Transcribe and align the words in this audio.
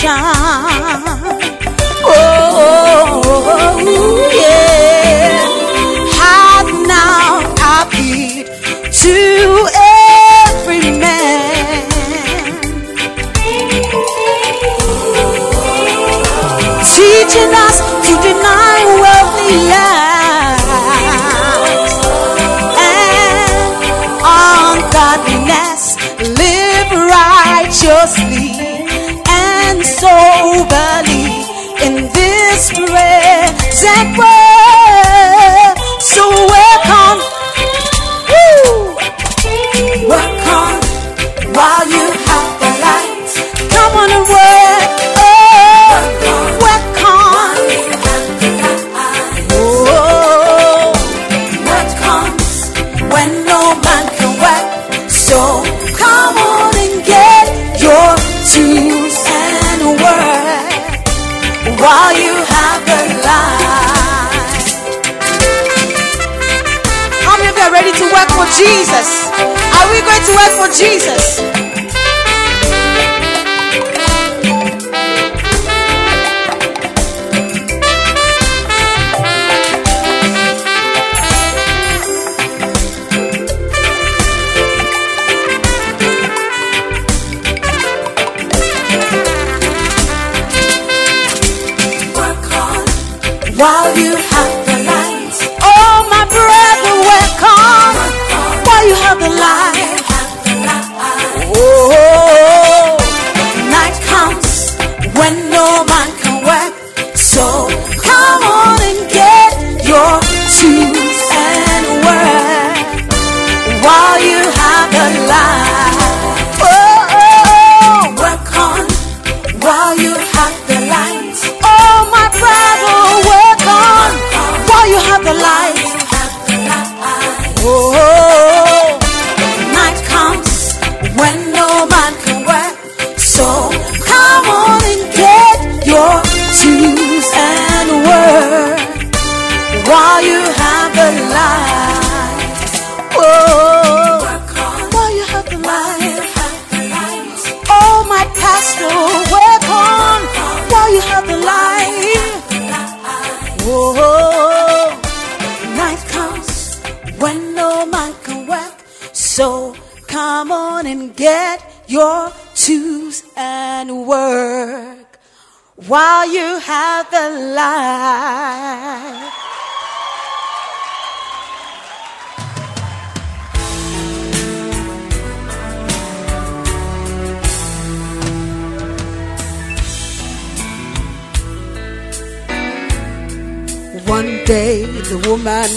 Shine. 0.00 0.77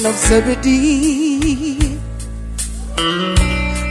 Of 0.05 0.15
Zebedee, 0.15 1.99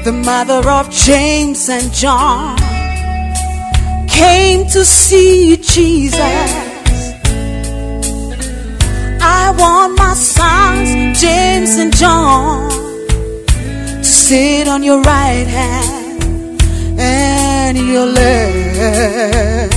the 0.04 0.12
mother 0.24 0.68
of 0.68 0.90
James 0.90 1.68
and 1.68 1.92
John, 1.92 2.56
came 4.08 4.66
to 4.68 4.84
see 4.84 5.56
Jesus. 5.56 6.18
I 9.22 9.54
want 9.56 9.98
my 9.98 10.14
sons, 10.14 11.20
James 11.20 11.76
and 11.76 11.94
John, 11.96 12.70
to 13.98 14.04
sit 14.04 14.66
on 14.68 14.82
your 14.82 15.00
right 15.02 15.46
hand 15.46 16.62
and 16.98 17.78
your 17.78 18.06
left. 18.06 19.74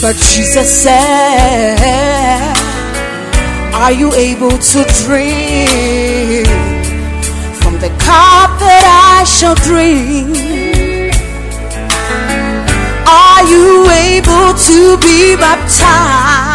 But 0.00 0.16
Jesus 0.16 0.82
said, 0.82 2.53
Are 3.74 3.90
you 3.90 4.14
able 4.14 4.56
to 4.56 4.84
drink 5.02 6.46
from 7.60 7.74
the 7.82 7.90
cup 7.98 8.54
that 8.62 8.86
I 8.86 9.24
shall 9.26 9.56
drink? 9.66 10.30
Are 13.04 13.42
you 13.50 13.90
able 14.14 14.54
to 14.54 14.96
be 15.02 15.34
baptized 15.34 16.54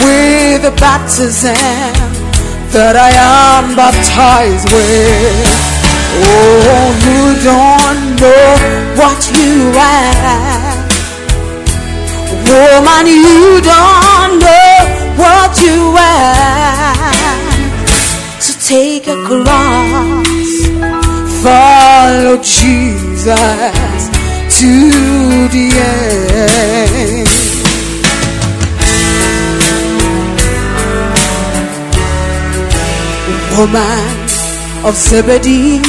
with 0.00 0.62
the 0.64 0.72
baptism 0.80 1.52
that 2.72 2.96
I 2.96 3.12
am 3.20 3.76
baptized 3.76 4.72
with? 4.72 5.44
Oh, 6.24 6.88
you 7.04 7.36
don't 7.44 8.16
know 8.16 8.56
what 8.96 9.20
you 9.36 9.76
are. 9.76 10.88
Woman, 12.48 13.06
you 13.06 13.60
don't 13.60 14.40
know 14.40 14.79
what 15.16 15.60
you 15.62 15.96
are. 15.98 16.94
So 18.40 18.52
take 18.66 19.06
a 19.06 19.16
cross, 19.26 20.50
follow 21.42 22.36
Jesus 22.42 24.08
to 24.58 24.72
the 25.54 25.66
end. 25.74 27.28
Woman 33.58 34.16
of 34.86 34.94
Zebedee, 34.94 35.82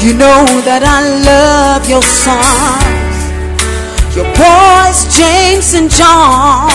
you 0.00 0.14
know 0.14 0.46
that 0.64 0.82
I 0.82 1.02
love 1.30 1.88
your 1.88 2.02
sons, 2.02 2.91
your 4.14 4.28
boys, 4.36 5.08
James 5.16 5.72
and 5.74 5.90
John. 5.90 6.68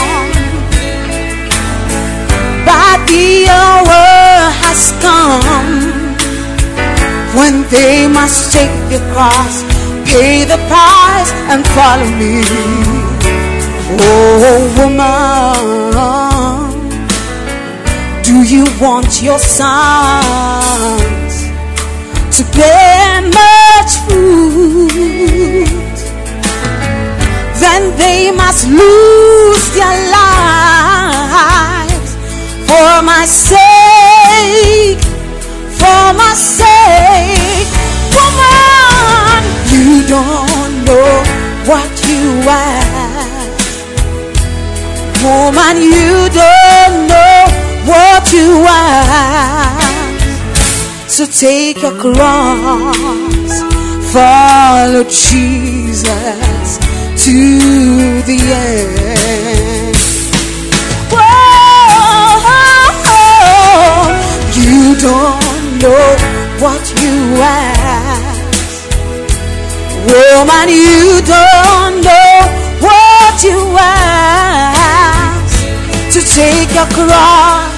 But 2.66 3.06
the 3.06 3.48
hour 3.48 4.52
has 4.64 4.92
come 5.06 6.18
when 7.38 7.64
they 7.70 8.08
must 8.08 8.52
take 8.54 8.74
the 8.90 9.00
cross, 9.14 9.64
pay 10.10 10.44
the 10.46 10.58
price, 10.68 11.32
and 11.52 11.66
follow 11.78 12.10
me. 12.18 12.42
Oh, 14.00 14.60
woman, 14.78 15.54
do 18.24 18.36
you 18.44 18.66
want 18.82 19.22
your 19.22 19.40
sons 19.40 20.68
to 22.36 22.44
bear 22.58 23.22
much 23.22 23.67
take 51.40 51.82
your 51.84 51.94
cross, 52.00 53.62
follow 54.12 55.04
Jesus 55.04 56.78
to 57.24 57.38
the 58.26 58.40
end. 58.42 59.96
Whoa, 61.14 62.42
you 64.56 64.96
don't 64.98 65.66
know 65.84 66.08
what 66.58 66.84
you 67.04 67.16
ask. 67.38 68.90
Woman, 70.10 70.68
you 70.70 71.22
don't 71.22 72.02
know 72.02 72.34
what 72.82 73.36
you 73.44 73.60
ask. 73.78 75.54
To 76.14 76.20
take 76.34 76.72
your 76.74 76.90
cross, 76.98 77.77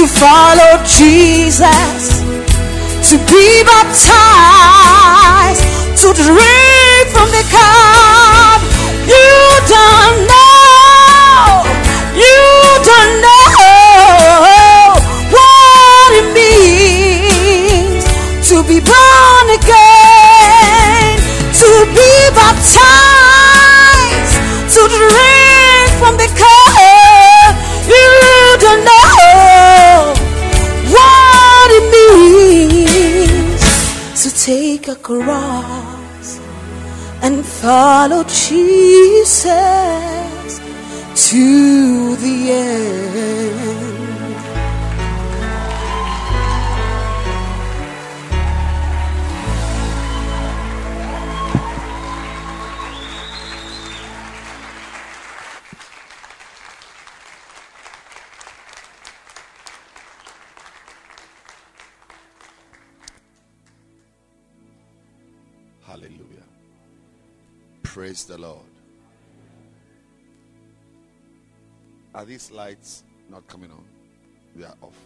to 0.00 0.06
follow 0.06 0.80
Jesus, 0.82 2.24
to 3.04 3.18
be 3.28 3.62
baptized, 3.68 5.60
to 6.00 6.08
drink 6.16 7.04
from 7.12 7.28
the 7.28 7.44
cup. 7.52 8.60
You 9.04 9.60
don't 9.68 10.24
know, 10.24 11.68
you 12.16 12.49
cross 35.18 36.38
and 37.22 37.44
follow 37.44 38.22
Jesus 38.22 39.40
to 41.28 42.16
the 42.16 42.52
end. 42.52 42.99
Praise 68.20 68.36
the 68.36 68.46
Lord. 68.46 68.60
Are 72.14 72.24
these 72.26 72.50
lights 72.50 73.02
not 73.30 73.46
coming 73.46 73.70
on? 73.70 73.82
They 74.54 74.66
are 74.66 74.74
off. 74.82 74.98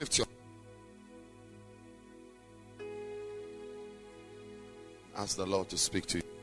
Lift 0.00 0.18
your 0.18 0.26
Ask 5.16 5.36
the 5.36 5.46
Lord 5.46 5.68
to 5.68 5.78
speak 5.78 6.06
to 6.06 6.18
you. 6.18 6.39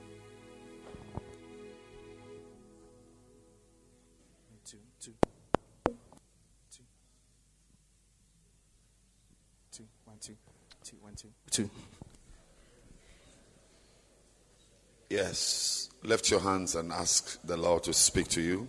Yes. 15.18 15.90
Lift 16.04 16.30
your 16.30 16.42
hands 16.42 16.76
and 16.76 16.92
ask 16.92 17.40
the 17.44 17.58
Lord 17.58 17.82
to 17.86 17.94
speak 17.94 18.28
to 18.28 18.40
you. 18.40 18.68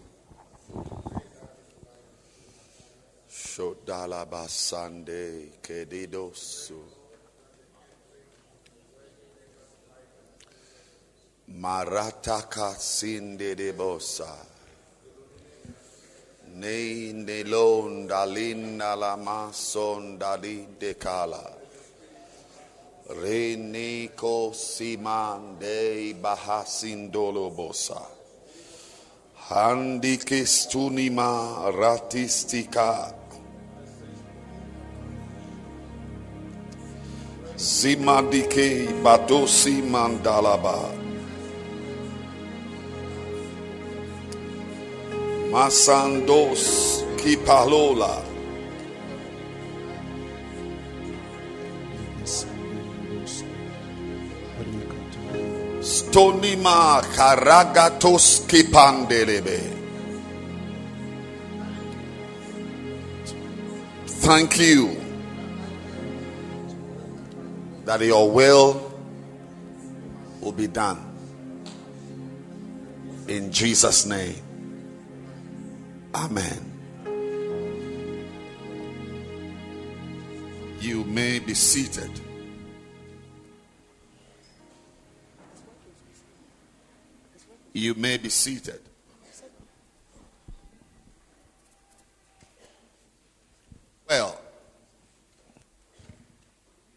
Shodalabasande 3.31 5.50
kedidosu. 5.61 6.81
Marataka 11.52 12.75
sinde 12.78 13.55
de 13.55 13.75
bosa. 13.75 14.35
Ne 16.55 17.12
nelon 17.12 18.09
dalin 18.09 18.81
alama 18.81 19.52
son 19.52 20.19
dali 20.19 20.67
de 20.78 20.95
kala. 20.95 21.58
Reneko 23.09 24.53
siman 24.53 25.57
de 25.59 26.12
bahasindolo 26.21 27.49
bosa. 27.57 28.05
Handikestunima 29.49 31.73
ratistika. 31.73 33.15
Zimadike 37.57 38.93
badosi 39.03 39.81
mandalaba. 39.81 40.93
Masandos 45.50 47.05
kipalola. 47.17 48.28
Stonima 55.88 57.00
karagatos 57.16 58.45
kipandelebe. 58.47 59.59
Thank 64.07 64.59
you 64.59 65.00
that 67.87 68.02
your 68.02 68.30
will 68.30 68.92
will 70.42 70.52
be 70.52 70.66
done. 70.66 71.00
In 73.26 73.50
Jesus' 73.50 74.04
name. 74.04 74.42
Amen. 76.14 76.71
You 80.80 81.04
may 81.04 81.38
be 81.38 81.54
seated. 81.54 82.28
You 87.79 87.95
may 87.95 88.17
be 88.17 88.29
seated. 88.29 88.81
Well, 94.09 94.41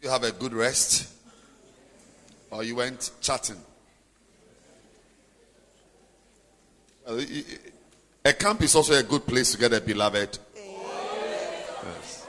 you 0.02 0.08
have 0.08 0.24
a 0.24 0.32
good 0.32 0.52
rest, 0.52 1.08
or 2.50 2.64
you 2.64 2.74
went 2.74 3.12
chatting. 3.20 3.58
Well, 7.06 7.24
A 8.24 8.32
camp 8.32 8.62
is 8.62 8.74
also 8.74 8.94
a 8.94 9.04
good 9.04 9.24
place 9.24 9.52
to 9.52 9.58
get 9.58 9.72
a 9.72 9.80
beloved. 9.80 10.36
Yes. 11.84 12.26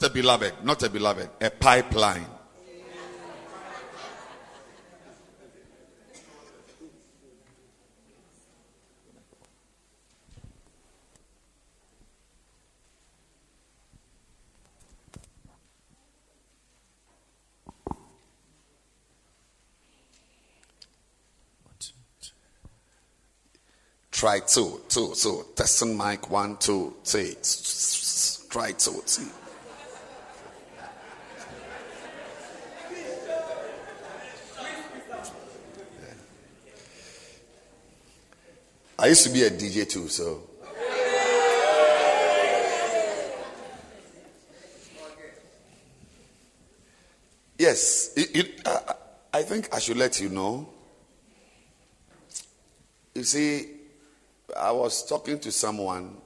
Not 0.00 0.10
a 0.10 0.12
beloved, 0.12 0.64
not 0.64 0.82
a 0.82 0.90
beloved, 0.90 1.30
a 1.40 1.50
pipeline. 1.50 2.39
Try 24.20 24.40
two, 24.40 24.82
two, 24.86 25.14
two. 25.14 25.46
Testing 25.56 25.96
mic 25.96 26.30
one, 26.30 26.58
two, 26.58 26.94
three. 27.02 27.36
Try 28.50 28.72
two, 28.72 29.00
three. 29.06 29.26
I 38.98 39.06
used 39.06 39.24
to 39.24 39.30
be 39.30 39.42
a 39.44 39.50
DJ 39.50 39.88
too, 39.88 40.06
so. 40.08 40.42
Yes, 47.58 48.12
it, 48.18 48.36
it, 48.36 48.68
I 49.32 49.42
think 49.44 49.74
I 49.74 49.78
should 49.78 49.96
let 49.96 50.20
you 50.20 50.28
know. 50.28 50.68
You 53.14 53.24
see, 53.24 53.79
I 54.56 54.72
was 54.72 55.06
talking 55.06 55.38
to 55.40 55.52
someone. 55.52 56.16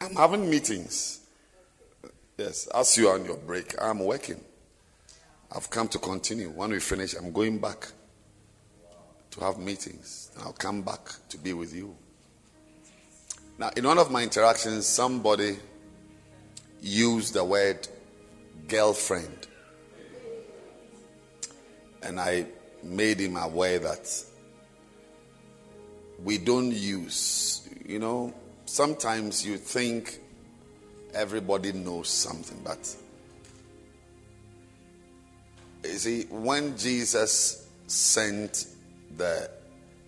I'm 0.00 0.14
having 0.14 0.48
meetings. 0.48 1.20
Yes, 2.36 2.66
as 2.74 2.96
you 2.96 3.08
are 3.08 3.14
on 3.14 3.24
your 3.24 3.36
break, 3.36 3.74
I'm 3.80 4.00
working. 4.00 4.40
I've 5.54 5.68
come 5.70 5.88
to 5.88 5.98
continue. 5.98 6.48
When 6.48 6.70
we 6.70 6.80
finish, 6.80 7.14
I'm 7.14 7.30
going 7.30 7.58
back 7.58 7.88
to 9.32 9.40
have 9.40 9.58
meetings. 9.58 10.30
I'll 10.40 10.52
come 10.52 10.82
back 10.82 11.00
to 11.28 11.38
be 11.38 11.52
with 11.52 11.74
you. 11.74 11.94
Now, 13.58 13.70
in 13.76 13.86
one 13.86 13.98
of 13.98 14.10
my 14.10 14.22
interactions, 14.22 14.86
somebody 14.86 15.56
used 16.80 17.34
the 17.34 17.44
word 17.44 17.86
girlfriend. 18.66 19.46
And 22.02 22.18
I 22.18 22.46
made 22.82 23.20
him 23.20 23.36
aware 23.36 23.78
that 23.78 24.24
we 26.24 26.38
don't 26.38 26.72
use, 26.72 27.68
you 27.86 27.98
know, 27.98 28.32
sometimes 28.64 29.44
you 29.44 29.56
think 29.56 30.20
everybody 31.14 31.72
knows 31.72 32.08
something, 32.08 32.60
but 32.64 32.96
you 35.84 35.98
see, 35.98 36.22
when 36.30 36.76
Jesus 36.76 37.68
sent 37.86 38.66
the 39.16 39.50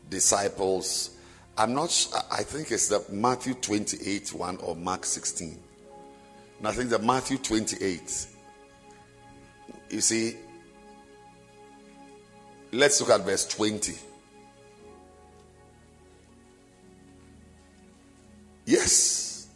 disciples, 0.09 1.11
I'm 1.59 1.75
not, 1.75 2.09
I 2.31 2.43
think 2.43 2.71
it's 2.71 2.89
the 2.89 3.05
Matthew 3.11 3.55
28 3.55 4.33
one 4.33 4.57
or 4.59 4.77
Mark 4.77 5.05
16. 5.05 5.59
And 6.59 6.69
I 6.69 6.73
think 6.73 6.91
the 6.91 6.99
Matthew 6.99 7.39
28 7.39 8.29
you 9.95 10.01
see, 10.01 10.37
let's 12.73 13.01
look 13.01 13.11
at 13.11 13.21
verse 13.25 13.47
20. 13.47 13.95
Yes. 18.67 19.47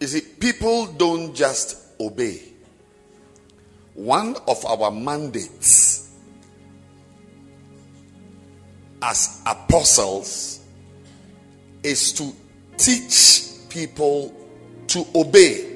You 0.00 0.06
see, 0.08 0.20
people 0.20 0.86
don't 0.86 1.34
just 1.34 1.78
obey. 2.00 2.42
One 3.94 4.36
of 4.48 4.64
our 4.64 4.90
mandates 4.90 6.10
as 9.00 9.42
apostles 9.46 10.60
is 11.82 12.12
to 12.14 12.32
teach 12.78 13.68
people 13.68 14.34
to 14.88 15.06
obey. 15.14 15.68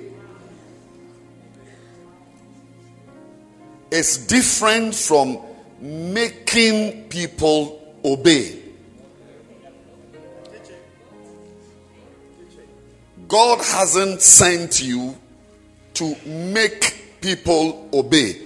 It's 3.91 4.27
different 4.27 4.95
from 4.95 5.39
making 5.81 7.09
people 7.09 7.95
obey. 8.05 8.66
God 13.29 13.59
hasn't 13.59 14.23
sent 14.23 14.83
you 14.83 15.17
to 15.95 16.15
make 16.27 17.21
people 17.21 17.89
obey. 17.93 18.43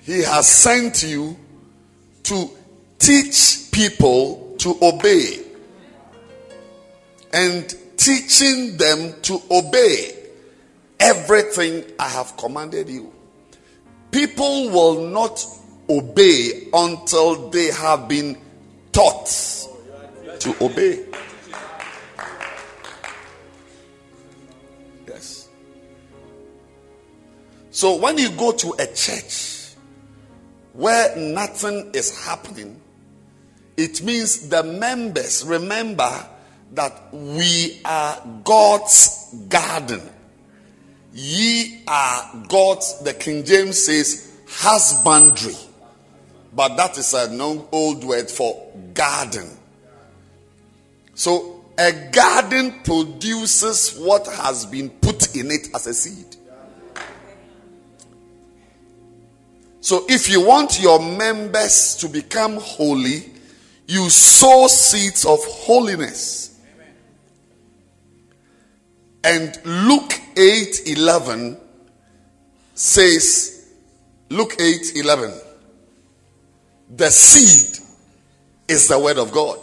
He 0.00 0.22
has 0.22 0.48
sent 0.48 1.04
you 1.04 1.36
to 2.24 2.50
teach 2.98 3.70
people 3.70 4.56
to 4.58 4.76
obey. 4.82 5.38
And 7.32 7.74
teaching 7.96 8.76
them 8.76 9.14
to 9.22 9.40
obey 9.50 10.14
everything 10.98 11.84
I 11.98 12.08
have 12.08 12.36
commanded 12.36 12.88
you. 12.88 13.12
People 14.10 14.70
will 14.70 15.06
not 15.08 15.44
obey 15.88 16.68
until 16.72 17.48
they 17.50 17.70
have 17.70 18.08
been 18.08 18.36
taught 18.92 19.26
to 20.40 20.64
obey. 20.64 21.04
So 27.72 27.96
when 27.96 28.18
you 28.18 28.28
go 28.30 28.52
to 28.52 28.74
a 28.78 28.86
church 28.86 29.72
where 30.74 31.16
nothing 31.16 31.90
is 31.94 32.24
happening, 32.24 32.78
it 33.78 34.02
means 34.02 34.50
the 34.50 34.62
members 34.62 35.42
remember 35.44 36.26
that 36.72 37.12
we 37.12 37.80
are 37.84 38.22
God's 38.44 39.34
garden. 39.48 40.02
Ye 41.14 41.82
are 41.88 42.44
God's, 42.46 43.00
the 43.00 43.14
King 43.14 43.42
James 43.42 43.86
says, 43.86 44.30
husbandry. 44.46 45.56
But 46.54 46.76
that 46.76 46.98
is 46.98 47.14
an 47.14 47.40
old 47.40 48.04
word 48.04 48.30
for 48.30 48.70
garden. 48.92 49.48
So 51.14 51.64
a 51.78 52.10
garden 52.12 52.82
produces 52.84 53.96
what 53.96 54.26
has 54.26 54.66
been 54.66 54.90
put 54.90 55.34
in 55.34 55.50
it 55.50 55.68
as 55.74 55.86
a 55.86 55.94
seed. 55.94 56.36
So 59.82 60.06
if 60.08 60.30
you 60.30 60.46
want 60.46 60.80
your 60.80 61.00
members 61.00 61.96
to 61.96 62.08
become 62.08 62.56
holy, 62.58 63.28
you 63.88 64.08
sow 64.10 64.68
seeds 64.68 65.24
of 65.24 65.40
holiness. 65.44 66.60
And 69.24 69.58
Luke 69.64 70.12
8 70.36 70.82
11 70.86 71.56
says, 72.74 73.72
Luke 74.30 74.54
8 74.60 74.92
11, 74.94 75.32
the 76.94 77.10
seed 77.10 77.84
is 78.68 78.86
the 78.86 79.00
word 79.00 79.18
of 79.18 79.32
God. 79.32 79.58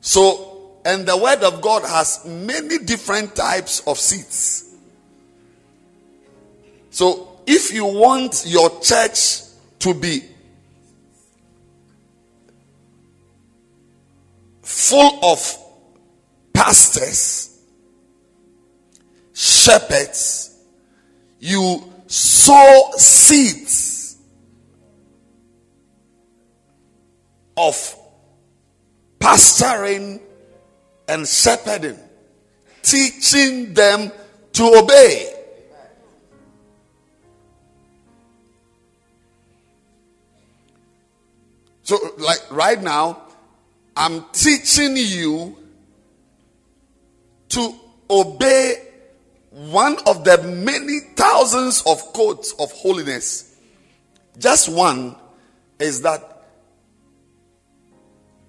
So, 0.00 0.78
and 0.86 1.04
the 1.04 1.16
word 1.18 1.42
of 1.42 1.60
God 1.60 1.82
has 1.82 2.24
many 2.24 2.78
different 2.78 3.36
types 3.36 3.80
of 3.86 3.98
seeds. 3.98 4.71
So, 6.92 7.40
if 7.46 7.72
you 7.72 7.86
want 7.86 8.44
your 8.46 8.68
church 8.80 9.40
to 9.78 9.94
be 9.94 10.22
full 14.60 15.18
of 15.24 15.56
pastors, 16.52 17.58
shepherds, 19.32 20.62
you 21.40 21.82
sow 22.08 22.90
seeds 22.98 24.18
of 27.56 27.96
pastoring 29.18 30.20
and 31.08 31.26
shepherding, 31.26 31.98
teaching 32.82 33.72
them 33.72 34.12
to 34.52 34.64
obey. 34.76 35.31
So, 41.82 41.98
like 42.18 42.40
right 42.50 42.80
now, 42.80 43.22
I'm 43.96 44.24
teaching 44.32 44.96
you 44.96 45.56
to 47.50 47.74
obey 48.08 48.88
one 49.50 49.98
of 50.06 50.24
the 50.24 50.38
many 50.42 51.00
thousands 51.14 51.82
of 51.86 52.12
codes 52.12 52.54
of 52.58 52.72
holiness. 52.72 53.58
Just 54.38 54.68
one 54.68 55.16
is 55.78 56.02
that 56.02 56.32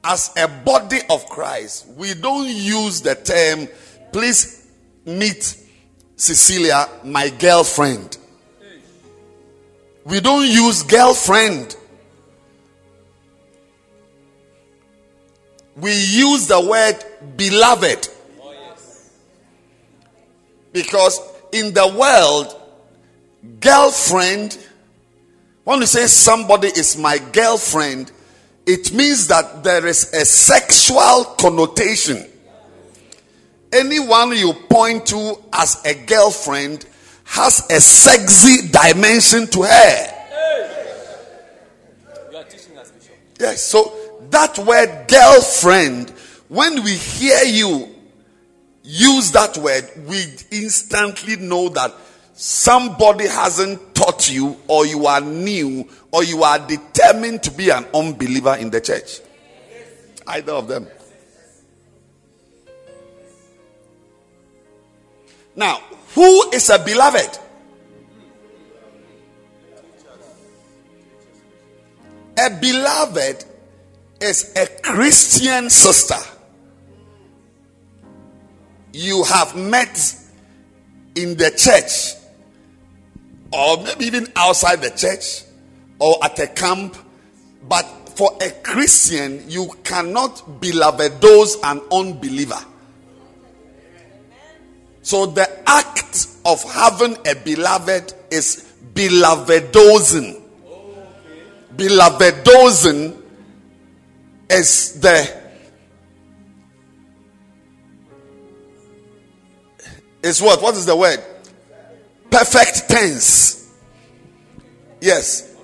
as 0.03 0.31
a 0.37 0.47
body 0.47 0.99
of 1.09 1.25
Christ, 1.27 1.87
we 1.95 2.13
don't 2.13 2.47
use 2.47 3.01
the 3.01 3.15
term, 3.15 3.67
please 4.11 4.69
meet 5.05 5.57
Cecilia, 6.15 6.87
my 7.03 7.29
girlfriend. 7.29 8.17
We 10.05 10.19
don't 10.19 10.47
use 10.47 10.83
girlfriend. 10.83 11.75
We 15.75 15.91
use 15.91 16.47
the 16.47 16.59
word 16.61 17.03
beloved. 17.35 18.07
Because 20.71 21.19
in 21.51 21.73
the 21.73 21.87
world, 21.87 22.59
girlfriend, 23.59 24.57
when 25.63 25.79
you 25.81 25.85
say 25.85 26.07
somebody 26.07 26.67
is 26.67 26.97
my 26.97 27.19
girlfriend, 27.31 28.11
it 28.65 28.93
means 28.93 29.27
that 29.27 29.63
there 29.63 29.85
is 29.85 30.13
a 30.13 30.25
sexual 30.25 31.25
connotation. 31.39 32.25
Anyone 33.71 34.35
you 34.37 34.53
point 34.53 35.05
to 35.07 35.35
as 35.51 35.83
a 35.85 35.93
girlfriend, 36.05 36.85
has 37.25 37.67
a 37.71 37.81
sexy 37.81 38.67
dimension 38.67 39.47
to 39.47 39.63
her. 39.63 40.09
Yes, 43.39 43.63
so 43.63 43.91
that 44.33 44.59
word 44.59 45.05
girlfriend, 45.07 46.09
when 46.49 46.83
we 46.83 46.91
hear 46.91 47.43
you 47.45 47.89
use 48.83 49.31
that 49.31 49.57
word, 49.57 49.89
we 50.07 50.23
instantly 50.51 51.37
know 51.37 51.69
that 51.69 51.93
somebody 52.33 53.27
hasn't 53.27 53.95
taught 53.95 54.29
you, 54.29 54.57
or 54.67 54.85
you 54.85 55.05
are 55.05 55.21
new, 55.21 55.87
or 56.11 56.23
you 56.23 56.43
are 56.43 56.59
determined 56.59 57.41
to 57.43 57.51
be 57.51 57.69
an 57.69 57.85
unbeliever 57.93 58.55
in 58.55 58.69
the 58.69 58.81
church. 58.81 59.19
Either 60.27 60.51
of 60.51 60.67
them. 60.67 60.87
Now, 65.55 65.77
who 66.15 66.51
is 66.51 66.69
a 66.69 66.83
beloved? 66.83 67.39
A 72.37 72.49
beloved 72.59 73.45
is 74.23 74.53
a 74.55 74.65
Christian 74.81 75.69
sister 75.69 76.15
you 78.93 79.23
have 79.23 79.55
met 79.55 80.15
in 81.15 81.35
the 81.35 81.49
church, 81.51 82.15
or 83.51 83.83
maybe 83.83 84.05
even 84.05 84.27
outside 84.35 84.81
the 84.81 84.91
church, 84.91 85.43
or 85.99 86.23
at 86.23 86.37
a 86.39 86.47
camp. 86.47 86.95
But 87.67 87.83
for 88.15 88.37
a 88.41 88.51
Christian, 88.61 89.49
you 89.49 89.69
cannot 89.83 90.61
beloved 90.61 91.19
those 91.21 91.57
an 91.63 91.81
unbeliever. 91.91 92.59
So 95.01 95.25
the 95.25 95.49
act 95.67 96.27
of 96.45 96.63
having 96.63 97.17
a 97.27 97.35
beloved 97.35 98.13
is 98.31 98.73
belovedosing. 98.93 100.41
Belovedosing 101.75 103.22
is 104.53 104.99
the 104.99 105.43
is 110.23 110.41
what? 110.41 110.61
What 110.61 110.75
is 110.75 110.85
the 110.85 110.95
word? 110.95 111.21
Perfect 112.31 112.89
tense. 112.89 113.71
Yes. 115.01 115.55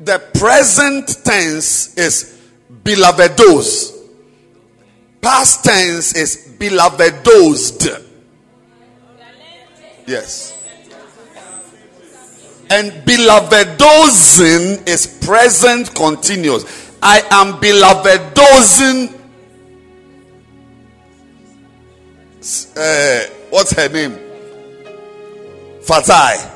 The 0.00 0.18
present 0.34 1.24
tense 1.24 1.96
is 1.96 2.40
belovedos. 2.82 3.96
Past 5.20 5.64
tense 5.64 6.14
is 6.14 6.54
belovedosed. 6.58 8.04
Yes. 10.06 10.54
And 12.70 12.92
belovedosing 13.06 14.86
is 14.86 15.06
present 15.24 15.94
continuous. 15.94 16.87
I 17.02 17.22
am 17.30 17.54
belovedosing. 17.60 19.14
Uh, 22.76 23.26
what's 23.50 23.72
her 23.72 23.88
name? 23.88 24.18
Fatai. 25.82 26.54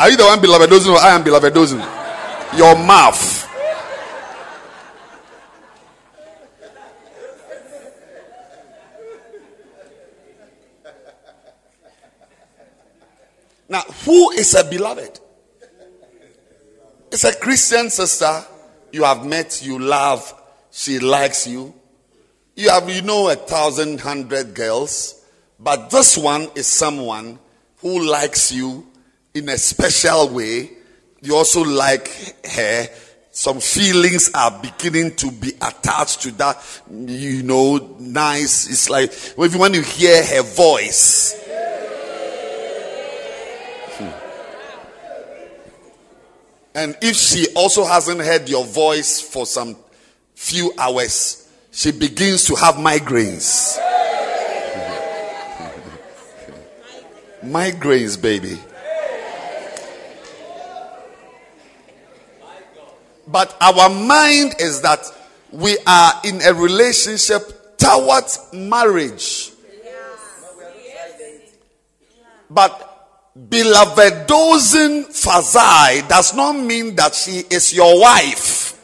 Are 0.00 0.10
you 0.10 0.16
the 0.16 0.24
one 0.24 0.40
beloved 0.40 0.70
belovedosing 0.70 0.92
or 0.92 0.98
I 0.98 1.14
am 1.14 1.24
belovedosing? 1.24 1.80
Your 2.56 2.76
mouth. 2.76 3.46
Now, 13.68 13.82
who 14.04 14.30
is 14.30 14.54
a 14.54 14.64
beloved? 14.64 15.20
It's 17.10 17.24
a 17.24 17.34
Christian 17.34 17.88
sister 17.88 18.44
you 18.92 19.04
have 19.04 19.24
met, 19.24 19.62
you 19.64 19.78
love, 19.78 20.34
she 20.70 20.98
likes 20.98 21.46
you. 21.46 21.74
You 22.54 22.70
have, 22.70 22.90
you 22.90 23.02
know, 23.02 23.30
a 23.30 23.36
thousand, 23.36 24.00
hundred 24.00 24.54
girls, 24.54 25.24
but 25.58 25.90
this 25.90 26.18
one 26.18 26.48
is 26.54 26.66
someone 26.66 27.38
who 27.78 28.04
likes 28.04 28.52
you 28.52 28.86
in 29.32 29.48
a 29.48 29.56
special 29.56 30.28
way. 30.28 30.70
You 31.22 31.36
also 31.36 31.64
like 31.64 32.08
her. 32.44 32.88
Some 33.30 33.60
feelings 33.60 34.30
are 34.34 34.60
beginning 34.60 35.14
to 35.16 35.30
be 35.30 35.52
attached 35.62 36.22
to 36.22 36.32
that, 36.32 36.62
you 36.90 37.42
know, 37.42 37.76
nice. 38.00 38.68
It's 38.68 38.90
like 38.90 39.14
when 39.36 39.74
you 39.74 39.82
hear 39.82 40.24
her 40.24 40.42
voice, 40.42 41.40
And 46.78 46.96
if 47.02 47.16
she 47.16 47.48
also 47.56 47.84
hasn't 47.84 48.20
heard 48.20 48.48
your 48.48 48.64
voice 48.64 49.20
for 49.20 49.46
some 49.46 49.76
few 50.36 50.72
hours, 50.78 51.50
she 51.72 51.90
begins 51.90 52.44
to 52.44 52.54
have 52.54 52.76
migraines. 52.76 53.76
migraines, 57.42 58.22
baby. 58.22 58.60
But 63.26 63.56
our 63.60 63.88
mind 63.88 64.54
is 64.60 64.80
that 64.82 65.04
we 65.50 65.78
are 65.84 66.12
in 66.22 66.40
a 66.42 66.54
relationship 66.54 67.76
towards 67.76 68.38
marriage. 68.52 69.50
But 72.48 72.87
belovedosing 73.46 75.06
Fazai 75.06 76.08
does 76.08 76.34
not 76.34 76.54
mean 76.54 76.96
that 76.96 77.14
she 77.14 77.44
is 77.50 77.72
your 77.72 78.00
wife. 78.00 78.74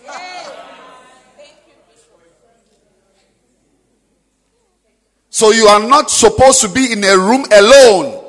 So 5.30 5.50
you 5.50 5.66
are 5.66 5.82
not 5.82 6.10
supposed 6.10 6.60
to 6.60 6.68
be 6.68 6.92
in 6.92 7.02
a 7.02 7.18
room 7.18 7.44
alone, 7.52 8.22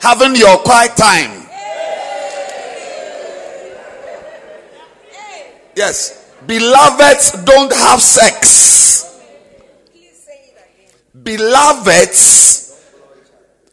having 0.00 0.34
your 0.36 0.56
quiet 0.58 0.96
time. 0.96 1.46
Yes, 5.76 6.32
beloveds 6.46 7.32
don't 7.44 7.70
have 7.70 8.00
sex. 8.00 9.20
Beloveds 11.22 12.65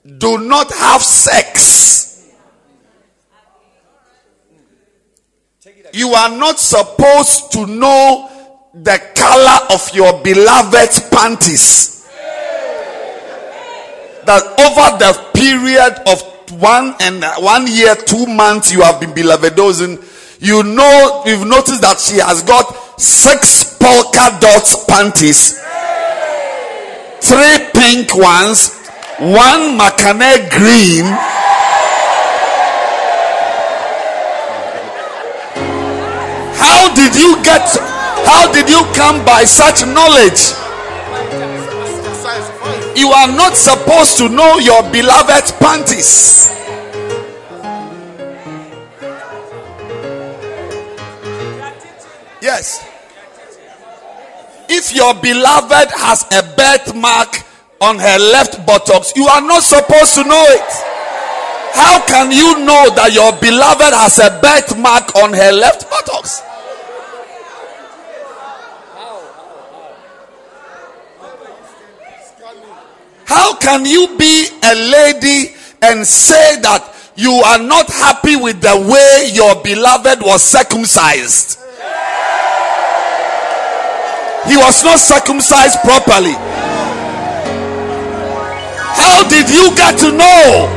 do 0.06 0.38
not 0.38 0.72
have 0.74 1.02
sex. 1.02 2.34
You 5.94 6.10
are 6.10 6.30
not 6.30 6.60
supposed 6.60 7.52
to 7.54 7.68
know 7.68 8.30
the 8.74 9.00
color 9.16 9.76
of 9.76 9.94
your 9.94 10.22
beloved's 10.24 11.08
panties. 11.10 12.10
That 14.26 14.44
over 14.58 14.98
the 14.98 15.14
period 15.34 16.02
of 16.08 16.22
one 16.60 16.96
and 17.00 17.24
one 17.44 17.68
year, 17.68 17.96
two 17.96 18.26
months, 18.26 18.72
you 18.74 18.82
have 18.82 19.00
been 19.00 19.12
belovedosing. 19.12 20.02
You 20.42 20.64
know, 20.64 21.24
you've 21.26 21.48
noticed 21.48 21.82
that 21.82 22.00
she 22.00 22.18
has 22.18 22.42
got 22.44 23.00
six 23.00 23.78
polka 23.78 24.38
dots 24.40 24.86
panties, 24.86 25.60
three 27.22 27.70
pink 27.74 28.16
ones, 28.16 28.83
one 29.20 29.78
Makane 29.78 30.50
green. 30.50 31.06
How 36.58 36.94
did 36.96 37.16
you 37.16 37.42
get? 37.44 37.62
How 38.26 38.52
did 38.52 38.70
you 38.70 38.82
come 38.96 39.24
by 39.26 39.44
such 39.44 39.86
knowledge? 39.86 40.54
You 42.98 43.10
are 43.10 43.28
not 43.28 43.56
supposed 43.56 44.18
to 44.18 44.30
know 44.30 44.58
your 44.60 44.82
beloved 44.92 45.54
panties. 45.60 46.50
Yes. 52.42 52.84
If 54.70 54.96
your 54.96 55.14
beloved 55.14 55.92
has 55.98 56.26
a 56.32 56.42
birthmark 56.56 57.53
on 57.84 58.00
her 58.00 58.18
left 58.18 58.66
buttocks. 58.66 59.12
You 59.16 59.28
are 59.28 59.42
not 59.42 59.62
supposed 59.62 60.16
to 60.16 60.24
know 60.24 60.46
it. 60.48 60.72
How 61.76 62.06
can 62.06 62.32
you 62.32 62.64
know 62.64 62.88
that 62.96 63.12
your 63.14 63.34
beloved 63.42 63.94
has 63.94 64.20
a 64.20 64.40
birthmark 64.40 65.16
on 65.16 65.34
her 65.34 65.52
left 65.52 65.90
buttocks? 65.90 66.42
How 73.26 73.58
can 73.58 73.86
you 73.86 74.16
be 74.18 74.48
a 74.64 74.76
lady 74.76 75.56
and 75.82 76.06
say 76.08 76.62
that 76.62 76.90
you 77.16 77.32
are 77.32 77.60
not 77.60 77.88
happy 77.88 78.36
with 78.36 78.62
the 78.62 78.78
way 78.88 79.32
your 79.34 79.62
beloved 79.62 80.22
was 80.22 80.42
circumcised? 80.42 81.60
He 84.48 84.58
was 84.58 84.84
not 84.84 85.00
circumcised 85.00 85.80
properly. 85.80 86.63
How 88.96 89.28
did 89.28 89.50
you 89.50 89.76
get 89.76 89.98
to 90.00 90.12
know? 90.12 90.70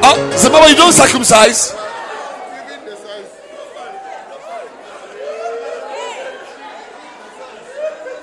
Ah, 0.00 0.14
oh, 0.14 0.36
Zimbabwe, 0.36 0.70
you 0.70 0.76
don't 0.76 0.92
circumcise. 0.92 1.74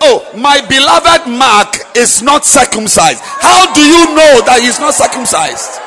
Oh, 0.08 0.22
my 0.38 0.62
beloved 0.68 1.28
Mark 1.28 1.78
is 1.96 2.22
not 2.22 2.46
circumcised. 2.46 3.22
How 3.24 3.74
do 3.74 3.82
you 3.82 4.16
know 4.16 4.42
that 4.46 4.60
he's 4.62 4.80
not 4.80 4.94
circumcised? 4.94 5.82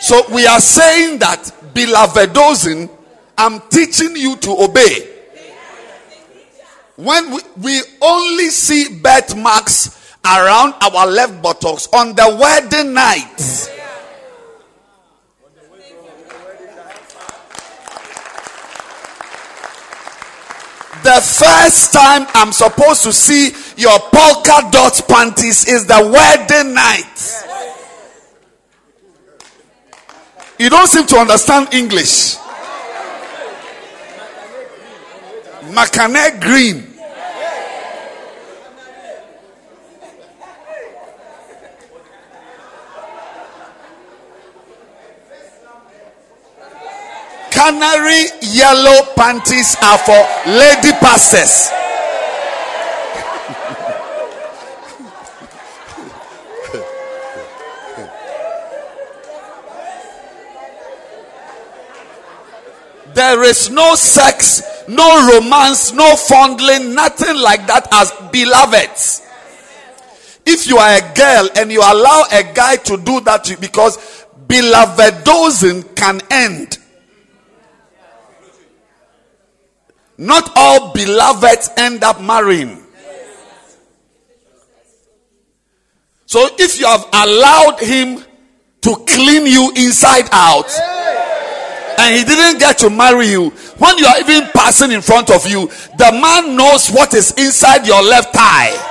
So 0.00 0.22
we 0.34 0.46
are 0.46 0.60
saying 0.60 1.20
that 1.20 1.50
belovedosing, 1.72 2.90
I'm 3.36 3.60
teaching 3.68 4.16
you 4.16 4.36
to 4.36 4.50
obey. 4.50 5.10
When 6.96 7.32
we, 7.32 7.40
we 7.60 7.80
only 8.00 8.50
see 8.50 9.00
birthmarks 9.00 10.16
around 10.24 10.74
our 10.80 11.06
left 11.06 11.42
buttocks 11.42 11.88
on 11.92 12.14
the 12.14 12.36
wedding 12.40 12.94
night. 12.94 13.70
The 21.02 21.20
first 21.20 21.92
time 21.92 22.26
I'm 22.32 22.52
supposed 22.52 23.02
to 23.02 23.12
see 23.12 23.52
your 23.76 23.98
polka 23.98 24.70
dot 24.70 25.02
panties 25.06 25.68
is 25.68 25.86
the 25.86 26.00
wedding 26.10 26.72
night. 26.72 27.50
You 30.58 30.70
don't 30.70 30.86
seem 30.86 31.06
to 31.08 31.16
understand 31.16 31.74
English. 31.74 32.36
Macane 35.74 36.40
green. 36.40 36.86
Canary 47.50 48.26
yellow 48.42 49.02
panties 49.16 49.76
are 49.82 49.98
for 49.98 50.22
lady 50.46 50.92
pastors. 51.00 51.70
There 63.14 63.42
is 63.44 63.70
no 63.70 63.94
sex, 63.94 64.62
no 64.88 65.32
romance, 65.32 65.92
no 65.92 66.16
fondling, 66.16 66.94
nothing 66.94 67.36
like 67.36 67.66
that 67.66 67.88
as 67.92 68.10
beloveds. 68.30 69.22
If 70.46 70.66
you 70.66 70.76
are 70.76 70.96
a 70.96 71.14
girl 71.14 71.48
and 71.56 71.72
you 71.72 71.80
allow 71.80 72.24
a 72.30 72.42
guy 72.54 72.76
to 72.76 72.96
do 72.98 73.20
that 73.20 73.44
to 73.44 73.56
because 73.58 73.96
belovedosing 74.46 75.94
can 75.96 76.20
end. 76.30 76.78
Not 80.16 80.52
all 80.54 80.92
beloveds 80.92 81.70
end 81.76 82.04
up 82.04 82.20
marrying. 82.20 82.82
So 86.26 86.48
if 86.58 86.78
you 86.78 86.86
have 86.86 87.06
allowed 87.12 87.80
him 87.80 88.24
to 88.82 88.96
clean 89.06 89.46
you 89.46 89.72
inside 89.76 90.28
out 90.30 90.70
and 91.98 92.14
he 92.16 92.24
didn't 92.24 92.58
get 92.58 92.78
to 92.78 92.90
marry 92.90 93.28
you, 93.28 93.52
when 93.78 93.98
you 93.98 94.06
are 94.06 94.20
even 94.20 94.48
passing 94.54 94.92
in 94.92 95.02
front 95.02 95.30
of 95.30 95.46
you, 95.46 95.66
the 95.98 96.10
man 96.12 96.56
knows 96.56 96.90
what 96.90 97.14
is 97.14 97.32
inside 97.32 97.86
your 97.86 98.02
left 98.02 98.34
thigh. 98.34 98.90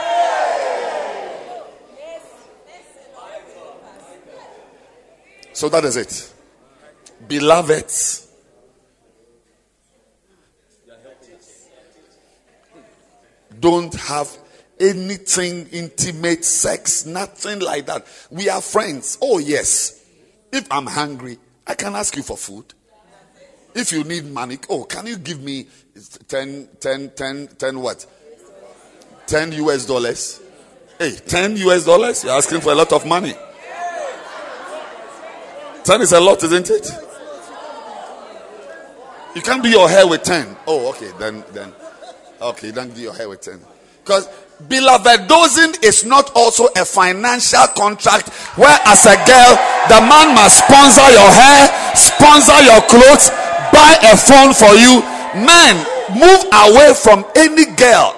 So 5.54 5.70
that 5.70 5.86
is 5.86 5.96
it. 5.98 6.34
Beloveds, 7.28 8.28
don't 13.60 13.94
have 13.94 14.38
anything 14.80 15.68
intimate 15.72 16.44
sex, 16.44 17.06
nothing 17.06 17.60
like 17.60 17.86
that. 17.86 18.06
We 18.30 18.50
are 18.50 18.62
friends. 18.62 19.18
Oh, 19.22 19.40
yes. 19.40 20.04
If 20.52 20.68
I'm 20.70 20.86
hungry, 20.86 21.38
I 21.66 21.76
can 21.76 21.96
ask 21.96 22.16
you 22.18 22.24
for 22.24 22.36
food. 22.36 22.74
If 23.76 23.92
you 23.92 24.04
need 24.04 24.26
money, 24.26 24.60
oh, 24.70 24.84
can 24.84 25.08
you 25.08 25.18
give 25.18 25.42
me 25.42 25.68
10, 26.28 26.68
10, 26.80 27.12
10, 27.16 27.48
10 27.58 27.80
what? 27.80 28.06
10 29.28 29.52
US 29.54 29.86
dollars? 29.86 30.42
Hey, 31.00 31.16
10 31.16 31.58
US 31.58 31.86
dollars? 31.86 32.24
You're 32.24 32.34
asking 32.34 32.62
for 32.62 32.72
a 32.72 32.76
lot 32.76 32.92
of 32.94 33.06
money. 33.06 33.34
10 35.84 36.02
is 36.02 36.12
a 36.14 36.20
lot, 36.20 36.44
isn't 36.44 36.70
it? 36.70 36.92
You 39.36 39.42
can't 39.42 39.64
do 39.64 39.70
your 39.70 39.90
hair 39.90 40.08
with 40.08 40.24
10. 40.24 40.56
Oh, 40.68 40.90
okay, 40.92 41.12
then, 41.20 41.44
then, 41.52 41.74
okay, 42.42 42.72
then 42.72 42.92
do 42.92 43.02
your 43.02 43.14
hair 43.14 43.28
with 43.28 43.42
10. 43.42 43.60
Because 44.04 44.30
beloved 44.68 45.28
dosing 45.28 45.74
is 45.82 46.06
not 46.06 46.32
also 46.36 46.68
a 46.76 46.86
financial 46.86 47.66
contract 47.76 48.30
where 48.56 48.78
as 48.86 49.06
a 49.06 49.16
girl 49.26 49.52
the 49.90 50.00
man 50.08 50.36
must 50.36 50.60
sponsor 50.64 51.10
your 51.12 51.32
hair 51.32 51.68
sponsor 51.96 52.62
your 52.64 52.80
clothes 52.88 53.32
buy 53.74 53.98
a 54.14 54.16
phone 54.16 54.54
for 54.54 54.72
you 54.78 55.02
man 55.36 55.76
move 56.14 56.46
away 56.54 56.94
from 56.94 57.26
any 57.36 57.66
girl 57.76 58.16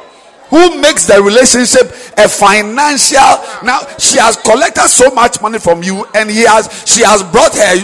who 0.49 0.79
makes 0.79 1.05
the 1.05 1.21
relationship 1.21 1.89
a 2.17 2.29
financial. 2.29 3.19
Now 3.63 3.79
she 3.97 4.17
has 4.19 4.37
collected 4.37 4.87
so 4.87 5.09
much 5.11 5.41
money 5.41 5.59
from 5.59 5.81
you 5.83 6.05
and 6.15 6.29
he 6.29 6.45
has 6.45 6.69
she 6.85 7.03
has 7.03 7.23
brought 7.23 7.55
her 7.55 7.75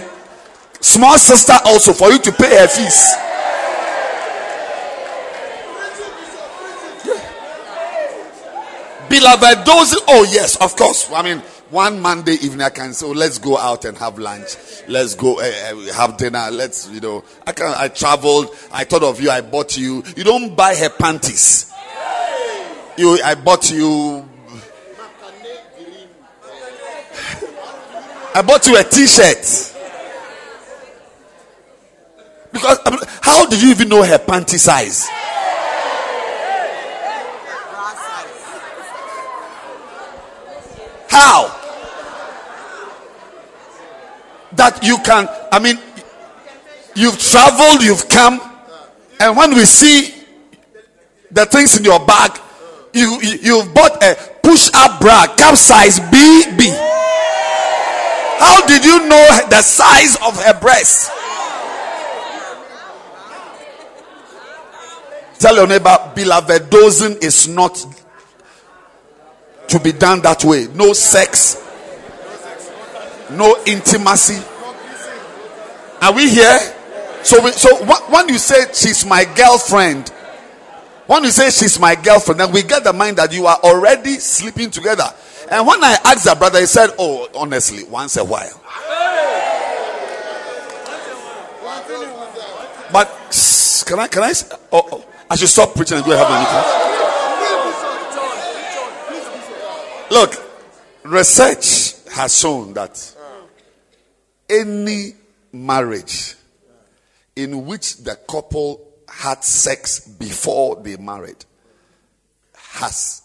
small 0.79 1.17
sister 1.17 1.53
also 1.65 1.93
for 1.93 2.11
you 2.11 2.19
to 2.19 2.31
pay 2.31 2.49
her 2.59 2.67
fees. 2.67 3.13
Beloved 9.09 9.65
those 9.65 9.95
oh 10.07 10.25
yes 10.31 10.55
of 10.61 10.73
course 10.77 11.11
i 11.11 11.21
mean 11.21 11.41
one 11.71 11.99
monday 12.01 12.33
evening 12.33 12.61
i 12.61 12.69
can 12.69 12.93
say 12.93 13.05
oh, 13.05 13.11
let's 13.11 13.37
go 13.39 13.57
out 13.57 13.85
and 13.85 13.97
have 13.97 14.19
lunch. 14.19 14.57
Let's 14.87 15.15
go 15.15 15.39
uh, 15.39 15.93
have 15.93 16.17
dinner. 16.17 16.49
Let's 16.51 16.89
you 16.89 16.99
know 16.99 17.23
i 17.47 17.53
can 17.53 17.73
i 17.77 17.87
traveled. 17.87 18.49
I 18.71 18.83
thought 18.83 19.03
of 19.03 19.21
you. 19.21 19.31
I 19.31 19.39
bought 19.41 19.77
you. 19.77 20.03
You 20.15 20.23
don't 20.25 20.53
buy 20.55 20.75
her 20.75 20.89
panties. 20.89 21.71
You 22.97 23.19
i 23.23 23.35
bought 23.35 23.71
you. 23.71 24.27
I 28.35 28.41
bought 28.41 28.67
you 28.67 28.77
a 28.77 28.83
t-shirt. 28.83 29.69
Because 32.51 32.79
mean, 32.89 32.99
how 33.21 33.45
did 33.45 33.61
you 33.61 33.69
even 33.69 33.87
know 33.87 34.03
her 34.03 34.17
panty 34.17 34.59
size? 34.59 35.07
How? 41.07 41.60
That 44.61 44.83
you 44.83 44.99
can, 44.99 45.27
I 45.51 45.57
mean, 45.57 45.79
you've 46.93 47.17
traveled, 47.17 47.81
you've 47.81 48.07
come, 48.07 48.39
and 49.19 49.35
when 49.35 49.55
we 49.55 49.65
see 49.65 50.13
the 51.31 51.47
things 51.47 51.79
in 51.79 51.83
your 51.83 51.99
bag, 52.05 52.39
you, 52.93 53.19
you 53.23 53.39
you've 53.41 53.73
bought 53.73 54.03
a 54.03 54.13
push-up 54.43 55.01
bra, 55.01 55.25
cap 55.35 55.57
size 55.57 55.99
BB. 55.99 56.69
How 58.37 58.63
did 58.67 58.85
you 58.85 59.09
know 59.09 59.47
the 59.49 59.63
size 59.63 60.15
of 60.17 60.39
her 60.43 60.59
breast? 60.59 61.09
Tell 65.39 65.55
your 65.55 65.65
neighbor, 65.65 65.97
beloved, 66.13 66.69
dosing 66.69 67.17
is 67.17 67.47
not 67.47 67.83
to 69.69 69.79
be 69.79 69.91
done 69.91 70.21
that 70.21 70.45
way. 70.45 70.67
No 70.75 70.93
sex, 70.93 71.57
no 73.31 73.57
intimacy. 73.65 74.50
Are 76.01 76.13
we 76.13 76.29
here? 76.29 76.59
So, 77.23 77.43
we, 77.43 77.51
so 77.51 77.85
when 77.85 78.27
you 78.27 78.39
say 78.39 78.65
she's 78.73 79.05
my 79.05 79.23
girlfriend, 79.23 80.09
when 81.05 81.23
you 81.23 81.29
say 81.29 81.51
she's 81.51 81.79
my 81.79 81.93
girlfriend, 81.93 82.39
then 82.39 82.51
we 82.51 82.63
get 82.63 82.83
the 82.83 82.91
mind 82.91 83.17
that 83.17 83.31
you 83.31 83.45
are 83.45 83.57
already 83.57 84.15
sleeping 84.15 84.71
together. 84.71 85.05
And 85.51 85.67
when 85.67 85.83
I 85.83 85.97
asked 86.05 86.25
the 86.25 86.33
brother, 86.33 86.59
he 86.59 86.65
said, 86.65 86.89
"Oh, 86.97 87.29
honestly, 87.35 87.83
once 87.83 88.17
a 88.17 88.23
while." 88.23 88.59
But 92.91 93.07
can 93.85 93.99
I? 93.99 94.07
Can 94.07 94.23
I? 94.23 94.33
Oh, 94.71 94.87
oh, 94.91 95.05
I 95.29 95.35
should 95.35 95.49
stop 95.49 95.75
preaching 95.75 95.97
and 95.97 96.05
go 96.05 96.17
have 96.17 96.29
a 96.29 96.39
meeting. 96.39 96.91
Look, 100.11 100.35
research 101.03 101.93
has 102.11 102.37
shown 102.37 102.73
that 102.73 103.15
any 104.49 105.15
marriage 105.51 106.35
in 107.35 107.65
which 107.65 107.97
the 107.97 108.15
couple 108.27 108.87
had 109.07 109.43
sex 109.43 109.99
before 109.99 110.77
they 110.77 110.97
married 110.97 111.43
has 112.53 113.23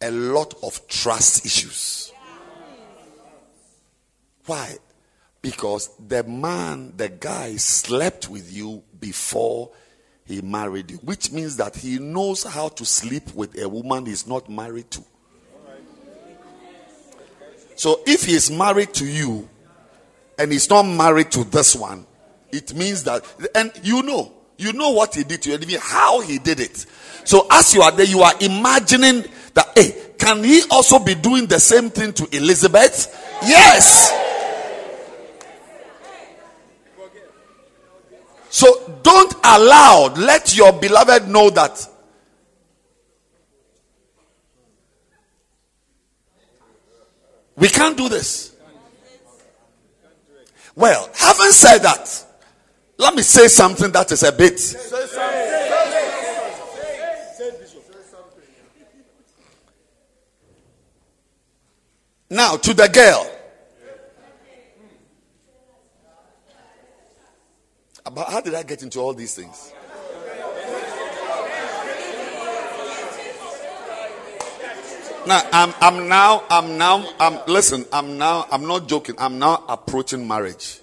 a 0.00 0.10
lot 0.10 0.54
of 0.62 0.86
trust 0.88 1.44
issues. 1.44 2.12
Why? 4.46 4.76
Because 5.42 5.90
the 5.98 6.22
man, 6.22 6.92
the 6.96 7.08
guy 7.08 7.56
slept 7.56 8.28
with 8.28 8.52
you 8.52 8.82
before 8.98 9.70
he 10.24 10.40
married 10.40 10.90
you, 10.90 10.96
which 10.98 11.30
means 11.30 11.56
that 11.56 11.76
he 11.76 11.98
knows 11.98 12.42
how 12.42 12.68
to 12.68 12.84
sleep 12.84 13.34
with 13.34 13.60
a 13.60 13.68
woman 13.68 14.06
he's 14.06 14.26
not 14.26 14.48
married 14.48 14.90
to. 14.92 15.04
So 17.76 18.00
if 18.06 18.24
he 18.24 18.34
is 18.34 18.50
married 18.50 18.94
to 18.94 19.04
you 19.04 19.48
and 20.38 20.52
he's 20.52 20.68
not 20.68 20.82
married 20.82 21.30
to 21.32 21.44
this 21.44 21.74
one, 21.74 22.06
it 22.52 22.74
means 22.74 23.04
that, 23.04 23.24
and 23.54 23.72
you 23.82 24.02
know, 24.02 24.32
you 24.58 24.72
know 24.72 24.90
what 24.90 25.14
he 25.14 25.24
did 25.24 25.42
to 25.42 25.50
you, 25.50 25.78
how 25.80 26.20
he 26.20 26.38
did 26.38 26.60
it. 26.60 26.86
So 27.24 27.46
as 27.50 27.74
you 27.74 27.82
are 27.82 27.92
there, 27.92 28.06
you 28.06 28.22
are 28.22 28.34
imagining 28.40 29.24
that, 29.54 29.72
hey, 29.74 30.12
can 30.18 30.42
he 30.42 30.62
also 30.70 30.98
be 30.98 31.14
doing 31.14 31.46
the 31.46 31.60
same 31.60 31.90
thing 31.90 32.12
to 32.14 32.36
Elizabeth? 32.36 33.38
Yes. 33.42 34.12
So 38.48 39.00
don't 39.02 39.34
allow, 39.44 40.14
let 40.16 40.56
your 40.56 40.72
beloved 40.72 41.28
know 41.28 41.50
that 41.50 41.86
we 47.56 47.68
can't 47.68 47.96
do 47.98 48.08
this. 48.08 48.55
Well, 50.76 51.08
having 51.14 51.52
said 51.52 51.78
that, 51.78 52.24
let 52.98 53.14
me 53.14 53.22
say 53.22 53.48
something 53.48 53.90
that 53.92 54.12
is 54.12 54.22
a 54.22 54.30
bit. 54.30 54.60
Now, 62.28 62.56
to 62.56 62.74
the 62.74 62.88
girl. 62.88 63.32
About 68.04 68.30
how 68.30 68.40
did 68.40 68.54
I 68.54 68.62
get 68.62 68.82
into 68.82 69.00
all 69.00 69.14
these 69.14 69.34
things? 69.34 69.72
Now 75.26 75.42
I'm 75.52 75.74
I'm 75.80 76.08
now 76.08 76.44
I'm 76.48 76.78
now 76.78 77.04
I'm 77.18 77.40
listen, 77.48 77.84
I'm 77.92 78.16
now 78.16 78.46
I'm 78.50 78.66
not 78.66 78.86
joking. 78.86 79.16
I'm 79.18 79.38
now 79.38 79.64
approaching 79.68 80.26
marriage. 80.26 80.80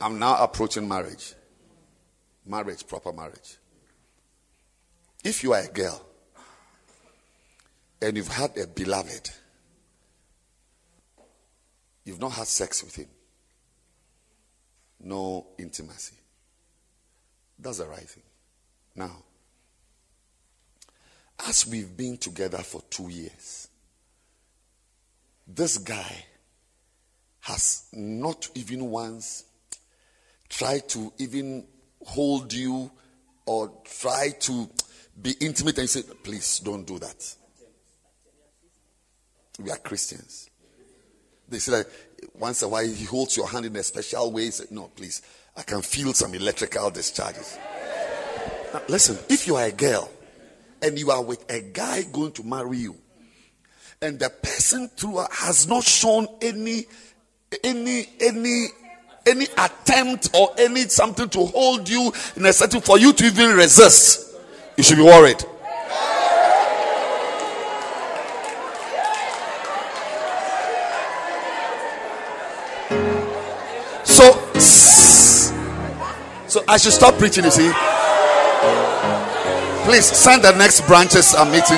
I'm 0.00 0.18
now 0.18 0.42
approaching 0.42 0.88
marriage. 0.88 1.34
Marriage, 2.44 2.86
proper 2.86 3.12
marriage. 3.12 3.58
If 5.22 5.42
you 5.42 5.52
are 5.54 5.62
a 5.62 5.68
girl 5.68 6.04
and 8.02 8.16
you've 8.16 8.28
had 8.28 8.58
a 8.58 8.66
beloved, 8.66 9.30
you've 12.04 12.20
not 12.20 12.32
had 12.32 12.46
sex 12.46 12.82
with 12.82 12.96
him, 12.96 13.08
no 15.00 15.46
intimacy. 15.58 16.16
That's 17.58 17.78
the 17.78 17.86
right 17.86 18.08
thing. 18.08 18.24
Now, 18.96 19.12
as 21.46 21.66
we've 21.66 21.96
been 21.96 22.16
together 22.16 22.58
for 22.58 22.82
two 22.90 23.08
years, 23.08 23.68
this 25.46 25.78
guy 25.78 26.24
has 27.40 27.86
not 27.92 28.48
even 28.54 28.90
once 28.90 29.44
tried 30.48 30.88
to 30.88 31.12
even 31.18 31.66
hold 32.04 32.52
you 32.52 32.90
or 33.46 33.70
try 33.84 34.30
to 34.40 34.68
be 35.20 35.34
intimate 35.40 35.78
and 35.78 35.90
say, 35.90 36.02
please 36.22 36.60
don't 36.60 36.86
do 36.86 36.98
that. 36.98 37.34
We 39.58 39.70
are 39.70 39.76
Christians. 39.76 40.50
They 41.48 41.58
say 41.58 41.72
that 41.72 41.86
once 42.34 42.62
a 42.62 42.68
while 42.68 42.86
he 42.86 43.04
holds 43.04 43.36
your 43.36 43.48
hand 43.48 43.66
in 43.66 43.76
a 43.76 43.82
special 43.82 44.32
way. 44.32 44.44
He 44.46 44.50
said, 44.50 44.70
No, 44.70 44.90
please, 44.94 45.22
I 45.56 45.62
can 45.62 45.82
feel 45.82 46.12
some 46.12 46.34
electrical 46.34 46.90
discharges. 46.90 47.58
Now, 48.72 48.82
listen, 48.88 49.18
if 49.28 49.46
you 49.46 49.56
are 49.56 49.66
a 49.66 49.72
girl 49.72 50.10
and 50.84 50.98
you 50.98 51.10
are 51.10 51.22
with 51.22 51.50
a 51.50 51.62
guy 51.62 52.02
going 52.02 52.30
to 52.32 52.44
marry 52.44 52.76
you, 52.76 52.94
and 54.02 54.18
the 54.18 54.28
person 54.28 54.88
through 54.88 55.24
has 55.32 55.66
not 55.66 55.82
shown 55.82 56.28
any 56.42 56.84
any 57.64 58.06
any 58.20 58.66
any 59.26 59.46
attempt 59.56 60.28
or 60.34 60.50
any 60.58 60.82
something 60.82 61.28
to 61.30 61.46
hold 61.46 61.88
you 61.88 62.12
in 62.36 62.44
a 62.44 62.52
setting 62.52 62.82
for 62.82 62.98
you 62.98 63.12
to 63.14 63.24
even 63.24 63.56
resist, 63.56 64.36
you 64.76 64.84
should 64.84 64.98
be 64.98 65.02
worried. 65.02 65.40
So, 74.04 74.32
so 76.46 76.62
I 76.68 76.76
should 76.76 76.92
stop 76.92 77.14
preaching, 77.14 77.44
you 77.44 77.50
see. 77.50 77.72
Please 79.84 80.06
send 80.06 80.42
the 80.42 80.52
next 80.56 80.86
branches 80.86 81.34
I'm 81.34 81.52
meeting. 81.52 81.76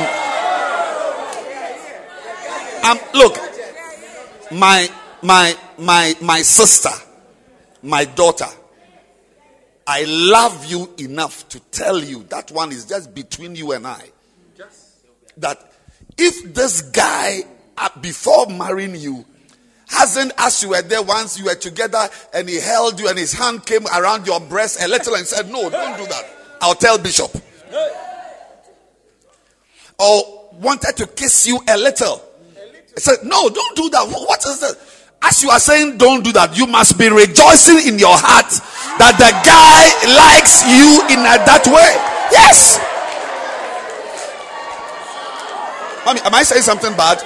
Um, 2.85 3.01
look, 3.15 3.37
my 4.53 4.89
my 5.23 5.57
my 5.77 6.15
my 6.23 6.43
sister, 6.43 6.91
my 7.83 8.05
daughter. 8.05 8.47
I 9.89 10.05
love 10.07 10.67
you 10.67 10.89
enough 10.99 11.49
to 11.49 11.59
tell 11.59 11.99
you 11.99 12.23
that 12.25 12.53
one 12.53 12.71
is 12.71 12.85
just 12.85 13.13
between 13.13 13.57
you 13.57 13.73
and 13.73 13.87
I. 13.87 14.03
That 15.39 15.73
if 16.17 16.55
this 16.55 16.83
guy, 16.83 17.43
uh, 17.77 17.89
before 18.01 18.47
marrying 18.47 18.95
you, 18.95 19.25
hasn't, 19.89 20.33
as 20.39 20.63
you 20.63 20.71
were 20.71 20.83
there 20.83 21.03
once 21.03 21.39
you 21.39 21.47
were 21.47 21.55
together 21.57 22.09
and 22.33 22.49
he 22.49 22.61
held 22.61 23.01
you 23.01 23.09
and 23.09 23.19
his 23.19 23.33
hand 23.33 23.67
came 23.67 23.87
around 23.89 24.29
your 24.29 24.41
breast 24.41 24.81
a 24.81 24.87
little 24.89 25.15
and 25.15 25.27
said, 25.27 25.51
No, 25.51 25.69
don't 25.71 25.99
do 25.99 26.07
that. 26.07 26.25
I'll 26.61 26.75
tell 26.75 26.99
Bishop. 26.99 27.31
Or 29.99 30.51
wanted 30.61 30.97
to 30.99 31.07
kiss 31.07 31.47
you 31.47 31.61
a 31.69 31.77
little. 31.77 32.23
He 32.95 33.01
said, 33.01 33.19
No, 33.25 33.49
don't 33.49 33.77
do 33.77 33.91
that. 33.91 34.07
What 34.09 34.45
is 34.45 34.61
that? 34.61 34.77
As 35.23 35.43
you 35.43 35.51
are 35.51 35.59
saying, 35.59 35.99
don't 35.99 36.23
do 36.23 36.33
that, 36.33 36.57
you 36.57 36.67
must 36.67 36.99
be 36.99 37.09
rejoicing 37.09 37.89
in 37.89 37.99
your 37.99 38.15
heart 38.17 38.51
that 38.99 39.17
the 39.19 39.33
guy 39.43 39.83
likes 40.15 40.63
you 40.63 41.03
in 41.11 41.25
that 41.25 41.67
way. 41.67 41.93
Yes. 42.31 42.79
Mommy, 46.05 46.21
am 46.21 46.35
I 46.35 46.43
saying 46.45 46.63
something 46.63 46.95
bad? 46.97 47.19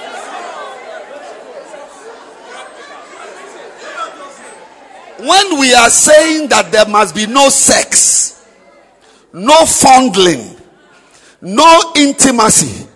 When 5.19 5.59
we 5.59 5.71
are 5.75 5.91
saying 5.91 6.49
that 6.49 6.71
there 6.71 6.87
must 6.87 7.13
be 7.13 7.27
no 7.27 7.49
sex, 7.49 8.40
no 9.33 9.65
fondling, 9.65 10.55
no 11.41 11.93
intimacy, 11.95 12.87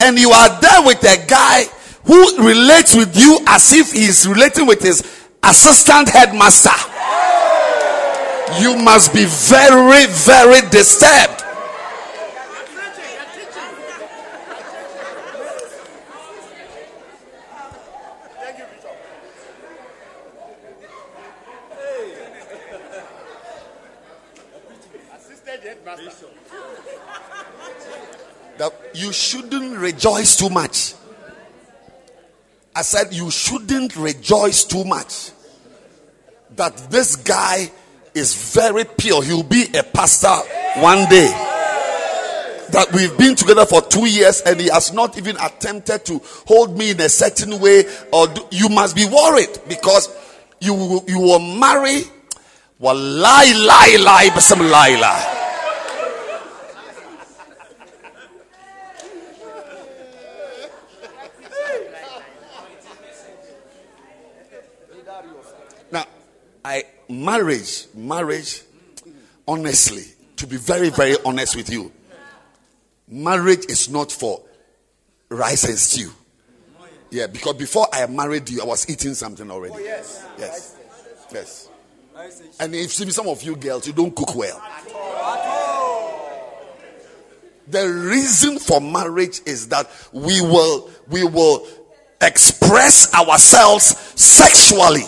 and 0.00 0.18
you 0.18 0.30
are 0.30 0.60
there 0.60 0.82
with 0.84 1.02
a 1.02 1.26
guy 1.26 1.64
who 2.04 2.46
relates 2.46 2.94
with 2.94 3.16
you 3.16 3.38
as 3.46 3.72
if 3.72 3.92
he 3.92 4.04
is 4.04 4.26
relating 4.28 4.66
with 4.66 4.80
his 4.80 5.02
assistant 5.42 6.08
headmaster. 6.08 6.70
You 8.60 8.76
must 8.76 9.12
be 9.12 9.24
very, 9.24 10.06
very 10.06 10.60
disturbed. 10.70 11.42
That 28.58 28.85
you 28.96 29.12
shouldn't 29.12 29.76
rejoice 29.76 30.36
too 30.36 30.48
much. 30.48 30.94
I 32.74 32.82
said 32.82 33.12
you 33.12 33.30
shouldn't 33.30 33.94
rejoice 33.96 34.64
too 34.64 34.84
much. 34.84 35.30
That 36.56 36.76
this 36.90 37.16
guy 37.16 37.70
is 38.14 38.54
very 38.54 38.84
pure. 38.84 39.22
He'll 39.22 39.42
be 39.42 39.66
a 39.74 39.82
pastor 39.82 40.34
one 40.80 41.08
day. 41.08 41.28
That 42.72 42.88
we've 42.92 43.16
been 43.16 43.36
together 43.36 43.66
for 43.66 43.82
two 43.82 44.06
years 44.06 44.40
and 44.40 44.58
he 44.58 44.68
has 44.68 44.92
not 44.92 45.16
even 45.18 45.36
attempted 45.36 46.04
to 46.06 46.20
hold 46.46 46.76
me 46.76 46.90
in 46.90 47.00
a 47.00 47.08
certain 47.08 47.60
way. 47.60 47.84
Or 48.12 48.26
do, 48.26 48.46
you 48.50 48.68
must 48.68 48.96
be 48.96 49.06
worried 49.06 49.60
because 49.68 50.08
you 50.60 51.02
you 51.06 51.20
will 51.20 51.38
marry. 51.38 52.02
Wallahi, 52.78 53.54
lie, 53.54 53.96
lie, 54.00 54.30
basam 54.30 54.70
lie, 54.70 54.98
lie. 55.00 55.36
Now, 65.92 66.04
I 66.66 66.82
marriage, 67.08 67.86
marriage, 67.94 68.62
honestly, 69.46 70.02
to 70.34 70.48
be 70.48 70.56
very, 70.56 70.90
very 70.90 71.14
honest 71.24 71.54
with 71.54 71.70
you, 71.70 71.92
marriage 73.06 73.66
is 73.68 73.88
not 73.88 74.10
for 74.10 74.42
rice 75.28 75.62
and 75.68 75.78
stew. 75.78 76.10
Yeah, 77.08 77.28
because 77.28 77.54
before 77.54 77.86
I 77.92 78.04
married 78.08 78.50
you, 78.50 78.62
I 78.62 78.64
was 78.64 78.90
eating 78.90 79.14
something 79.14 79.48
already. 79.48 79.84
yes. 79.84 80.26
Yes. 80.36 80.76
Yes. 81.32 81.68
And 82.58 82.74
if 82.74 82.90
some 82.92 83.28
of 83.28 83.44
you 83.44 83.54
girls, 83.54 83.86
you 83.86 83.92
don't 83.92 84.14
cook 84.16 84.34
well. 84.34 84.60
The 87.68 87.88
reason 87.88 88.58
for 88.58 88.80
marriage 88.80 89.40
is 89.46 89.68
that 89.68 89.88
we 90.12 90.40
will 90.40 90.90
we 91.08 91.22
will 91.22 91.64
express 92.20 93.14
ourselves 93.14 93.84
sexually. 94.20 95.04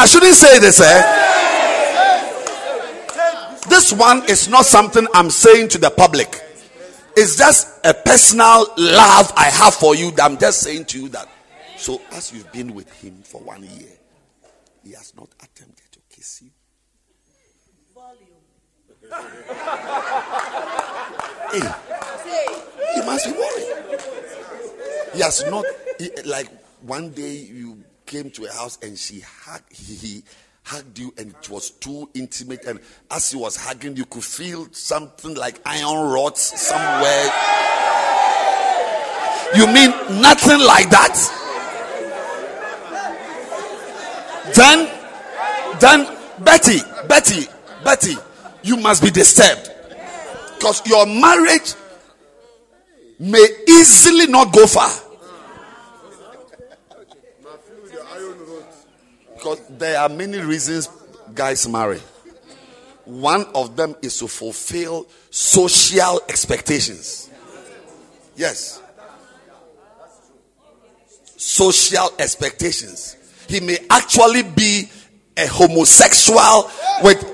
I 0.00 0.06
shouldn't 0.06 0.34
say 0.34 0.58
this, 0.58 0.80
eh? 0.80 1.02
This 3.68 3.92
one 3.92 4.22
is 4.30 4.48
not 4.48 4.64
something 4.64 5.06
I'm 5.12 5.28
saying 5.28 5.68
to 5.68 5.78
the 5.78 5.90
public. 5.90 6.40
It's 7.18 7.36
just 7.36 7.84
a 7.84 7.92
personal 7.92 8.64
love 8.78 9.30
I 9.36 9.50
have 9.52 9.74
for 9.74 9.94
you 9.94 10.10
that 10.12 10.22
I'm 10.24 10.38
just 10.38 10.60
saying 10.60 10.86
to 10.86 11.02
you 11.02 11.10
that. 11.10 11.28
So, 11.76 12.00
as 12.12 12.32
you've 12.32 12.50
been 12.50 12.72
with 12.74 12.90
him 13.02 13.20
for 13.22 13.42
one 13.42 13.62
year, 13.62 13.92
he 14.82 14.92
has 14.92 15.14
not 15.14 15.28
attempted 15.38 15.92
to 15.92 16.00
kiss 16.08 16.44
you. 16.44 16.50
hey, 21.52 22.46
you 22.96 23.02
must 23.04 23.26
be 23.26 23.32
worried. 23.32 24.00
He 25.12 25.20
has 25.20 25.44
not, 25.50 25.66
he, 25.98 26.10
like 26.24 26.48
one 26.80 27.10
day 27.10 27.34
you 27.36 27.84
came 28.10 28.28
to 28.28 28.44
a 28.44 28.52
house 28.52 28.76
and 28.82 28.98
she 28.98 29.20
hugged, 29.20 29.72
he, 29.72 29.94
he 29.94 30.22
hugged 30.64 30.98
you 30.98 31.14
and 31.16 31.30
it 31.30 31.48
was 31.48 31.70
too 31.70 32.10
intimate. 32.12 32.64
And 32.64 32.80
as 33.08 33.30
he 33.30 33.36
was 33.36 33.54
hugging, 33.54 33.96
you 33.96 34.04
could 34.04 34.24
feel 34.24 34.66
something 34.72 35.34
like 35.34 35.60
iron 35.64 36.10
rods 36.10 36.40
somewhere. 36.40 37.30
You 39.54 39.66
mean 39.68 39.90
nothing 40.20 40.58
like 40.58 40.90
that? 40.90 41.36
Then, 44.56 44.90
then, 45.78 46.18
Betty, 46.40 46.80
Betty, 47.08 47.46
Betty, 47.84 48.16
you 48.64 48.76
must 48.76 49.04
be 49.04 49.10
disturbed 49.10 49.70
because 50.56 50.84
your 50.84 51.06
marriage 51.06 51.74
may 53.20 53.46
easily 53.68 54.26
not 54.26 54.52
go 54.52 54.66
far. 54.66 54.90
Because 59.40 59.60
there 59.70 59.98
are 59.98 60.10
many 60.10 60.38
reasons 60.38 60.90
guys 61.34 61.66
marry. 61.66 61.98
One 63.06 63.46
of 63.54 63.74
them 63.74 63.96
is 64.02 64.18
to 64.18 64.28
fulfill 64.28 65.06
social 65.30 66.20
expectations. 66.28 67.30
Yes. 68.36 68.82
Social 71.38 72.10
expectations. 72.18 73.16
He 73.48 73.60
may 73.60 73.78
actually 73.88 74.42
be 74.42 74.90
a 75.38 75.46
homosexual 75.46 76.70
with. 77.02 77.24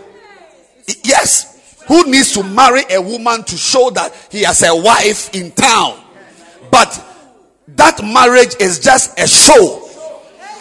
Yes. 1.02 1.82
Who 1.88 2.09
needs 2.09 2.32
to 2.34 2.44
marry 2.44 2.82
a 2.88 3.02
woman 3.02 3.42
to 3.42 3.57
show 3.57 3.90
that 3.90 4.14
he 4.30 4.44
has 4.44 4.62
a 4.62 4.76
wife 4.76 5.34
in 5.34 5.50
town? 5.50 6.00
But 6.70 7.04
that 7.68 8.00
marriage 8.04 8.54
is 8.61 8.78
just 8.78 9.18
a 9.18 9.26
show 9.26 9.86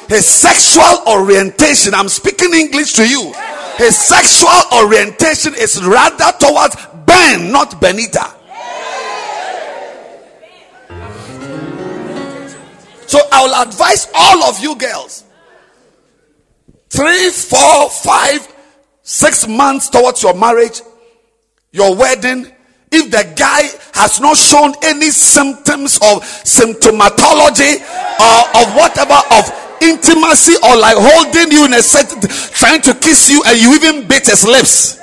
his 0.07 0.25
sexual 0.25 1.01
orientation, 1.07 1.93
I'm 1.93 2.09
speaking 2.09 2.53
English 2.53 2.93
to 2.93 3.07
you. 3.07 3.33
His 3.77 3.97
sexual 3.97 4.79
orientation 4.79 5.53
is 5.55 5.83
rather 5.83 6.31
towards 6.39 6.75
Ben, 7.05 7.51
not 7.51 7.81
Benita. 7.81 8.31
So 13.07 13.19
I 13.31 13.43
will 13.45 13.67
advise 13.67 14.07
all 14.13 14.43
of 14.43 14.59
you 14.59 14.75
girls 14.75 15.23
three, 16.89 17.29
four, 17.29 17.89
five, 17.89 18.47
six 19.03 19.47
months 19.47 19.89
towards 19.89 20.23
your 20.23 20.33
marriage, 20.33 20.81
your 21.71 21.95
wedding. 21.95 22.51
If 22.91 23.11
the 23.11 23.33
guy 23.35 23.63
has 23.93 24.21
not 24.21 24.37
shown 24.37 24.73
any 24.83 25.09
symptoms 25.09 25.97
of 25.97 26.23
symptomatology 26.43 27.81
or 28.19 28.61
of 28.61 28.75
whatever 28.75 29.19
of 29.31 29.64
intimacy 29.81 30.53
or 30.63 30.75
like 30.77 30.97
holding 30.97 31.51
you 31.51 31.65
in 31.65 31.73
a 31.73 31.81
set, 31.81 32.09
trying 32.53 32.81
to 32.81 32.93
kiss 32.93 33.29
you, 33.29 33.41
and 33.45 33.59
you 33.59 33.73
even 33.75 34.07
bit 34.07 34.27
his 34.27 34.45
lips. 34.45 34.99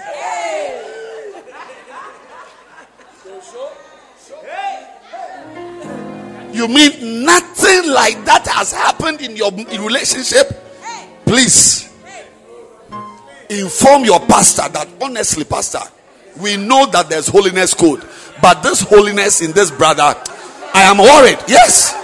You 6.53 6.68
mean 6.68 7.25
nothing 7.25 7.91
like 7.91 8.25
that 8.27 8.47
has 8.47 8.73
happened 8.73 9.23
in 9.23 9.37
your 9.37 9.51
relationship? 9.51 10.49
Please 11.25 11.91
inform 13.49 14.05
your 14.05 14.20
pastor 14.20 14.68
that 14.68 14.87
honestly, 15.01 15.45
pastor, 15.45 15.81
we 16.41 16.57
know 16.57 16.87
that 16.87 17.09
there's 17.09 17.29
holiness 17.29 17.75
code, 17.75 18.03
but 18.41 18.62
this 18.62 18.83
holiness 18.83 19.41
in 19.41 19.53
this 19.53 19.70
brother, 19.70 20.14
I 20.75 20.83
am 20.83 20.99
worried. 20.99 21.39
Yes. 21.49 21.95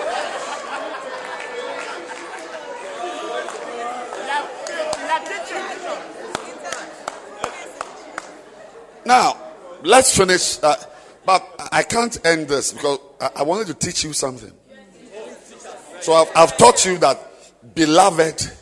Now, 9.09 9.39
let's 9.85 10.15
finish. 10.15 10.63
Uh, 10.63 10.77
but 11.25 11.43
I 11.73 11.83
can't 11.83 12.15
end 12.27 12.47
this 12.47 12.75
because 12.75 12.99
I, 13.19 13.31
I, 13.37 13.43
wanted 13.43 13.69
to 13.69 13.75
teach 13.75 14.05
you 14.05 14.13
something. 14.13 14.53
So 16.03 16.13
I've, 16.13 16.31
I've 16.37 16.59
taught 16.59 16.85
you 16.85 16.99
that, 16.99 17.19
beloved, 17.75 18.53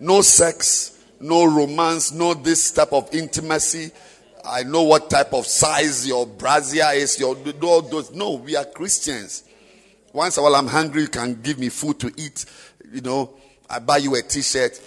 no 0.00 0.20
sex, 0.20 1.02
no 1.20 1.46
romance, 1.46 2.12
no 2.12 2.34
this 2.34 2.70
type 2.70 2.92
of 2.92 3.14
intimacy. 3.14 3.92
I 4.44 4.64
know 4.64 4.82
what 4.82 5.08
type 5.08 5.32
of 5.32 5.46
size 5.46 6.06
your 6.06 6.26
brazier 6.26 6.90
is. 6.92 7.18
Your 7.18 7.34
no, 7.34 7.80
those. 7.80 8.12
No, 8.12 8.32
we 8.32 8.56
are 8.56 8.66
Christians. 8.66 9.44
Once 10.12 10.36
a 10.36 10.42
while 10.42 10.54
I'm 10.54 10.66
hungry, 10.66 11.00
you 11.02 11.08
can 11.08 11.40
give 11.40 11.58
me 11.58 11.70
food 11.70 11.98
to 12.00 12.12
eat. 12.18 12.44
You 12.92 13.00
know, 13.00 13.30
I 13.70 13.78
buy 13.78 13.96
you 13.96 14.14
a 14.16 14.20
T-shirt. 14.20 14.78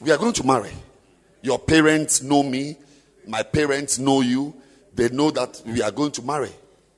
We 0.00 0.10
are 0.12 0.16
going 0.16 0.32
to 0.32 0.46
marry. 0.46 0.72
Your 1.42 1.58
parents 1.58 2.22
know 2.22 2.42
me. 2.42 2.78
My 3.26 3.42
parents 3.42 3.98
know 3.98 4.20
you. 4.20 4.54
They 4.94 5.08
know 5.08 5.30
that 5.30 5.60
we 5.66 5.82
are 5.82 5.90
going 5.90 6.12
to 6.12 6.22
marry. 6.22 6.50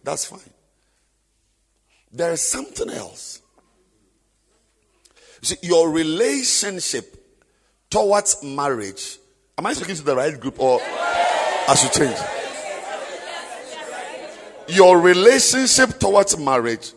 That's 0.05 0.25
fine. 0.25 0.41
There 2.13 2.33
is 2.33 2.41
something 2.41 2.91
else. 2.91 3.41
See, 5.43 5.57
your 5.63 5.91
relationship 5.91 7.17
towards 7.91 8.43
marriage. 8.43 9.19
Am 9.59 9.67
I 9.67 9.73
speaking 9.73 9.97
to 9.97 10.03
the 10.03 10.17
right 10.17 10.39
group 10.39 10.61
or 10.61 10.81
I 10.83 11.75
should 11.75 11.93
change? 11.93 12.19
Your 14.69 15.01
relationship 15.01 15.99
towards 15.99 16.37
marriage 16.37 16.93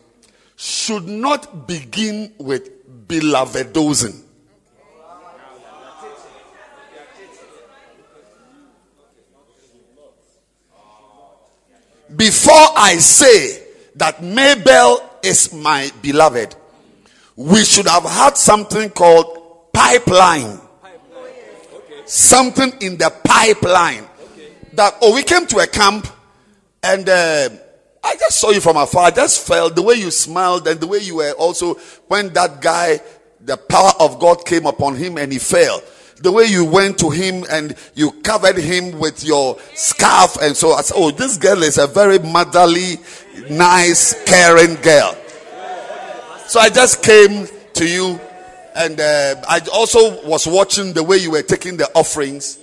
should 0.56 1.06
not 1.06 1.66
begin 1.66 2.32
with 2.38 3.08
belovedosing. 3.08 4.22
Before 12.16 12.68
I 12.76 12.96
say 12.96 13.62
that 13.96 14.22
Mabel 14.22 15.08
is 15.22 15.52
my 15.52 15.90
beloved, 16.02 16.54
we 17.36 17.64
should 17.64 17.86
have 17.86 18.04
had 18.04 18.36
something 18.36 18.90
called 18.90 19.72
pipeline. 19.72 20.60
Something 22.06 22.72
in 22.80 22.96
the 22.96 23.12
pipeline. 23.24 24.04
That, 24.72 24.96
oh, 25.00 25.14
we 25.14 25.22
came 25.22 25.46
to 25.46 25.58
a 25.58 25.66
camp 25.66 26.06
and 26.82 27.08
uh, 27.08 27.48
I 28.02 28.14
just 28.16 28.40
saw 28.40 28.50
you 28.50 28.60
from 28.60 28.76
afar. 28.76 29.04
I 29.04 29.10
just 29.10 29.46
felt 29.46 29.76
the 29.76 29.82
way 29.82 29.94
you 29.94 30.10
smiled 30.10 30.66
and 30.66 30.80
the 30.80 30.86
way 30.86 30.98
you 30.98 31.16
were 31.16 31.32
also, 31.32 31.74
when 32.08 32.32
that 32.32 32.60
guy, 32.60 33.00
the 33.40 33.56
power 33.56 33.92
of 34.00 34.18
God 34.18 34.44
came 34.44 34.66
upon 34.66 34.96
him 34.96 35.18
and 35.18 35.32
he 35.32 35.38
fell 35.38 35.82
the 36.20 36.30
way 36.30 36.44
you 36.44 36.64
went 36.64 36.98
to 36.98 37.10
him 37.10 37.44
and 37.50 37.74
you 37.94 38.12
covered 38.22 38.56
him 38.56 38.98
with 38.98 39.24
your 39.24 39.58
scarf 39.74 40.36
and 40.40 40.56
so 40.56 40.72
I 40.72 40.82
said, 40.82 40.94
oh, 40.96 41.10
this 41.10 41.38
girl 41.38 41.62
is 41.62 41.78
a 41.78 41.86
very 41.86 42.18
motherly, 42.18 42.98
nice, 43.48 44.22
caring 44.24 44.74
girl. 44.76 45.16
So 46.46 46.60
I 46.60 46.68
just 46.68 47.02
came 47.02 47.46
to 47.74 47.88
you 47.88 48.20
and 48.76 49.00
uh, 49.00 49.42
I 49.48 49.60
also 49.72 50.22
was 50.26 50.46
watching 50.46 50.92
the 50.92 51.02
way 51.02 51.16
you 51.16 51.30
were 51.30 51.42
taking 51.42 51.76
the 51.76 51.90
offerings. 51.94 52.58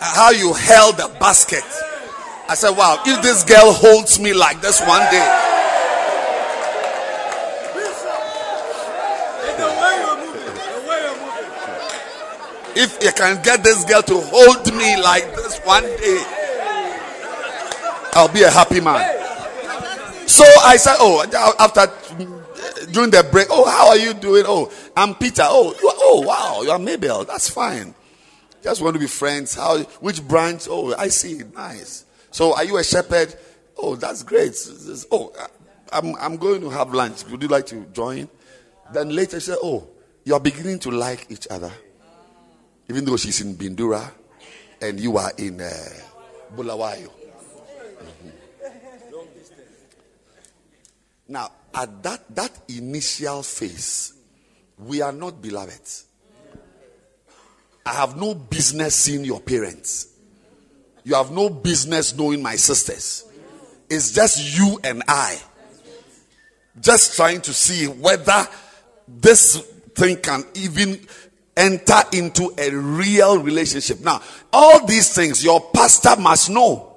How 0.00 0.30
you 0.30 0.52
held 0.52 0.96
the 0.96 1.08
basket. 1.20 1.64
I 2.48 2.54
said, 2.54 2.70
wow, 2.76 3.02
if 3.06 3.22
this 3.22 3.44
girl 3.44 3.72
holds 3.72 4.20
me 4.20 4.32
like 4.32 4.60
this 4.60 4.80
one 4.80 5.02
day. 5.10 5.55
If 12.78 13.02
you 13.02 13.10
can 13.12 13.42
get 13.42 13.64
this 13.64 13.84
girl 13.84 14.02
to 14.02 14.20
hold 14.20 14.66
me 14.74 15.00
like 15.02 15.24
this 15.34 15.58
one 15.60 15.82
day, 15.82 16.22
I'll 18.12 18.28
be 18.32 18.42
a 18.42 18.50
happy 18.50 18.80
man. 18.80 19.14
So 20.28 20.44
I 20.62 20.76
said, 20.76 20.96
Oh, 20.98 21.24
after 21.58 21.86
during 22.92 23.10
the 23.10 23.26
break, 23.30 23.46
oh, 23.50 23.68
how 23.68 23.88
are 23.88 23.96
you 23.96 24.14
doing? 24.14 24.44
Oh, 24.46 24.70
I'm 24.96 25.14
Peter. 25.14 25.42
Oh, 25.44 25.74
you 25.80 25.88
are, 25.88 25.94
oh, 25.98 26.22
wow, 26.22 26.62
you 26.62 26.70
are 26.70 26.78
Mabel. 26.78 27.24
That's 27.24 27.48
fine. 27.48 27.94
Just 28.62 28.82
want 28.82 28.94
to 28.94 29.00
be 29.00 29.06
friends. 29.06 29.54
How? 29.54 29.78
Which 30.00 30.26
branch? 30.26 30.66
Oh, 30.68 30.94
I 30.96 31.08
see. 31.08 31.42
Nice. 31.54 32.04
So, 32.30 32.54
are 32.56 32.64
you 32.64 32.76
a 32.78 32.84
shepherd? 32.84 33.34
Oh, 33.76 33.96
that's 33.96 34.22
great. 34.22 34.54
Oh, 35.10 35.32
I'm 35.92 36.14
I'm 36.16 36.36
going 36.36 36.60
to 36.62 36.70
have 36.70 36.92
lunch. 36.92 37.24
Would 37.26 37.42
you 37.42 37.48
like 37.48 37.66
to 37.66 37.86
join? 37.92 38.28
Then 38.92 39.10
later 39.10 39.40
she 39.40 39.46
said, 39.46 39.58
Oh, 39.62 39.88
you 40.24 40.34
are 40.34 40.40
beginning 40.40 40.78
to 40.80 40.90
like 40.90 41.26
each 41.30 41.46
other, 41.50 41.70
even 42.88 43.04
though 43.04 43.16
she's 43.16 43.40
in 43.40 43.54
Bindura 43.54 44.10
and 44.80 45.00
you 45.00 45.16
are 45.16 45.32
in 45.38 45.60
uh, 45.60 45.70
Bulawayo. 46.54 47.08
Mm-hmm. 47.08 48.28
Now, 51.28 51.50
at 51.74 52.02
that, 52.02 52.34
that 52.34 52.52
initial 52.68 53.42
phase, 53.42 54.14
we 54.78 55.02
are 55.02 55.12
not 55.12 55.42
beloved. 55.42 55.80
I 57.84 57.94
have 57.94 58.16
no 58.16 58.34
business 58.34 58.94
seeing 58.94 59.24
your 59.24 59.40
parents. 59.40 60.08
You 61.04 61.14
have 61.14 61.30
no 61.30 61.48
business 61.48 62.16
knowing 62.16 62.42
my 62.42 62.56
sisters. 62.56 63.24
It's 63.88 64.12
just 64.12 64.58
you 64.58 64.80
and 64.82 65.02
I. 65.06 65.40
Just 66.80 67.14
trying 67.16 67.40
to 67.42 67.52
see 67.54 67.86
whether 67.86 68.46
this 69.06 69.56
thing 69.94 70.16
can 70.16 70.44
even 70.54 71.00
enter 71.56 72.02
into 72.12 72.52
a 72.58 72.70
real 72.70 73.38
relationship. 73.38 74.00
Now, 74.00 74.20
all 74.52 74.86
these 74.86 75.14
things 75.14 75.42
your 75.42 75.60
pastor 75.72 76.16
must 76.20 76.50
know. 76.50 76.92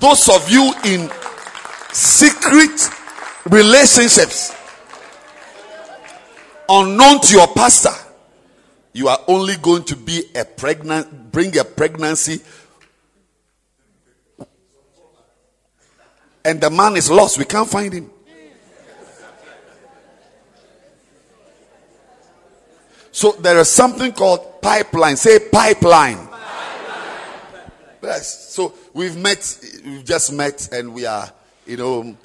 Those 0.00 0.28
of 0.28 0.48
you 0.50 0.72
in 0.84 1.10
secret 1.92 2.88
relationships 3.46 4.54
unknown 6.68 7.20
to 7.20 7.34
your 7.34 7.48
pastor 7.48 7.94
you 8.92 9.08
are 9.08 9.18
only 9.26 9.56
going 9.56 9.82
to 9.84 9.96
be 9.96 10.22
a 10.34 10.44
pregnant 10.44 11.32
bring 11.32 11.56
a 11.56 11.64
pregnancy 11.64 12.40
and 16.44 16.60
the 16.60 16.68
man 16.68 16.96
is 16.96 17.10
lost 17.10 17.38
we 17.38 17.44
can't 17.44 17.68
find 17.68 17.92
him 17.92 18.10
so 23.18 23.32
there 23.32 23.58
is 23.58 23.68
something 23.70 24.12
called 24.12 24.62
pipeline 24.62 25.16
say 25.16 25.38
pipeline 25.50 26.28
yes 28.02 28.54
so 28.54 28.72
we've 28.94 29.16
met 29.16 29.42
we've 29.84 30.04
just 30.04 30.32
met 30.32 30.68
and 30.72 30.92
we 30.94 31.04
are 31.04 31.32
you 31.68 31.76
know, 31.76 32.16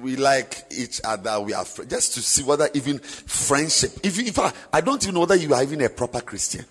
we 0.00 0.16
like 0.16 0.64
each 0.70 1.02
other. 1.04 1.38
We 1.40 1.52
are 1.52 1.66
fr- 1.66 1.84
just 1.84 2.14
to 2.14 2.22
see 2.22 2.42
whether 2.42 2.68
even 2.72 2.98
friendship. 2.98 3.92
If, 4.02 4.18
if 4.18 4.38
I, 4.38 4.52
I 4.72 4.80
don't 4.80 5.02
even 5.02 5.14
know 5.14 5.20
whether 5.20 5.36
you 5.36 5.52
are 5.52 5.62
even 5.62 5.82
a 5.82 5.90
proper 5.90 6.22
Christian. 6.22 6.64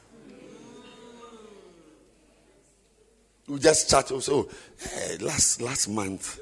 We 3.47 3.59
just 3.59 3.89
chat. 3.89 4.11
Oh, 4.11 4.15
also, 4.15 4.49
hey, 4.79 5.17
eh, 5.19 5.23
last 5.23 5.61
last 5.61 5.87
month, 5.89 6.39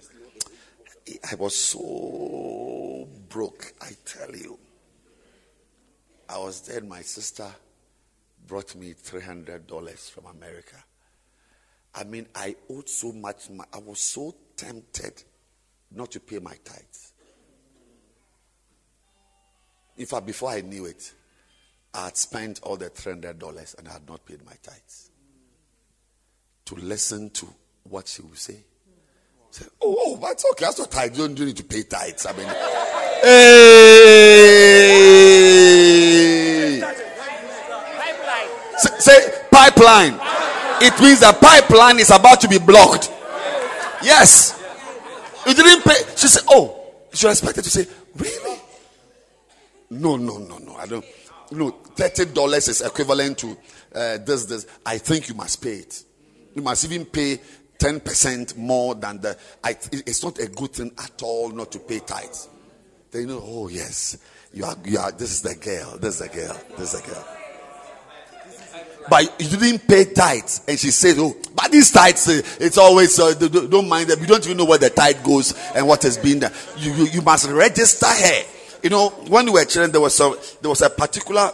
I 1.29 1.35
was 1.35 1.55
so 1.57 3.07
broke. 3.27 3.73
I 3.81 3.89
tell 4.05 4.33
you, 4.33 4.57
I 6.29 6.37
was 6.37 6.61
there. 6.61 6.81
My 6.81 7.01
sister 7.01 7.47
brought 8.47 8.75
me 8.75 8.93
three 8.93 9.21
hundred 9.21 9.67
dollars 9.67 10.09
from 10.09 10.25
America. 10.25 10.77
I 11.95 12.03
mean, 12.03 12.27
I 12.35 12.55
owed 12.69 12.87
so 12.87 13.11
much. 13.11 13.49
I 13.73 13.79
was 13.79 13.99
so 13.99 14.35
tempted 14.55 15.23
not 15.91 16.11
to 16.11 16.19
pay 16.19 16.37
my 16.39 16.55
tithes. 16.63 17.13
In 19.97 20.05
fact, 20.05 20.27
before 20.27 20.51
I 20.51 20.61
knew 20.61 20.85
it, 20.85 21.11
I 21.93 22.05
had 22.05 22.15
spent 22.15 22.61
all 22.63 22.77
the 22.77 22.89
$300 22.89 23.77
and 23.77 23.87
I 23.87 23.93
had 23.93 24.07
not 24.07 24.25
paid 24.25 24.45
my 24.45 24.53
tithes. 24.61 25.11
To 26.65 26.75
listen 26.75 27.31
to 27.31 27.47
what 27.83 28.07
she 28.07 28.21
would 28.21 28.37
say. 28.37 28.63
say 29.49 29.65
oh, 29.81 29.95
oh, 29.99 30.19
that's 30.21 30.45
okay. 30.51 30.65
That's 30.65 30.79
what 30.79 30.95
I 30.95 31.09
don't 31.09 31.37
need 31.39 31.57
to 31.57 31.63
pay 31.63 31.81
tithes. 31.83 32.27
I 32.27 32.33
mean, 32.33 32.47
hey. 33.23 34.69
Say, 38.79 39.45
pipeline 39.51 40.19
it 40.81 40.99
means 41.01 41.19
the 41.19 41.33
pipeline 41.33 41.99
is 41.99 42.09
about 42.09 42.39
to 42.41 42.47
be 42.47 42.57
blocked. 42.57 43.11
Yes. 44.01 44.55
You 45.45 45.53
didn't 45.53 45.83
pay. 45.83 45.95
She 46.15 46.27
said, 46.27 46.43
Oh, 46.47 46.91
she 47.13 47.27
expected 47.27 47.63
to 47.63 47.69
say, 47.69 47.85
Really? 48.15 48.59
No, 49.89 50.15
no, 50.15 50.37
no, 50.37 50.57
no. 50.57 50.75
I 50.75 50.85
don't. 50.85 51.05
No, 51.51 51.71
$30 51.71 52.69
is 52.69 52.81
equivalent 52.81 53.39
to 53.39 53.57
uh, 53.95 54.17
this, 54.19 54.45
this. 54.45 54.67
I 54.85 54.99
think 54.99 55.27
you 55.27 55.35
must 55.35 55.61
pay 55.61 55.77
it. 55.77 56.03
You 56.55 56.61
must 56.61 56.85
even 56.85 57.05
pay 57.05 57.39
10% 57.77 58.55
more 58.55 58.95
than 58.95 59.19
the. 59.19 59.37
I, 59.63 59.71
it's 59.91 60.23
not 60.23 60.39
a 60.39 60.47
good 60.47 60.73
thing 60.73 60.91
at 60.97 61.21
all 61.23 61.49
not 61.49 61.71
to 61.71 61.79
pay 61.79 61.99
tithes. 61.99 62.47
They 63.11 63.25
know, 63.25 63.41
oh, 63.43 63.67
yes. 63.67 64.17
You 64.53 64.65
are, 64.65 64.75
you 64.85 64.99
are, 64.99 65.11
this 65.11 65.31
is 65.31 65.41
the 65.41 65.55
girl. 65.55 65.97
This 65.97 66.21
is 66.21 66.29
the 66.29 66.35
girl. 66.37 66.61
This 66.77 66.93
is 66.93 67.01
the 67.01 67.07
girl 67.09 67.38
but 69.09 69.23
you 69.39 69.57
didn't 69.57 69.87
pay 69.87 70.05
tithes. 70.05 70.61
And 70.67 70.77
she 70.77 70.91
said, 70.91 71.15
Oh, 71.17 71.35
but 71.55 71.71
these 71.71 71.91
tithes, 71.91 72.27
uh, 72.27 72.41
it's 72.59 72.77
always, 72.77 73.19
uh, 73.19 73.33
don't 73.33 73.87
mind 73.87 74.09
them. 74.09 74.19
You 74.19 74.27
don't 74.27 74.45
even 74.45 74.57
know 74.57 74.65
where 74.65 74.77
the 74.77 74.89
tithe 74.89 75.23
goes 75.23 75.53
and 75.75 75.87
what 75.87 76.03
has 76.03 76.17
been 76.17 76.39
there. 76.39 76.51
You, 76.77 76.93
you, 76.93 77.05
you 77.05 77.21
must 77.21 77.49
register 77.49 78.07
her. 78.07 78.43
You 78.83 78.89
know, 78.89 79.09
when 79.27 79.45
we 79.45 79.51
were 79.51 79.65
children, 79.65 79.91
there 79.91 80.01
was 80.01 80.19
a, 80.19 80.33
there 80.61 80.69
was 80.69 80.81
a 80.81 80.89
particular 80.89 81.51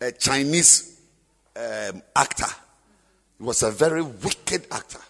uh, 0.00 0.10
Chinese 0.12 1.00
um, 1.56 2.02
actor. 2.14 2.52
He 3.38 3.44
was 3.44 3.62
a 3.62 3.70
very 3.70 4.02
wicked 4.02 4.66
actor. 4.70 5.00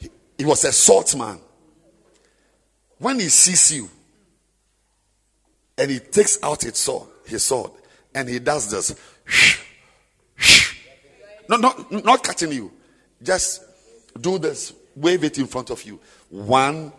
He, 0.00 0.10
he 0.38 0.44
was 0.44 0.64
a 0.64 0.72
swordsman. 0.72 1.38
When 2.98 3.20
he 3.20 3.28
sees 3.28 3.72
you 3.72 3.88
and 5.76 5.90
he 5.90 5.98
takes 5.98 6.38
out 6.42 6.62
his 6.62 6.76
sword, 6.76 7.08
his 7.26 7.42
sword, 7.42 7.70
and 8.14 8.28
he 8.28 8.38
does 8.38 8.70
this, 8.70 8.94
no, 11.48 11.56
not, 11.56 12.04
not 12.04 12.22
cutting 12.22 12.52
you. 12.52 12.72
Just 13.22 13.64
do 14.20 14.38
this. 14.38 14.72
Wave 14.96 15.24
it 15.24 15.38
in 15.38 15.46
front 15.46 15.70
of 15.70 15.82
you. 15.84 16.00
One, 16.30 16.92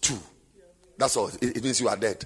two. 0.00 0.18
That's 0.96 1.16
all. 1.16 1.30
It, 1.40 1.62
means 1.62 1.80
you 1.80 1.88
are 1.88 1.96
dead. 1.96 2.24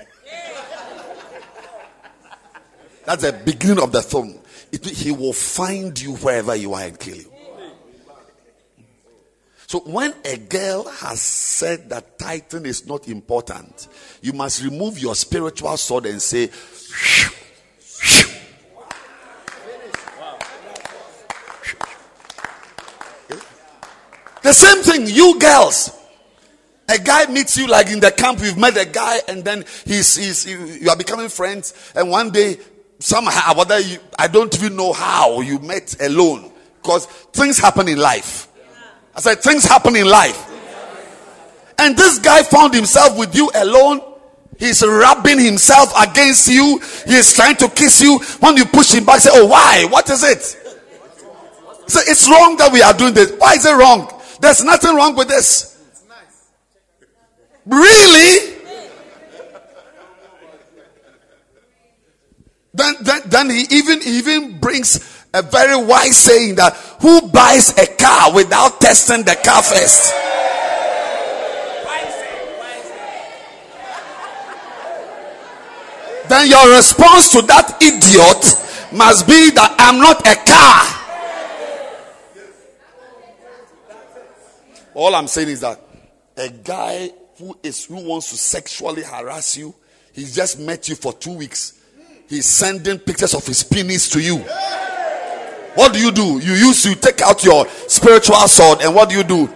That's 3.05 3.23
the 3.23 3.33
beginning 3.33 3.83
of 3.83 3.93
the 3.93 4.03
thumb. 4.03 4.39
It, 4.73 4.87
he 4.87 5.11
will 5.11 5.33
find 5.33 6.01
you 6.01 6.15
wherever 6.17 6.55
you 6.55 6.75
are 6.75 6.83
and 6.83 6.99
kill 6.99 7.17
you. 7.17 7.33
So 9.67 9.79
when 9.81 10.13
a 10.25 10.37
girl 10.37 10.89
has 10.89 11.21
said 11.21 11.91
that 11.91 12.19
Titan 12.19 12.67
is 12.67 12.87
not 12.89 13.07
important, 13.07 13.87
you 14.21 14.33
must 14.33 14.65
remove 14.65 14.99
your 14.99 15.15
spiritual 15.15 15.77
sword 15.77 16.07
and 16.07 16.21
say, 16.21 16.51
The 24.43 24.53
same 24.53 24.83
thing, 24.83 25.07
you 25.07 25.39
girls. 25.39 25.97
A 26.89 26.99
guy 26.99 27.27
meets 27.27 27.57
you 27.57 27.69
like 27.69 27.89
in 27.89 28.01
the 28.01 28.11
camp, 28.11 28.41
you've 28.43 28.59
met 28.59 28.77
a 28.77 28.85
guy, 28.85 29.19
and 29.29 29.45
then 29.45 29.65
he's, 29.85 30.17
he's 30.17 30.47
you 30.47 30.91
are 30.91 30.97
becoming 30.97 31.29
friends, 31.29 31.93
and 31.95 32.11
one 32.11 32.31
day, 32.31 32.59
somehow, 32.99 33.55
whether 33.55 33.79
you, 33.79 33.99
I 34.19 34.27
don't 34.27 34.53
even 34.57 34.77
know 34.77 34.93
how 34.93 35.41
you 35.41 35.61
met 35.61 35.95
alone, 36.01 36.51
because 36.83 37.07
things 37.07 37.59
happen 37.59 37.87
in 37.89 37.99
life. 37.99 38.49
I 39.15 39.21
said, 39.21 39.39
things 39.41 39.65
happen 39.65 39.95
in 39.95 40.09
life. 40.09 40.49
And 41.79 41.97
this 41.97 42.19
guy 42.19 42.43
found 42.43 42.75
himself 42.75 43.19
with 43.19 43.35
you 43.35 43.51
alone. 43.55 44.03
He's 44.59 44.83
rubbing 44.83 45.41
himself 45.41 45.93
against 45.99 46.49
you. 46.49 46.79
He's 47.07 47.33
trying 47.33 47.57
to 47.57 47.69
kiss 47.71 48.03
you. 48.03 48.19
When 48.41 48.57
you 48.59 48.67
push 48.67 48.93
him 48.93 49.07
back, 49.07 49.21
say, 49.21 49.31
Oh, 49.33 49.47
why? 49.47 49.87
What 49.89 50.09
is 50.11 50.23
it? 50.23 50.43
So 51.87 52.01
it's 52.05 52.29
wrong 52.29 52.59
that 52.59 52.71
we 52.71 52.83
are 52.83 52.93
doing 52.93 53.15
this. 53.15 53.33
Why 53.39 53.55
is 53.55 53.65
it 53.65 53.73
wrong? 53.73 54.13
There's 54.41 54.65
nothing 54.65 54.97
wrong 54.97 55.15
with 55.15 55.29
this. 55.29 55.79
Really? 57.67 58.57
Then, 62.73 62.95
then, 63.01 63.21
then 63.27 63.51
he 63.51 63.67
even 63.71 64.01
even 64.05 64.59
brings 64.59 65.25
a 65.35 65.43
very 65.43 65.77
wise 65.85 66.17
saying 66.17 66.55
that 66.57 66.75
who 67.01 67.29
buys 67.29 67.77
a 67.77 67.87
car 67.97 68.33
without 68.35 68.81
testing 68.81 69.25
the 69.25 69.37
car 69.45 69.63
first? 69.63 70.15
then 76.31 76.49
your 76.49 76.77
response 76.77 77.29
to 77.33 77.43
that 77.43 77.77
idiot 77.83 78.95
must 78.97 79.27
be 79.27 79.51
that 79.51 79.75
I'm 79.79 79.99
not 79.99 80.25
a 80.27 80.37
car. 80.47 81.00
All 84.95 85.15
I'm 85.15 85.29
saying 85.29 85.49
is 85.49 85.61
that 85.61 85.81
a 86.37 86.49
guy 86.49 87.11
who 87.39 87.59
is 87.63 87.85
who 87.85 88.05
wants 88.05 88.31
to 88.31 88.37
sexually 88.37 89.03
harass 89.03 89.57
you, 89.57 89.75
he 90.13 90.25
just 90.25 90.59
met 90.59 90.89
you 90.89 90.95
for 90.95 91.13
two 91.13 91.33
weeks. 91.33 91.79
He's 92.29 92.47
sending 92.47 92.99
pictures 92.99 93.35
of 93.35 93.47
his 93.47 93.63
penis 93.63 94.09
to 94.11 94.21
you. 94.21 94.39
What 95.75 95.93
do 95.93 96.01
you 96.01 96.11
do? 96.11 96.41
You 96.41 96.55
use 96.55 96.83
to 96.83 96.95
take 96.95 97.21
out 97.21 97.45
your 97.45 97.67
spiritual 97.69 98.37
sword, 98.49 98.81
and 98.83 98.95
what 98.95 99.09
do 99.09 99.17
you 99.17 99.23
do? 99.23 99.49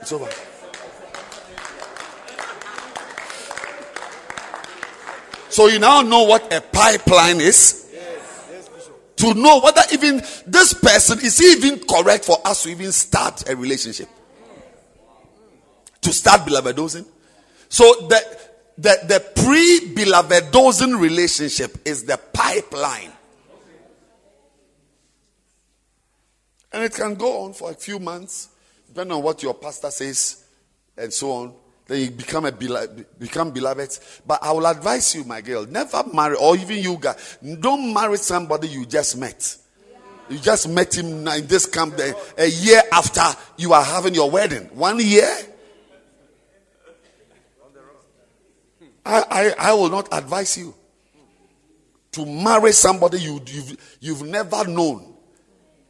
It's 0.00 0.12
over. 0.12 0.28
So 5.48 5.68
you 5.68 5.78
now 5.78 6.02
know 6.02 6.22
what 6.22 6.52
a 6.52 6.60
pipeline 6.60 7.40
is. 7.40 7.81
To 9.22 9.34
know 9.34 9.60
whether 9.60 9.82
even 9.92 10.16
this 10.48 10.74
person 10.74 11.20
is 11.20 11.40
even 11.40 11.78
correct 11.86 12.24
for 12.24 12.38
us 12.44 12.64
to 12.64 12.70
even 12.70 12.90
start 12.90 13.48
a 13.48 13.54
relationship. 13.54 14.08
To 16.00 16.12
start 16.12 16.44
beloved 16.44 16.74
dosing. 16.74 17.06
So 17.68 17.84
the 18.08 18.20
the, 18.78 18.98
the 19.06 19.42
pre-beloved 19.42 20.50
dosing 20.50 20.96
relationship 20.96 21.78
is 21.84 22.02
the 22.02 22.16
pipeline. 22.32 23.12
And 26.72 26.82
it 26.82 26.92
can 26.92 27.14
go 27.14 27.42
on 27.42 27.52
for 27.52 27.70
a 27.70 27.74
few 27.74 28.00
months, 28.00 28.48
depending 28.88 29.16
on 29.16 29.22
what 29.22 29.40
your 29.40 29.54
pastor 29.54 29.92
says, 29.92 30.42
and 30.96 31.12
so 31.12 31.30
on. 31.30 31.54
Then 31.86 32.00
you 32.00 32.10
become 32.10 32.46
a 32.46 32.52
become 32.52 33.50
beloved. 33.50 33.98
But 34.26 34.42
I 34.42 34.52
will 34.52 34.66
advise 34.66 35.14
you, 35.14 35.24
my 35.24 35.40
girl, 35.40 35.66
never 35.66 36.04
marry, 36.12 36.36
or 36.36 36.56
even 36.56 36.78
you 36.78 36.96
guys, 36.96 37.38
don't 37.60 37.92
marry 37.92 38.18
somebody 38.18 38.68
you 38.68 38.86
just 38.86 39.16
met. 39.16 39.56
You 40.28 40.38
just 40.38 40.68
met 40.68 40.96
him 40.96 41.26
in 41.26 41.46
this 41.46 41.66
camp 41.66 41.98
a 41.98 42.46
year 42.48 42.82
after 42.92 43.22
you 43.58 43.72
are 43.72 43.84
having 43.84 44.14
your 44.14 44.30
wedding. 44.30 44.64
One 44.72 44.98
year. 45.00 45.28
I, 49.04 49.24
I, 49.58 49.70
I 49.70 49.72
will 49.74 49.90
not 49.90 50.08
advise 50.12 50.56
you 50.56 50.74
to 52.12 52.24
marry 52.24 52.72
somebody 52.72 53.18
you, 53.18 53.40
you've, 53.46 53.96
you've 54.00 54.22
never 54.22 54.66
known, 54.66 55.14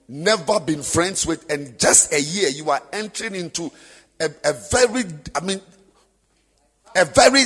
never 0.09 0.59
been 0.61 0.82
friends 0.82 1.26
with, 1.26 1.51
and 1.51 1.78
just 1.78 2.12
a 2.12 2.20
year 2.20 2.49
you 2.49 2.70
are 2.70 2.82
entering 2.93 3.34
into 3.34 3.70
a, 4.18 4.30
a 4.45 4.53
very, 4.70 5.05
I 5.34 5.40
mean, 5.40 5.61
a 6.97 7.05
very 7.05 7.45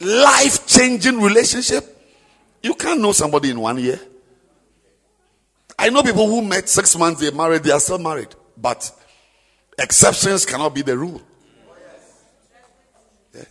life 0.00 0.66
changing 0.66 1.20
relationship. 1.20 1.84
You 2.62 2.74
can't 2.74 3.00
know 3.00 3.12
somebody 3.12 3.50
in 3.50 3.60
one 3.60 3.78
year. 3.78 4.00
I 5.78 5.88
know 5.88 6.02
people 6.02 6.26
who 6.26 6.42
met 6.42 6.68
six 6.68 6.96
months, 6.96 7.20
they 7.20 7.30
married, 7.30 7.64
they 7.64 7.72
are 7.72 7.80
still 7.80 7.98
married. 7.98 8.28
But 8.56 8.90
exceptions 9.78 10.46
cannot 10.46 10.74
be 10.74 10.82
the 10.82 10.96
rule. 10.96 11.20
Yeah. 13.34 13.42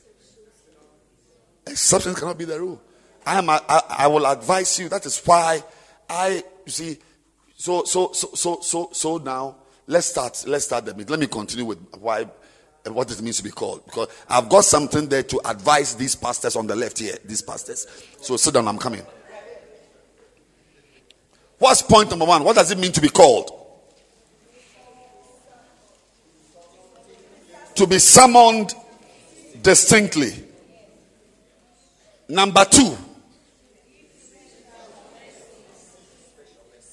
Exceptions 1.68 2.18
cannot 2.18 2.38
be 2.38 2.46
the 2.46 2.60
rule. 2.60 2.82
I 3.26 3.38
am. 3.38 3.50
I, 3.50 3.62
I 3.90 4.08
will 4.08 4.26
advise 4.26 4.80
you. 4.80 4.90
That 4.90 5.06
is 5.06 5.22
why 5.24 5.64
I. 6.10 6.44
You 6.66 6.72
see. 6.72 6.98
So 7.56 7.84
so 7.84 8.12
so 8.14 8.30
so 8.34 8.60
so 8.62 8.90
so 8.92 9.18
now 9.18 9.58
let's 9.86 10.08
start. 10.08 10.44
Let's 10.48 10.66
start 10.66 10.86
the 10.86 10.94
meeting. 10.94 11.12
Let 11.12 11.20
me 11.20 11.28
continue 11.28 11.66
with 11.66 11.80
why 12.00 12.26
what 12.90 13.08
does 13.08 13.20
it 13.20 13.24
means 13.24 13.38
to 13.38 13.44
be 13.44 13.52
called. 13.52 13.86
Because 13.86 14.08
I've 14.28 14.50
got 14.50 14.66
something 14.66 15.08
there 15.08 15.24
to 15.24 15.42
advise 15.46 15.96
these 15.96 16.16
pastors 16.16 16.56
on 16.56 16.68
the 16.68 16.76
left 16.76 17.00
here, 17.00 17.16
these 17.24 17.42
pastors. 17.42 17.88
So 18.22 18.38
sit 18.38 18.54
down, 18.54 18.68
I'm 18.68 18.78
coming. 18.78 19.04
What's 21.60 21.84
point 21.84 22.10
number 22.10 22.26
one? 22.26 22.44
What 22.44 22.56
does 22.56 22.72
it 22.72 22.80
mean 22.80 22.92
to 22.94 23.02
be 23.02 23.10
called? 23.10 23.52
To 27.76 27.86
be 27.86 28.00
summoned 28.00 28.74
distinctly. 29.62 30.32
Number 32.28 32.66
two, 32.66 32.98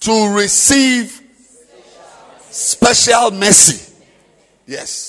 to 0.00 0.34
receive 0.34 1.22
special 2.50 3.30
mercy. 3.30 3.94
Yes. 4.66 5.07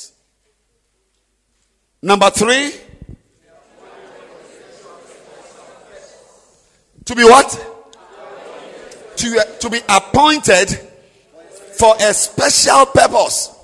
Number 2.02 2.30
three, 2.30 2.74
to 7.06 7.16
be 7.16 7.24
what? 7.24 7.66
To, 9.18 9.48
to 9.60 9.70
be 9.70 9.80
appointed 9.90 10.70
for 11.78 11.96
a 12.00 12.14
special 12.14 12.86
purpose. 12.86 13.56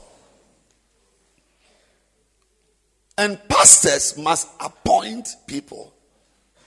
And 3.17 3.39
pastors 3.47 4.17
must 4.17 4.49
appoint 4.59 5.29
people 5.47 5.93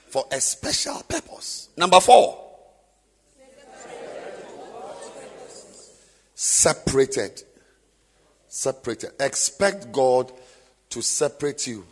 for 0.07 0.25
a 0.31 0.41
special 0.41 1.03
purpose. 1.07 1.69
Number 1.77 1.99
four, 1.99 2.43
separated. 6.33 7.43
Separated. 8.47 9.11
Expect 9.19 9.91
God 9.91 10.31
to 10.89 11.01
separate 11.01 11.67
you. 11.67 11.85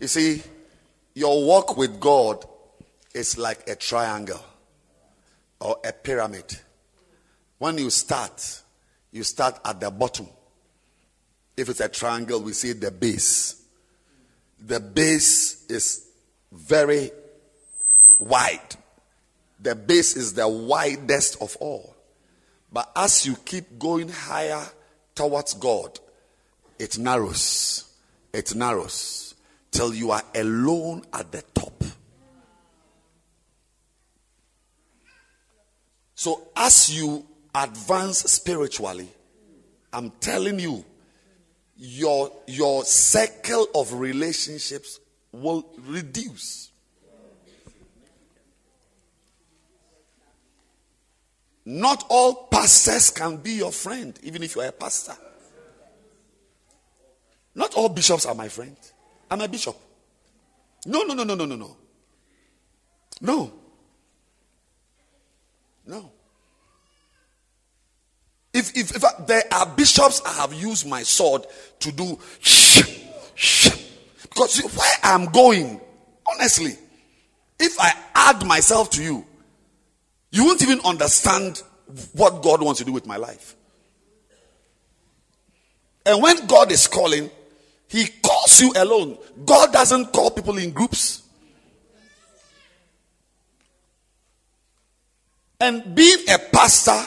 You 0.00 0.08
see, 0.08 0.42
your 1.14 1.44
walk 1.44 1.76
with 1.76 1.98
God 1.98 2.44
is 3.14 3.38
like 3.38 3.68
a 3.68 3.74
triangle 3.74 4.44
or 5.60 5.78
a 5.84 5.92
pyramid. 5.92 6.58
When 7.58 7.78
you 7.78 7.88
start, 7.90 8.62
you 9.10 9.22
start 9.22 9.58
at 9.64 9.80
the 9.80 9.90
bottom. 9.90 10.28
If 11.56 11.70
it's 11.70 11.80
a 11.80 11.88
triangle, 11.88 12.42
we 12.42 12.52
see 12.52 12.72
the 12.72 12.90
base. 12.90 13.62
The 14.60 14.80
base 14.80 15.64
is 15.70 16.06
very 16.52 17.10
wide. 18.18 18.76
The 19.60 19.74
base 19.74 20.16
is 20.16 20.34
the 20.34 20.46
widest 20.46 21.40
of 21.40 21.56
all. 21.60 21.96
But 22.70 22.90
as 22.94 23.24
you 23.24 23.36
keep 23.36 23.78
going 23.78 24.10
higher 24.10 24.62
towards 25.14 25.54
God, 25.54 25.98
it 26.78 26.98
narrows 26.98 27.86
it 28.36 28.54
narrows 28.54 29.34
till 29.70 29.94
you 29.94 30.10
are 30.10 30.22
alone 30.34 31.02
at 31.12 31.32
the 31.32 31.42
top. 31.54 31.82
So, 36.14 36.48
as 36.54 36.94
you 36.94 37.26
advance 37.54 38.18
spiritually, 38.18 39.08
I'm 39.92 40.10
telling 40.20 40.58
you, 40.58 40.84
your, 41.78 42.30
your 42.46 42.84
circle 42.84 43.68
of 43.74 43.92
relationships 43.94 45.00
will 45.32 45.66
reduce. 45.86 46.70
Not 51.64 52.04
all 52.08 52.48
pastors 52.50 53.10
can 53.10 53.38
be 53.38 53.52
your 53.52 53.72
friend, 53.72 54.18
even 54.22 54.42
if 54.42 54.56
you 54.56 54.62
are 54.62 54.68
a 54.68 54.72
pastor. 54.72 55.16
Not 57.56 57.74
all 57.74 57.88
bishops 57.88 58.26
are 58.26 58.34
my 58.34 58.48
friend. 58.48 58.76
I'm 59.30 59.40
a 59.40 59.48
bishop. 59.48 59.74
No, 60.84 61.02
no, 61.02 61.14
no, 61.14 61.24
no, 61.24 61.34
no, 61.34 61.46
no, 61.46 61.56
no. 61.56 61.76
No. 63.22 63.52
No. 65.86 66.12
If, 68.52 68.76
if, 68.76 68.94
if 68.94 69.02
I, 69.02 69.08
there 69.26 69.42
are 69.50 69.66
bishops 69.74 70.20
I 70.24 70.32
have 70.34 70.52
used 70.52 70.86
my 70.86 71.02
sword 71.02 71.46
to 71.80 71.92
do 71.92 72.18
shh, 72.40 72.82
shh. 73.34 73.70
Because 74.22 74.60
where 74.60 74.94
I'm 75.02 75.32
going, 75.32 75.80
honestly, 76.30 76.76
if 77.58 77.80
I 77.80 77.92
add 78.14 78.46
myself 78.46 78.90
to 78.90 79.02
you, 79.02 79.24
you 80.30 80.44
won't 80.44 80.62
even 80.62 80.80
understand 80.84 81.62
what 82.12 82.42
God 82.42 82.60
wants 82.60 82.80
to 82.80 82.84
do 82.84 82.92
with 82.92 83.06
my 83.06 83.16
life. 83.16 83.56
And 86.04 86.22
when 86.22 86.46
God 86.46 86.70
is 86.70 86.86
calling, 86.86 87.30
he 87.88 88.06
calls 88.22 88.60
you 88.60 88.72
alone. 88.76 89.18
God 89.44 89.72
doesn't 89.72 90.12
call 90.12 90.30
people 90.30 90.58
in 90.58 90.70
groups. 90.70 91.22
And 95.60 95.94
being 95.94 96.18
a 96.28 96.38
pastor 96.38 97.02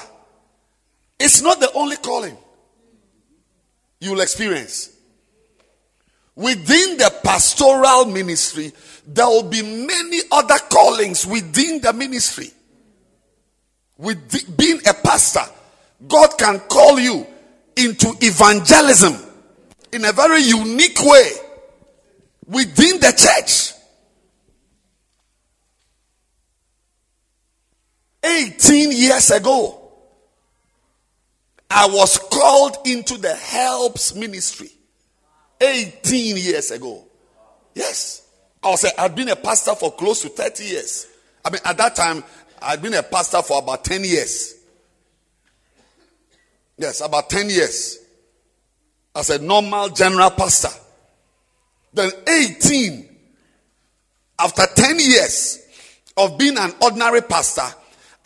is 1.20 1.42
not 1.42 1.60
the 1.60 1.72
only 1.74 1.98
calling 1.98 2.38
you 4.00 4.12
will 4.12 4.22
experience. 4.22 4.96
Within 6.36 6.98
the 6.98 7.14
pastoral 7.22 8.06
ministry, 8.06 8.72
there 9.06 9.28
will 9.28 9.44
be 9.44 9.62
many 9.62 10.20
other 10.32 10.58
callings 10.70 11.28
within 11.28 11.82
the 11.82 11.92
ministry. 11.92 12.50
With 13.98 14.58
being 14.58 14.80
a 14.88 14.94
pastor, 14.94 15.44
God 16.08 16.38
can 16.38 16.60
call 16.62 16.98
you 16.98 17.28
into 17.76 18.14
evangelism 18.22 19.29
in 19.92 20.06
a 20.06 20.12
very 20.12 20.42
unique 20.42 21.00
way 21.02 21.32
within 22.46 23.00
the 23.00 23.12
church. 23.12 23.74
18 28.24 28.92
years 28.92 29.32
ago, 29.32 29.76
I 31.70 31.88
was 31.88 32.18
called 32.18 32.78
into 32.86 33.18
the 33.18 33.34
helps 33.36 34.16
ministry. 34.16 34.70
18 35.62 36.38
years 36.38 36.72
ago. 36.72 37.06
Yes. 37.76 38.28
I 38.64 38.70
was 38.70 38.84
a, 38.84 39.02
I'd 39.02 39.16
been 39.16 39.30
a 39.30 39.36
pastor 39.36 39.76
for 39.76 39.92
close 39.92 40.22
to 40.24 40.30
30 40.30 40.64
years. 40.64 41.08
I 41.46 41.50
mean, 41.50 41.62
at 41.64 41.78
that 41.78 41.96
time, 41.96 42.24
I'd 42.62 42.82
been 42.82 42.94
a 42.94 43.04
pastor 43.04 43.42
for 43.42 43.60
about 43.60 43.86
10 43.86 44.04
years. 44.04 44.56
Yes, 46.78 47.02
about 47.02 47.30
10 47.30 47.50
years. 47.50 48.00
As 49.20 49.30
a 49.30 49.38
normal 49.38 49.90
general 49.90 50.30
pastor. 50.30 50.70
Then 51.94 52.10
18. 52.26 53.06
After 54.40 54.66
10 54.74 54.98
years 54.98 55.60
of 56.16 56.38
being 56.38 56.58
an 56.58 56.72
ordinary 56.82 57.20
pastor, 57.20 57.68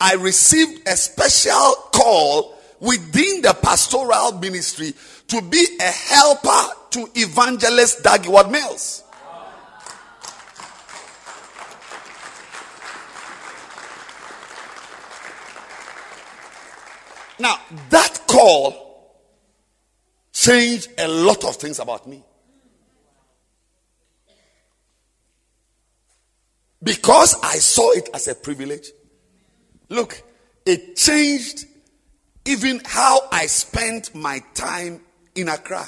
I 0.00 0.14
received 0.14 0.86
a 0.86 0.96
special 0.96 1.74
call 1.92 2.56
within 2.78 3.42
the 3.42 3.58
pastoral 3.60 4.38
ministry 4.38 4.94
to 5.26 5.42
be 5.42 5.66
a 5.80 5.90
helper 5.90 6.74
to 6.90 7.08
evangelist 7.16 8.04
Dag 8.04 8.22
Heward-Mills. 8.22 9.02
Now, 17.40 17.58
that 17.90 18.20
call 18.28 18.93
changed 20.34 20.88
a 20.98 21.08
lot 21.08 21.44
of 21.44 21.56
things 21.56 21.78
about 21.78 22.06
me. 22.06 22.22
Because 26.82 27.36
I 27.42 27.54
saw 27.54 27.92
it 27.92 28.10
as 28.12 28.28
a 28.28 28.34
privilege. 28.34 28.90
Look, 29.88 30.22
it 30.66 30.96
changed 30.96 31.64
even 32.44 32.82
how 32.84 33.20
I 33.32 33.46
spent 33.46 34.14
my 34.14 34.40
time 34.52 35.00
in 35.34 35.48
Accra. 35.48 35.86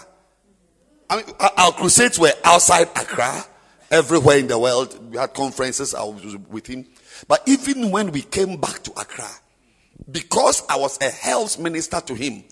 I 1.10 1.16
mean, 1.16 1.26
our 1.38 1.72
crusades 1.72 2.18
were 2.18 2.32
outside 2.44 2.88
Accra, 2.96 3.44
everywhere 3.90 4.38
in 4.38 4.46
the 4.46 4.58
world. 4.58 5.12
We 5.12 5.18
had 5.18 5.34
conferences, 5.34 5.94
I 5.94 6.02
was 6.02 6.36
with 6.48 6.66
him. 6.66 6.86
But 7.28 7.42
even 7.46 7.90
when 7.90 8.10
we 8.10 8.22
came 8.22 8.58
back 8.58 8.82
to 8.84 8.92
Accra, 8.92 9.28
because 10.10 10.62
I 10.68 10.76
was 10.76 10.98
a 11.00 11.10
helps 11.10 11.58
minister 11.58 12.00
to 12.00 12.14
him, 12.14 12.44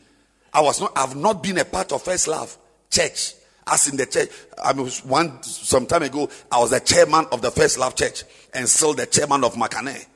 I 0.54 0.60
was 0.60 0.80
not, 0.80 0.92
I've 0.96 1.16
not 1.16 1.42
been 1.42 1.58
a 1.58 1.64
part 1.64 1.90
of 1.92 2.02
First 2.02 2.28
Love 2.28 2.56
Church. 2.90 3.34
As 3.66 3.88
in 3.88 3.96
the 3.96 4.06
church, 4.06 4.28
I 4.62 4.72
was 4.72 5.04
one 5.04 5.42
some 5.42 5.86
time 5.86 6.02
ago, 6.02 6.28
I 6.52 6.60
was 6.60 6.70
the 6.70 6.80
chairman 6.80 7.26
of 7.32 7.42
the 7.42 7.50
First 7.50 7.78
Love 7.78 7.96
Church 7.96 8.22
and 8.52 8.68
still 8.68 8.94
the 8.94 9.06
chairman 9.06 9.42
of 9.42 9.54
Makane. 9.54 10.06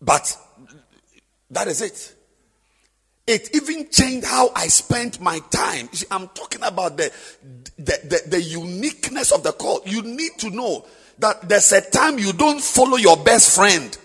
But 0.00 0.36
that 1.50 1.68
is 1.68 1.82
it. 1.82 2.14
It 3.26 3.54
even 3.54 3.90
changed 3.90 4.26
how 4.26 4.50
I 4.56 4.68
spent 4.68 5.20
my 5.20 5.40
time. 5.50 5.88
See, 5.92 6.06
I'm 6.10 6.28
talking 6.28 6.62
about 6.62 6.96
the, 6.96 7.12
the, 7.76 7.98
the, 8.04 8.22
the 8.28 8.42
uniqueness 8.42 9.32
of 9.32 9.42
the 9.42 9.52
call. 9.52 9.82
You 9.84 10.02
need 10.02 10.32
to 10.38 10.50
know 10.50 10.86
that 11.18 11.48
there's 11.48 11.70
a 11.72 11.82
time 11.82 12.18
you 12.18 12.32
don't 12.32 12.60
follow 12.60 12.96
your 12.96 13.16
best 13.18 13.54
friend. 13.54 13.96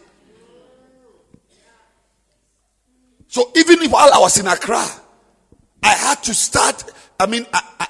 So 3.36 3.52
even 3.58 3.92
while 3.92 4.14
I 4.14 4.20
was 4.20 4.40
in 4.40 4.48
Accra, 4.48 4.88
I 5.84 5.90
had 5.90 6.24
to 6.24 6.34
start. 6.34 6.86
I 7.20 7.26
mean, 7.26 7.46
I, 7.52 7.62
I, 7.82 7.88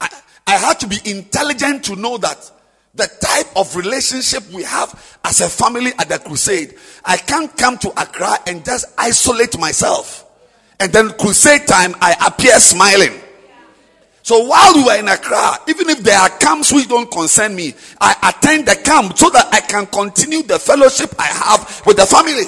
I, 0.00 0.08
I 0.46 0.52
had 0.52 0.80
to 0.80 0.86
be 0.86 0.96
intelligent 1.04 1.84
to 1.84 1.96
know 1.96 2.16
that 2.16 2.50
the 2.94 3.06
type 3.20 3.54
of 3.54 3.76
relationship 3.76 4.50
we 4.50 4.62
have 4.62 5.18
as 5.24 5.42
a 5.42 5.48
family 5.50 5.92
at 5.98 6.08
the 6.08 6.18
crusade. 6.18 6.74
I 7.04 7.18
can't 7.18 7.54
come 7.54 7.76
to 7.76 7.90
Accra 8.00 8.38
and 8.46 8.64
just 8.64 8.86
isolate 8.96 9.58
myself. 9.58 10.24
And 10.80 10.90
then 10.90 11.10
crusade 11.18 11.66
time, 11.66 11.94
I 12.00 12.16
appear 12.26 12.58
smiling. 12.58 13.12
So 14.22 14.46
while 14.46 14.72
we 14.72 14.84
were 14.84 14.96
in 14.96 15.08
Accra, 15.08 15.58
even 15.68 15.90
if 15.90 15.98
there 15.98 16.18
are 16.18 16.30
camps 16.38 16.72
which 16.72 16.88
don't 16.88 17.10
concern 17.10 17.54
me, 17.54 17.74
I 18.00 18.34
attend 18.34 18.66
the 18.66 18.76
camp 18.76 19.18
so 19.18 19.28
that 19.28 19.52
I 19.52 19.60
can 19.60 19.84
continue 19.84 20.44
the 20.44 20.58
fellowship 20.58 21.14
I 21.18 21.26
have 21.26 21.82
with 21.84 21.98
the 21.98 22.06
family. 22.06 22.44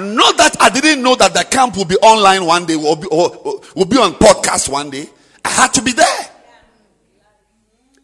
Not 0.00 0.38
that 0.38 0.56
I 0.60 0.70
didn't 0.70 1.02
know 1.02 1.14
that 1.16 1.34
the 1.34 1.44
camp 1.44 1.76
will 1.76 1.84
be 1.84 1.96
online 1.96 2.46
one 2.46 2.64
day, 2.64 2.76
will 2.76 2.96
be, 2.96 3.06
or, 3.08 3.60
will 3.76 3.84
be 3.84 3.98
on 3.98 4.14
podcast 4.14 4.68
one 4.68 4.88
day. 4.88 5.06
I 5.44 5.50
had 5.50 5.74
to 5.74 5.82
be 5.82 5.92
there. 5.92 6.30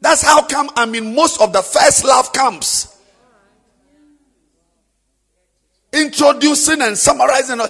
That's 0.03 0.23
how 0.23 0.43
come 0.47 0.69
I'm 0.77 0.95
in 0.95 1.15
most 1.15 1.41
of 1.41 1.55
the 1.55 1.63
first 1.63 2.05
love 2.05 2.33
camps. 2.33 2.99
Introducing 5.93 6.83
and 6.83 6.99
summarizing. 6.99 7.61
I, 7.61 7.69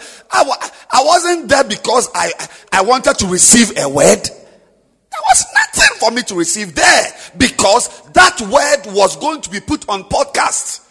I 0.91 1.05
wasn't 1.05 1.49
there 1.49 1.63
because 1.63 2.09
I, 2.13 2.33
I 2.73 2.83
wanted 2.83 3.19
to 3.19 3.27
receive 3.29 3.79
a 3.79 3.89
word. 3.89 4.25
There 4.25 5.21
was 5.29 5.47
nothing 5.55 5.99
for 6.01 6.11
me 6.11 6.23
to 6.23 6.35
receive 6.35 6.75
there 6.75 7.07
because 7.39 8.03
that 8.11 8.41
word 8.41 8.93
was 8.93 9.17
going 9.17 9.41
to 9.43 9.51
be 9.51 9.61
put 9.61 9.89
on 9.89 10.03
podcast. 10.05 10.86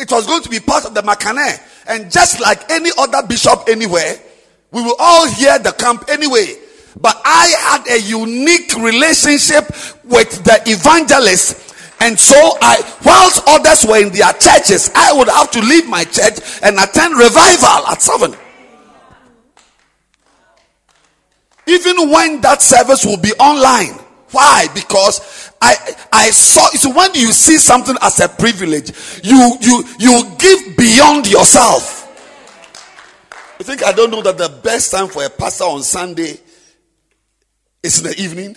It 0.00 0.10
was 0.10 0.26
going 0.26 0.42
to 0.42 0.48
be 0.48 0.60
part 0.60 0.86
of 0.86 0.94
the 0.94 1.02
Makane. 1.02 1.60
And 1.86 2.10
just 2.10 2.40
like 2.40 2.70
any 2.70 2.90
other 2.96 3.26
bishop 3.26 3.64
anywhere, 3.68 4.18
we 4.70 4.82
will 4.82 4.96
all 4.98 5.28
hear 5.28 5.58
the 5.58 5.72
camp 5.72 6.04
anyway. 6.08 6.56
But 7.00 7.20
I 7.24 7.54
had 7.60 7.86
a 7.88 8.00
unique 8.00 8.74
relationship 8.76 9.66
with 10.04 10.42
the 10.44 10.62
evangelist. 10.66 11.74
And 12.00 12.18
so 12.18 12.34
I, 12.62 12.80
whilst 13.04 13.42
others 13.46 13.84
were 13.84 14.00
in 14.00 14.10
their 14.12 14.32
churches, 14.32 14.90
I 14.94 15.12
would 15.12 15.28
have 15.28 15.50
to 15.50 15.60
leave 15.60 15.86
my 15.86 16.04
church 16.04 16.38
and 16.62 16.78
attend 16.78 17.16
revival 17.16 17.86
at 17.88 18.00
seven. 18.00 18.34
Even 21.66 22.10
when 22.10 22.40
that 22.40 22.62
service 22.62 23.04
will 23.04 23.20
be 23.20 23.32
online. 23.34 24.00
Why? 24.30 24.68
Because 24.74 25.49
I 25.60 25.76
I 26.12 26.30
saw 26.30 26.66
so 26.70 26.92
when 26.94 27.14
you 27.14 27.32
see 27.32 27.58
something 27.58 27.96
as 28.00 28.20
a 28.20 28.28
privilege, 28.28 28.92
you 29.22 29.56
you 29.60 29.84
you 29.98 30.36
give 30.38 30.76
beyond 30.76 31.30
yourself. 31.30 31.98
You 33.58 33.64
think 33.64 33.84
I 33.84 33.92
don't 33.92 34.10
know 34.10 34.22
that 34.22 34.38
the 34.38 34.48
best 34.62 34.90
time 34.90 35.08
for 35.08 35.22
a 35.22 35.28
pastor 35.28 35.64
on 35.64 35.82
Sunday 35.82 36.38
is 37.82 37.98
in 37.98 38.04
the 38.04 38.20
evening? 38.20 38.56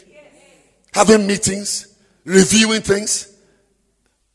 Having 0.93 1.27
meetings, 1.27 1.97
reviewing 2.23 2.81
things. 2.81 3.35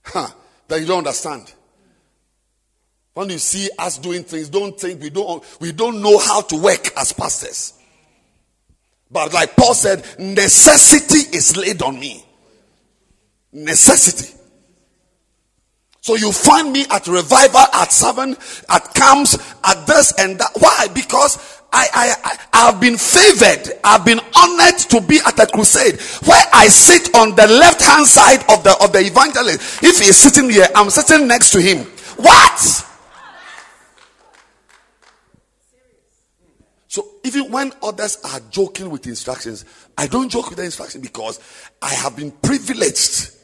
Huh, 0.02 0.28
that 0.66 0.80
you 0.80 0.86
don't 0.86 0.98
understand. 0.98 1.52
When 3.14 3.30
you 3.30 3.38
see 3.38 3.70
us 3.78 3.98
doing 3.98 4.24
things, 4.24 4.48
don't 4.48 4.78
think 4.78 5.02
we 5.02 5.10
don't 5.10 5.42
we 5.60 5.72
don't 5.72 6.02
know 6.02 6.18
how 6.18 6.42
to 6.42 6.56
work 6.56 6.88
as 6.98 7.12
pastors. 7.12 7.72
But 9.10 9.32
like 9.32 9.56
Paul 9.56 9.74
said, 9.74 10.04
necessity 10.18 11.34
is 11.36 11.56
laid 11.56 11.80
on 11.80 11.98
me. 11.98 12.24
Necessity. 13.52 14.34
So 16.00 16.14
you 16.14 16.32
find 16.32 16.72
me 16.72 16.86
at 16.90 17.06
revival 17.06 17.60
at 17.74 17.92
seven, 17.92 18.36
at 18.70 18.94
camps, 18.94 19.36
at 19.64 19.86
this 19.86 20.12
and 20.18 20.38
that. 20.38 20.50
Why? 20.58 20.86
Because 20.94 21.60
I, 21.70 21.86
I, 21.92 22.38
I 22.54 22.70
have 22.70 22.80
been 22.80 22.96
favored. 22.96 23.78
I've 23.84 24.06
been 24.06 24.20
honored 24.34 24.78
to 24.88 25.02
be 25.02 25.20
at 25.26 25.38
a 25.38 25.46
crusade 25.46 26.00
where 26.26 26.42
I 26.54 26.68
sit 26.68 27.14
on 27.14 27.34
the 27.36 27.46
left 27.46 27.82
hand 27.82 28.06
side 28.06 28.40
of 28.48 28.64
the 28.64 28.74
of 28.82 28.92
the 28.92 29.00
evangelist. 29.00 29.82
If 29.82 29.98
he's 29.98 30.16
sitting 30.16 30.48
here, 30.48 30.66
I'm 30.74 30.88
sitting 30.88 31.28
next 31.28 31.50
to 31.50 31.60
him. 31.60 31.84
What? 32.16 32.84
So 36.86 37.06
even 37.22 37.52
when 37.52 37.72
others 37.82 38.16
are 38.24 38.40
joking 38.50 38.88
with 38.88 39.06
instructions, 39.06 39.66
I 39.98 40.06
don't 40.06 40.30
joke 40.30 40.48
with 40.48 40.56
the 40.56 40.64
instruction 40.64 41.02
because 41.02 41.38
I 41.82 41.90
have 41.90 42.16
been 42.16 42.30
privileged. 42.30 43.37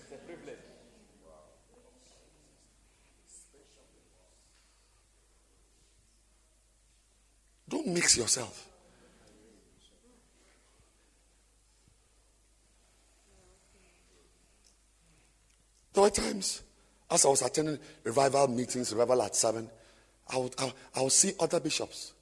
Don't 7.75 7.89
mix 7.89 8.17
yourself. 8.17 8.69
There 15.93 16.05
were 16.05 16.11
times, 16.11 16.63
as 17.11 17.25
I 17.25 17.29
was 17.31 17.43
attending 17.43 17.81
revival 18.05 18.47
meetings, 18.47 18.93
revival 18.93 19.23
at 19.23 19.35
seven, 19.35 19.69
I 20.33 20.37
would, 20.37 20.55
I, 20.57 20.73
I 20.95 21.03
would 21.03 21.11
see 21.11 21.33
other 21.41 21.59
bishops 21.59 22.13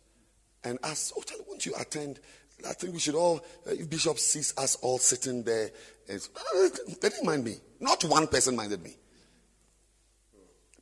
and 0.64 0.78
ask, 0.82 1.12
Oh, 1.18 1.22
Charlie, 1.22 1.44
won't 1.46 1.66
you 1.66 1.74
attend? 1.78 2.20
I 2.66 2.72
think 2.72 2.94
we 2.94 2.98
should 2.98 3.14
all, 3.14 3.44
uh, 3.66 3.72
if 3.72 3.90
Bishop 3.90 4.18
sees 4.18 4.54
us 4.56 4.76
all 4.76 4.96
sitting 4.96 5.42
there, 5.42 5.70
uh, 6.08 6.18
they 6.98 7.10
didn't 7.10 7.26
mind 7.26 7.44
me. 7.44 7.56
Not 7.78 8.02
one 8.04 8.26
person 8.26 8.56
minded 8.56 8.82
me. 8.82 8.96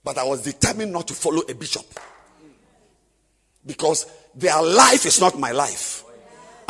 But 0.05 0.17
I 0.17 0.23
was 0.23 0.43
determined 0.43 0.93
not 0.93 1.09
to 1.09 1.15
follow 1.15 1.43
a 1.49 1.55
bishop. 1.57 1.87
Because 3.67 4.07
their 4.35 4.63
life 4.63 5.07
is 5.07 5.21
not 5.21 5.39
my 5.39 5.53
life. 5.53 6.05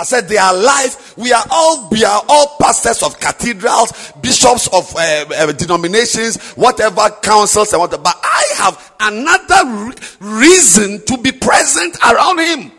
I 0.00 0.02
said 0.04 0.28
they 0.28 0.38
are 0.38 0.54
alive. 0.54 1.14
We 1.18 1.30
are 1.30 1.44
all 1.50 1.88
we 1.90 2.04
are 2.04 2.22
all 2.26 2.56
pastors 2.58 3.02
of 3.02 3.20
cathedrals, 3.20 4.12
bishops 4.22 4.66
of 4.68 4.96
uh, 4.96 5.26
uh, 5.36 5.52
denominations, 5.52 6.52
whatever 6.52 7.10
councils 7.22 7.70
and 7.74 7.80
whatever. 7.80 8.02
But 8.02 8.18
I 8.22 8.44
have 8.56 8.94
another 8.98 9.88
re- 9.88 9.94
reason 10.20 11.04
to 11.04 11.18
be 11.18 11.32
present 11.32 11.98
around 12.02 12.38
him. 12.38 12.72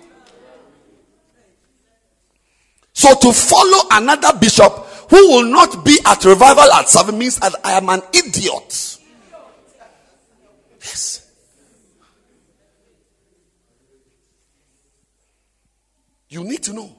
So 2.94 3.14
to 3.14 3.32
follow 3.32 3.88
another 3.92 4.38
bishop 4.40 4.74
who 5.12 5.18
will 5.30 5.46
not 5.46 5.86
be 5.86 6.00
at 6.06 6.26
revival 6.26 6.72
at 6.74 6.90
seven 6.90 7.20
means 7.20 7.38
that 7.38 7.54
I 7.64 7.74
am 7.74 7.88
an 7.90 8.02
idiot. 8.14 8.98
Yes. 10.80 11.21
You 16.32 16.46
need 16.46 16.64
to 16.64 16.74
know. 16.74 16.90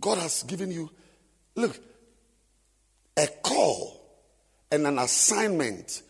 God 0.00 0.18
has 0.18 0.44
given 0.44 0.70
you, 0.70 0.88
look, 1.56 1.76
a 3.16 3.26
call 3.42 4.00
and 4.70 4.86
an 4.86 5.00
assignment 5.00 6.02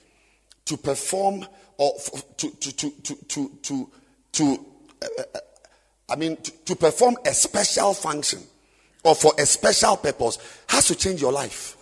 to 0.66 0.76
perform 0.76 1.46
or 1.78 1.94
to 2.36 2.50
to 2.50 2.72
to 2.72 2.90
to 2.90 3.14
to 3.14 3.48
to, 3.62 3.90
to 4.32 4.66
uh, 5.00 5.06
uh, 5.34 5.38
I 6.10 6.16
mean 6.16 6.36
to, 6.36 6.50
to 6.66 6.76
perform 6.76 7.16
a 7.24 7.32
special 7.32 7.94
function 7.94 8.40
or 9.02 9.14
for 9.14 9.32
a 9.38 9.46
special 9.46 9.96
purpose 9.96 10.36
has 10.68 10.86
to 10.88 10.94
change 10.94 11.22
your 11.22 11.32
life. 11.32 11.78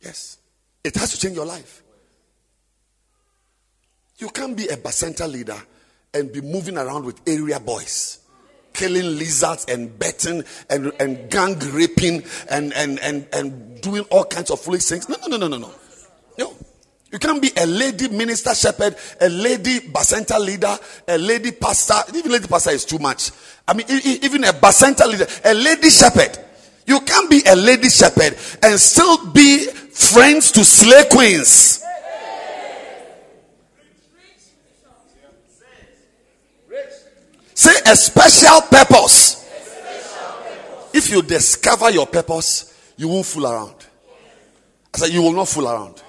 Yes, 0.00 0.38
it 0.84 0.94
has 0.94 1.10
to 1.10 1.18
change 1.18 1.34
your 1.34 1.46
life. 1.46 1.82
You 4.18 4.28
can't 4.30 4.56
be 4.56 4.66
a 4.66 4.76
Bacenta 4.76 5.30
leader 5.30 5.56
and 6.12 6.32
be 6.32 6.40
moving 6.40 6.76
around 6.76 7.04
with 7.04 7.20
area 7.26 7.60
boys, 7.60 8.18
killing 8.72 9.16
lizards 9.16 9.64
and 9.68 9.96
betting 9.96 10.42
and, 10.68 10.92
and 10.98 11.30
gang 11.30 11.56
raping 11.72 12.24
and, 12.50 12.72
and, 12.74 12.98
and, 12.98 13.28
and 13.32 13.80
doing 13.80 14.02
all 14.10 14.24
kinds 14.24 14.50
of 14.50 14.60
foolish 14.60 14.84
things. 14.86 15.08
No, 15.08 15.16
no, 15.28 15.36
no, 15.36 15.46
no, 15.46 15.58
no, 15.58 15.58
no. 15.58 16.54
You 17.10 17.18
can't 17.18 17.40
be 17.40 17.50
a 17.56 17.64
lady 17.64 18.08
minister 18.08 18.54
shepherd, 18.54 18.94
a 19.20 19.30
lady 19.30 19.80
Bacenta 19.80 20.38
leader, 20.38 20.76
a 21.06 21.16
lady 21.16 21.52
pastor. 21.52 21.94
Even 22.14 22.32
lady 22.32 22.46
pastor 22.46 22.70
is 22.70 22.84
too 22.84 22.98
much. 22.98 23.30
I 23.66 23.72
mean, 23.72 23.86
even 23.88 24.44
a 24.44 24.52
Bacenta 24.52 25.06
leader, 25.06 25.26
a 25.44 25.54
lady 25.54 25.88
shepherd. 25.88 26.38
You 26.86 27.00
can't 27.00 27.30
be 27.30 27.42
a 27.46 27.56
lady 27.56 27.88
shepherd 27.88 28.36
and 28.62 28.78
still 28.78 29.30
be 29.30 29.66
friends 29.66 30.52
to 30.52 30.64
slay 30.64 31.04
queens. 31.10 31.82
Say 37.58 37.74
a 37.90 37.96
special 37.96 38.60
purpose. 38.70 39.44
If 40.94 41.10
you 41.10 41.22
discover 41.22 41.90
your 41.90 42.06
purpose, 42.06 42.92
you 42.96 43.08
won't 43.08 43.26
fool 43.26 43.48
around. 43.48 43.74
I 44.94 44.98
said, 44.98 45.10
you 45.10 45.22
will 45.22 45.32
not 45.32 45.48
fool 45.48 45.66
around. 45.66 46.00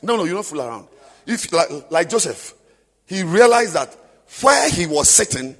No, 0.00 0.16
no, 0.16 0.22
you 0.22 0.34
don't 0.34 0.46
fool 0.46 0.60
around. 0.60 0.86
If 1.26 1.52
like, 1.52 1.90
like 1.90 2.08
Joseph, 2.08 2.54
he 3.04 3.24
realized 3.24 3.74
that 3.74 3.96
where 4.42 4.70
he 4.70 4.86
was 4.86 5.08
sitting, 5.08 5.56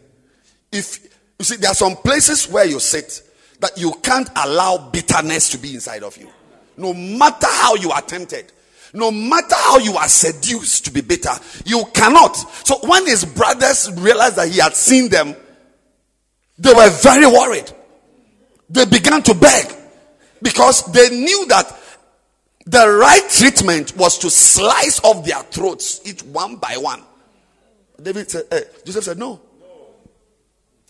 if 0.71 1.03
you 1.41 1.45
see, 1.45 1.57
there 1.57 1.73
are 1.73 1.75
some 1.75 1.97
places 1.97 2.49
where 2.49 2.67
you 2.67 2.79
sit 2.79 3.21
that 3.59 3.77
you 3.77 3.93
can't 4.05 4.31
allow 4.37 4.91
bitterness 4.93 5.49
to 5.49 5.59
be 5.59 5.75
inside 5.75 6.05
of 6.05 6.17
you. 6.19 6.29
No 6.77 6.95
matter 6.95 7.49
how 7.49 7.75
you 7.75 7.91
are 7.91 8.01
tempted, 8.01 8.53
no 8.93 9.11
matter 9.11 9.55
how 9.55 9.79
you 9.79 9.97
are 9.97 10.09
seduced 10.09 10.85
to 10.87 10.91
be 10.91 11.01
bitter, 11.01 11.33
you 11.65 11.85
cannot. 11.95 12.35
So 12.67 12.79
when 12.87 13.07
his 13.07 13.25
brothers 13.25 13.91
realized 13.97 14.37
that 14.37 14.49
he 14.49 14.59
had 14.59 14.75
seen 14.75 15.09
them, 15.09 15.35
they 16.59 16.73
were 16.73 16.91
very 16.91 17.27
worried. 17.27 17.71
They 18.69 18.85
began 18.85 19.23
to 19.23 19.35
beg 19.35 19.75
because 20.43 20.85
they 20.93 21.11
knew 21.11 21.47
that 21.47 21.77
the 22.67 22.89
right 22.89 23.29
treatment 23.31 23.97
was 23.97 24.19
to 24.19 24.31
slice 24.31 25.03
off 25.03 25.25
their 25.25 25.43
throats, 25.45 26.01
each 26.05 26.23
one 26.23 26.57
by 26.57 26.77
one. 26.77 27.03
David 28.01 28.31
said, 28.31 28.45
eh, 28.51 28.63
Joseph 28.85 29.05
said, 29.05 29.19
No. 29.19 29.41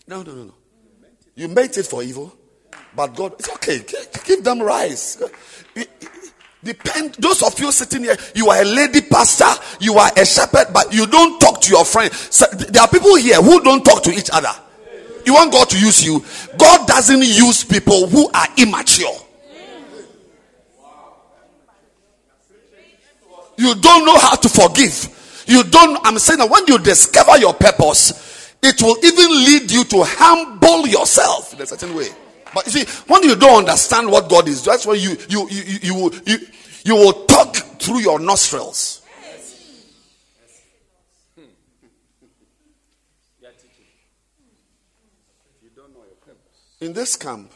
No, 0.07 0.23
no, 0.23 0.33
no, 0.33 0.43
no. 0.45 0.53
You 1.35 1.47
made 1.47 1.75
it 1.77 1.85
for 1.85 2.03
evil, 2.03 2.35
but 2.95 3.15
God, 3.15 3.35
it's 3.39 3.49
okay. 3.49 3.83
Give 4.25 4.43
them 4.43 4.61
rice. 4.61 5.21
Depend 6.63 7.15
those 7.15 7.41
of 7.41 7.59
you 7.59 7.71
sitting 7.71 8.03
here, 8.03 8.15
you 8.35 8.49
are 8.49 8.61
a 8.61 8.65
lady 8.65 9.01
pastor, 9.01 9.49
you 9.79 9.95
are 9.95 10.11
a 10.15 10.25
shepherd, 10.25 10.67
but 10.71 10.93
you 10.93 11.07
don't 11.07 11.39
talk 11.39 11.59
to 11.61 11.71
your 11.71 11.83
friend. 11.83 12.13
So 12.13 12.45
there 12.53 12.83
are 12.83 12.87
people 12.87 13.15
here 13.15 13.41
who 13.41 13.61
don't 13.61 13.83
talk 13.83 14.03
to 14.03 14.11
each 14.11 14.29
other. 14.31 14.51
You 15.25 15.33
want 15.33 15.51
God 15.51 15.69
to 15.69 15.79
use 15.79 16.03
you. 16.05 16.23
God 16.57 16.87
doesn't 16.87 17.23
use 17.23 17.63
people 17.63 18.07
who 18.07 18.29
are 18.31 18.47
immature. 18.57 19.15
You 23.57 23.75
don't 23.75 24.05
know 24.05 24.17
how 24.17 24.35
to 24.35 24.49
forgive. 24.49 25.43
You 25.47 25.63
don't, 25.63 25.99
I'm 26.05 26.17
saying 26.19 26.39
that 26.39 26.49
when 26.49 26.65
you 26.67 26.77
discover 26.79 27.37
your 27.37 27.53
purpose, 27.53 28.55
it 28.61 28.81
will 28.81 28.97
even 29.03 29.29
lead 29.45 29.71
you 29.71 29.83
to 29.83 30.03
humble 30.03 30.87
yourself 30.87 31.53
in 31.53 31.61
a 31.61 31.65
certain 31.65 31.95
way. 31.95 32.09
But 32.53 32.65
you 32.65 32.71
see, 32.71 33.03
when 33.07 33.23
you 33.23 33.35
don't 33.35 33.59
understand 33.59 34.09
what 34.09 34.29
God 34.29 34.47
is, 34.47 34.63
that's 34.63 34.85
when 34.85 34.99
you 34.99 35.17
you 35.29 35.47
you 35.49 35.63
you 35.63 35.79
you, 35.81 35.95
will, 35.95 36.13
you, 36.25 36.37
you 36.83 36.95
will 36.95 37.25
talk 37.25 37.55
through 37.55 37.99
your 37.99 38.19
nostrils. 38.19 39.01
In 46.81 46.93
this 46.93 47.15
camp, 47.15 47.51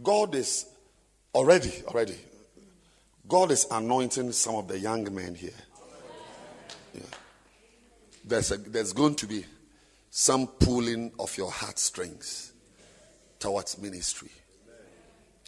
God 0.00 0.36
is 0.36 0.66
already, 1.34 1.72
already, 1.88 2.14
God 3.26 3.50
is 3.50 3.66
anointing 3.68 4.30
some 4.30 4.54
of 4.54 4.68
the 4.68 4.78
young 4.78 5.12
men 5.12 5.34
here. 5.34 5.50
Yeah. 6.94 7.00
There's, 8.24 8.52
a, 8.52 8.58
there's 8.58 8.92
going 8.92 9.16
to 9.16 9.26
be 9.26 9.44
some 10.10 10.46
pulling 10.46 11.10
of 11.18 11.36
your 11.36 11.50
heartstrings 11.50 12.47
towards 13.38 13.78
ministry 13.78 14.30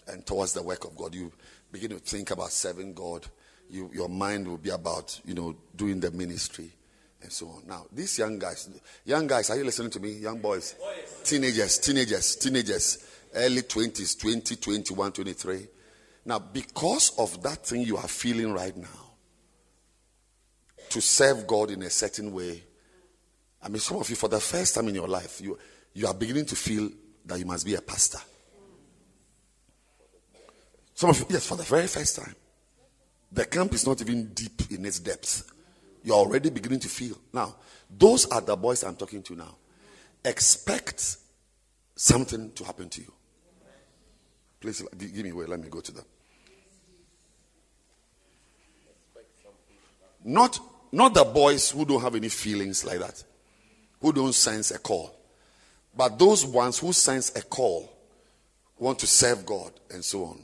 and 0.08 0.24
towards 0.26 0.52
the 0.52 0.62
work 0.62 0.84
of 0.84 0.96
God. 0.96 1.14
You 1.14 1.32
begin 1.72 1.90
to 1.90 1.98
think 1.98 2.30
about 2.30 2.50
serving 2.50 2.94
God. 2.94 3.26
You, 3.68 3.90
your 3.92 4.08
mind 4.08 4.48
will 4.48 4.58
be 4.58 4.70
about, 4.70 5.20
you 5.24 5.34
know, 5.34 5.56
doing 5.76 6.00
the 6.00 6.10
ministry 6.10 6.70
and 7.22 7.30
so 7.30 7.48
on. 7.48 7.62
Now, 7.66 7.86
these 7.92 8.18
young 8.18 8.38
guys, 8.38 8.68
young 9.04 9.26
guys, 9.26 9.50
are 9.50 9.56
you 9.56 9.64
listening 9.64 9.90
to 9.90 10.00
me? 10.00 10.12
Young 10.12 10.38
boys, 10.40 10.74
teenagers, 11.22 11.78
teenagers, 11.78 12.36
teenagers, 12.36 12.98
early 13.34 13.62
20s, 13.62 14.18
20, 14.18 14.56
21, 14.56 15.12
23. 15.12 15.68
Now, 16.24 16.38
because 16.38 17.12
of 17.18 17.42
that 17.42 17.64
thing 17.66 17.82
you 17.82 17.96
are 17.96 18.08
feeling 18.08 18.52
right 18.52 18.76
now, 18.76 18.88
to 20.88 21.00
serve 21.00 21.46
God 21.46 21.70
in 21.70 21.82
a 21.82 21.90
certain 21.90 22.32
way, 22.32 22.62
I 23.62 23.68
mean, 23.68 23.78
some 23.78 23.98
of 23.98 24.08
you, 24.10 24.16
for 24.16 24.28
the 24.28 24.40
first 24.40 24.74
time 24.74 24.88
in 24.88 24.94
your 24.94 25.08
life, 25.08 25.40
you, 25.40 25.58
you 25.94 26.06
are 26.06 26.14
beginning 26.14 26.46
to 26.46 26.56
feel 26.56 26.90
that 27.30 27.38
you 27.38 27.46
must 27.46 27.64
be 27.64 27.74
a 27.74 27.80
pastor. 27.80 28.18
Some 30.94 31.10
of 31.10 31.18
you, 31.20 31.26
yes, 31.30 31.46
for 31.46 31.56
the 31.56 31.62
very 31.62 31.86
first 31.86 32.16
time. 32.16 32.34
The 33.32 33.46
camp 33.46 33.72
is 33.72 33.86
not 33.86 34.00
even 34.00 34.34
deep 34.34 34.70
in 34.70 34.84
its 34.84 34.98
depth. 34.98 35.50
You're 36.02 36.16
already 36.16 36.50
beginning 36.50 36.80
to 36.80 36.88
feel. 36.88 37.16
Now, 37.32 37.54
those 37.88 38.26
are 38.26 38.40
the 38.40 38.56
boys 38.56 38.82
I'm 38.82 38.96
talking 38.96 39.22
to 39.22 39.36
now. 39.36 39.54
Expect 40.24 41.16
something 41.94 42.50
to 42.52 42.64
happen 42.64 42.88
to 42.90 43.00
you. 43.00 43.12
Please 44.60 44.82
give 44.98 45.24
me 45.24 45.30
a 45.30 45.34
way. 45.34 45.46
Let 45.46 45.60
me 45.60 45.68
go 45.68 45.80
to 45.80 45.92
them. 45.92 46.04
Not, 50.24 50.58
not 50.92 51.14
the 51.14 51.24
boys 51.24 51.70
who 51.70 51.84
don't 51.84 52.02
have 52.02 52.14
any 52.14 52.28
feelings 52.28 52.84
like 52.84 52.98
that, 52.98 53.22
who 54.00 54.12
don't 54.12 54.34
sense 54.34 54.70
a 54.72 54.78
call. 54.78 55.19
But 55.96 56.18
those 56.18 56.44
ones 56.44 56.78
who 56.78 56.92
sense 56.92 57.34
a 57.36 57.42
call, 57.42 57.92
want 58.78 58.98
to 59.00 59.06
serve 59.06 59.44
God, 59.44 59.72
and 59.90 60.04
so 60.04 60.24
on, 60.24 60.40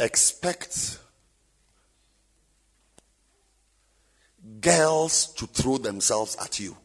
expect 0.00 0.98
girls 4.60 5.32
to 5.34 5.46
throw 5.46 5.78
themselves 5.78 6.36
at 6.40 6.58
you. 6.58 6.76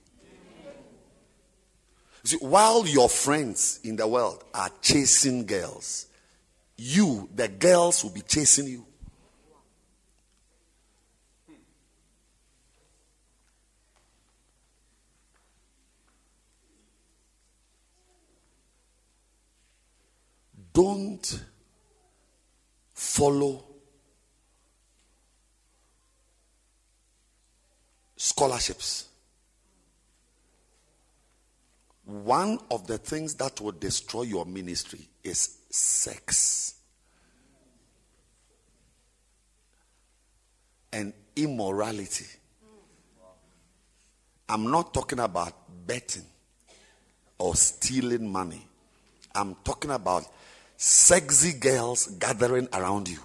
See, 2.24 2.38
while 2.38 2.86
your 2.86 3.10
friends 3.10 3.80
in 3.84 3.96
the 3.96 4.08
world 4.08 4.44
are 4.54 4.70
chasing 4.82 5.46
girls, 5.46 6.08
you, 6.78 7.30
the 7.34 7.48
girls, 7.48 8.04
will 8.04 8.12
be 8.12 8.22
chasing 8.22 8.68
you. 8.68 8.86
Don't 20.74 21.44
follow 22.94 23.66
scholarships. 28.16 29.08
One 32.06 32.60
of 32.72 32.88
the 32.88 32.98
things 32.98 33.36
that 33.36 33.62
will 33.62 33.72
destroy 33.72 34.24
your 34.24 34.46
ministry 34.46 35.08
is 35.24 35.58
sex 35.70 36.76
and 40.92 41.14
immorality. 41.36 42.26
I'm 44.48 44.72
not 44.72 44.94
talking 44.94 45.20
about 45.20 45.54
betting 45.86 46.26
or 47.38 47.56
stealing 47.56 48.30
money. 48.32 48.66
I'm 49.36 49.56
talking 49.64 49.92
about 49.92 50.26
sexy 50.82 51.60
girls 51.60 52.08
gathering 52.08 52.66
around 52.72 53.10
you. 53.10 53.20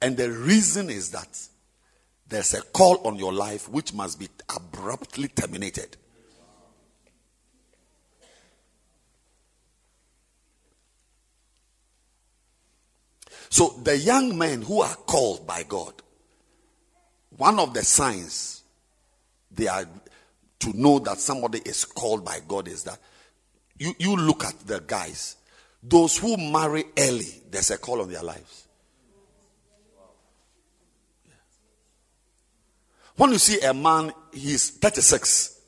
And 0.00 0.16
the 0.16 0.30
reason 0.30 0.88
is 0.88 1.10
that 1.10 1.28
there's 2.26 2.54
a 2.54 2.62
call 2.62 3.06
on 3.06 3.16
your 3.16 3.34
life 3.34 3.68
which 3.68 3.92
must 3.92 4.18
be 4.18 4.28
abruptly 4.54 5.28
terminated. 5.28 5.98
So, 13.50 13.78
the 13.82 13.96
young 13.98 14.38
men 14.38 14.62
who 14.62 14.80
are 14.80 14.94
called 14.94 15.46
by 15.46 15.64
God, 15.64 15.92
one 17.36 17.58
of 17.58 17.74
the 17.74 17.82
signs 17.84 18.62
they 19.50 19.68
are 19.68 19.84
to 20.60 20.72
know 20.80 20.98
that 21.00 21.18
somebody 21.18 21.58
is 21.58 21.84
called 21.84 22.24
by 22.24 22.38
God 22.48 22.68
is 22.68 22.84
that 22.84 22.98
you, 23.78 23.94
you 23.98 24.16
look 24.16 24.44
at 24.44 24.58
the 24.66 24.80
guys, 24.80 25.36
those 25.82 26.16
who 26.18 26.36
marry 26.36 26.84
early, 26.98 27.42
there's 27.50 27.70
a 27.70 27.78
call 27.78 28.00
on 28.02 28.10
their 28.10 28.22
lives. 28.22 28.66
When 33.16 33.32
you 33.32 33.38
see 33.38 33.60
a 33.60 33.72
man, 33.72 34.12
he's 34.32 34.70
36, 34.70 35.58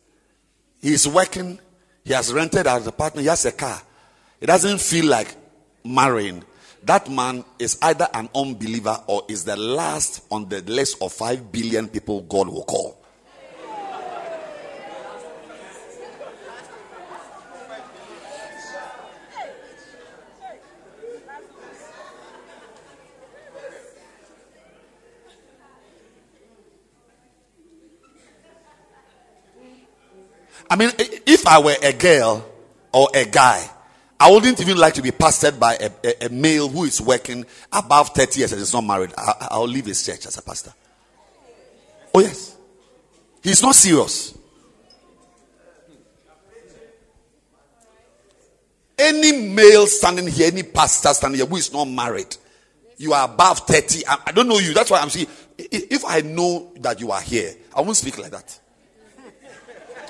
he's 0.82 1.08
working, 1.08 1.58
he 2.04 2.12
has 2.12 2.32
rented 2.32 2.66
an 2.66 2.86
apartment, 2.86 3.24
he 3.24 3.28
has 3.28 3.44
a 3.46 3.52
car, 3.52 3.80
he 4.38 4.46
doesn't 4.46 4.80
feel 4.80 5.06
like 5.06 5.34
marrying. 5.84 6.44
That 6.82 7.10
man 7.10 7.44
is 7.58 7.78
either 7.82 8.06
an 8.14 8.28
unbeliever 8.34 9.02
or 9.06 9.22
is 9.28 9.44
the 9.44 9.56
last 9.56 10.24
on 10.30 10.48
the 10.48 10.60
list 10.62 11.02
of 11.02 11.12
5 11.12 11.50
billion 11.50 11.88
people 11.88 12.20
God 12.22 12.48
will 12.48 12.64
call. 12.64 12.97
I 30.70 30.76
mean, 30.76 30.90
if 30.98 31.46
I 31.46 31.60
were 31.60 31.76
a 31.82 31.92
girl 31.92 32.44
or 32.92 33.08
a 33.14 33.24
guy, 33.24 33.68
I 34.20 34.30
wouldn't 34.30 34.60
even 34.60 34.76
like 34.76 34.94
to 34.94 35.02
be 35.02 35.10
pastored 35.10 35.58
by 35.58 35.76
a, 35.76 35.90
a, 36.04 36.26
a 36.26 36.28
male 36.28 36.68
who 36.68 36.84
is 36.84 37.00
working 37.00 37.46
above 37.72 38.10
30 38.10 38.38
years 38.38 38.52
and 38.52 38.60
is 38.60 38.72
not 38.72 38.84
married. 38.84 39.12
I, 39.16 39.58
will 39.58 39.68
leave 39.68 39.86
his 39.86 40.04
church 40.04 40.26
as 40.26 40.36
a 40.36 40.42
pastor. 40.42 40.72
Oh, 42.14 42.20
yes. 42.20 42.56
He's 43.42 43.62
not 43.62 43.76
serious. 43.76 44.36
Any 48.98 49.48
male 49.54 49.86
standing 49.86 50.26
here, 50.26 50.48
any 50.48 50.64
pastor 50.64 51.14
standing 51.14 51.38
here 51.38 51.46
who 51.46 51.56
is 51.56 51.72
not 51.72 51.84
married, 51.84 52.36
you 52.96 53.12
are 53.12 53.24
above 53.26 53.60
30. 53.60 54.04
I, 54.06 54.18
I 54.26 54.32
don't 54.32 54.48
know 54.48 54.58
you. 54.58 54.74
That's 54.74 54.90
why 54.90 54.98
I'm 54.98 55.10
saying, 55.10 55.28
if 55.56 56.04
I 56.04 56.20
know 56.22 56.72
that 56.80 57.00
you 57.00 57.12
are 57.12 57.20
here, 57.20 57.54
I 57.74 57.80
won't 57.80 57.96
speak 57.96 58.18
like 58.18 58.32
that. 58.32 58.58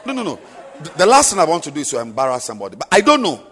No, 0.09 0.14
no, 0.14 0.22
no. 0.22 0.40
The 0.96 1.04
last 1.04 1.30
thing 1.30 1.38
I 1.38 1.44
want 1.44 1.64
to 1.64 1.70
do 1.70 1.80
is 1.80 1.90
to 1.90 2.00
embarrass 2.00 2.44
somebody. 2.44 2.76
But 2.76 2.88
I 2.90 3.02
don't 3.02 3.20
know. 3.20 3.44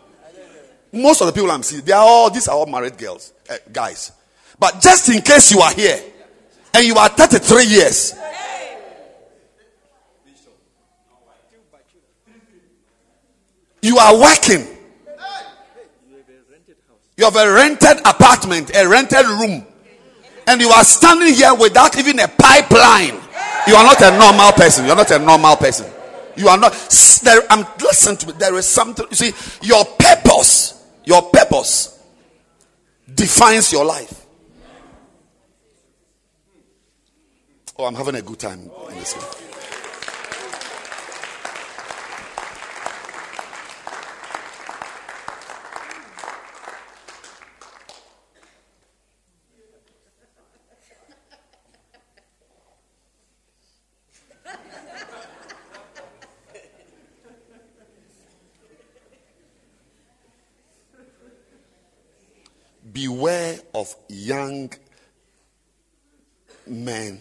Most 0.90 1.20
of 1.20 1.26
the 1.26 1.32
people 1.34 1.50
I'm 1.50 1.62
seeing, 1.62 1.84
they 1.84 1.92
are 1.92 2.00
all, 2.00 2.30
these 2.30 2.48
are 2.48 2.57
all 2.57 2.64
married 2.64 2.96
girls, 2.96 3.34
uh, 3.50 3.57
guys. 3.70 4.12
But 4.59 4.80
just 4.80 5.11
in 5.11 5.20
case 5.20 5.52
you 5.52 5.61
are 5.61 5.72
here 5.74 6.00
and 6.72 6.86
you 6.86 6.94
are 6.94 7.11
33 7.11 7.66
years, 7.66 8.14
you 13.82 13.98
are 13.98 14.18
working. 14.18 14.66
You 17.18 17.24
have 17.24 17.36
a 17.36 17.52
rented 17.52 17.98
apartment, 18.07 18.74
a 18.74 18.88
rented 18.88 19.26
room, 19.26 19.66
and 20.46 20.61
you 20.62 20.70
are 20.70 20.84
standing 20.84 21.34
here 21.34 21.54
without 21.54 21.98
even 21.98 22.18
a 22.18 22.28
pipeline. 22.28 23.20
You 23.66 23.74
are 23.74 23.84
not 23.84 24.00
a 24.00 24.16
normal 24.16 24.52
person. 24.52 24.86
You 24.86 24.92
are 24.92 24.96
not 24.96 25.11
a 25.11 25.18
normal 25.18 25.57
person. 25.57 25.92
You 26.37 26.49
are 26.49 26.59
not. 26.59 26.72
There, 27.22 27.43
I'm 27.51 27.66
listen 27.80 28.16
to 28.18 28.26
me. 28.28 28.32
There 28.39 28.55
is 28.57 28.66
something. 28.66 29.07
You 29.11 29.16
see, 29.16 29.32
your 29.62 29.84
purpose, 29.84 30.84
your 31.05 31.22
purpose 31.22 32.03
defines 33.12 33.72
your 33.72 33.84
life. 33.84 34.26
Oh, 37.78 37.84
I'm 37.84 37.95
having 37.95 38.14
a 38.14 38.22
good 38.22 38.39
time 38.39 38.70
in 38.91 38.99
this 38.99 39.14
one. 39.14 39.45
Beware 62.97 63.59
of 63.74 63.94
young 64.09 64.72
men 66.66 67.20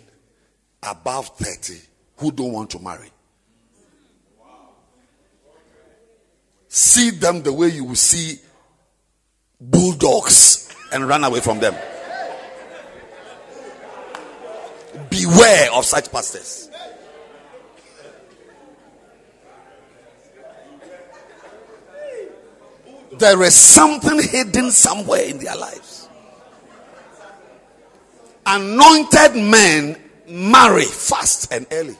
above 0.82 1.28
30 1.36 1.82
who 2.15 2.32
don't 2.32 2.53
want 2.53 2.69
to 2.69 2.80
marry. 2.80 3.09
See 6.69 7.09
them 7.09 7.43
the 7.43 7.51
way 7.51 7.67
you 7.67 7.84
will 7.84 7.95
see 7.95 8.39
bulldogs 9.59 10.73
and 10.93 11.05
run 11.05 11.26
away 11.26 11.41
from 11.41 11.59
them. 11.59 11.76
Beware 15.09 15.73
of 15.73 15.84
such 15.84 16.09
pastors. 16.09 16.69
There 23.18 23.41
is 23.43 23.55
something 23.55 24.22
hidden 24.22 24.72
somewhere 24.72 25.24
in 25.24 25.38
their 25.38 25.55
lives. 25.55 26.09
Anointed 28.45 29.36
men 29.36 29.97
marry 30.28 30.86
fast 30.86 31.51
and 31.51 31.66
early. 31.72 31.97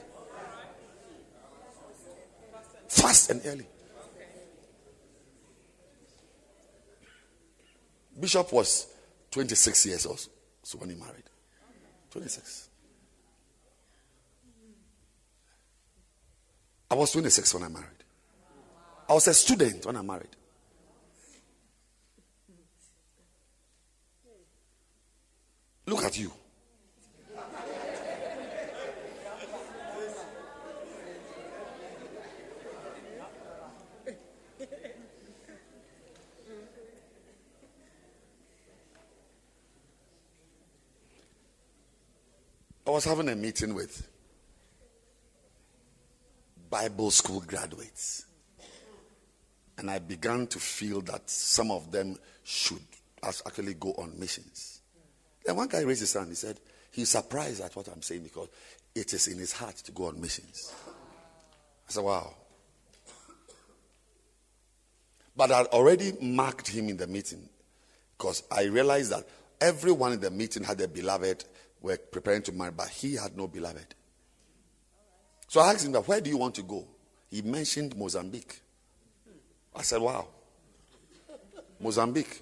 Fast 2.88 3.32
and 3.32 3.41
early. 3.45 3.66
Bishop 8.20 8.51
was 8.53 8.88
26 9.32 9.86
years 9.86 10.05
old 10.05 10.26
so 10.63 10.78
when 10.78 10.89
he 10.89 10.95
married. 10.95 11.24
26. 12.11 12.70
I 16.89 16.95
was 16.95 17.11
26 17.11 17.53
when 17.53 17.63
I 17.63 17.68
married. 17.68 17.88
I 19.09 19.13
was 19.13 19.28
a 19.28 19.34
student 19.34 19.86
when 19.86 19.95
I 19.97 20.01
married. 20.01 20.34
Look 25.88 26.03
at 26.03 26.17
you. 26.17 26.31
I 42.88 42.91
was 42.91 43.05
having 43.05 43.29
a 43.29 43.36
meeting 43.36 43.73
with 43.73 44.07
Bible 46.69 47.11
school 47.11 47.41
graduates. 47.41 48.25
And 49.77 49.89
I 49.91 49.99
began 49.99 50.47
to 50.47 50.59
feel 50.59 51.01
that 51.01 51.29
some 51.29 51.71
of 51.71 51.91
them 51.91 52.17
should 52.43 52.81
actually 53.23 53.73
go 53.73 53.93
on 53.93 54.17
missions. 54.19 54.74
Then 55.46 55.56
one 55.56 55.68
guy 55.68 55.82
raised 55.82 56.02
his 56.02 56.14
hand. 56.14 56.30
He 56.30 56.36
said, 56.36 56.60
He's 56.91 57.10
surprised 57.10 57.62
at 57.62 57.76
what 57.76 57.88
I'm 57.88 58.02
saying 58.02 58.24
because 58.24 58.48
it 58.93 59.14
is 59.14 59.28
in 59.28 59.38
his 59.38 59.52
heart 59.52 59.76
to 59.76 59.91
go 59.91 60.06
on 60.06 60.20
missions. 60.20 60.74
I 61.88 61.91
said, 61.91 62.04
Wow. 62.04 62.34
But 65.38 65.52
I 65.52 65.64
already 65.66 66.14
marked 66.22 66.70
him 66.70 66.89
in 66.89 66.98
the 66.98 67.08
meeting 67.08 67.50
because 68.18 68.43
I 68.50 68.64
realized 68.64 69.12
that 69.12 69.28
everyone 69.60 70.14
in 70.14 70.22
the 70.22 70.32
meeting 70.32 70.64
had 70.64 70.80
a 70.80 70.88
beloved 70.88 71.43
were 71.82 71.98
preparing 71.98 72.41
to 72.43 72.52
marry, 72.54 72.72
but 72.72 72.88
he 72.88 73.16
had 73.16 73.36
no 73.36 73.48
beloved. 73.48 73.93
So 75.48 75.60
I 75.60 75.74
asked 75.74 75.86
him 75.86 75.93
where 75.93 76.22
do 76.22 76.30
you 76.30 76.38
want 76.38 76.56
to 76.56 76.64
go? 76.64 76.88
He 77.30 77.41
mentioned 77.41 77.96
Mozambique. 77.98 78.62
I 79.76 79.82
said, 79.82 80.02
wow. 80.02 80.28
Mozambique. 81.80 82.41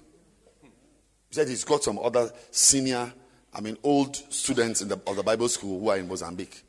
He 1.34 1.40
said 1.40 1.48
he's 1.48 1.64
got 1.64 1.82
some 1.82 1.98
other 1.98 2.30
senior, 2.52 3.12
I 3.52 3.60
mean, 3.60 3.76
old 3.82 4.14
students 4.32 4.82
in 4.82 4.86
the, 4.86 5.00
of 5.04 5.16
the 5.16 5.24
Bible 5.24 5.48
school 5.48 5.80
who 5.80 5.88
are 5.88 5.96
in 5.96 6.06
Mozambique, 6.06 6.62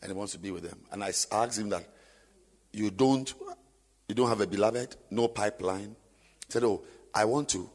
and 0.00 0.10
he 0.10 0.16
wants 0.16 0.32
to 0.32 0.38
be 0.38 0.50
with 0.50 0.62
them. 0.62 0.78
And 0.90 1.04
I 1.04 1.08
asked 1.08 1.58
him 1.58 1.68
that, 1.68 1.84
you 2.72 2.90
don't, 2.90 3.30
you 4.08 4.14
don't 4.14 4.30
have 4.30 4.40
a 4.40 4.46
beloved, 4.46 4.96
no 5.10 5.28
pipeline. 5.28 5.94
He 6.46 6.52
said, 6.52 6.64
oh, 6.64 6.80
I 7.14 7.26
want 7.26 7.50
to 7.50 7.68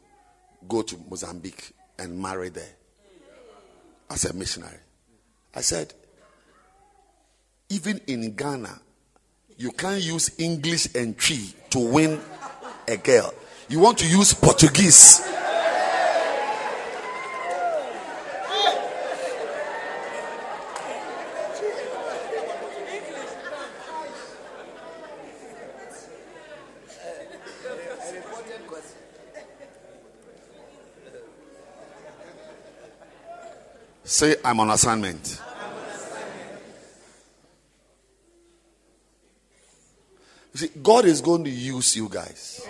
go 0.68 0.82
to 0.82 0.98
Mozambique 1.08 1.72
and 2.00 2.20
marry 2.20 2.50
there 2.50 2.78
as 4.10 4.26
a 4.26 4.34
missionary. 4.34 4.80
I 5.54 5.62
said, 5.62 5.94
even 7.70 8.02
in 8.08 8.34
Ghana, 8.36 8.82
you 9.56 9.72
can't 9.72 10.02
use 10.02 10.32
English 10.40 10.96
and 10.96 11.16
tree 11.16 11.54
to 11.70 11.78
win 11.78 12.20
a 12.88 12.98
girl. 12.98 13.32
You 13.70 13.82
want 13.82 14.00
to 14.00 14.08
use 14.08 14.34
Portuguese. 14.34 15.30
Say, 34.14 34.36
I'm 34.46 34.60
on 34.60 34.70
assignment. 34.70 35.42
You 40.54 40.60
see, 40.60 40.68
God 40.84 41.06
is 41.06 41.20
going 41.20 41.44
to 41.46 41.50
use 41.50 41.96
you 41.96 42.08
guys. 42.10 42.64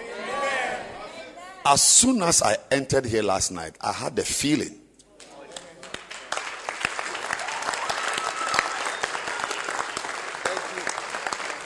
As 1.65 1.81
soon 1.81 2.23
as 2.23 2.41
I 2.41 2.55
entered 2.71 3.05
here 3.05 3.23
last 3.23 3.51
night, 3.51 3.75
I 3.81 3.91
had 3.91 4.15
the 4.15 4.23
feeling. 4.23 4.79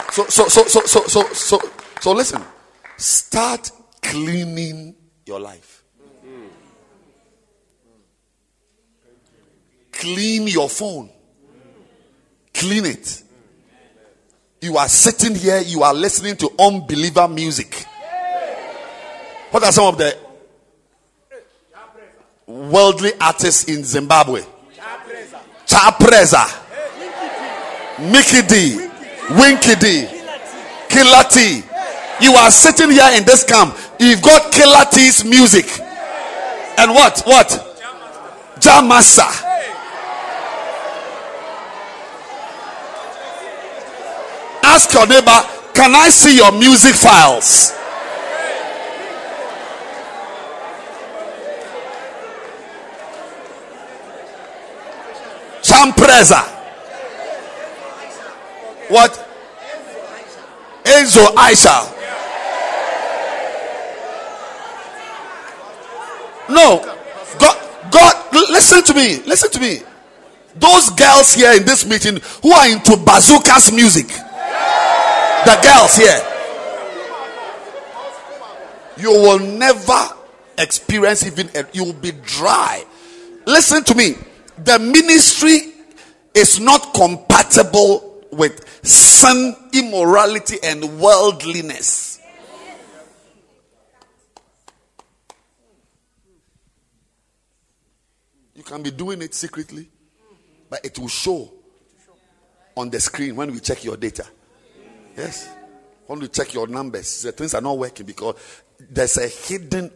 So, 0.10 0.26
so, 0.26 0.48
so, 0.48 0.64
so, 0.64 0.82
so, 0.88 1.02
so, 1.04 1.34
so, 1.34 1.60
so 2.02 2.12
listen. 2.14 2.44
Start 2.98 3.70
cleaning 4.02 4.96
your 5.28 5.40
life. 5.40 5.84
Clean 9.98 10.48
your 10.48 10.70
phone. 10.70 11.10
Clean 12.54 12.86
it. 12.86 13.24
You 14.62 14.78
are 14.78 14.88
sitting 14.88 15.36
here, 15.36 15.60
you 15.60 15.84
are 15.84 15.94
listening 15.94 16.36
to 16.38 16.52
unbeliever 16.60 17.28
music. 17.28 17.86
What 19.52 19.64
are 19.64 19.72
some 19.72 19.86
of 19.86 19.98
the 19.98 20.18
worldly 22.46 23.12
artists 23.20 23.66
in 23.66 23.84
Zimbabwe? 23.84 24.42
Jah 25.66 25.96
Prayzah, 26.00 26.48
Mickey 28.12 28.42
D, 28.48 28.78
Winky 29.36 29.76
D, 29.76 30.08
Killer 30.90 31.24
T. 31.30 31.64
You 32.20 32.34
are 32.34 32.50
sitting 32.52 32.92
here 32.92 33.12
in 33.16 33.26
this 33.26 33.44
camp. 33.44 33.76
You've 34.00 34.22
got 34.22 34.52
Killer 34.52 34.86
T's 34.92 35.24
music. 35.26 35.66
And 36.78 36.92
what? 36.92 37.22
What? 37.26 37.50
Jamasa. 38.60 39.47
Ask 44.68 44.94
your 44.94 45.08
neighbor, 45.08 45.40
can 45.74 45.96
I 45.96 46.10
see 46.10 46.36
your 46.36 46.52
music 46.52 46.94
files? 46.94 47.72
Jah 55.64 55.92
Prayzah. 55.96 56.44
What? 58.90 59.12
Enzo 60.84 61.28
Ishall. 61.36 61.94
No. 66.50 66.80
God, 67.40 67.92
God, 67.92 68.34
listen 68.34 68.84
to 68.84 68.94
me. 68.94 69.18
Listen 69.26 69.52
to 69.52 69.60
me. 69.60 69.80
Those 70.56 70.90
girls 70.92 71.34
here 71.34 71.54
in 71.54 71.66
this 71.66 71.86
meeting 71.86 72.20
who 72.42 72.52
are 72.52 72.68
into 72.68 72.98
bazookas 72.98 73.72
music, 73.72 74.08
the 75.48 75.56
girls 75.64 75.96
here, 75.96 76.22
you 78.98 79.12
will 79.12 79.40
never 79.40 80.10
experience 80.58 81.26
even, 81.26 81.50
you 81.72 81.86
will 81.86 81.94
be 81.94 82.12
dry. 82.12 82.84
Listen 83.46 83.82
to 83.86 83.96
me. 83.96 84.16
The 84.58 84.78
ministry 84.78 85.72
is 86.34 86.60
not 86.60 86.94
compatible 86.94 88.26
with 88.34 88.86
sin, 88.86 89.56
immorality, 89.72 90.58
and 90.62 91.00
worldliness. 91.00 92.20
You 98.54 98.64
can 98.64 98.84
be 98.84 98.92
doing 98.92 99.22
it 99.22 99.34
secretly, 99.34 99.88
but 100.70 100.84
it 100.84 101.00
will 101.00 101.08
show 101.08 101.54
on 102.76 102.90
the 102.90 103.00
screen 103.00 103.38
when 103.38 103.50
we 103.54 103.62
check 103.62 103.86
your 103.86 103.96
data. 103.96 104.26
Yes. 105.18 105.50
When 106.06 106.20
we 106.20 106.28
check 106.28 106.54
your 106.54 106.68
numbers, 106.68 107.24
the 107.24 107.32
things 107.32 107.54
are 107.56 107.62
not 107.62 107.78
working 107.78 108.06
because 108.06 108.36
there's 108.80 109.18
a 109.18 109.28
hidden. 109.28 109.92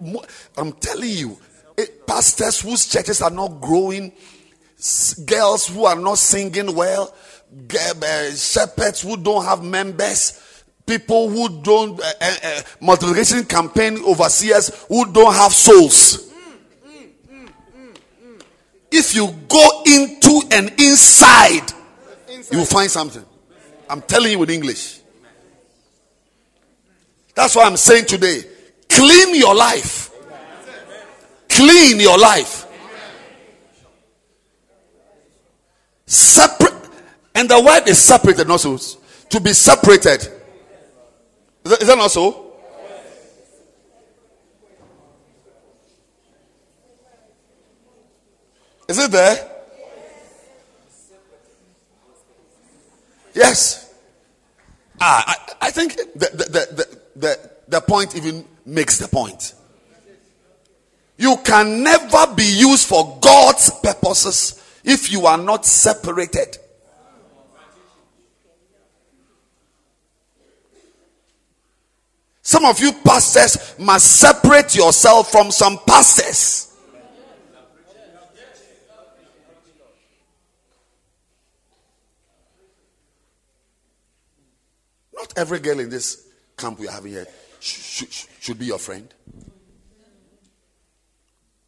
I'm 0.57 0.73
telling 0.73 1.09
you, 1.09 1.37
eh, 1.77 1.85
pastors 2.05 2.61
whose 2.61 2.87
churches 2.87 3.21
are 3.21 3.29
not 3.29 3.61
growing, 3.61 4.11
girls 5.25 5.67
who 5.67 5.85
are 5.85 5.95
not 5.95 6.17
singing 6.17 6.75
well, 6.75 7.13
eh, 7.69 8.31
shepherds 8.31 9.01
who 9.01 9.15
don't 9.15 9.45
have 9.45 9.63
members, 9.63 10.65
people 10.85 11.29
who 11.29 11.61
don't 11.61 12.01
uh, 12.01 12.13
uh, 12.19 12.61
multiplication 12.81 13.45
campaign 13.45 14.03
overseers 14.03 14.85
who 14.87 15.09
don't 15.13 15.33
have 15.35 15.53
souls. 15.53 16.29
If 18.91 19.15
you 19.15 19.33
go 19.47 19.83
into 19.85 20.41
and 20.51 20.69
inside, 20.81 21.71
you 22.51 22.57
will 22.57 22.65
find 22.65 22.91
something. 22.91 23.23
I'm 23.87 24.01
telling 24.01 24.31
you 24.31 24.39
with 24.39 24.49
English. 24.49 25.00
That's 27.33 27.55
why 27.55 27.63
I'm 27.63 27.77
saying 27.77 28.05
today 28.05 28.43
clean 28.89 29.35
your 29.35 29.55
life. 29.55 30.09
Clean 31.49 31.99
your 31.99 32.17
life. 32.17 32.65
Separate. 36.05 36.73
And 37.35 37.49
the 37.49 37.61
word 37.61 37.87
is 37.87 37.97
separated 37.99 38.49
also. 38.49 38.77
To 39.29 39.39
be 39.39 39.53
separated. 39.53 40.21
Is 41.63 41.71
that, 41.71 41.81
is 41.81 41.87
that 41.87 41.97
not 41.97 42.11
so? 42.11 42.53
Is 48.87 48.99
it 48.99 49.11
there? 49.11 49.49
Yes. 53.33 53.93
Ah, 54.99 55.23
I, 55.27 55.67
I 55.67 55.71
think 55.71 55.95
the, 55.95 56.29
the, 56.33 56.75
the, 56.75 57.00
the 57.15 57.51
the 57.67 57.81
point 57.81 58.15
even 58.15 58.45
makes 58.65 58.97
the 58.97 59.07
point. 59.07 59.53
You 61.17 61.37
can 61.43 61.83
never 61.83 62.33
be 62.35 62.43
used 62.43 62.87
for 62.87 63.19
God's 63.21 63.69
purposes 63.81 64.61
if 64.83 65.11
you 65.11 65.27
are 65.27 65.37
not 65.37 65.65
separated. 65.65 66.57
Some 72.41 72.65
of 72.65 72.79
you 72.79 72.91
pastors 72.91 73.75
must 73.77 74.19
separate 74.19 74.75
yourself 74.75 75.31
from 75.31 75.51
some 75.51 75.77
pastors. 75.87 76.75
Not 85.15 85.33
every 85.37 85.59
girl 85.59 85.79
in 85.79 85.89
this 85.89 86.30
camp 86.61 86.79
we 86.79 86.87
are 86.87 86.91
having 86.91 87.13
here 87.13 87.27
should, 87.59 88.11
should, 88.11 88.29
should 88.39 88.59
be 88.59 88.65
your 88.65 88.79
friend. 88.79 89.13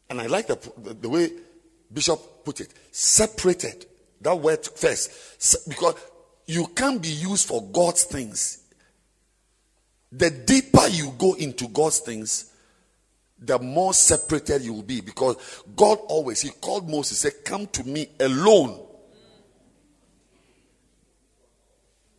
And 0.10 0.22
I 0.22 0.28
like 0.28 0.48
the, 0.48 0.94
the, 0.94 1.10
way 1.10 1.30
Bishop 1.92 2.46
put 2.46 2.62
it 2.62 2.74
separated. 2.92 3.86
That 4.22 4.40
word 4.40 4.64
first. 4.64 5.68
Because 5.68 5.96
you 6.46 6.68
can't 6.68 7.02
be 7.02 7.10
used 7.10 7.48
for 7.48 7.64
God's 7.64 8.04
things. 8.04 8.64
The 10.12 10.30
deeper 10.30 10.88
you 10.90 11.14
go 11.18 11.34
into 11.34 11.68
God's 11.68 12.00
things, 12.00 12.52
the 13.40 13.58
more 13.58 13.94
separated 13.94 14.62
you 14.62 14.74
will 14.74 14.84
be 14.84 15.02
because 15.02 15.64
God 15.76 15.98
always, 16.08 16.42
He 16.42 16.50
called 16.50 16.88
Moses, 16.88 17.20
said, 17.20 17.34
Come 17.44 17.66
to 17.68 17.84
me 17.84 18.08
alone. 18.20 18.80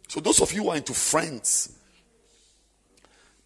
So, 0.09 0.21
those 0.21 0.41
of 0.41 0.53
you 0.53 0.65
who 0.65 0.71
are 0.71 0.77
into 0.77 0.95
friends, 0.95 1.79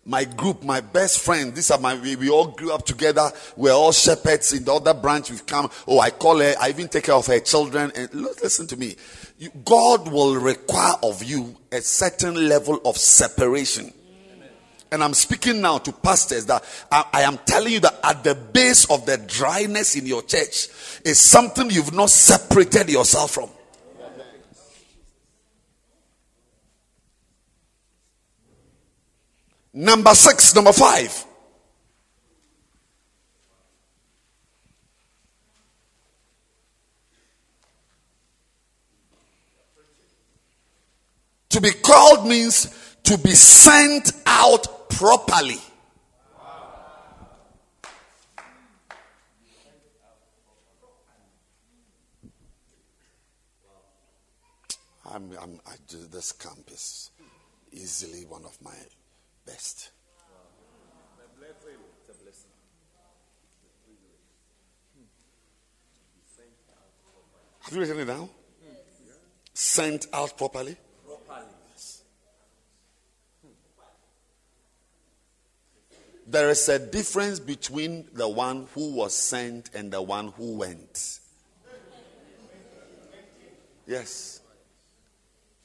my 0.08 0.24
group, 0.24 0.64
my 0.64 0.80
best 0.80 1.20
friend, 1.20 1.54
these 1.54 1.70
are 1.70 1.78
my, 1.78 1.94
we, 1.94 2.16
we 2.16 2.30
all 2.30 2.46
grew 2.46 2.72
up 2.72 2.86
together. 2.86 3.30
We're 3.56 3.74
all 3.74 3.92
shepherds 3.92 4.54
in 4.54 4.64
the 4.64 4.72
other 4.72 4.94
branch. 4.94 5.30
We've 5.30 5.44
come. 5.44 5.70
Oh, 5.86 6.00
I 6.00 6.08
call 6.08 6.38
her. 6.38 6.54
I 6.58 6.70
even 6.70 6.88
take 6.88 7.04
care 7.04 7.14
of 7.14 7.26
her 7.26 7.38
children. 7.40 7.92
And 7.94 8.12
look, 8.14 8.42
listen 8.42 8.66
to 8.68 8.76
me. 8.78 8.96
You, 9.38 9.50
God 9.66 10.10
will 10.10 10.36
require 10.36 10.94
of 11.02 11.22
you 11.22 11.54
a 11.70 11.82
certain 11.82 12.48
level 12.48 12.80
of 12.86 12.96
separation. 12.96 13.92
And 14.90 15.04
I'm 15.04 15.12
speaking 15.12 15.60
now 15.60 15.76
to 15.76 15.92
pastors 15.92 16.46
that 16.46 16.64
I, 16.90 17.04
I, 17.12 17.22
am 17.22 17.36
telling 17.44 17.74
you 17.74 17.80
that 17.80 18.00
at 18.02 18.24
the 18.24 18.34
base 18.34 18.90
of 18.90 19.04
the 19.04 19.18
dryness 19.18 19.94
in 19.94 20.06
your 20.06 20.22
church 20.22 20.68
is 21.04 21.20
something 21.20 21.70
you've 21.70 21.92
not 21.92 22.08
separated 22.08 22.88
yourself 22.88 23.32
from. 23.32 23.50
Number 29.80 30.12
six, 30.12 30.56
number 30.56 30.72
five. 30.72 31.24
To 41.50 41.60
be 41.60 41.70
called 41.70 42.26
means 42.26 42.96
to 43.04 43.16
be 43.18 43.30
sent 43.30 44.10
out 44.26 44.90
properly. 44.90 45.60
I'm, 55.08 55.30
I'm, 55.40 55.60
I, 55.64 55.74
this 56.10 56.32
camp 56.32 56.68
is 56.72 57.12
easily 57.70 58.24
one 58.24 58.44
of 58.44 58.60
my 58.60 58.74
best. 59.48 59.90
Have 67.60 67.74
you 67.74 67.80
written 67.80 68.00
it 68.00 68.04
down? 68.06 68.30
Sent 69.52 70.06
out 70.12 70.38
properly? 70.38 70.76
There 76.26 76.50
is 76.50 76.68
a 76.68 76.78
difference 76.78 77.40
between 77.40 78.06
the 78.12 78.28
one 78.28 78.68
who 78.74 78.94
was 78.94 79.14
sent 79.14 79.70
and 79.74 79.90
the 79.90 80.02
one 80.02 80.28
who 80.28 80.56
went. 80.58 81.20
Yes. 83.86 84.40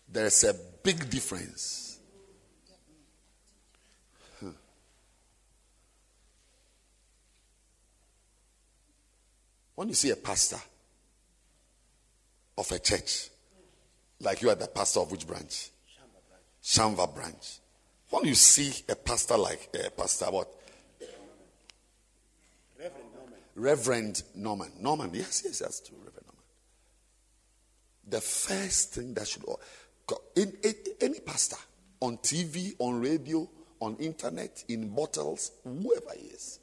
There 0.09 0.25
is 0.25 0.43
a 0.45 0.53
big 0.83 1.09
difference. 1.09 1.82
When 9.83 9.89
you 9.89 9.95
see 9.95 10.11
a 10.11 10.15
pastor 10.15 10.59
of 12.57 12.71
a 12.71 12.79
church, 12.79 13.27
like 14.21 14.41
you 14.41 14.49
are 14.49 14.55
the 14.55 14.67
pastor 14.67 15.01
of 15.01 15.11
which 15.11 15.27
branch? 15.27 15.71
Shamva 16.63 17.13
branch. 17.13 17.59
When 18.09 18.23
you 18.23 18.33
see 18.33 18.71
a 18.87 18.95
pastor 18.95 19.35
like 19.35 19.67
a 19.75 19.87
uh, 19.87 19.89
pastor 19.89 20.27
what? 20.27 20.47
Reverend 22.79 23.03
Norman. 23.13 23.33
Reverend 23.55 24.23
Norman. 24.35 24.71
Norman, 24.79 25.09
yes, 25.11 25.41
yes, 25.43 25.59
that's 25.59 25.81
true, 25.81 25.97
Reverend 25.97 26.27
Norman. 26.27 26.43
The 28.07 28.21
first 28.21 28.93
thing 28.93 29.13
that 29.15 29.27
should 29.27 29.43
in, 30.37 30.53
in, 30.63 30.75
any 31.01 31.19
pastor 31.19 31.57
on 31.99 32.19
TV, 32.19 32.73
on 32.79 33.01
radio, 33.01 33.49
on 33.81 33.97
internet, 33.97 34.63
in 34.69 34.87
bottles, 34.95 35.51
whoever 35.65 36.17
he 36.17 36.27
is, 36.27 36.59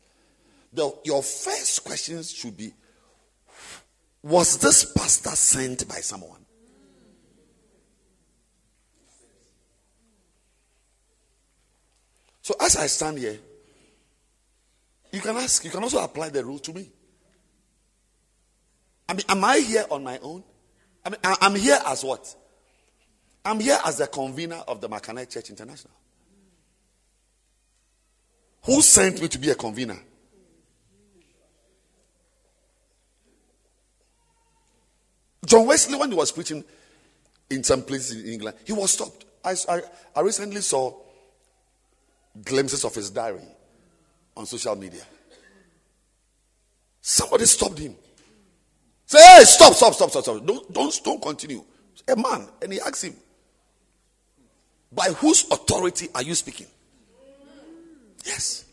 the, 0.72 0.90
your 1.04 1.22
first 1.22 1.84
questions 1.84 2.32
should 2.32 2.56
be 2.56 2.72
was 4.22 4.58
this 4.58 4.84
pastor 4.92 5.30
sent 5.30 5.88
by 5.88 5.96
someone? 5.96 6.44
So 12.42 12.54
as 12.60 12.76
I 12.76 12.86
stand 12.86 13.18
here, 13.18 13.38
you 15.12 15.20
can 15.20 15.36
ask, 15.36 15.64
you 15.64 15.70
can 15.70 15.82
also 15.82 16.02
apply 16.02 16.30
the 16.30 16.44
rule 16.44 16.58
to 16.60 16.72
me. 16.72 16.90
I 19.08 19.14
mean, 19.14 19.24
am 19.28 19.44
I 19.44 19.58
here 19.58 19.84
on 19.90 20.04
my 20.04 20.18
own? 20.18 20.44
I 21.04 21.10
mean, 21.10 21.20
I'm 21.24 21.54
here 21.54 21.78
as 21.86 22.04
what? 22.04 22.34
I'm 23.44 23.58
here 23.58 23.78
as 23.84 23.98
the 23.98 24.06
convener 24.06 24.62
of 24.68 24.80
the 24.80 24.88
Mackay 24.88 25.26
Church 25.26 25.50
International. 25.50 25.94
Who 28.64 28.82
sent 28.82 29.20
me 29.22 29.28
to 29.28 29.38
be 29.38 29.50
a 29.50 29.54
convener? 29.54 29.98
John 35.44 35.66
Wesley, 35.66 35.96
when 35.96 36.10
he 36.10 36.16
was 36.16 36.32
preaching 36.32 36.64
in 37.48 37.64
some 37.64 37.82
places 37.82 38.22
in 38.22 38.32
England, 38.32 38.56
he 38.64 38.72
was 38.72 38.92
stopped. 38.92 39.24
I, 39.44 39.54
I, 39.68 39.80
I 40.16 40.20
recently 40.20 40.60
saw 40.60 40.94
glimpses 42.44 42.84
of 42.84 42.94
his 42.94 43.10
diary 43.10 43.42
on 44.36 44.46
social 44.46 44.76
media. 44.76 45.02
Somebody 47.00 47.46
stopped 47.46 47.78
him. 47.78 47.96
Say, 49.06 49.18
hey, 49.18 49.44
stop, 49.44 49.72
stop, 49.74 49.94
stop, 49.94 50.10
stop, 50.10 50.22
stop. 50.22 50.46
Don't, 50.46 50.72
don't, 50.72 51.00
don't 51.02 51.22
continue. 51.22 51.64
A 52.06 52.16
man, 52.16 52.46
and 52.62 52.72
he 52.72 52.80
asked 52.80 53.04
him, 53.04 53.14
By 54.92 55.08
whose 55.08 55.50
authority 55.50 56.08
are 56.14 56.22
you 56.22 56.34
speaking? 56.34 56.66
Yes. 58.24 58.64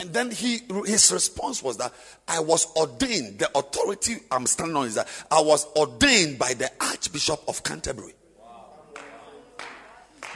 And 0.00 0.14
then 0.14 0.30
he 0.30 0.62
his 0.86 1.12
response 1.12 1.62
was 1.62 1.76
that 1.76 1.92
I 2.26 2.40
was 2.40 2.66
ordained. 2.74 3.38
The 3.38 3.50
authority 3.56 4.16
I'm 4.30 4.46
standing 4.46 4.74
on 4.74 4.86
is 4.86 4.94
that 4.94 5.06
I 5.30 5.42
was 5.42 5.66
ordained 5.76 6.38
by 6.38 6.54
the 6.54 6.70
Archbishop 6.80 7.42
of 7.46 7.62
Canterbury. 7.62 8.14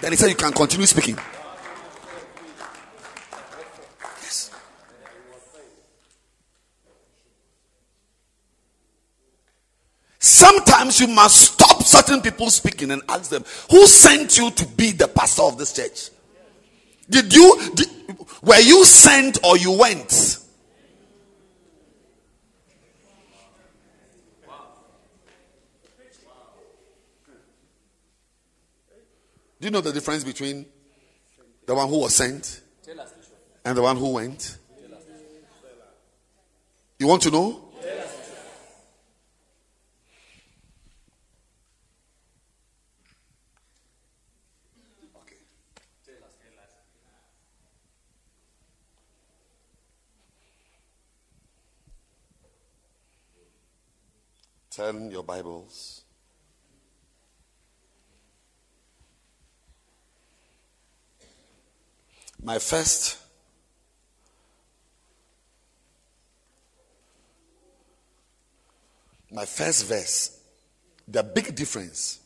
Then 0.02 0.12
he 0.12 0.16
said, 0.16 0.28
You 0.28 0.34
can 0.34 0.52
continue 0.52 0.84
speaking. 0.84 1.16
Yes. 4.22 4.50
Sometimes 10.18 11.00
you 11.00 11.06
must 11.06 11.54
stop 11.54 11.82
certain 11.84 12.20
people 12.20 12.50
speaking 12.50 12.90
and 12.90 13.00
ask 13.08 13.30
them, 13.30 13.44
Who 13.70 13.86
sent 13.86 14.36
you 14.36 14.50
to 14.50 14.66
be 14.66 14.92
the 14.92 15.08
pastor 15.08 15.44
of 15.44 15.56
this 15.56 15.72
church? 15.72 16.10
Did 17.08 17.34
you 17.34 17.70
did, 17.74 17.88
were 18.42 18.60
you 18.60 18.84
sent 18.84 19.38
or 19.44 19.56
you 19.56 19.72
went? 19.72 20.38
Do 29.60 29.68
you 29.68 29.70
know 29.70 29.80
the 29.80 29.92
difference 29.92 30.24
between 30.24 30.66
the 31.64 31.74
one 31.74 31.88
who 31.88 32.00
was 32.00 32.14
sent 32.14 32.60
and 33.64 33.76
the 33.76 33.80
one 33.80 33.96
who 33.96 34.12
went? 34.12 34.58
You 36.98 37.06
want 37.06 37.22
to 37.22 37.30
know? 37.30 37.64
Turn 54.74 55.08
your 55.08 55.22
Bibles. 55.22 56.02
My 62.42 62.58
first 62.58 63.18
my 69.30 69.44
first 69.44 69.86
verse, 69.86 70.40
the 71.06 71.22
big 71.22 71.54
difference 71.54 72.18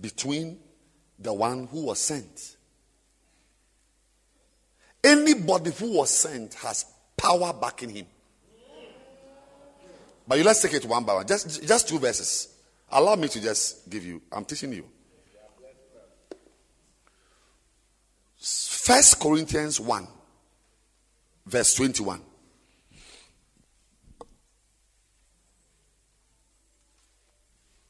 between 0.00 0.58
the 1.18 1.34
one 1.34 1.66
who 1.66 1.84
was 1.84 1.98
sent. 1.98 2.56
Anybody 5.04 5.72
who 5.72 5.98
was 5.98 6.08
sent 6.08 6.54
has 6.54 6.86
power 7.18 7.52
backing 7.52 7.90
him. 7.90 8.06
But 10.28 10.36
you 10.36 10.44
let's 10.44 10.60
take 10.60 10.74
it 10.74 10.84
one 10.84 11.04
by 11.04 11.14
one. 11.14 11.26
Just, 11.26 11.66
just 11.66 11.88
two 11.88 11.98
verses. 11.98 12.48
Allow 12.90 13.16
me 13.16 13.28
to 13.28 13.40
just 13.40 13.88
give 13.88 14.04
you. 14.04 14.20
I'm 14.30 14.44
teaching 14.44 14.72
you. 14.74 14.84
First 18.38 19.18
Corinthians 19.18 19.80
1. 19.80 20.06
verse 21.46 21.74
21. 21.74 22.20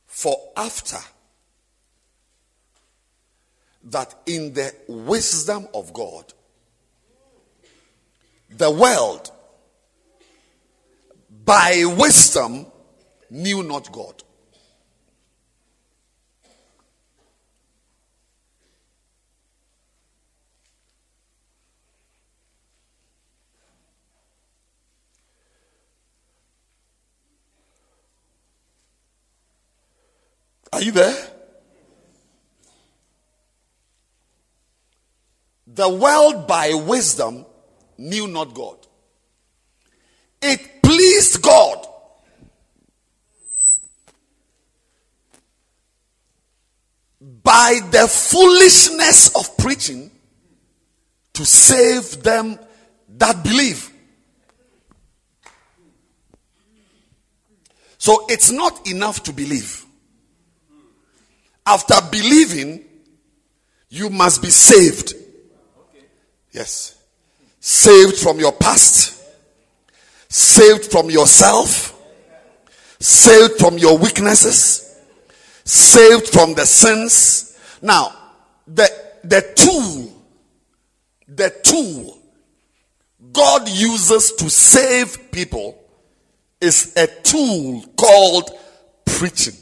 For 0.07 0.37
after 0.57 0.99
that 3.85 4.15
in 4.27 4.53
the 4.53 4.75
wisdom 4.89 5.69
of 5.75 5.93
God, 5.93 6.33
the 8.51 8.71
world 8.71 9.31
by 11.49 11.83
wisdom 11.97 12.67
knew 13.31 13.63
not 13.63 13.91
God. 13.91 14.23
Are 30.71 30.83
you 30.83 30.93
there? 30.93 31.31
The 35.67 35.89
world 35.89 36.47
by 36.47 36.75
wisdom 36.75 37.47
knew 37.97 38.29
not 38.29 38.53
God. 38.53 38.77
It 40.43 40.78
pleased 41.19 41.43
God 41.43 41.87
by 47.43 47.81
the 47.91 48.07
foolishness 48.07 49.35
of 49.37 49.57
preaching 49.59 50.11
to 51.33 51.45
save 51.45 52.23
them 52.23 52.59
that 53.17 53.43
believe. 53.43 53.93
So 57.99 58.27
it's 58.29 58.51
not 58.51 58.87
enough 58.89 59.25
to 59.25 59.33
believe. 59.33 59.85
After 61.67 61.97
believing, 62.11 62.85
you 63.91 64.09
must 64.09 64.41
be 64.41 64.51
saved. 64.51 65.15
Yes. 66.53 66.95
Saved 67.61 68.17
from 68.17 68.39
your 68.39 68.53
past, 68.53 69.18
saved 70.29 70.91
from 70.91 71.11
yourself, 71.11 71.95
saved 73.01 73.55
from 73.59 73.79
your 73.79 73.99
weaknesses, 73.99 75.01
saved 75.65 76.29
from 76.29 76.55
the 76.55 76.67
sins. 76.67 77.59
Now, 77.81 78.13
the, 78.67 78.89
the 79.25 79.53
tool, 79.57 80.13
the 81.27 81.55
tool 81.63 82.19
God 83.33 83.69
uses 83.69 84.33
to 84.33 84.49
save 84.49 85.31
people 85.31 85.79
is 86.61 86.93
a 86.97 87.07
tool 87.07 87.85
called 87.97 88.51
preaching. 89.05 89.55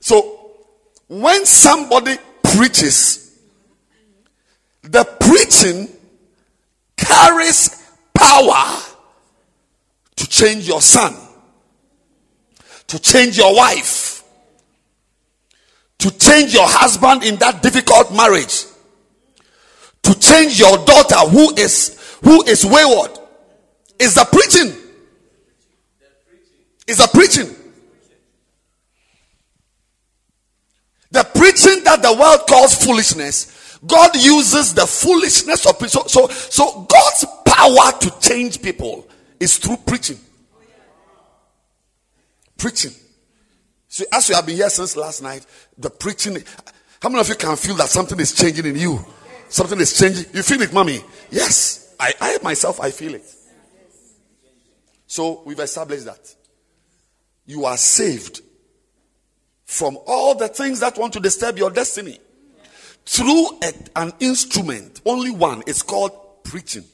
So, 0.00 0.54
when 1.08 1.44
somebody 1.46 2.16
preaches, 2.42 3.38
the 4.82 5.04
preaching 5.04 5.88
carries 6.96 7.85
power 8.18 8.82
to 10.16 10.28
change 10.28 10.66
your 10.66 10.80
son, 10.80 11.14
to 12.86 12.98
change 12.98 13.36
your 13.36 13.54
wife, 13.54 14.22
to 15.98 16.10
change 16.18 16.54
your 16.54 16.68
husband 16.68 17.24
in 17.24 17.36
that 17.36 17.62
difficult 17.62 18.14
marriage, 18.14 18.64
to 20.02 20.18
change 20.18 20.58
your 20.58 20.76
daughter 20.84 21.18
who 21.28 21.54
is 21.56 22.18
who 22.22 22.42
is 22.44 22.64
wayward. 22.64 23.10
Is 23.98 24.14
the 24.14 24.24
preaching. 24.24 24.76
Is 26.86 26.98
the 26.98 27.08
preaching. 27.12 27.54
The 31.10 31.24
preaching 31.24 31.84
that 31.84 32.02
the 32.02 32.12
world 32.12 32.46
calls 32.46 32.74
foolishness, 32.84 33.55
God 33.86 34.16
uses 34.16 34.74
the 34.74 34.86
foolishness 34.86 35.66
of 35.66 35.78
preaching. 35.78 36.02
So, 36.06 36.26
so, 36.26 36.28
so 36.28 36.82
God's 36.82 37.24
power 37.44 37.98
to 38.00 38.20
change 38.20 38.60
people 38.60 39.06
is 39.38 39.58
through 39.58 39.76
preaching. 39.78 40.18
Preaching. 42.56 42.92
So 43.88 44.04
as 44.12 44.28
you 44.28 44.34
have 44.34 44.46
been 44.46 44.56
here 44.56 44.70
since 44.70 44.96
last 44.96 45.22
night, 45.22 45.44
the 45.78 45.90
preaching. 45.90 46.42
How 47.00 47.08
many 47.08 47.20
of 47.20 47.28
you 47.28 47.34
can 47.34 47.56
feel 47.56 47.74
that 47.76 47.88
something 47.88 48.18
is 48.18 48.32
changing 48.32 48.66
in 48.66 48.76
you? 48.76 49.04
Something 49.48 49.78
is 49.80 49.98
changing. 49.98 50.26
You 50.32 50.42
feel 50.42 50.60
it, 50.62 50.72
mommy? 50.72 51.00
Yes. 51.30 51.94
I, 52.00 52.12
I 52.20 52.38
myself, 52.42 52.80
I 52.80 52.90
feel 52.90 53.14
it. 53.14 53.24
So 55.06 55.42
we've 55.44 55.60
established 55.60 56.06
that. 56.06 56.34
You 57.46 57.64
are 57.64 57.76
saved 57.76 58.40
from 59.64 59.98
all 60.06 60.34
the 60.34 60.48
things 60.48 60.80
that 60.80 60.98
want 60.98 61.12
to 61.12 61.20
disturb 61.20 61.58
your 61.58 61.70
destiny 61.70 62.18
through 63.06 63.58
a, 63.62 63.72
an 63.94 64.12
instrument, 64.20 65.00
only 65.06 65.30
one. 65.30 65.62
It's 65.66 65.82
called 65.82 66.42
preaching. 66.42 66.84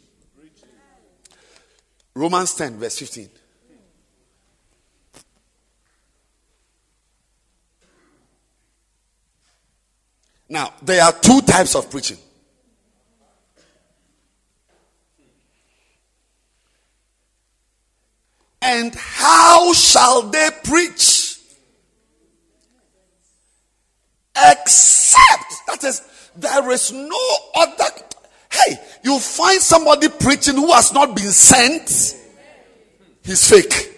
Romans 2.14 2.54
10, 2.54 2.78
verse 2.78 2.98
15. 2.98 3.28
Now, 10.50 10.74
there 10.82 11.02
are 11.02 11.12
two 11.12 11.40
types 11.40 11.74
of 11.74 11.90
preaching. 11.90 12.18
And 18.60 18.94
how 18.94 19.72
shall 19.72 20.22
they 20.22 20.50
preach? 20.62 21.21
Except, 24.34 25.66
that 25.66 25.84
is, 25.84 26.30
there 26.36 26.70
is 26.70 26.92
no 26.92 27.36
other. 27.54 27.84
Hey, 28.50 28.76
you 29.04 29.18
find 29.18 29.60
somebody 29.60 30.08
preaching 30.08 30.56
who 30.56 30.72
has 30.72 30.92
not 30.92 31.14
been 31.14 31.30
sent, 31.30 32.16
he's 33.24 33.48
fake. 33.48 33.88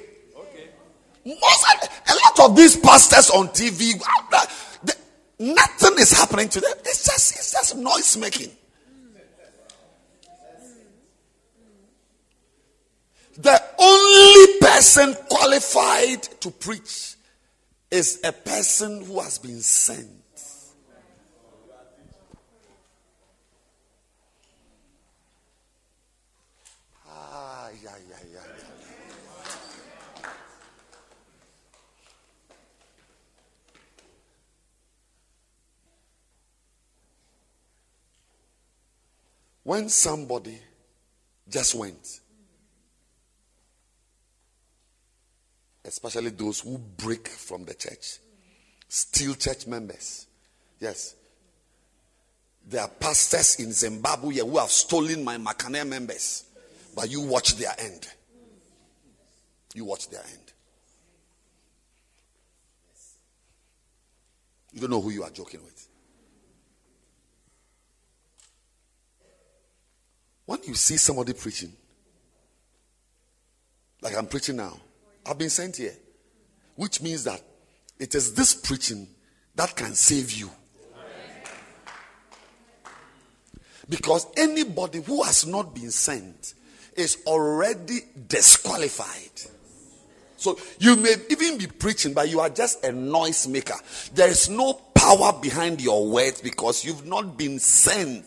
Most, 1.25 1.67
a 2.11 2.13
lot 2.13 2.51
of 2.51 2.57
these 2.57 2.77
pastors 2.77 3.31
on 3.31 3.49
TV, 3.49 3.95
nothing 5.39 5.99
is 5.99 6.13
happening 6.13 6.49
to 6.51 6.61
them. 6.61 6.73
It's 6.81 7.05
just, 7.05 7.35
it's 7.37 7.53
just 7.53 7.77
noise 7.77 8.17
making. 8.17 8.51
The 13.37 13.63
only 13.79 14.59
person 14.61 15.17
qualified 15.29 16.23
to 16.41 16.51
preach 16.51 17.17
is 17.91 18.21
a 18.23 18.33
person 18.33 19.05
who 19.05 19.21
has 19.21 19.39
been 19.39 19.61
sent. 19.61 20.09
Ah, 27.09 27.71
yeah, 27.83 27.91
yeah, 28.09 28.17
yeah, 28.33 28.41
yeah. 28.43 28.75
When 39.65 39.89
somebody 39.89 40.59
just 41.49 41.75
went, 41.75 42.21
especially 45.85 46.31
those 46.31 46.61
who 46.61 46.79
break 46.79 47.29
from 47.29 47.65
the 47.65 47.75
church, 47.75 48.19
steal 48.89 49.35
church 49.35 49.67
members. 49.67 50.27
Yes. 50.79 51.15
There 52.67 52.81
are 52.81 52.89
pastors 52.89 53.57
in 53.59 53.73
Zimbabwe 53.73 54.37
who 54.37 54.59
have 54.59 54.71
stolen 54.71 55.25
my 55.25 55.37
Macanere 55.37 55.87
members, 55.87 56.45
but 56.95 57.11
you 57.11 57.23
watch 57.23 57.57
their 57.57 57.75
end. 57.79 58.07
You 59.75 59.85
watch 59.85 60.09
their 60.09 60.23
end. 60.23 60.53
You 64.73 64.81
don't 64.81 64.91
know 64.91 65.01
who 65.01 65.11
you 65.11 65.23
are 65.23 65.31
joking 65.31 65.61
with. 65.63 65.74
When 70.47 70.59
you 70.65 70.75
see 70.75 70.97
somebody 70.97 71.33
preaching, 71.33 71.73
like 74.03 74.17
I'm 74.17 74.27
preaching 74.27 74.57
now, 74.57 74.77
I've 75.27 75.39
been 75.39 75.51
sent 75.51 75.77
here. 75.77 75.95
Which 76.77 77.01
means 77.01 77.25
that 77.25 77.41
it 77.99 78.15
is 78.15 78.35
this 78.35 78.55
preaching 78.55 79.09
that 79.55 79.75
can 79.77 79.95
save 79.95 80.33
you. 80.33 80.51
Because 83.89 84.27
anybody 84.37 85.01
who 85.03 85.23
has 85.23 85.47
not 85.47 85.75
been 85.75 85.91
sent 85.91 86.55
is 86.97 87.19
already 87.27 88.01
disqualified. 88.29 89.31
So 90.37 90.59
you 90.79 90.97
may 90.97 91.15
even 91.31 91.59
be 91.59 91.67
preaching, 91.67 92.13
but 92.13 92.29
you 92.29 92.41
are 92.41 92.51
just 92.51 92.85
a 92.85 92.93
noise 92.93 93.47
maker. 93.47 93.77
There 94.15 94.29
is 94.29 94.49
no 94.49 94.75
power 94.95 95.33
behind 95.41 95.81
your 95.81 96.09
words 96.09 96.41
because 96.41 96.85
you've 96.85 97.07
not 97.07 97.37
been 97.37 97.59
sent. 97.59 98.25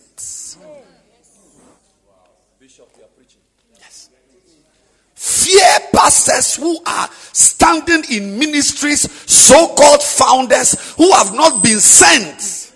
Fear 5.48 5.80
pastors 5.94 6.56
who 6.56 6.78
are 6.86 7.10
standing 7.32 8.04
in 8.12 8.38
ministries, 8.38 9.10
so 9.30 9.74
called 9.76 10.04
founders 10.04 10.94
who 10.96 11.12
have 11.14 11.34
not 11.34 11.64
been 11.64 11.80
sent. 11.80 12.74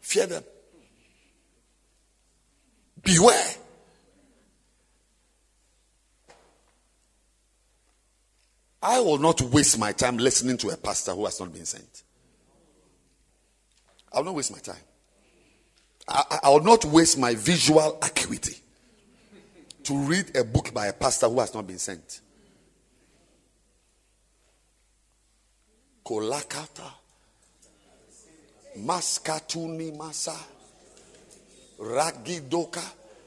Fear 0.00 0.26
them. 0.26 0.44
Beware. 3.02 3.54
I 8.82 8.98
will 9.00 9.18
not 9.18 9.40
waste 9.42 9.78
my 9.78 9.92
time 9.92 10.16
listening 10.16 10.56
to 10.58 10.70
a 10.70 10.76
pastor 10.76 11.12
who 11.12 11.26
has 11.26 11.38
not 11.38 11.52
been 11.52 11.66
sent. 11.66 12.02
I 14.12 14.18
will 14.18 14.24
not 14.26 14.34
waste 14.34 14.52
my 14.52 14.58
time. 14.58 14.82
I, 16.10 16.40
I 16.44 16.48
will 16.50 16.62
not 16.62 16.84
waste 16.84 17.18
my 17.18 17.34
visual 17.34 17.98
acuity 18.02 18.56
to 19.84 19.96
read 19.96 20.36
a 20.36 20.44
book 20.44 20.74
by 20.74 20.86
a 20.86 20.92
pastor 20.92 21.28
who 21.28 21.40
has 21.40 21.54
not 21.54 21.66
been 21.66 21.78
sent. 21.78 22.20
Kolakata. 26.04 26.90
Maskatuni 28.78 29.96
Masa. 29.96 30.36
Ragidoka. 31.78 32.82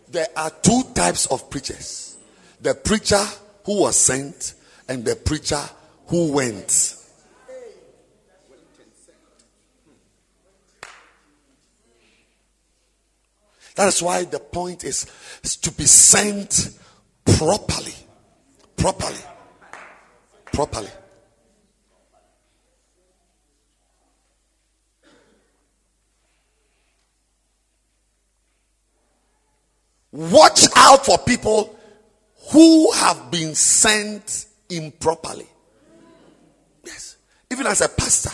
There 0.09 0.27
are 0.35 0.51
two 0.61 0.83
types 0.93 1.25
of 1.27 1.49
preachers 1.49 2.17
the 2.61 2.73
preacher 2.73 3.21
who 3.65 3.81
was 3.81 3.97
sent 3.97 4.53
and 4.87 5.03
the 5.03 5.15
preacher 5.17 5.61
who 6.07 6.31
went. 6.31 6.95
That 13.75 13.87
is 13.87 14.01
why 14.01 14.23
the 14.23 14.39
point 14.39 14.83
is, 14.83 15.07
is 15.43 15.55
to 15.57 15.71
be 15.71 15.85
sent 15.85 16.77
properly. 17.25 17.93
Properly. 18.75 19.17
Properly. 20.51 20.89
Watch 30.11 30.65
out 30.75 31.03
for 31.07 31.17
people 31.17 31.75
who 32.51 32.91
have 32.91 33.31
been 33.31 33.55
sent 33.55 34.45
improperly. 34.69 35.47
Yes. 36.83 37.17
Even 37.51 37.65
as 37.65 37.81
a 37.81 37.89
pastor. 37.89 38.29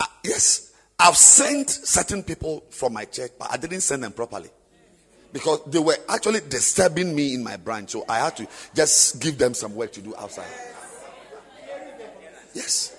Uh, 0.00 0.06
yes. 0.24 0.65
I've 0.98 1.16
sent 1.16 1.70
certain 1.70 2.22
people 2.22 2.64
from 2.70 2.94
my 2.94 3.04
church, 3.04 3.32
but 3.38 3.52
I 3.52 3.56
didn't 3.58 3.82
send 3.82 4.02
them 4.02 4.12
properly. 4.12 4.50
Because 5.32 5.60
they 5.66 5.78
were 5.78 5.96
actually 6.08 6.40
disturbing 6.48 7.14
me 7.14 7.34
in 7.34 7.44
my 7.44 7.56
branch. 7.56 7.90
So 7.90 8.04
I 8.08 8.18
had 8.18 8.36
to 8.38 8.48
just 8.74 9.20
give 9.20 9.36
them 9.36 9.52
some 9.52 9.74
work 9.74 9.92
to 9.92 10.00
do 10.00 10.16
outside. 10.16 10.46
Yes. 12.54 12.94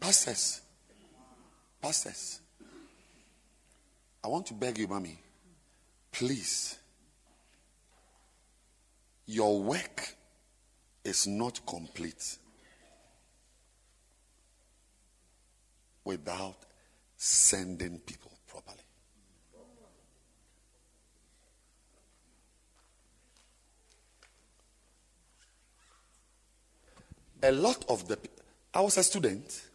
Pastors, 0.00 0.62
pastors, 1.80 2.40
I 4.22 4.28
want 4.28 4.46
to 4.46 4.54
beg 4.54 4.78
you, 4.78 4.86
mommy, 4.86 5.18
please. 6.12 6.78
Your 9.26 9.62
work 9.62 10.16
is 11.04 11.26
not 11.26 11.64
complete 11.64 12.36
without 16.04 16.56
sending 17.16 17.98
people 18.00 18.32
properly. 18.48 18.76
A 27.42 27.52
lot 27.52 27.84
of 27.88 28.06
the 28.08 28.18
I 28.74 28.80
was 28.80 28.98
a 28.98 29.02
student 29.02 29.69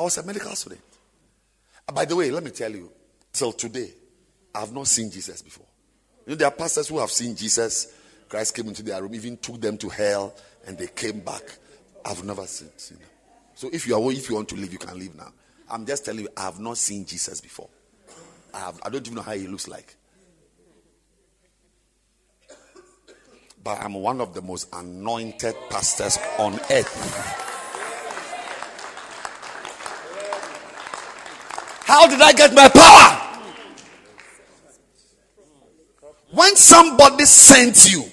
I 0.00 0.02
was 0.02 0.16
a 0.16 0.22
medical 0.22 0.56
student. 0.56 0.80
Uh, 1.86 1.92
by 1.92 2.06
the 2.06 2.16
way, 2.16 2.30
let 2.30 2.42
me 2.42 2.50
tell 2.50 2.72
you, 2.72 2.90
till 3.34 3.52
today, 3.52 3.92
I 4.54 4.60
have 4.60 4.72
not 4.72 4.86
seen 4.86 5.10
Jesus 5.10 5.42
before. 5.42 5.66
You 6.24 6.30
know, 6.30 6.36
there 6.36 6.48
are 6.48 6.52
pastors 6.52 6.88
who 6.88 6.98
have 7.00 7.10
seen 7.10 7.36
Jesus. 7.36 7.92
Christ 8.26 8.56
came 8.56 8.68
into 8.68 8.82
their 8.82 9.02
room, 9.02 9.14
even 9.14 9.36
took 9.36 9.60
them 9.60 9.76
to 9.76 9.90
hell, 9.90 10.34
and 10.66 10.78
they 10.78 10.86
came 10.86 11.20
back. 11.20 11.42
I've 12.02 12.24
never 12.24 12.46
seen, 12.46 12.70
seen 12.78 12.96
them. 12.96 13.08
So 13.54 13.68
if 13.70 13.86
you 13.86 13.94
are, 13.94 14.10
if 14.10 14.30
you 14.30 14.36
want 14.36 14.48
to 14.48 14.54
leave, 14.54 14.72
you 14.72 14.78
can 14.78 14.98
leave 14.98 15.14
now. 15.14 15.34
I'm 15.68 15.84
just 15.84 16.06
telling 16.06 16.20
you, 16.20 16.28
I 16.34 16.44
have 16.44 16.58
not 16.58 16.78
seen 16.78 17.04
Jesus 17.04 17.42
before. 17.42 17.68
I 18.54 18.60
have. 18.60 18.80
I 18.82 18.88
don't 18.88 19.06
even 19.06 19.16
know 19.16 19.22
how 19.22 19.32
he 19.32 19.48
looks 19.48 19.68
like. 19.68 19.96
But 23.62 23.82
I'm 23.82 23.92
one 23.92 24.22
of 24.22 24.32
the 24.32 24.40
most 24.40 24.66
anointed 24.72 25.54
pastors 25.68 26.18
on 26.38 26.54
earth. 26.70 27.48
How 31.90 32.06
did 32.06 32.20
I 32.20 32.32
get 32.32 32.54
my 32.54 32.68
power? 32.68 33.16
When 36.30 36.54
somebody 36.54 37.24
sent 37.24 37.92
you, 37.92 38.04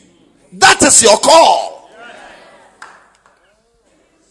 that 0.54 0.82
is 0.82 1.04
your 1.04 1.16
call. 1.18 1.88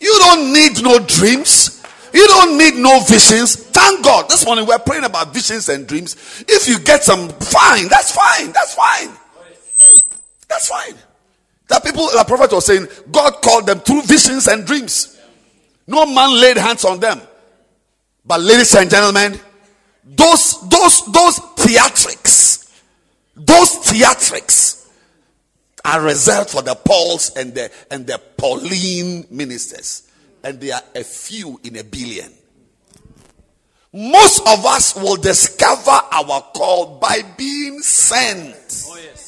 You 0.00 0.12
don't 0.18 0.52
need 0.52 0.82
no 0.82 0.98
dreams. 0.98 1.80
You 2.12 2.26
don't 2.26 2.58
need 2.58 2.74
no 2.74 2.98
visions. 3.04 3.54
Thank 3.54 4.04
God. 4.04 4.28
This 4.28 4.44
morning 4.44 4.66
we're 4.66 4.80
praying 4.80 5.04
about 5.04 5.32
visions 5.32 5.68
and 5.68 5.86
dreams. 5.86 6.16
If 6.48 6.66
you 6.66 6.80
get 6.80 7.04
some, 7.04 7.28
fine. 7.28 7.86
That's 7.86 8.10
fine. 8.10 8.50
That's 8.50 8.74
fine. 8.74 9.16
That's 10.48 10.68
fine. 10.68 10.94
That 11.68 11.84
people, 11.84 12.08
the 12.08 12.24
prophet 12.26 12.50
was 12.50 12.66
saying, 12.66 12.88
God 13.12 13.40
called 13.42 13.68
them 13.68 13.78
through 13.78 14.02
visions 14.02 14.48
and 14.48 14.66
dreams. 14.66 15.16
No 15.86 16.04
man 16.04 16.40
laid 16.40 16.56
hands 16.56 16.84
on 16.84 16.98
them. 16.98 17.20
But 18.26 18.40
ladies 18.40 18.74
and 18.74 18.90
gentlemen, 18.90 19.38
those 20.04 20.68
those 20.68 21.06
those 21.12 21.38
theatrics, 21.56 22.70
those 23.36 23.70
theatrics 23.86 24.88
are 25.84 26.02
reserved 26.02 26.50
for 26.50 26.62
the 26.62 26.74
Pauls 26.74 27.30
and 27.36 27.54
the 27.54 27.70
and 27.90 28.06
the 28.06 28.20
Pauline 28.36 29.26
ministers, 29.30 30.10
and 30.42 30.60
they 30.60 30.72
are 30.72 30.82
a 30.94 31.04
few 31.04 31.60
in 31.62 31.76
a 31.76 31.84
billion. 31.84 32.32
Most 33.92 34.40
of 34.40 34.66
us 34.66 34.94
will 34.96 35.16
discover 35.16 35.90
our 35.90 36.42
call 36.54 36.98
by 36.98 37.22
being 37.38 37.80
sent. 37.80 38.84
Oh, 38.88 38.98
yes. 39.02 39.25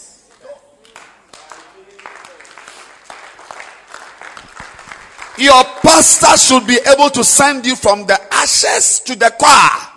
Your 5.38 5.62
pastor 5.82 6.36
should 6.36 6.66
be 6.66 6.78
able 6.92 7.10
to 7.10 7.22
send 7.22 7.64
you 7.64 7.76
from 7.76 8.06
the 8.06 8.18
ashes 8.34 9.00
to 9.06 9.14
the 9.14 9.32
choir. 9.38 9.88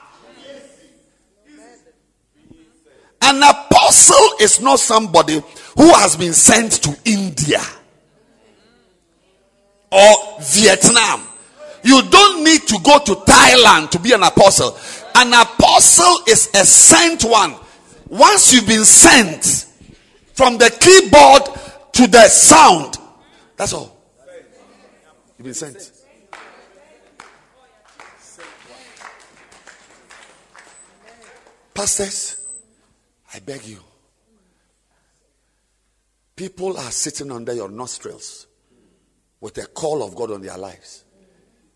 An 3.23 3.41
apostle 3.41 4.37
is 4.39 4.61
not 4.61 4.79
somebody 4.79 5.41
who 5.75 5.93
has 5.93 6.15
been 6.15 6.33
sent 6.33 6.73
to 6.83 6.95
India 7.05 7.61
or 9.91 10.15
Vietnam. 10.41 11.27
You 11.83 12.01
don't 12.03 12.43
need 12.43 12.61
to 12.67 12.77
go 12.83 12.99
to 12.99 13.15
Thailand 13.15 13.89
to 13.91 13.99
be 13.99 14.13
an 14.13 14.23
apostle. 14.23 14.77
An 15.15 15.33
apostle 15.33 16.23
is 16.27 16.49
a 16.53 16.65
sent 16.65 17.23
one. 17.23 17.55
Once 18.07 18.53
you've 18.53 18.67
been 18.67 18.85
sent 18.85 19.65
from 20.33 20.57
the 20.57 20.69
keyboard 20.79 21.43
to 21.93 22.07
the 22.07 22.27
sound, 22.27 22.97
that's 23.57 23.73
all. 23.73 23.90
You've 25.41 25.45
been 25.45 25.53
sent. 25.55 25.91
Pastors, 31.73 32.45
I 33.33 33.39
beg 33.39 33.65
you. 33.65 33.79
People 36.35 36.77
are 36.77 36.91
sitting 36.91 37.31
under 37.31 37.53
your 37.53 37.69
nostrils 37.69 38.45
with 39.39 39.57
a 39.57 39.65
call 39.65 40.03
of 40.03 40.13
God 40.13 40.29
on 40.29 40.43
their 40.43 40.59
lives. 40.59 41.00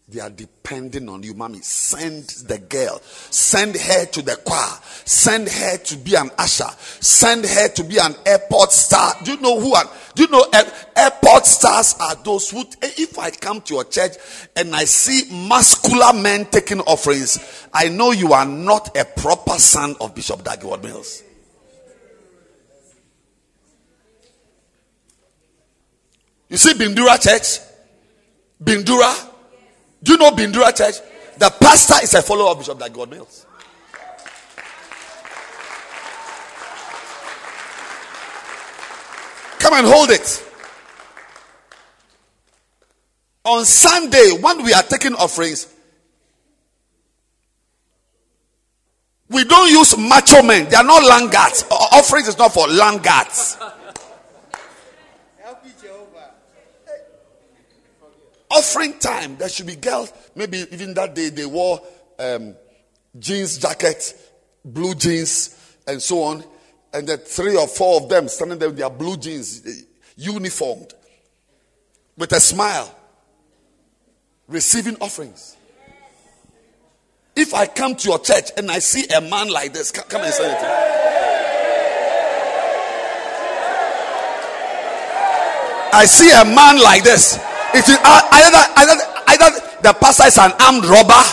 They 0.07 0.19
are 0.19 0.29
depending 0.29 1.09
on 1.09 1.23
you, 1.23 1.33
mommy. 1.33 1.61
Send 1.61 2.25
the 2.47 2.59
girl. 2.59 3.01
Send 3.31 3.75
her 3.75 4.05
to 4.05 4.21
the 4.21 4.35
choir. 4.35 4.79
Send 5.03 5.49
her 5.49 5.77
to 5.77 5.97
be 5.97 6.13
an 6.13 6.29
usher. 6.37 6.69
Send 6.99 7.43
her 7.43 7.69
to 7.69 7.83
be 7.83 7.97
an 7.97 8.13
airport 8.23 8.71
star. 8.71 9.15
Do 9.23 9.31
you 9.31 9.41
know 9.41 9.59
who 9.59 9.73
are? 9.73 9.83
Do 10.13 10.23
you 10.23 10.29
know 10.29 10.45
eh, 10.53 10.69
airport 10.95 11.47
stars 11.47 11.95
are 11.99 12.15
those 12.23 12.51
who? 12.51 12.59
Eh, 12.59 12.91
if 12.97 13.17
I 13.17 13.31
come 13.31 13.61
to 13.61 13.73
your 13.73 13.83
church 13.85 14.13
and 14.55 14.75
I 14.75 14.85
see 14.85 15.23
muscular 15.31 16.13
men 16.13 16.45
taking 16.45 16.81
offerings, 16.81 17.67
I 17.73 17.89
know 17.89 18.11
you 18.11 18.33
are 18.33 18.45
not 18.45 18.95
a 18.95 19.05
proper 19.05 19.57
son 19.57 19.95
of 19.99 20.13
Bishop 20.13 20.43
Dag 20.43 20.61
Heward-Mills. 20.61 21.23
You 26.47 26.57
see 26.57 26.73
Bindura 26.73 27.19
Church, 27.19 27.59
Bindura. 28.63 29.31
Do 30.05 30.11
you 30.11 30.17
know 30.19 30.29
Bindura 30.29 30.75
Church? 30.75 30.97
The 31.39 31.49
pastor 31.59 31.95
is 32.03 32.13
a 32.13 32.21
follower 32.21 32.51
of 32.51 32.59
Bishop 32.59 32.77
that 32.77 32.93
God 32.93 33.09
Mills. 33.09 33.43
Come 39.57 39.73
and 39.73 39.87
hold 39.87 40.11
it. 40.11 40.43
On 43.45 43.65
Sunday, 43.65 44.29
when 44.39 44.63
we 44.63 44.73
are 44.73 44.83
taking 44.83 45.15
offerings, 45.15 45.73
we 49.27 49.43
don't 49.43 49.71
use 49.71 49.97
macho 49.97 50.43
men. 50.43 50.69
They 50.69 50.75
are 50.75 50.83
not 50.83 51.03
langards. 51.03 51.65
Offerings 51.71 52.27
is 52.27 52.37
not 52.37 52.53
for 52.53 52.67
langards. 52.67 53.57
Offering 58.49 58.97
time, 58.99 59.37
there 59.37 59.49
should 59.49 59.67
be 59.67 59.75
girls. 59.75 60.11
Maybe 60.35 60.65
even 60.71 60.93
that 60.95 61.15
day 61.15 61.29
they 61.29 61.45
wore 61.45 61.81
um, 62.19 62.55
jeans 63.17 63.57
jacket, 63.57 64.15
blue 64.63 64.95
jeans, 64.95 65.77
and 65.87 66.01
so 66.01 66.23
on. 66.23 66.43
And 66.93 67.07
the 67.07 67.17
three 67.17 67.57
or 67.57 67.67
four 67.67 68.01
of 68.01 68.09
them 68.09 68.27
standing 68.27 68.59
there 68.59 68.69
with 68.69 68.77
their 68.77 68.89
blue 68.89 69.17
jeans, 69.17 69.65
eh, 69.65 69.81
uniformed, 70.15 70.93
with 72.17 72.31
a 72.31 72.39
smile, 72.39 72.93
receiving 74.47 74.95
offerings. 75.01 75.57
If 77.35 77.53
I 77.53 77.65
come 77.65 77.95
to 77.95 78.07
your 78.07 78.19
church 78.19 78.51
and 78.55 78.71
I 78.71 78.79
see 78.79 79.05
a 79.13 79.19
man 79.19 79.49
like 79.49 79.73
this, 79.73 79.91
come 79.91 80.21
and 80.21 80.33
say 80.33 80.51
it. 80.51 80.95
I 85.93 86.05
see 86.05 86.29
a 86.31 86.45
man 86.45 86.81
like 86.81 87.03
this. 87.03 87.39
It 87.75 87.89
is 87.89 87.97
uh, 88.01 88.21
either, 88.31 88.63
either, 88.77 88.95
either 89.27 89.49
the 89.81 89.93
pastor 89.99 90.27
is 90.27 90.37
an 90.37 90.53
armed 90.61 90.85
robber 90.85 91.23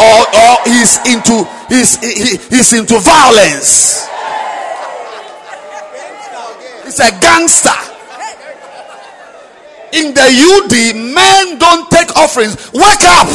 or, 0.00 0.20
or 0.24 0.52
he's 0.64 0.96
into 1.04 1.44
he's, 1.68 2.00
he, 2.00 2.38
he's 2.48 2.72
into 2.72 2.98
violence. 2.98 4.08
He's 6.84 6.98
a 6.98 7.10
gangster. 7.20 7.76
In 9.92 10.14
the 10.14 10.24
UD, 10.24 10.96
men 10.96 11.58
don't 11.58 11.90
take 11.90 12.16
offerings. 12.16 12.72
Wake 12.72 13.04
up! 13.04 13.28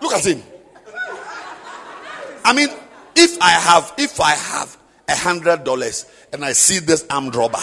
Look 0.00 0.12
at 0.14 0.24
him. 0.24 0.42
I 2.42 2.52
mean, 2.54 2.68
if 3.14 3.40
I 3.42 3.50
have, 3.50 3.92
if 3.98 4.18
I 4.20 4.30
have 4.32 4.76
a 5.08 5.14
hundred 5.16 5.64
dollars 5.64 6.06
and 6.34 6.44
I 6.44 6.52
see 6.52 6.80
this 6.80 7.06
armed 7.08 7.36
robber, 7.36 7.60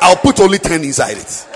I'll 0.00 0.16
put 0.16 0.40
only 0.40 0.58
10 0.58 0.82
inside 0.82 1.16
it. 1.16 1.46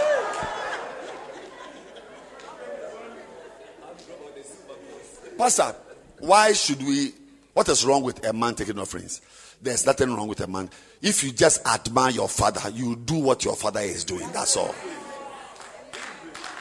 Pastor, 5.37 5.75
why 6.21 6.53
should 6.53 6.81
we? 6.81 7.13
What 7.55 7.69
is 7.69 7.85
wrong 7.85 8.05
with 8.05 8.25
a 8.25 8.33
man 8.33 8.55
taking 8.55 8.79
offerings? 8.79 9.21
There's 9.61 9.85
nothing 9.85 10.15
wrong 10.15 10.29
with 10.29 10.41
a 10.41 10.47
man. 10.47 10.71
If 11.03 11.25
you 11.25 11.33
just 11.33 11.67
admire 11.67 12.13
your 12.13 12.29
father, 12.29 12.71
you 12.71 12.95
do 12.95 13.19
what 13.19 13.45
your 13.45 13.57
father 13.57 13.81
is 13.81 14.05
doing. 14.05 14.31
That's 14.33 14.57
all. 14.57 14.75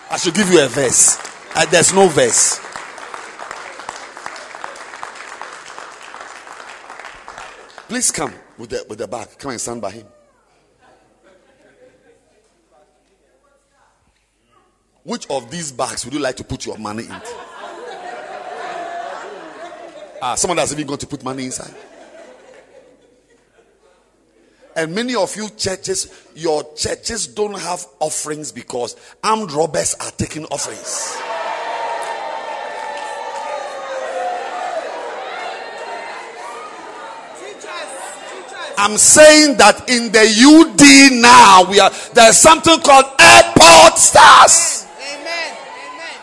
I 0.09 0.17
should 0.17 0.33
give 0.33 0.49
you 0.49 0.65
a 0.65 0.67
verse. 0.67 1.19
Uh, 1.53 1.65
there's 1.65 1.93
no 1.93 2.07
verse. 2.07 2.59
Please 7.87 8.09
come 8.09 8.33
with 8.61 8.69
the, 8.69 8.85
with 8.87 8.99
the 8.99 9.07
bag. 9.07 9.27
Come 9.39 9.51
and 9.51 9.59
stand 9.59 9.81
by 9.81 9.91
him. 9.91 10.05
Which 15.03 15.27
of 15.31 15.49
these 15.49 15.71
bags 15.71 16.05
would 16.05 16.13
you 16.13 16.19
like 16.19 16.35
to 16.35 16.43
put 16.43 16.65
your 16.67 16.77
money 16.77 17.05
in? 17.05 17.21
Ah, 20.21 20.35
someone 20.35 20.57
that's 20.57 20.71
even 20.71 20.85
going 20.85 20.99
to 20.99 21.07
put 21.07 21.23
money 21.23 21.45
inside. 21.45 21.73
And 24.75 24.93
many 24.93 25.15
of 25.15 25.35
you 25.35 25.49
churches, 25.49 26.27
your 26.35 26.75
churches 26.75 27.25
don't 27.25 27.59
have 27.59 27.83
offerings 27.99 28.51
because 28.51 28.95
armed 29.23 29.51
robbers 29.51 29.95
are 29.95 30.11
taking 30.11 30.45
offerings. 30.45 31.17
I'm 38.81 38.97
saying 38.97 39.57
that 39.57 39.87
in 39.91 40.11
the 40.11 40.25
UD 40.25 41.21
now, 41.21 41.69
we 41.69 41.79
are 41.79 41.91
there's 42.15 42.37
something 42.37 42.79
called 42.79 43.05
airport 43.21 43.99
stars. 43.99 44.87
Amen. 44.97 45.57
Amen. 45.93 46.19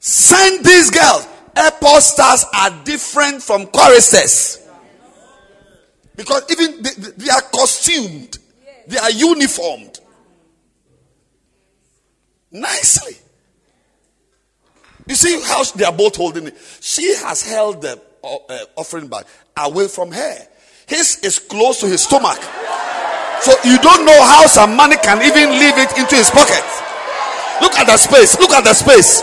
Send 0.00 0.64
these 0.64 0.90
girls. 0.90 1.28
Airport 1.54 2.02
stars 2.02 2.46
are 2.52 2.70
different 2.82 3.44
from 3.44 3.66
choristers. 3.68 4.66
Because 6.16 6.42
even 6.50 6.82
they, 6.82 6.90
they 7.16 7.30
are 7.30 7.42
costumed, 7.42 8.38
they 8.88 8.98
are 8.98 9.10
uniformed 9.12 10.00
nicely. 12.50 13.21
You 15.06 15.14
see 15.14 15.40
how 15.42 15.64
they 15.64 15.84
are 15.84 15.92
both 15.92 16.16
holding 16.16 16.46
it. 16.46 16.56
She 16.80 17.14
has 17.16 17.42
held 17.42 17.82
the 17.82 18.00
uh, 18.22 18.36
uh, 18.48 18.58
offering 18.76 19.08
bag 19.08 19.26
away 19.56 19.88
from 19.88 20.12
her. 20.12 20.36
His 20.86 21.18
is 21.24 21.38
close 21.38 21.80
to 21.80 21.86
his 21.86 22.04
stomach. 22.04 22.38
So 23.40 23.52
you 23.64 23.78
don't 23.78 24.04
know 24.06 24.22
how 24.22 24.46
some 24.46 24.76
money 24.76 24.96
can 25.02 25.18
even 25.22 25.50
leave 25.58 25.74
it 25.76 25.98
into 25.98 26.14
his 26.14 26.30
pocket. 26.30 26.62
Look 27.60 27.74
at 27.74 27.86
the 27.86 27.96
space. 27.96 28.38
Look 28.38 28.50
at 28.50 28.64
the 28.64 28.74
space. 28.74 29.22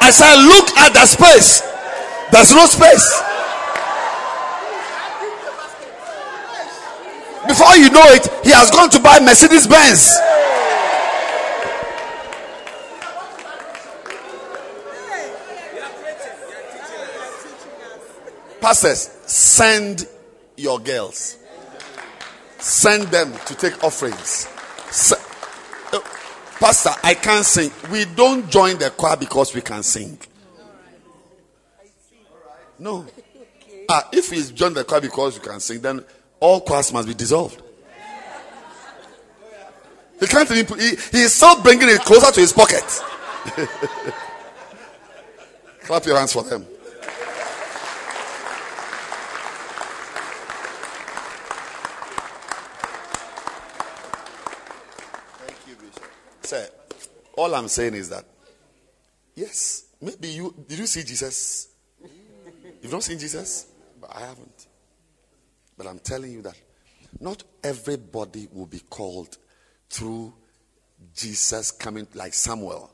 I 0.00 0.10
said, 0.10 0.34
look 0.42 0.70
at 0.78 0.94
the 0.94 1.06
space. 1.06 1.62
There's 2.30 2.52
no 2.54 2.66
space. 2.66 3.06
Before 7.46 7.76
you 7.76 7.90
know 7.90 8.02
it, 8.10 8.26
he 8.42 8.50
has 8.50 8.70
gone 8.70 8.90
to 8.90 8.98
buy 8.98 9.20
Mercedes 9.20 9.66
Benz. 9.66 10.18
Pastors, 18.60 19.10
send 19.26 20.06
your 20.56 20.78
girls. 20.78 21.36
Send 22.58 23.04
them 23.08 23.32
to 23.46 23.54
take 23.54 23.82
offerings. 23.84 24.48
Uh, 25.92 26.00
Pastor, 26.58 26.90
I 27.04 27.14
can't 27.14 27.44
sing. 27.44 27.70
We 27.90 28.06
don't 28.06 28.50
join 28.50 28.78
the 28.78 28.90
choir 28.90 29.16
because 29.16 29.54
we 29.54 29.60
can 29.60 29.82
sing. 29.82 30.18
No. 32.78 33.06
Ah, 33.88 34.08
if 34.12 34.30
we 34.30 34.42
join 34.42 34.74
the 34.74 34.84
choir 34.84 35.00
because 35.00 35.38
we 35.38 35.46
can 35.46 35.60
sing, 35.60 35.80
then 35.80 36.04
all 36.40 36.60
choirs 36.60 36.92
must 36.92 37.06
be 37.06 37.14
dissolved. 37.14 37.62
He 40.18 40.26
can't 40.26 40.50
even 40.50 40.78
he 40.78 40.96
is 41.12 41.34
still 41.34 41.60
bringing 41.62 41.88
it 41.90 42.00
closer 42.00 42.32
to 42.32 42.40
his 42.40 42.52
pocket. 42.52 42.84
Clap 45.82 46.06
your 46.06 46.16
hands 46.18 46.32
for 46.32 46.42
them. 46.42 46.66
Say, 56.42 56.68
all 57.36 57.54
I'm 57.54 57.68
saying 57.68 57.94
is 57.94 58.08
that, 58.10 58.24
yes, 59.34 59.84
maybe 60.00 60.28
you 60.28 60.54
did 60.66 60.78
you 60.78 60.86
see 60.86 61.02
Jesus? 61.02 61.68
You've 62.82 62.92
not 62.92 63.02
seen 63.02 63.18
Jesus? 63.18 63.66
But 64.00 64.14
I 64.14 64.20
haven't. 64.20 64.66
But 65.76 65.86
I'm 65.86 65.98
telling 65.98 66.32
you 66.32 66.42
that 66.42 66.56
not 67.20 67.42
everybody 67.62 68.48
will 68.52 68.66
be 68.66 68.80
called 68.80 69.36
through 69.88 70.32
Jesus 71.14 71.70
coming 71.70 72.06
like 72.14 72.34
Samuel. 72.34 72.90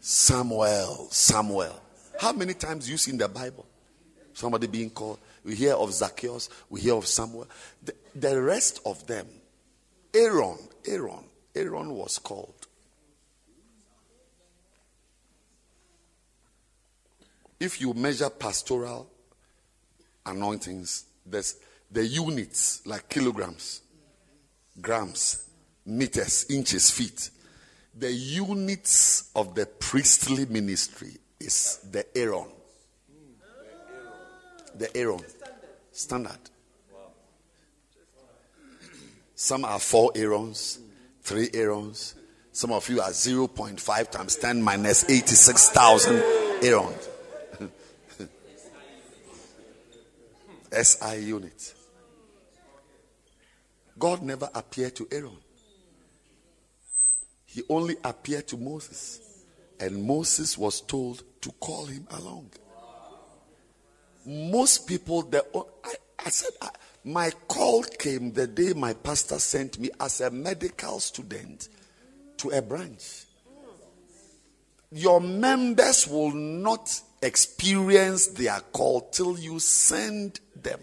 Samuel, 0.00 1.08
Samuel. 1.10 1.80
How 2.20 2.32
many 2.32 2.54
times 2.54 2.88
you 2.90 2.96
see 2.96 3.12
in 3.12 3.18
the 3.18 3.28
Bible 3.28 3.66
somebody 4.32 4.66
being 4.66 4.90
called? 4.90 5.18
We 5.44 5.54
hear 5.54 5.74
of 5.74 5.92
Zacchaeus, 5.92 6.48
we 6.70 6.80
hear 6.80 6.94
of 6.94 7.06
Samuel. 7.06 7.48
The, 7.82 7.94
the 8.14 8.40
rest 8.40 8.80
of 8.86 9.06
them, 9.06 9.26
Aaron, 10.14 10.58
Aaron, 10.86 11.24
Aaron 11.54 11.94
was 11.94 12.18
called. 12.18 12.61
If 17.62 17.80
you 17.80 17.94
measure 17.94 18.28
pastoral 18.28 19.08
anointings, 20.26 21.04
there's 21.24 21.54
the 21.92 22.04
units 22.04 22.84
like 22.84 23.08
kilograms, 23.08 23.82
grams, 24.80 25.48
meters, 25.86 26.46
inches, 26.50 26.90
feet. 26.90 27.30
The 27.96 28.10
units 28.10 29.30
of 29.36 29.54
the 29.54 29.66
priestly 29.66 30.44
ministry 30.46 31.12
is 31.38 31.78
the 31.88 32.04
Aaron. 32.18 32.48
The 34.74 34.96
Aaron. 34.96 35.20
Standard. 35.92 36.38
Some 39.36 39.64
are 39.64 39.78
four 39.78 40.10
Aarons, 40.16 40.80
three 41.22 41.48
Aarons. 41.54 42.16
Some 42.50 42.72
of 42.72 42.88
you 42.88 43.00
are 43.00 43.10
0.5 43.10 44.10
times 44.10 44.34
10 44.34 44.60
minus 44.60 45.08
86,000 45.08 46.22
Aarons. 46.64 47.08
SI 50.72 51.18
unit. 51.18 51.74
God 53.98 54.22
never 54.22 54.48
appeared 54.54 54.96
to 54.96 55.08
Aaron. 55.12 55.36
He 57.46 57.62
only 57.68 57.96
appeared 58.02 58.48
to 58.48 58.56
Moses. 58.56 59.20
And 59.78 60.04
Moses 60.04 60.56
was 60.56 60.80
told 60.80 61.22
to 61.42 61.50
call 61.52 61.86
him 61.86 62.06
along. 62.10 62.50
Most 64.24 64.86
people, 64.86 65.22
the, 65.22 65.44
I, 65.84 65.94
I 66.24 66.30
said, 66.30 66.52
I, 66.60 66.70
my 67.04 67.30
call 67.48 67.82
came 67.82 68.32
the 68.32 68.46
day 68.46 68.72
my 68.74 68.94
pastor 68.94 69.38
sent 69.38 69.78
me 69.78 69.90
as 70.00 70.20
a 70.20 70.30
medical 70.30 71.00
student 71.00 71.68
to 72.38 72.50
a 72.50 72.62
branch. 72.62 73.24
Your 74.92 75.20
members 75.20 76.06
will 76.06 76.32
not 76.32 77.00
experience 77.22 78.26
their 78.28 78.60
call 78.72 79.08
till 79.10 79.38
you 79.38 79.58
send 79.58 80.40
them. 80.54 80.80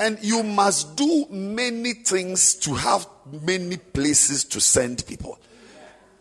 And 0.00 0.18
you 0.22 0.42
must 0.42 0.96
do 0.96 1.26
many 1.28 1.92
things 1.92 2.54
to 2.56 2.74
have 2.74 3.06
many 3.42 3.76
places 3.76 4.44
to 4.44 4.60
send 4.60 5.04
people. 5.06 5.38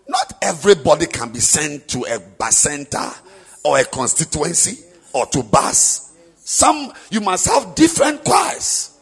Not 0.07 0.34
everybody 0.41 1.06
can 1.06 1.32
be 1.32 1.40
sent 1.40 1.88
to 1.90 1.99
a 1.99 2.19
bacenta 2.19 3.15
or 3.64 3.78
a 3.80 3.86
constituency 3.86 4.84
or 5.14 5.28
to 5.28 5.44
bus. 5.44 6.14
Some 6.38 6.91
you 7.10 7.22
must 7.22 7.48
have 7.48 7.76
different 7.76 8.24
choirs. 8.24 8.98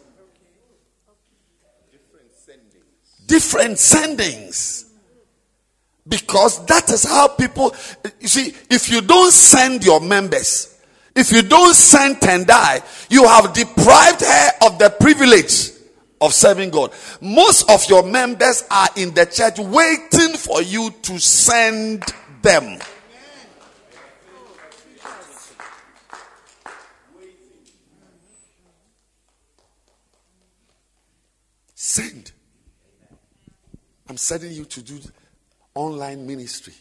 Different 3.26 3.78
sendings. 3.78 4.85
Because 6.08 6.64
that 6.68 6.90
is 6.90 7.04
how 7.04 7.30
people 7.30 7.74
you 8.20 8.28
see, 8.28 8.54
if 8.70 8.92
you 8.92 9.02
don't 9.02 9.32
send 9.32 9.84
your 9.84 10.00
members, 10.00 10.80
if 11.16 11.32
you 11.32 11.42
don't 11.42 11.74
send 11.74 12.18
Tendai, 12.18 12.84
you 13.10 13.26
have 13.26 13.54
deprived 13.54 14.22
her 14.22 14.50
of 14.68 14.78
the 14.78 14.90
privilege 15.00 15.72
of 16.22 16.34
serving 16.34 16.70
God. 16.70 16.92
Most 17.22 17.70
of 17.70 17.88
your 17.90 18.04
members 18.04 18.64
are 18.70 18.90
in 18.98 19.14
the 19.14 19.26
church 19.26 19.58
waiting 19.58 20.38
for 20.38 20.62
you 20.62 20.92
to 21.04 21.20
send 21.20 22.04
them. 22.42 22.80
Send. 31.74 32.32
I'm 34.08 34.18
sending 34.18 34.52
you 34.52 34.66
to 34.66 34.82
do 34.82 35.00
online 35.76 36.26
ministry. 36.26 36.74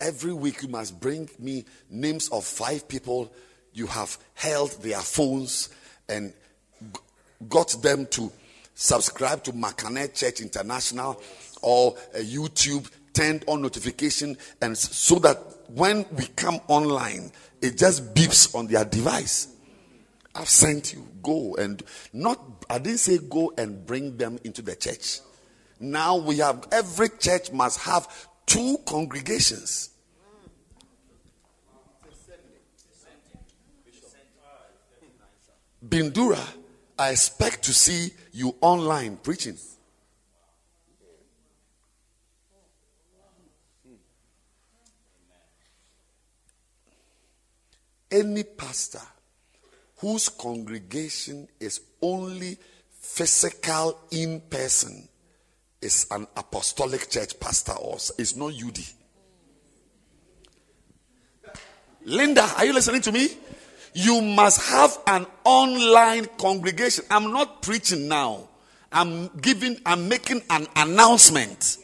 Every 0.00 0.32
week 0.32 0.62
you 0.62 0.68
must 0.68 1.00
bring 1.00 1.30
me 1.38 1.64
names 1.88 2.28
of 2.28 2.44
five 2.44 2.86
people 2.88 3.32
you 3.72 3.86
have 3.86 4.18
held 4.34 4.70
their 4.82 5.00
phones 5.00 5.70
and 6.08 6.32
got 7.48 7.68
them 7.82 8.06
to 8.06 8.30
subscribe 8.74 9.42
to 9.44 9.52
Makanet 9.52 10.14
Church 10.14 10.40
International 10.40 11.20
or 11.62 11.96
uh, 12.14 12.18
YouTube, 12.18 12.90
turned 13.12 13.44
on 13.46 13.62
notification, 13.62 14.36
and 14.60 14.76
so 14.76 15.16
that 15.20 15.38
when 15.68 16.04
we 16.16 16.26
come 16.36 16.60
online, 16.68 17.32
it 17.62 17.78
just 17.78 18.14
beeps 18.14 18.54
on 18.54 18.66
their 18.66 18.84
device. 18.84 19.48
I've 20.34 20.48
sent 20.48 20.92
you. 20.92 21.06
Go 21.22 21.54
and 21.54 21.82
not, 22.12 22.38
I 22.68 22.78
didn't 22.78 22.98
say 22.98 23.18
go 23.18 23.52
and 23.56 23.86
bring 23.86 24.16
them 24.16 24.38
into 24.44 24.60
the 24.60 24.76
church. 24.76 25.20
Now 25.84 26.16
we 26.16 26.38
have, 26.38 26.66
every 26.72 27.10
church 27.10 27.52
must 27.52 27.80
have 27.80 28.08
two 28.46 28.78
congregations. 28.86 29.90
Bindura, 35.86 36.42
I 36.98 37.10
expect 37.10 37.64
to 37.64 37.74
see 37.74 38.12
you 38.32 38.56
online 38.62 39.18
preaching. 39.18 39.58
Any 48.10 48.44
pastor 48.44 49.02
whose 49.98 50.30
congregation 50.30 51.46
is 51.60 51.80
only 52.00 52.56
physical 52.88 54.00
in 54.10 54.40
person 54.40 55.08
is 55.84 56.06
an 56.10 56.26
apostolic 56.36 57.10
church 57.10 57.38
pastor 57.38 57.72
or 57.72 57.96
is 58.18 58.34
not 58.36 58.52
UD. 58.54 58.78
Linda, 62.06 62.42
are 62.56 62.64
you 62.64 62.72
listening 62.72 63.02
to 63.02 63.12
me? 63.12 63.28
You 63.92 64.20
must 64.20 64.70
have 64.70 64.98
an 65.06 65.26
online 65.44 66.26
congregation. 66.38 67.04
I'm 67.10 67.32
not 67.32 67.62
preaching 67.62 68.08
now. 68.08 68.48
I'm 68.90 69.28
giving, 69.40 69.78
I'm 69.86 70.08
making 70.08 70.42
an 70.50 70.66
announcement. 70.74 71.78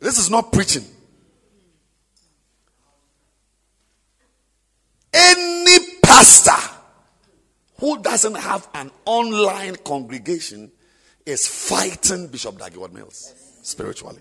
This 0.00 0.18
is 0.18 0.30
not 0.30 0.52
preaching. 0.52 0.84
Any 5.12 5.78
pastor 6.02 6.76
who 7.78 8.00
doesn't 8.02 8.36
have 8.36 8.68
an 8.74 8.90
online 9.04 9.76
congregation 9.76 10.70
is 11.28 11.46
fighting 11.46 12.26
Bishop 12.28 12.58
Dag 12.58 12.72
Heward-Mills 12.72 13.34
spiritually. 13.62 14.20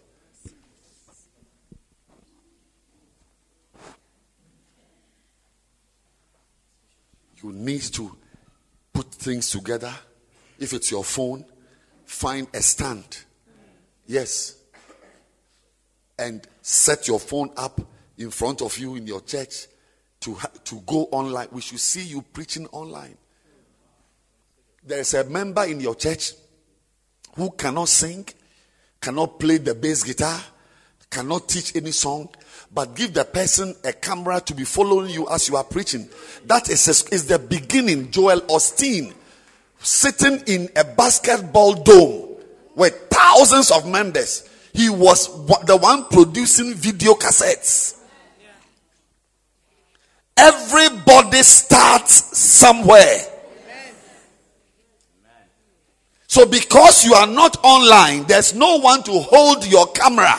You 7.42 7.54
need 7.54 7.82
to 7.94 8.14
put 8.92 9.14
things 9.14 9.50
together. 9.50 9.94
If 10.60 10.74
it's 10.74 10.92
your 10.92 11.06
phone, 11.06 11.46
find 12.06 12.48
a 12.54 12.62
stand. 12.62 13.20
Yes. 14.06 14.58
And 16.20 16.46
set 16.62 17.08
your 17.08 17.22
phone 17.22 17.52
up 17.56 17.80
in 18.18 18.32
front 18.32 18.62
of 18.62 18.78
you 18.78 18.96
in 18.96 19.08
your 19.08 19.22
church 19.22 19.68
to, 20.22 20.38
to 20.66 20.82
go 20.86 21.08
online. 21.12 21.48
We 21.54 21.62
should 21.62 21.80
see 21.80 22.04
you 22.04 22.22
preaching 22.22 22.68
online. 22.74 23.16
There's 24.86 25.14
a 25.14 25.24
member 25.24 25.64
in 25.64 25.80
your 25.80 25.96
church 25.96 26.34
who 27.38 27.52
cannot 27.52 27.88
sing, 27.88 28.28
cannot 29.00 29.40
play 29.40 29.58
the 29.58 29.74
bass 29.74 30.04
guitar, 30.04 30.42
cannot 31.10 31.48
teach 31.48 31.76
any 31.76 31.92
song, 31.92 32.28
but 32.74 32.96
give 32.96 33.14
the 33.14 33.24
person 33.24 33.76
a 33.86 33.94
camera 33.94 34.42
to 34.42 34.54
be 34.54 34.66
following 34.66 35.10
you 35.10 35.28
as 35.30 35.48
you 35.48 35.56
are 35.56 35.64
preaching. 35.64 36.10
That 36.46 36.70
is, 36.70 36.88
a, 36.88 37.16
is 37.16 37.28
the 37.28 37.40
beginning. 37.40 38.12
Joel 38.12 38.42
Osteen 38.42 39.14
sitting 39.80 40.42
in 40.48 40.70
a 40.76 40.84
basketball 40.84 41.76
dome 41.76 42.36
with 42.76 42.94
thousands 43.10 43.72
of 43.72 43.88
members. 43.88 44.50
He 44.74 44.90
was 44.90 45.28
the 45.66 45.78
one 45.78 46.06
producing 46.06 46.74
video 46.74 47.14
cassettes. 47.14 48.00
Everybody 50.36 51.42
starts 51.44 52.38
somewhere. 52.38 53.37
So, 56.38 56.46
because 56.46 57.04
you 57.04 57.16
are 57.16 57.26
not 57.26 57.58
online, 57.64 58.26
there's 58.26 58.54
no 58.54 58.78
one 58.78 59.02
to 59.02 59.12
hold 59.12 59.66
your 59.66 59.88
camera. 59.88 60.36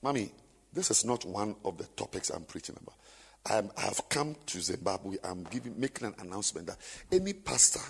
Mommy, 0.00 0.32
this 0.72 0.90
is 0.90 1.04
not 1.04 1.26
one 1.26 1.56
of 1.62 1.76
the 1.76 1.84
topics 1.88 2.30
I'm 2.30 2.44
preaching 2.44 2.74
about. 2.80 2.94
I'm, 3.44 3.70
I 3.76 3.82
have 3.82 4.08
come 4.08 4.34
to 4.46 4.60
Zimbabwe. 4.62 5.18
I'm 5.24 5.44
giving, 5.50 5.78
making 5.78 6.06
an 6.06 6.14
announcement 6.18 6.68
that 6.68 6.78
any 7.12 7.34
pastor 7.34 7.80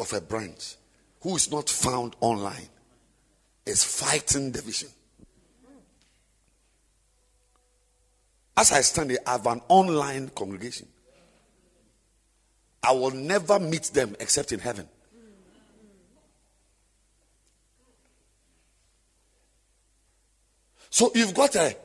of 0.00 0.10
a 0.14 0.22
branch 0.22 0.76
who 1.20 1.36
is 1.36 1.52
not 1.52 1.68
found 1.68 2.16
online 2.22 2.70
is 3.66 3.84
fighting 3.84 4.52
the 4.52 4.62
As 8.56 8.72
I 8.72 8.80
stand 8.82 9.10
here, 9.10 9.20
I 9.26 9.32
have 9.32 9.46
an 9.46 9.60
online 9.68 10.28
congregation. 10.30 10.88
I 12.82 12.92
will 12.92 13.12
never 13.12 13.58
meet 13.58 13.84
them 13.84 14.16
except 14.18 14.52
in 14.52 14.60
heaven. 14.60 14.88
So 20.90 21.10
you've 21.14 21.32
got 21.32 21.54
a 21.56 21.76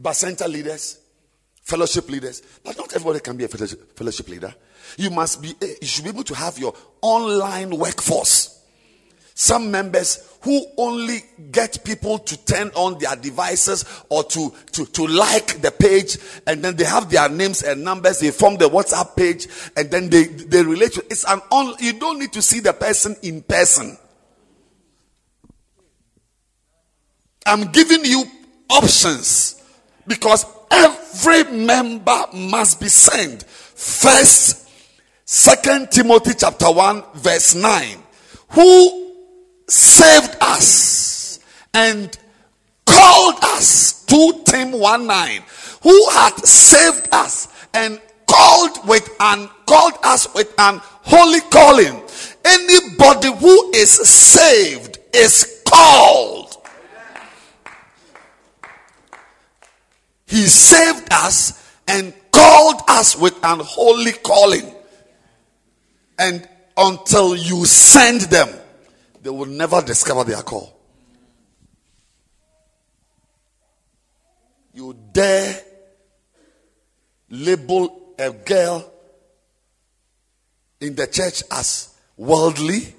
bacenta 0.00 0.48
leaders 0.48 0.98
fellowship 1.62 2.10
leaders, 2.10 2.42
but 2.62 2.76
not 2.76 2.94
everybody 2.94 3.20
can 3.20 3.36
be 3.36 3.44
a 3.44 3.48
fellowship, 3.48 3.96
fellowship 3.96 4.28
leader. 4.28 4.54
You 4.98 5.10
must 5.10 5.40
be, 5.40 5.54
eh, 5.62 5.74
you 5.80 5.86
should 5.86 6.04
be 6.04 6.10
able 6.10 6.24
to 6.24 6.34
have 6.34 6.58
your 6.58 6.74
online 7.00 7.76
workforce. 7.78 8.60
Some 9.34 9.70
members 9.70 10.31
who 10.42 10.64
only 10.76 11.20
get 11.50 11.84
people 11.84 12.18
to 12.18 12.44
turn 12.44 12.68
on 12.74 12.98
their 12.98 13.14
devices 13.16 13.84
or 14.08 14.24
to, 14.24 14.52
to, 14.72 14.84
to 14.86 15.06
like 15.06 15.62
the 15.62 15.70
page 15.70 16.18
and 16.46 16.62
then 16.62 16.76
they 16.76 16.84
have 16.84 17.10
their 17.10 17.28
names 17.28 17.62
and 17.62 17.82
numbers, 17.84 18.18
they 18.20 18.30
form 18.30 18.56
the 18.56 18.68
WhatsApp 18.68 19.16
page 19.16 19.46
and 19.76 19.90
then 19.90 20.10
they, 20.10 20.24
they 20.24 20.62
relate. 20.62 20.92
To, 20.94 21.04
it's 21.10 21.24
an 21.28 21.40
on, 21.50 21.74
you 21.78 21.92
don't 21.94 22.18
need 22.18 22.32
to 22.32 22.42
see 22.42 22.60
the 22.60 22.72
person 22.72 23.16
in 23.22 23.42
person. 23.42 23.96
I'm 27.46 27.70
giving 27.72 28.04
you 28.04 28.24
options 28.70 29.62
because 30.06 30.44
every 30.70 31.44
member 31.44 32.24
must 32.32 32.80
be 32.80 32.88
sent. 32.88 33.44
First, 33.44 34.68
Second 35.24 35.90
Timothy 35.90 36.32
chapter 36.36 36.70
1 36.70 37.04
verse 37.14 37.54
9. 37.54 37.98
Who 38.50 39.01
saved 39.68 40.36
us 40.40 41.40
and 41.74 42.16
called 42.86 43.36
us. 43.42 44.04
2 44.06 44.42
Tim 44.44 44.72
1 44.72 45.06
9 45.06 45.42
who 45.82 46.10
had 46.10 46.36
saved 46.44 47.08
us 47.12 47.48
and 47.74 48.00
called 48.26 48.88
with 48.88 49.08
and 49.20 49.48
called 49.66 49.94
us 50.04 50.32
with 50.34 50.52
an 50.58 50.80
holy 50.82 51.40
calling. 51.50 52.02
Anybody 52.44 53.32
who 53.32 53.70
is 53.74 53.90
saved 53.90 54.98
is 55.12 55.62
called. 55.66 56.56
He 60.26 60.46
saved 60.46 61.08
us 61.12 61.76
and 61.86 62.14
called 62.30 62.80
us 62.88 63.16
with 63.16 63.34
an 63.44 63.60
holy 63.60 64.12
calling. 64.12 64.72
And 66.18 66.48
until 66.76 67.36
you 67.36 67.66
send 67.66 68.22
them 68.22 68.48
they 69.22 69.30
will 69.30 69.46
never 69.46 69.80
discover 69.80 70.24
their 70.24 70.42
call. 70.42 70.76
You 74.74 74.96
dare 75.12 75.62
label 77.30 78.14
a 78.18 78.32
girl 78.32 78.90
in 80.80 80.96
the 80.96 81.06
church 81.06 81.44
as 81.52 81.94
worldly? 82.16 82.94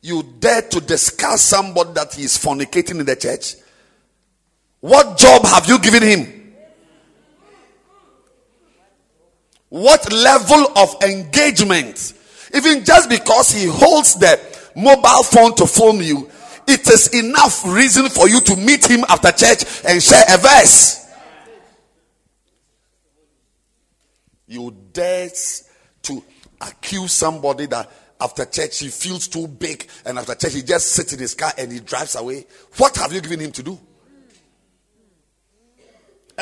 You 0.00 0.22
dare 0.40 0.62
to 0.62 0.80
discuss 0.80 1.42
somebody 1.42 1.92
that 1.92 2.14
he 2.14 2.24
is 2.24 2.38
fornicating 2.38 3.00
in 3.00 3.06
the 3.06 3.16
church? 3.16 3.56
What 4.80 5.18
job 5.18 5.44
have 5.44 5.68
you 5.68 5.78
given 5.78 6.02
him? 6.02 6.54
What 9.68 10.10
level 10.12 10.66
of 10.76 11.02
engagement 11.02 12.14
even 12.54 12.84
just 12.84 13.08
because 13.08 13.50
he 13.50 13.66
holds 13.66 14.14
the 14.14 14.40
mobile 14.76 15.22
phone 15.22 15.54
to 15.56 15.66
phone 15.66 15.98
you, 16.02 16.30
it 16.66 16.88
is 16.88 17.08
enough 17.14 17.64
reason 17.66 18.08
for 18.08 18.28
you 18.28 18.40
to 18.40 18.56
meet 18.56 18.88
him 18.88 19.04
after 19.08 19.32
church 19.32 19.64
and 19.84 20.02
share 20.02 20.22
a 20.28 20.38
verse. 20.38 21.10
You 24.46 24.76
dare 24.92 25.30
to 26.02 26.22
accuse 26.60 27.12
somebody 27.12 27.66
that 27.66 27.90
after 28.20 28.44
church 28.44 28.78
he 28.80 28.88
feels 28.88 29.26
too 29.26 29.48
big 29.48 29.88
and 30.04 30.18
after 30.18 30.34
church 30.34 30.54
he 30.54 30.62
just 30.62 30.92
sits 30.92 31.12
in 31.12 31.18
his 31.18 31.34
car 31.34 31.52
and 31.58 31.72
he 31.72 31.80
drives 31.80 32.14
away. 32.14 32.46
What 32.76 32.96
have 32.96 33.12
you 33.12 33.20
given 33.20 33.40
him 33.40 33.52
to 33.52 33.62
do? 33.62 33.78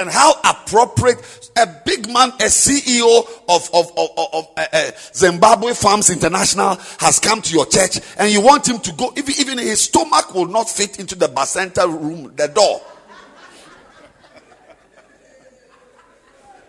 And 0.01 0.11
how 0.11 0.33
appropriate 0.45 1.51
a 1.59 1.67
big 1.85 2.09
man, 2.09 2.31
a 2.31 2.49
CEO 2.49 3.21
of, 3.49 3.71
of, 3.75 3.93
of, 3.99 4.11
of 4.17 4.49
uh, 4.57 4.67
uh, 4.73 4.91
Zimbabwe 5.13 5.75
Farms 5.75 6.09
International 6.09 6.77
has 6.99 7.19
come 7.19 7.43
to 7.43 7.53
your 7.53 7.67
church 7.67 8.01
and 8.19 8.33
you 8.33 8.41
want 8.41 8.67
him 8.67 8.79
to 8.79 8.93
go, 8.95 9.13
even, 9.17 9.35
even 9.39 9.59
his 9.59 9.83
stomach 9.83 10.35
will 10.35 10.47
not 10.47 10.71
fit 10.71 10.99
into 10.99 11.15
the 11.15 11.27
bacenta 11.27 11.87
room, 11.87 12.33
the 12.35 12.49
door. 12.49 12.81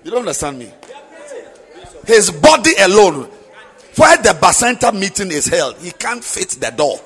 You 0.03 0.12
don't 0.12 0.22
understand 0.22 0.60
me? 0.60 0.72
His 2.06 2.32
body 2.32 2.72
alone, 2.82 3.30
where 3.95 4.18
the 4.18 4.38
bacenta 4.41 4.94
meeting 4.94 5.32
is 5.32 5.48
held, 5.48 5.78
he 5.78 5.91
can't 5.91 6.24
fit 6.24 6.49
the 6.49 6.72
door. 6.72 6.99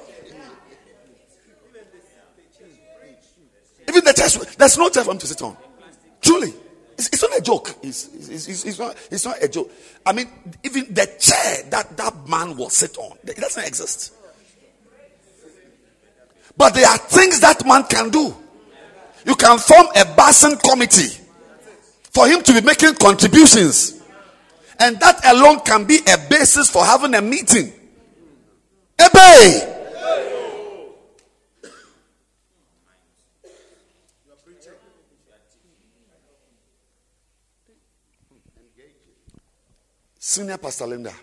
Even 3.88 4.04
the 4.04 4.14
church, 4.14 4.56
there's 4.58 4.78
no 4.78 4.90
chair 4.90 5.04
for 5.04 5.12
him 5.12 5.20
to 5.20 5.28
sit 5.28 5.42
on. 5.44 5.56
Truly. 6.26 6.54
It's, 6.98 7.08
it's 7.10 7.22
not 7.22 7.38
a 7.38 7.42
joke. 7.42 7.76
It's, 7.84 8.10
it's, 8.16 8.66
it's, 8.66 8.80
not, 8.80 8.98
it's 9.12 9.26
not 9.26 9.44
a 9.44 9.48
joke. 9.48 9.72
I 10.06 10.12
mean, 10.12 10.28
even 10.64 10.92
the 10.92 11.06
chair 11.20 11.70
that 11.70 11.96
that 11.98 12.28
man 12.28 12.58
will 12.58 12.70
sit 12.70 12.98
on, 12.98 13.18
it 13.24 13.38
doesn't 13.38 13.64
exist. 13.64 14.14
But 16.58 16.74
there 16.74 16.88
are 16.88 16.98
things 16.98 17.42
that 17.42 17.66
man 17.66 17.84
can 17.84 18.10
do. 18.10 18.36
You 19.26 19.36
can 19.36 19.60
form 19.60 19.88
a 19.96 20.06
basin 20.16 20.58
committee 20.58 21.22
for 22.12 22.28
him 22.28 22.42
to 22.42 22.54
be 22.54 22.62
making 22.62 22.96
contributions. 22.96 24.02
And 24.80 25.00
that 25.00 25.24
alone 25.26 25.60
can 25.62 25.86
be 25.86 26.00
a 26.08 26.18
basis 26.30 26.70
for 26.70 26.84
having 26.86 27.14
a 27.14 27.22
meeting. 27.22 27.72
Obey. 29.00 29.75
Senior 40.28 40.58
Pastor 40.58 40.88
Linda, 40.88 41.14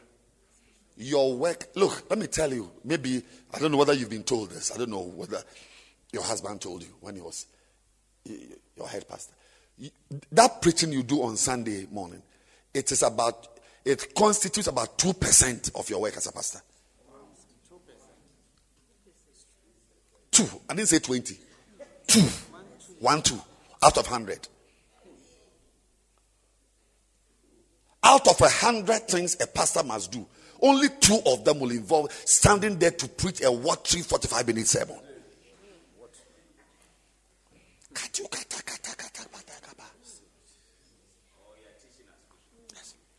your 0.97 1.37
work, 1.37 1.71
look, 1.75 2.09
let 2.09 2.21
me 2.21 2.29
tell 2.29 2.55
you, 2.55 2.71
maybe, 2.85 3.21
I 3.53 3.59
don't 3.59 3.73
know 3.73 3.79
whether 3.79 3.95
you've 3.95 4.09
been 4.09 4.23
told 4.23 4.51
this. 4.51 4.71
I 4.71 4.79
don't 4.79 4.91
know 4.91 5.01
whether 5.01 5.43
your 6.13 6.23
husband 6.23 6.61
told 6.61 6.85
you 6.85 6.91
when 7.01 7.17
he 7.17 7.21
was 7.21 7.47
your 8.77 8.87
head 8.87 9.09
pastor. 9.09 9.35
That 10.31 10.63
preaching 10.63 10.93
you 10.93 11.03
do 11.03 11.25
on 11.25 11.37
Sunday 11.37 11.89
morning, 11.91 12.23
it 12.73 12.93
is 12.93 13.03
about, 13.03 13.49
it 13.85 14.15
constitutes 14.15 14.69
about 14.69 14.97
2% 14.99 15.75
of 15.75 15.91
your 15.91 16.01
work 16.01 16.17
as 16.17 16.29
a 16.29 16.33
pastor. 16.33 16.61
Two. 20.31 20.47
I 20.71 20.75
didn't 20.75 20.91
say 20.91 21.01
20. 21.01 21.41
Two. 22.07 22.21
One, 23.01 23.21
two. 23.21 23.41
Out 23.83 23.99
of 23.99 24.09
100. 24.09 24.47
Out 28.05 28.27
of 28.27 28.41
a 28.41 28.49
hundred 28.49 29.09
things 29.09 29.37
a 29.41 29.47
pastor 29.47 29.83
must 29.83 30.11
do, 30.11 30.27
only 30.61 30.89
two 31.01 31.21
of 31.27 31.45
them 31.45 31.61
will 31.61 31.71
involve 31.71 32.13
standing 32.25 32.79
there 32.79 32.91
to 32.91 33.09
preach 33.09 33.43
a 33.43 33.51
watery 33.51 34.03
45 34.03 34.47
minute 34.47 34.67
sermon. 34.67 34.99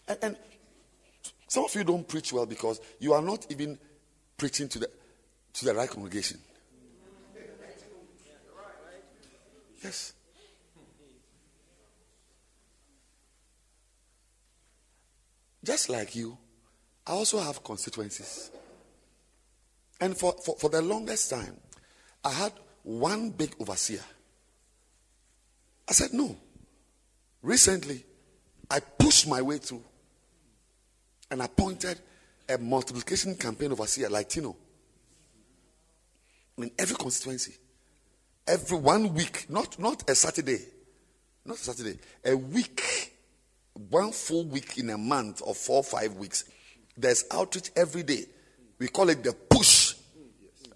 And, 0.08 0.18
and 0.22 0.38
some 1.48 1.66
of 1.66 1.76
you 1.76 1.84
don't 1.84 2.08
preach 2.08 2.34
well 2.34 2.46
because 2.46 2.82
you 3.00 3.14
are 3.14 3.22
not 3.22 3.46
even 3.50 3.78
preaching 4.38 4.68
to 4.70 4.80
the 4.80 4.90
to 5.54 5.66
the 5.66 5.74
right 5.74 5.90
congregation. 5.90 6.40
Yes. 9.84 10.14
Just 15.64 15.90
like 15.90 16.16
you, 16.16 16.38
I 17.08 17.12
also 17.12 17.40
have 17.40 17.64
constituencies. 17.64 18.52
And 20.02 20.18
for, 20.18 20.34
for, 20.44 20.58
for 20.58 20.70
the 20.70 20.82
longest 20.82 21.30
time, 21.30 21.56
I 22.24 22.32
had 22.32 22.54
one 22.84 23.30
big 23.30 23.56
overseer. 23.60 24.02
I 25.88 25.94
said, 25.94 26.14
no. 26.14 26.36
Recently, 27.42 28.04
I 28.70 28.80
pushed 28.80 29.28
my 29.28 29.42
way 29.42 29.58
through 29.58 29.84
and 31.32 31.42
appointed 31.42 32.00
a 32.48 32.58
multiplication 32.58 33.36
campaign 33.36 33.72
overseer 33.72 34.10
like 34.10 34.30
Tino. 34.30 34.56
In 36.58 36.72
every 36.78 36.96
constituency. 36.96 37.56
Every 38.46 38.78
one 38.78 39.14
week, 39.14 39.46
not, 39.50 39.80
not 39.80 40.10
a 40.10 40.16
Saturday, 40.16 40.60
not 41.46 41.58
a 41.58 41.60
Saturday, 41.60 41.98
a 42.26 42.36
week 42.36 43.13
one 43.90 44.12
full 44.12 44.46
week 44.46 44.78
in 44.78 44.90
a 44.90 44.98
month 44.98 45.42
or 45.44 45.56
four 45.56 45.78
or 45.78 45.84
five 45.84 46.16
weeks, 46.16 46.46
there's 46.96 47.26
outreach 47.32 47.72
every 47.76 48.04
day. 48.04 48.26
We 48.80 48.88
call 48.88 49.10
it 49.10 49.24
the 49.24 49.34
push 49.34 49.96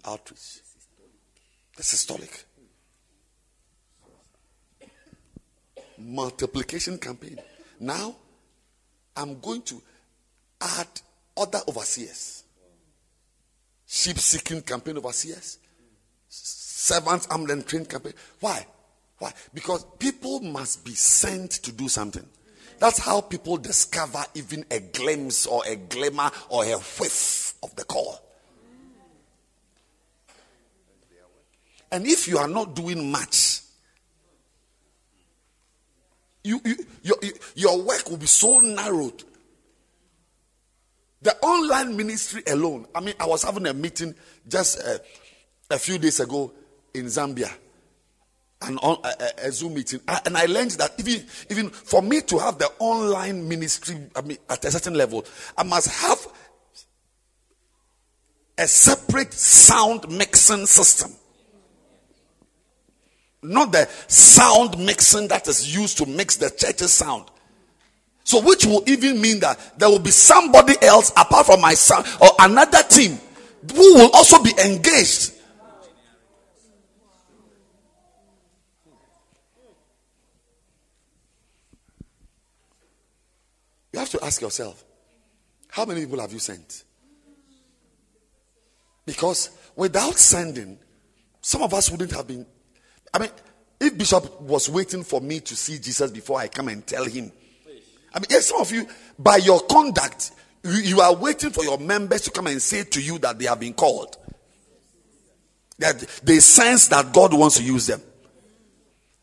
outreach. 0.04 0.60
The 1.76 1.82
systolic. 1.82 2.44
Multiplication 5.98 6.98
campaign. 6.98 7.38
Now, 7.80 8.16
I'm 9.16 9.38
going 9.40 9.62
to 9.62 9.82
add 10.60 10.88
other 11.36 11.60
overseers. 11.68 12.44
Sheep 13.86 14.18
seeking 14.18 14.62
campaign 14.62 14.98
overseers. 14.98 15.58
Servants 16.28 17.26
armed 17.28 17.50
and 17.50 17.66
trained 17.66 17.88
campaign. 17.88 18.12
Why? 18.40 18.66
Why? 19.18 19.32
Because 19.52 19.84
people 19.98 20.40
must 20.40 20.84
be 20.84 20.94
sent 20.94 21.50
to 21.50 21.72
do 21.72 21.88
something. 21.88 22.26
That's 22.78 22.98
how 22.98 23.20
people 23.20 23.56
discover 23.56 24.24
even 24.34 24.64
a 24.70 24.80
glimpse 24.80 25.46
or 25.46 25.62
a 25.66 25.76
glimmer 25.76 26.30
or 26.48 26.64
a 26.64 26.76
whiff 26.76 27.54
of 27.62 27.74
the 27.76 27.84
call. 27.84 28.20
And 31.90 32.06
if 32.06 32.28
you 32.28 32.38
are 32.38 32.48
not 32.48 32.74
doing 32.74 33.10
much, 33.10 33.60
you, 36.44 36.60
you, 36.64 36.76
your, 37.02 37.16
your 37.54 37.82
work 37.82 38.08
will 38.10 38.16
be 38.16 38.26
so 38.26 38.60
narrowed. 38.60 39.24
The 41.22 41.36
online 41.38 41.96
ministry 41.96 42.42
alone. 42.46 42.86
I 42.94 43.00
mean, 43.00 43.14
I 43.18 43.26
was 43.26 43.42
having 43.42 43.66
a 43.66 43.74
meeting 43.74 44.14
just 44.46 44.80
uh, 44.86 44.98
a 45.70 45.78
few 45.78 45.98
days 45.98 46.20
ago 46.20 46.52
in 46.94 47.06
Zambia, 47.06 47.50
an 48.62 48.78
on, 48.78 48.98
a, 49.04 49.46
a, 49.46 49.52
Zoom 49.52 49.74
meeting, 49.74 50.00
I, 50.08 50.20
and 50.26 50.36
I 50.36 50.46
learned 50.46 50.72
that 50.72 50.94
even 50.98 51.24
even 51.48 51.70
for 51.70 52.02
me 52.02 52.20
to 52.22 52.38
have 52.38 52.58
the 52.58 52.70
online 52.78 53.48
ministry, 53.48 53.96
I 54.16 54.20
mean, 54.22 54.38
at 54.50 54.64
a 54.64 54.70
certain 54.70 54.94
level, 54.94 55.24
I 55.56 55.62
must 55.62 55.88
have 55.88 56.26
a 58.58 58.66
separate 58.66 59.32
sound 59.32 60.10
mixing 60.10 60.66
system. 60.66 61.12
Not 63.42 63.70
the 63.70 63.88
sound 64.08 64.76
mixing 64.84 65.28
that 65.28 65.46
is 65.46 65.74
used 65.74 65.98
to 65.98 66.06
mix 66.06 66.36
the 66.36 66.50
church's 66.50 66.92
sound. 66.92 67.26
So, 68.24 68.42
which 68.42 68.66
will 68.66 68.82
even 68.86 69.20
mean 69.20 69.40
that 69.40 69.78
there 69.78 69.88
will 69.88 70.00
be 70.00 70.10
somebody 70.10 70.74
else 70.82 71.10
apart 71.16 71.46
from 71.46 71.60
my 71.60 71.74
son 71.74 72.04
or 72.20 72.28
another 72.40 72.82
team 72.82 73.18
who 73.74 73.94
will 73.94 74.10
also 74.10 74.42
be 74.42 74.52
engaged. 74.62 75.32
You 83.98 84.02
have 84.02 84.10
to 84.10 84.24
ask 84.24 84.40
yourself 84.40 84.84
how 85.70 85.84
many 85.84 86.02
people 86.02 86.20
have 86.20 86.32
you 86.32 86.38
sent? 86.38 86.84
Because 89.04 89.50
without 89.74 90.16
sending, 90.16 90.78
some 91.40 91.62
of 91.62 91.74
us 91.74 91.90
wouldn't 91.90 92.12
have 92.12 92.28
been. 92.28 92.46
I 93.12 93.18
mean, 93.18 93.30
if 93.80 93.98
Bishop 93.98 94.40
was 94.40 94.70
waiting 94.70 95.02
for 95.02 95.20
me 95.20 95.40
to 95.40 95.56
see 95.56 95.80
Jesus 95.80 96.12
before 96.12 96.38
I 96.38 96.46
come 96.46 96.68
and 96.68 96.86
tell 96.86 97.06
him, 97.06 97.32
I 98.14 98.20
mean, 98.20 98.26
yes, 98.30 98.46
some 98.46 98.60
of 98.60 98.70
you, 98.70 98.86
by 99.18 99.38
your 99.38 99.62
conduct, 99.62 100.30
you, 100.62 100.74
you 100.74 101.00
are 101.00 101.16
waiting 101.16 101.50
for 101.50 101.64
your 101.64 101.78
members 101.78 102.20
to 102.22 102.30
come 102.30 102.46
and 102.46 102.62
say 102.62 102.84
to 102.84 103.02
you 103.02 103.18
that 103.18 103.36
they 103.36 103.46
have 103.46 103.58
been 103.58 103.74
called. 103.74 104.16
That 105.80 105.98
they 106.22 106.38
sense 106.38 106.86
that 106.86 107.12
God 107.12 107.34
wants 107.34 107.56
to 107.56 107.64
use 107.64 107.88
them. 107.88 108.00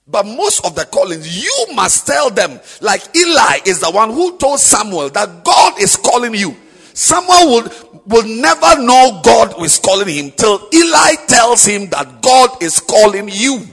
But 0.07 0.25
most 0.25 0.65
of 0.65 0.75
the 0.75 0.85
callings, 0.85 1.43
you 1.43 1.75
must 1.75 2.05
tell 2.05 2.29
them, 2.29 2.59
like 2.79 3.15
Eli 3.15 3.57
is 3.65 3.79
the 3.79 3.89
one 3.91 4.11
who 4.11 4.37
told 4.37 4.59
Samuel 4.59 5.09
that 5.09 5.43
God 5.43 5.81
is 5.81 5.95
calling 5.95 6.35
you. 6.35 6.55
Someone 6.93 7.47
will, 7.47 7.71
will 8.05 8.27
never 8.27 8.81
know 8.81 9.19
God 9.23 9.61
is 9.61 9.79
calling 9.79 10.07
him 10.07 10.31
till 10.31 10.69
Eli 10.73 11.15
tells 11.27 11.65
him 11.65 11.89
that 11.89 12.21
God 12.21 12.61
is 12.61 12.79
calling 12.79 13.29
you. 13.29 13.65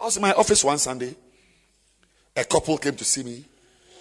I 0.00 0.04
was 0.04 0.16
in 0.16 0.22
my 0.22 0.32
office 0.34 0.62
one 0.62 0.76
Sunday. 0.78 1.16
A 2.36 2.44
couple 2.44 2.76
came 2.76 2.94
to 2.94 3.04
see 3.04 3.22
me. 3.22 3.44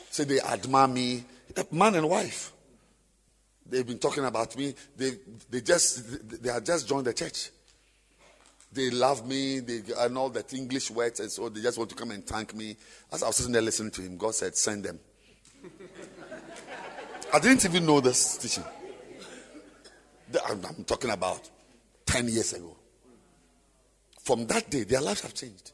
Said 0.09 0.27
they 0.27 0.41
admire 0.41 0.87
me. 0.89 1.23
Man 1.71 1.95
and 1.95 2.09
wife. 2.09 2.52
They've 3.73 3.87
been 3.87 3.97
talking 3.97 4.23
about 4.23 4.55
me. 4.55 4.75
They 4.95 5.13
they 5.49 5.61
just 5.61 6.41
they 6.43 6.51
had 6.51 6.63
just 6.63 6.87
joined 6.87 7.07
the 7.07 7.13
church. 7.13 7.49
They 8.71 8.91
love 8.91 9.27
me. 9.27 9.61
They 9.61 9.81
and 9.97 10.15
all 10.15 10.29
that 10.29 10.53
English 10.53 10.91
words, 10.91 11.19
and 11.19 11.31
so 11.31 11.49
they 11.49 11.59
just 11.59 11.79
want 11.79 11.89
to 11.89 11.95
come 11.95 12.11
and 12.11 12.23
thank 12.23 12.53
me. 12.53 12.77
As 13.11 13.23
I 13.23 13.27
was 13.27 13.37
sitting 13.37 13.51
there 13.51 13.63
listening 13.63 13.89
to 13.91 14.01
him, 14.03 14.15
God 14.17 14.35
said, 14.35 14.55
"Send 14.55 14.83
them." 14.83 14.99
I 17.33 17.39
didn't 17.39 17.65
even 17.65 17.85
know 17.87 17.99
this 17.99 18.37
teaching. 18.37 18.63
I'm 20.47 20.83
talking 20.83 21.09
about 21.09 21.49
ten 22.05 22.27
years 22.27 22.53
ago. 22.53 22.77
From 24.21 24.45
that 24.47 24.69
day, 24.69 24.83
their 24.83 25.01
lives 25.01 25.21
have 25.21 25.33
changed 25.33 25.71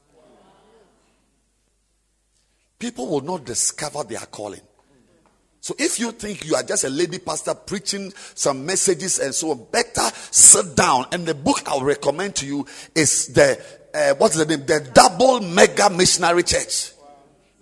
people 2.79 3.07
will 3.07 3.21
not 3.21 3.43
discover 3.43 4.03
their 4.05 4.19
calling. 4.19 4.61
So 5.61 5.75
if 5.77 5.99
you 5.99 6.11
think 6.11 6.45
you 6.45 6.55
are 6.55 6.63
just 6.63 6.85
a 6.85 6.89
lady 6.89 7.19
pastor 7.19 7.53
preaching 7.53 8.13
some 8.33 8.65
messages 8.65 9.19
and 9.19 9.33
so 9.35 9.51
on, 9.51 9.65
better 9.71 10.09
sit 10.31 10.75
down. 10.75 11.05
And 11.11 11.25
the 11.25 11.35
book 11.35 11.63
I'll 11.67 11.83
recommend 11.83 12.35
to 12.37 12.45
you 12.45 12.65
is 12.95 13.27
the 13.27 13.61
uh, 13.93 14.13
what's 14.15 14.37
the 14.37 14.45
name? 14.45 14.65
The 14.65 14.89
Double 14.93 15.41
Mega 15.41 15.89
Missionary 15.89 16.43
Church. 16.43 16.91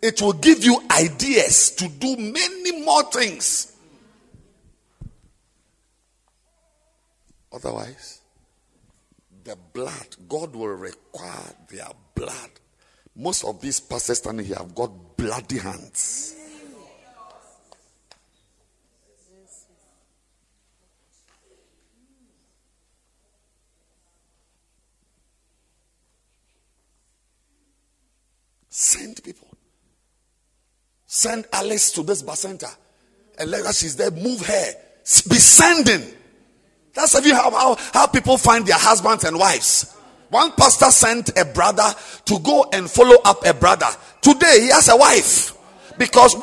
It 0.01 0.21
will 0.21 0.33
give 0.33 0.63
you 0.63 0.79
ideas 0.91 1.71
to 1.71 1.87
do 1.87 2.15
many 2.17 2.83
more 2.83 3.03
things. 3.03 3.73
Otherwise, 7.51 8.19
the 9.43 9.57
blood, 9.73 10.15
God 10.27 10.55
will 10.55 10.67
require 10.67 11.55
their 11.69 11.87
blood 12.13 12.51
most 13.17 13.43
of 13.43 13.59
these 13.59 13.79
pastors 13.79 14.19
standing 14.19 14.45
here 14.45 14.57
have 14.57 14.75
got 14.75 15.17
bloody 15.17 15.57
hands. 15.57 16.35
Send 28.79 29.23
people. 29.23 29.47
Send 31.07 31.47
Alice 31.51 31.91
to 31.93 32.03
this 32.03 32.21
bacenta. 32.21 32.69
And 33.39 33.49
let 33.49 33.65
her, 33.65 33.73
she's 33.73 33.95
there, 33.95 34.11
move 34.11 34.45
her. 34.45 34.65
Be 35.27 35.37
sending. 35.37 36.03
That's 36.93 37.13
how, 37.13 37.49
how, 37.49 37.75
how 37.91 38.05
people 38.05 38.37
find 38.37 38.67
their 38.67 38.77
husbands 38.77 39.23
and 39.23 39.39
wives. 39.39 39.97
One 40.29 40.51
pastor 40.51 40.91
sent 40.91 41.35
a 41.39 41.45
brother 41.45 41.91
to 42.25 42.37
go 42.37 42.69
and 42.71 42.87
follow 42.87 43.15
up 43.25 43.43
a 43.47 43.53
brother. 43.55 43.87
Today 44.21 44.59
he 44.61 44.67
has 44.67 44.89
a 44.89 44.95
wife. 44.95 45.57
Because 45.97 46.35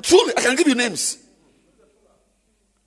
truly, 0.00 0.32
I 0.38 0.40
can 0.40 0.56
give 0.56 0.68
you 0.68 0.76
names. 0.76 1.18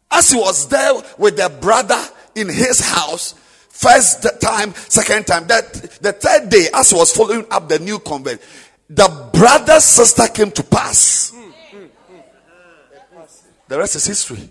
As 0.10 0.32
he 0.32 0.40
was 0.40 0.70
there 0.70 0.94
with 1.20 1.38
the 1.38 1.56
brother 1.62 2.04
in 2.34 2.48
his 2.48 2.80
house, 2.80 3.36
first 3.70 4.26
time, 4.42 4.74
second 4.74 5.28
time, 5.28 5.46
that 5.46 5.72
the 6.02 6.14
third 6.14 6.50
day, 6.50 6.66
as 6.74 6.90
he 6.90 6.96
was 6.96 7.16
following 7.16 7.46
up 7.52 7.70
the 7.70 7.78
new 7.78 8.00
convent, 8.00 8.42
the 8.90 9.30
brother's 9.34 9.84
sister 9.84 10.28
came 10.28 10.52
to 10.52 10.64
pass. 10.64 11.34
The 13.68 13.78
rest 13.78 13.96
is 13.96 14.06
history. 14.06 14.50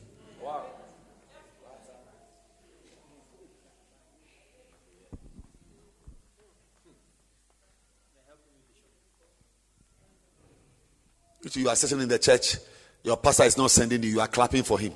you 11.56 11.68
are 11.68 11.76
sitting 11.76 12.00
in 12.00 12.08
the 12.08 12.18
church, 12.18 12.56
your 13.02 13.16
pastor 13.16 13.44
is 13.44 13.56
not 13.56 13.70
sending 13.70 14.02
you, 14.02 14.10
you 14.10 14.20
are 14.20 14.28
clapping 14.28 14.62
for 14.62 14.78
him. 14.78 14.92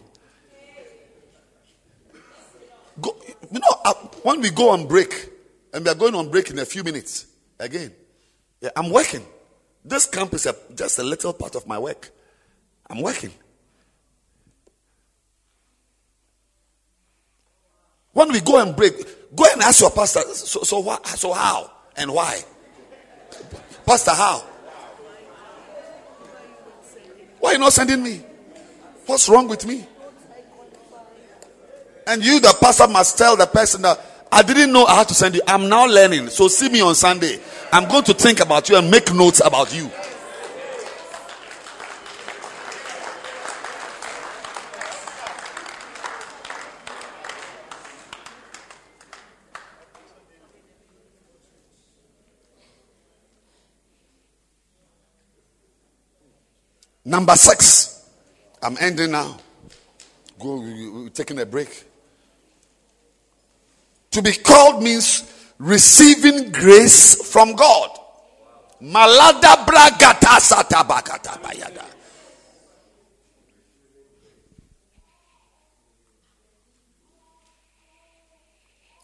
Go, 3.01 3.17
you 3.51 3.59
know, 3.59 3.81
uh, 3.85 3.95
when 4.23 4.41
we 4.41 4.51
go 4.51 4.71
on 4.71 4.87
break, 4.87 5.31
and 5.73 5.85
we 5.85 5.91
are 5.91 5.95
going 5.95 6.15
on 6.15 6.31
break 6.31 6.51
in 6.51 6.59
a 6.59 6.65
few 6.65 6.85
minutes 6.85 7.27
again, 7.59 7.93
yeah, 8.61 8.71
I'm 8.77 8.91
working. 8.91 9.25
This 9.85 10.07
camp 10.07 10.35
is 10.35 10.47
a, 10.47 10.55
just 10.75 10.99
a 10.99 11.03
little 11.03 11.33
part 11.33 11.55
of 11.55 11.67
my 11.67 11.79
work. 11.79 12.11
I'm 12.89 13.01
working. 13.01 13.33
When 18.13 18.33
we 18.33 18.41
go 18.41 18.61
and 18.61 18.75
break, 18.75 18.95
go 19.35 19.45
and 19.53 19.63
ask 19.63 19.81
your 19.81 19.91
pastor. 19.91 20.21
So, 20.35 20.63
so, 20.63 20.81
what, 20.81 21.07
so 21.07 21.33
how 21.33 21.71
and 21.97 22.13
why? 22.13 22.41
Pastor, 23.87 24.11
how? 24.11 24.45
Why 27.39 27.51
are 27.51 27.53
you 27.55 27.59
not 27.61 27.73
sending 27.73 28.03
me? 28.03 28.23
What's 29.07 29.29
wrong 29.29 29.49
with 29.49 29.65
me? 29.65 29.87
And 32.07 32.25
you, 32.25 32.41
the 32.41 32.55
pastor, 32.61 32.89
must 32.89 33.17
tell 33.17 33.37
the 33.37 33.47
person 33.47 33.83
that 33.83 34.10
I 34.33 34.43
didn't 34.43 34.73
know 34.73 34.85
I 34.85 34.97
had 34.97 35.09
to 35.09 35.15
send 35.15 35.35
you. 35.35 35.43
I'm 35.47 35.69
now 35.69 35.87
learning. 35.87 36.29
So 36.29 36.49
see 36.49 36.69
me 36.69 36.81
on 36.81 36.95
Sunday. 36.95 37.41
I'm 37.73 37.89
going 37.89 38.05
to 38.05 38.15
think 38.15 38.41
about 38.41 38.69
you 38.69 38.77
and 38.77 38.91
make 38.91 39.13
notes 39.13 39.41
about 39.45 39.75
you. 39.75 39.91
Number 57.05 57.35
six. 57.35 58.09
I'm 58.63 58.77
ending 58.79 59.11
now. 59.11 59.37
Go, 60.39 61.09
taking 61.09 61.41
a 61.41 61.47
break. 61.47 61.90
To 64.13 64.23
be 64.23 64.33
called 64.33 64.83
means 64.83 65.31
receiving 65.59 66.51
grace 66.51 67.31
from 67.31 67.55
God. 67.55 67.91
Malada 68.83 69.65
bragata 69.67 70.41
satabakata 70.41 71.41
bayada. 71.41 71.85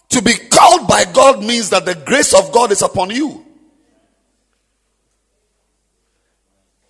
To 0.08 0.22
be 0.22 0.32
called 0.50 0.88
by 0.88 1.04
God 1.04 1.44
means 1.44 1.70
that 1.70 1.84
the 1.84 1.94
grace 1.94 2.32
of 2.32 2.50
God 2.50 2.72
is 2.72 2.80
upon 2.80 3.10
you. 3.10 3.44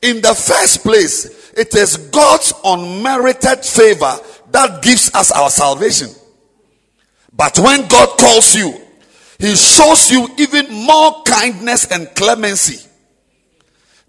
In 0.00 0.20
the 0.20 0.34
first 0.34 0.82
place, 0.82 1.52
it 1.54 1.74
is 1.74 1.96
God's 1.96 2.52
unmerited 2.64 3.64
favor 3.64 4.16
that 4.52 4.80
gives 4.82 5.12
us 5.12 5.32
our 5.32 5.50
salvation. 5.50 6.08
But 7.32 7.58
when 7.58 7.86
God 7.88 8.18
calls 8.18 8.54
you, 8.54 8.74
He 9.38 9.54
shows 9.54 10.10
you 10.10 10.28
even 10.38 10.72
more 10.72 11.22
kindness 11.24 11.90
and 11.90 12.08
clemency. 12.14 12.86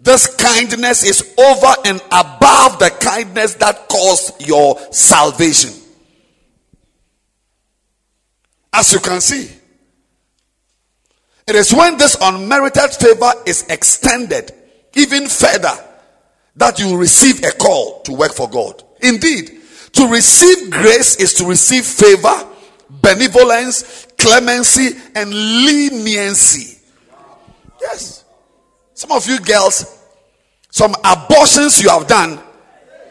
This 0.00 0.34
kindness 0.36 1.04
is 1.04 1.34
over 1.38 1.74
and 1.84 2.00
above 2.06 2.78
the 2.78 2.90
kindness 3.00 3.54
that 3.54 3.88
caused 3.88 4.46
your 4.46 4.78
salvation. 4.92 5.70
As 8.72 8.92
you 8.92 9.00
can 9.00 9.20
see, 9.20 9.50
it 11.46 11.56
is 11.56 11.72
when 11.72 11.96
this 11.96 12.16
unmerited 12.20 12.90
favor 12.90 13.32
is 13.46 13.66
extended 13.68 14.52
even 14.94 15.26
further 15.26 15.72
that 16.56 16.78
you 16.78 16.96
receive 16.96 17.42
a 17.44 17.50
call 17.52 18.02
to 18.02 18.12
work 18.12 18.32
for 18.34 18.48
God. 18.48 18.82
Indeed, 19.00 19.60
to 19.92 20.08
receive 20.08 20.70
grace 20.70 21.16
is 21.16 21.34
to 21.34 21.46
receive 21.46 21.84
favor, 21.84 22.46
benevolence, 23.02 24.06
clemency, 24.18 24.90
and 25.14 25.32
leniency. 25.32 26.78
Yes. 27.80 28.24
Some 28.94 29.12
of 29.12 29.26
you 29.28 29.38
girls, 29.40 29.98
some 30.70 30.94
abortions 31.04 31.80
you 31.80 31.88
have 31.88 32.06
done, 32.06 32.40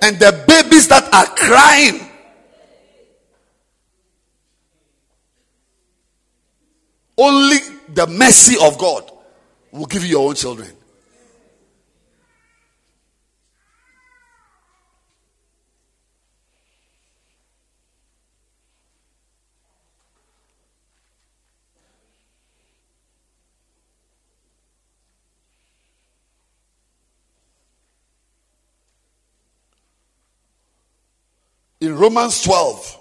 and 0.01 0.19
the 0.19 0.43
babies 0.47 0.87
that 0.89 1.11
are 1.13 1.25
crying 1.35 2.07
Only 7.17 7.57
the 7.93 8.05
mercy 8.05 8.55
of 8.61 8.77
God 8.77 9.11
will 9.71 9.87
give 9.87 10.03
you 10.03 10.09
your 10.09 10.29
own 10.29 10.35
children. 10.35 10.69
In 31.79 31.95
Romans 31.95 32.41
12 32.41 32.99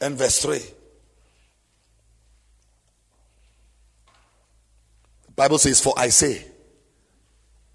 and 0.00 0.18
verse 0.18 0.40
3. 0.42 0.58
The 5.26 5.32
Bible 5.34 5.58
says, 5.58 5.80
For 5.80 5.94
I 5.96 6.08
say, 6.10 6.44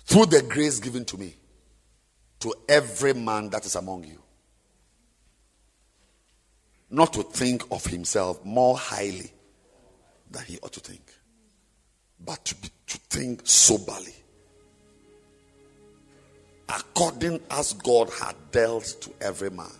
through 0.06 0.28
the 0.28 0.44
grace 0.44 0.80
given 0.80 1.06
to 1.06 1.18
me, 1.18 1.36
to 2.40 2.54
every 2.70 3.14
man 3.14 3.50
that 3.50 3.66
is 3.66 3.76
among 3.76 4.06
you, 4.06 4.22
not 6.90 7.14
to 7.14 7.24
think 7.24 7.64
of 7.72 7.86
himself 7.86 8.44
more 8.46 8.78
highly 8.78 9.32
than 10.30 10.44
he 10.46 10.58
ought 10.60 10.74
to 10.74 10.80
think, 10.80 11.14
but 12.20 12.44
to, 12.46 12.56
be, 12.56 12.70
to 12.88 12.98
think 13.10 13.42
soberly, 13.44 14.16
according 16.70 17.42
as 17.50 17.74
God 17.74 18.10
had 18.22 18.36
dealt 18.52 18.86
to 19.02 19.12
every 19.22 19.50
man 19.50 19.72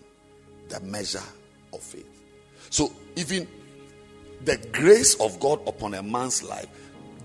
the 0.70 0.80
measure 0.82 1.24
of 1.74 1.82
faith. 1.82 2.08
So, 2.70 2.92
even 3.16 3.48
the 4.46 4.58
grace 4.72 5.16
of 5.20 5.40
God 5.40 5.68
upon 5.68 5.94
a 5.96 6.04
man's 6.04 6.44
life 6.44 6.68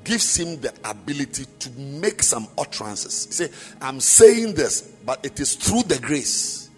gives 0.02 0.36
him 0.36 0.60
the 0.60 0.72
ability 0.84 1.46
to 1.60 1.70
make 1.72 2.22
some 2.22 2.48
utterances. 2.58 3.28
Say, 3.30 3.48
I'm 3.80 4.00
saying 4.00 4.54
this, 4.54 4.82
but 5.04 5.24
it 5.24 5.40
is 5.40 5.54
through 5.54 5.84
the 5.84 5.98
grace. 5.98 6.68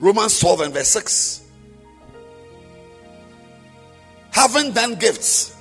Romans 0.00 0.38
12 0.38 0.60
and 0.60 0.74
verse 0.74 0.88
6. 0.88 1.47
Having 4.38 4.72
done 4.72 4.94
gifts, 4.94 5.56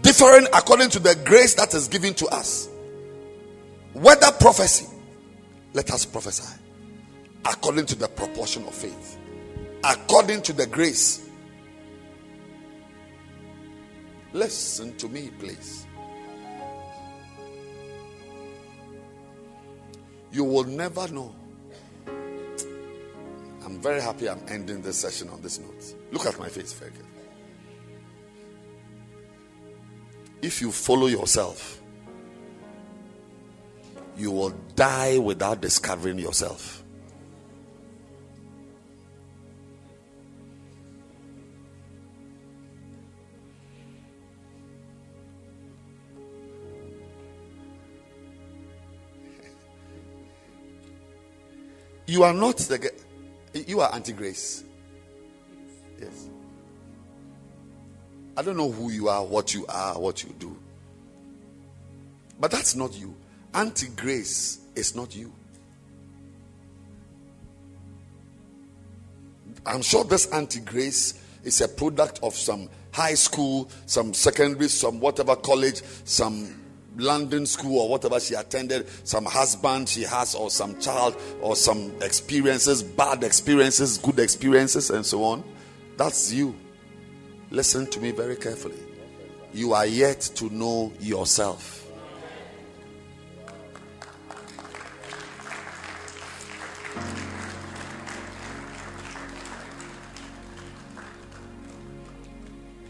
differing 0.00 0.46
according 0.54 0.88
to 0.90 1.00
the 1.00 1.16
grace 1.24 1.54
that 1.54 1.74
is 1.74 1.88
given 1.88 2.14
to 2.14 2.28
us, 2.28 2.68
whether 3.92 4.30
prophecy, 4.38 4.86
let 5.72 5.90
us 5.90 6.06
prophesy 6.06 6.60
according 7.44 7.84
to 7.86 7.96
the 7.96 8.06
proportion 8.06 8.64
of 8.66 8.72
faith, 8.72 9.18
according 9.82 10.42
to 10.42 10.52
the 10.52 10.64
grace. 10.68 11.28
Listen 14.32 14.96
to 14.98 15.08
me, 15.08 15.30
please. 15.36 15.88
You 20.30 20.44
will 20.44 20.64
never 20.64 21.08
know. 21.08 21.34
I'm 22.06 23.80
very 23.80 24.00
happy 24.00 24.28
I'm 24.28 24.40
ending 24.46 24.82
this 24.82 24.98
session 24.98 25.28
on 25.30 25.42
this 25.42 25.58
note. 25.58 25.96
Look 26.12 26.26
at 26.26 26.38
my 26.38 26.48
face 26.48 26.72
very 26.72 26.92
If 30.46 30.60
you 30.60 30.70
follow 30.70 31.08
yourself, 31.08 31.82
you 34.16 34.30
will 34.30 34.50
die 34.76 35.18
without 35.18 35.60
discovering 35.60 36.20
yourself. 36.20 36.84
You 52.06 52.22
are 52.22 52.32
not 52.32 52.58
the 52.58 52.92
you 53.66 53.80
are 53.80 53.92
anti 53.92 54.12
grace. 54.12 54.62
Yes. 56.00 56.28
I 58.36 58.42
don't 58.42 58.56
know 58.56 58.70
who 58.70 58.90
you 58.90 59.08
are, 59.08 59.24
what 59.24 59.54
you 59.54 59.66
are, 59.66 59.98
what 59.98 60.22
you 60.22 60.34
do. 60.38 60.56
But 62.38 62.50
that's 62.50 62.74
not 62.76 62.98
you. 62.98 63.14
Anti 63.54 63.88
grace 63.88 64.60
is 64.74 64.94
not 64.94 65.16
you. 65.16 65.32
I'm 69.64 69.82
sure 69.82 70.04
this 70.04 70.26
anti 70.32 70.60
grace 70.60 71.22
is 71.42 71.60
a 71.60 71.68
product 71.68 72.20
of 72.22 72.34
some 72.34 72.68
high 72.92 73.14
school, 73.14 73.70
some 73.86 74.12
secondary, 74.12 74.68
some 74.68 75.00
whatever 75.00 75.34
college, 75.34 75.82
some 76.04 76.62
London 76.96 77.46
school 77.46 77.80
or 77.80 77.88
whatever 77.88 78.20
she 78.20 78.34
attended, 78.34 78.86
some 79.06 79.24
husband 79.24 79.88
she 79.88 80.02
has, 80.02 80.34
or 80.34 80.50
some 80.50 80.78
child, 80.80 81.16
or 81.40 81.56
some 81.56 81.92
experiences, 82.02 82.82
bad 82.82 83.24
experiences, 83.24 83.98
good 83.98 84.18
experiences, 84.18 84.90
and 84.90 85.04
so 85.04 85.24
on. 85.24 85.44
That's 85.96 86.32
you. 86.32 86.54
Listen 87.56 87.86
to 87.86 88.00
me 88.00 88.10
very 88.10 88.36
carefully. 88.36 88.76
You 89.54 89.72
are 89.72 89.86
yet 89.86 90.20
to 90.34 90.50
know 90.50 90.92
yourself. 91.00 91.86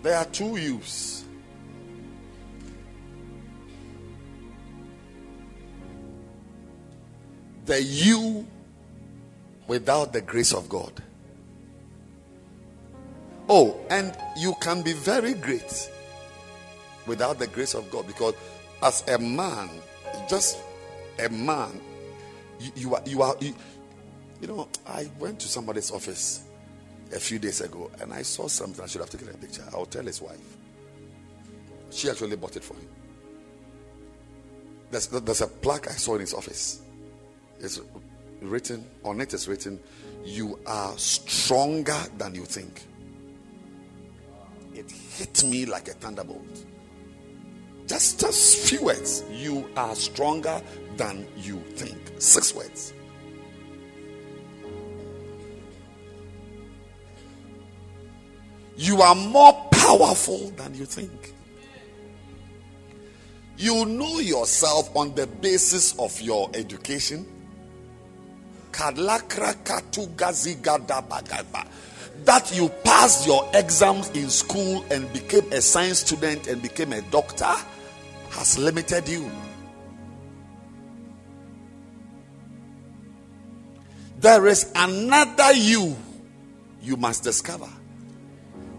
There 0.02 0.16
are 0.16 0.24
two 0.24 0.56
yous. 0.56 1.24
the 7.66 7.80
you 7.80 8.44
without 9.68 10.12
the 10.12 10.22
grace 10.22 10.52
of 10.52 10.68
God. 10.68 11.04
Oh, 13.48 13.78
and 13.90 14.16
you 14.36 14.54
can 14.60 14.82
be 14.82 14.92
very 14.92 15.34
great 15.34 15.90
without 17.06 17.38
the 17.38 17.46
grace 17.46 17.74
of 17.74 17.90
God 17.90 18.06
because 18.06 18.34
as 18.82 19.06
a 19.08 19.18
man, 19.18 19.70
just 20.28 20.58
a 21.24 21.28
man, 21.28 21.80
you, 22.58 22.72
you 22.74 22.94
are 22.94 23.02
you 23.06 23.22
are 23.22 23.36
you, 23.40 23.54
you 24.40 24.48
know, 24.48 24.68
I 24.86 25.08
went 25.18 25.38
to 25.40 25.48
somebody's 25.48 25.90
office 25.90 26.42
a 27.14 27.20
few 27.20 27.38
days 27.38 27.60
ago 27.60 27.90
and 28.00 28.12
I 28.12 28.22
saw 28.22 28.48
something. 28.48 28.82
I 28.82 28.88
should 28.88 29.00
have 29.00 29.10
taken 29.10 29.28
a 29.28 29.34
picture. 29.34 29.64
I'll 29.72 29.86
tell 29.86 30.04
his 30.04 30.20
wife. 30.20 30.38
She 31.90 32.10
actually 32.10 32.36
bought 32.36 32.56
it 32.56 32.64
for 32.64 32.74
him. 32.74 32.88
There's, 34.90 35.06
there's 35.08 35.40
a 35.40 35.46
plaque 35.46 35.88
I 35.88 35.94
saw 35.94 36.14
in 36.14 36.20
his 36.20 36.34
office. 36.34 36.80
It's 37.60 37.80
written, 38.40 38.84
on 39.04 39.20
it 39.20 39.34
is 39.34 39.48
written, 39.48 39.80
You 40.24 40.58
are 40.66 40.96
stronger 40.98 41.98
than 42.18 42.34
you 42.34 42.44
think. 42.44 42.82
It 44.76 44.90
hit 44.90 45.42
me 45.44 45.64
like 45.64 45.88
a 45.88 45.92
thunderbolt. 45.92 46.64
Just, 47.86 48.20
just 48.20 48.68
few 48.68 48.84
words. 48.84 49.24
You 49.30 49.70
are 49.76 49.94
stronger 49.94 50.60
than 50.96 51.26
you 51.36 51.60
think. 51.76 51.98
Six 52.18 52.54
words. 52.54 52.92
You 58.76 59.00
are 59.00 59.14
more 59.14 59.54
powerful 59.70 60.50
than 60.50 60.74
you 60.74 60.84
think. 60.84 61.32
You 63.56 63.86
know 63.86 64.18
yourself 64.18 64.94
on 64.94 65.14
the 65.14 65.26
basis 65.26 65.98
of 65.98 66.20
your 66.20 66.50
education. 66.52 67.26
That 72.24 72.54
you 72.56 72.68
passed 72.82 73.26
your 73.26 73.48
exams 73.54 74.10
in 74.10 74.30
school 74.30 74.84
and 74.90 75.12
became 75.12 75.52
a 75.52 75.60
science 75.60 76.00
student 76.00 76.48
and 76.48 76.60
became 76.60 76.92
a 76.92 77.02
doctor 77.02 77.54
has 78.30 78.58
limited 78.58 79.08
you. 79.08 79.30
There 84.18 84.46
is 84.46 84.70
another 84.74 85.52
you 85.52 85.96
you 86.82 86.96
must 86.96 87.22
discover. 87.22 87.68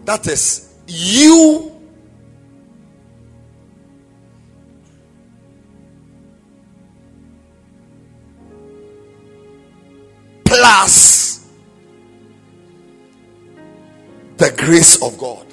That 0.04 0.26
is 0.26 0.74
you 0.86 1.72
plus 10.44 11.17
grace 14.68 15.00
of 15.02 15.16
God. 15.16 15.46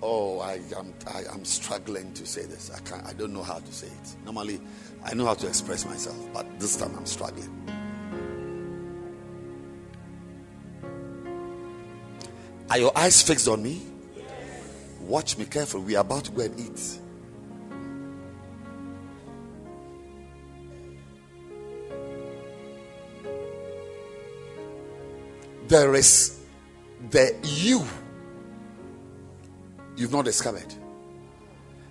Oh, 0.00 0.38
I 0.38 0.60
am 0.76 0.94
I 1.12 1.24
am 1.34 1.44
struggling 1.44 2.12
to 2.12 2.24
say 2.24 2.44
this. 2.44 2.70
I 2.70 2.78
can't 2.88 3.04
I 3.04 3.12
don't 3.12 3.32
know 3.32 3.42
how 3.42 3.58
to 3.58 3.72
say 3.72 3.88
it. 3.88 4.16
Normally 4.24 4.60
I 5.02 5.14
know 5.14 5.26
how 5.26 5.34
to 5.34 5.48
express 5.48 5.84
myself, 5.84 6.16
but 6.32 6.46
this 6.60 6.76
time 6.76 6.94
I'm 6.96 7.06
struggling. 7.06 7.50
Are 12.70 12.78
your 12.78 12.96
eyes 12.96 13.20
fixed 13.20 13.48
on 13.48 13.64
me? 13.64 13.82
Watch 15.00 15.36
me 15.36 15.44
carefully. 15.44 15.82
We 15.82 15.96
are 15.96 16.02
about 16.02 16.26
to 16.26 16.30
go 16.30 16.42
and 16.42 16.60
eat. 16.60 17.00
There 25.68 25.94
is 25.94 26.40
the 27.10 27.36
you 27.42 27.84
you've 29.96 30.12
not 30.12 30.24
discovered. 30.24 30.74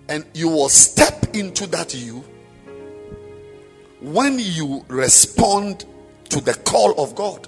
And 0.08 0.24
you 0.34 0.48
will 0.48 0.68
step 0.68 1.36
into 1.36 1.66
that 1.68 1.94
you 1.94 2.24
when 4.00 4.38
you 4.40 4.84
respond 4.88 5.84
to 6.30 6.40
the 6.40 6.54
call 6.54 7.00
of 7.00 7.14
God. 7.14 7.46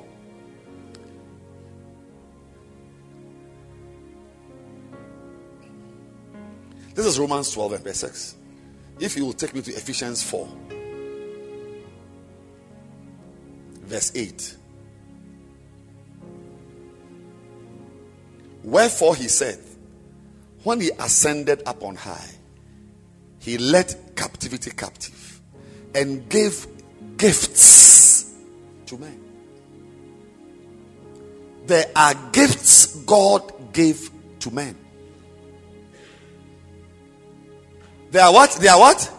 This 6.95 7.07
is 7.07 7.19
Romans 7.19 7.51
12 7.53 7.73
and 7.73 7.85
verse 7.85 7.99
6. 7.99 8.37
If 9.01 9.17
you 9.17 9.25
will 9.25 9.33
take 9.33 9.55
me 9.55 9.63
to 9.63 9.73
Ephesians 9.73 10.23
4, 10.23 10.49
verse 13.83 14.13
8. 14.15 14.57
Wherefore 18.71 19.17
he 19.17 19.27
said, 19.27 19.59
when 20.63 20.81
he 20.81 20.93
ascended 20.97 21.65
up 21.67 21.83
on 21.83 21.97
high, 21.97 22.31
he 23.41 23.59
led 23.59 23.93
captivity 24.15 24.71
captive 24.71 25.41
and 25.93 26.29
gave 26.29 26.69
gifts 27.17 28.33
to 28.87 28.97
men. 28.97 29.21
There 31.67 31.87
are 31.97 32.15
gifts 32.31 32.95
God 32.95 33.73
gave 33.73 34.09
to 34.39 34.51
men. 34.53 34.77
They 38.13 38.21
are 38.21 38.33
what? 38.33 38.57
They 38.61 38.69
are 38.69 38.79
what? 38.79 39.13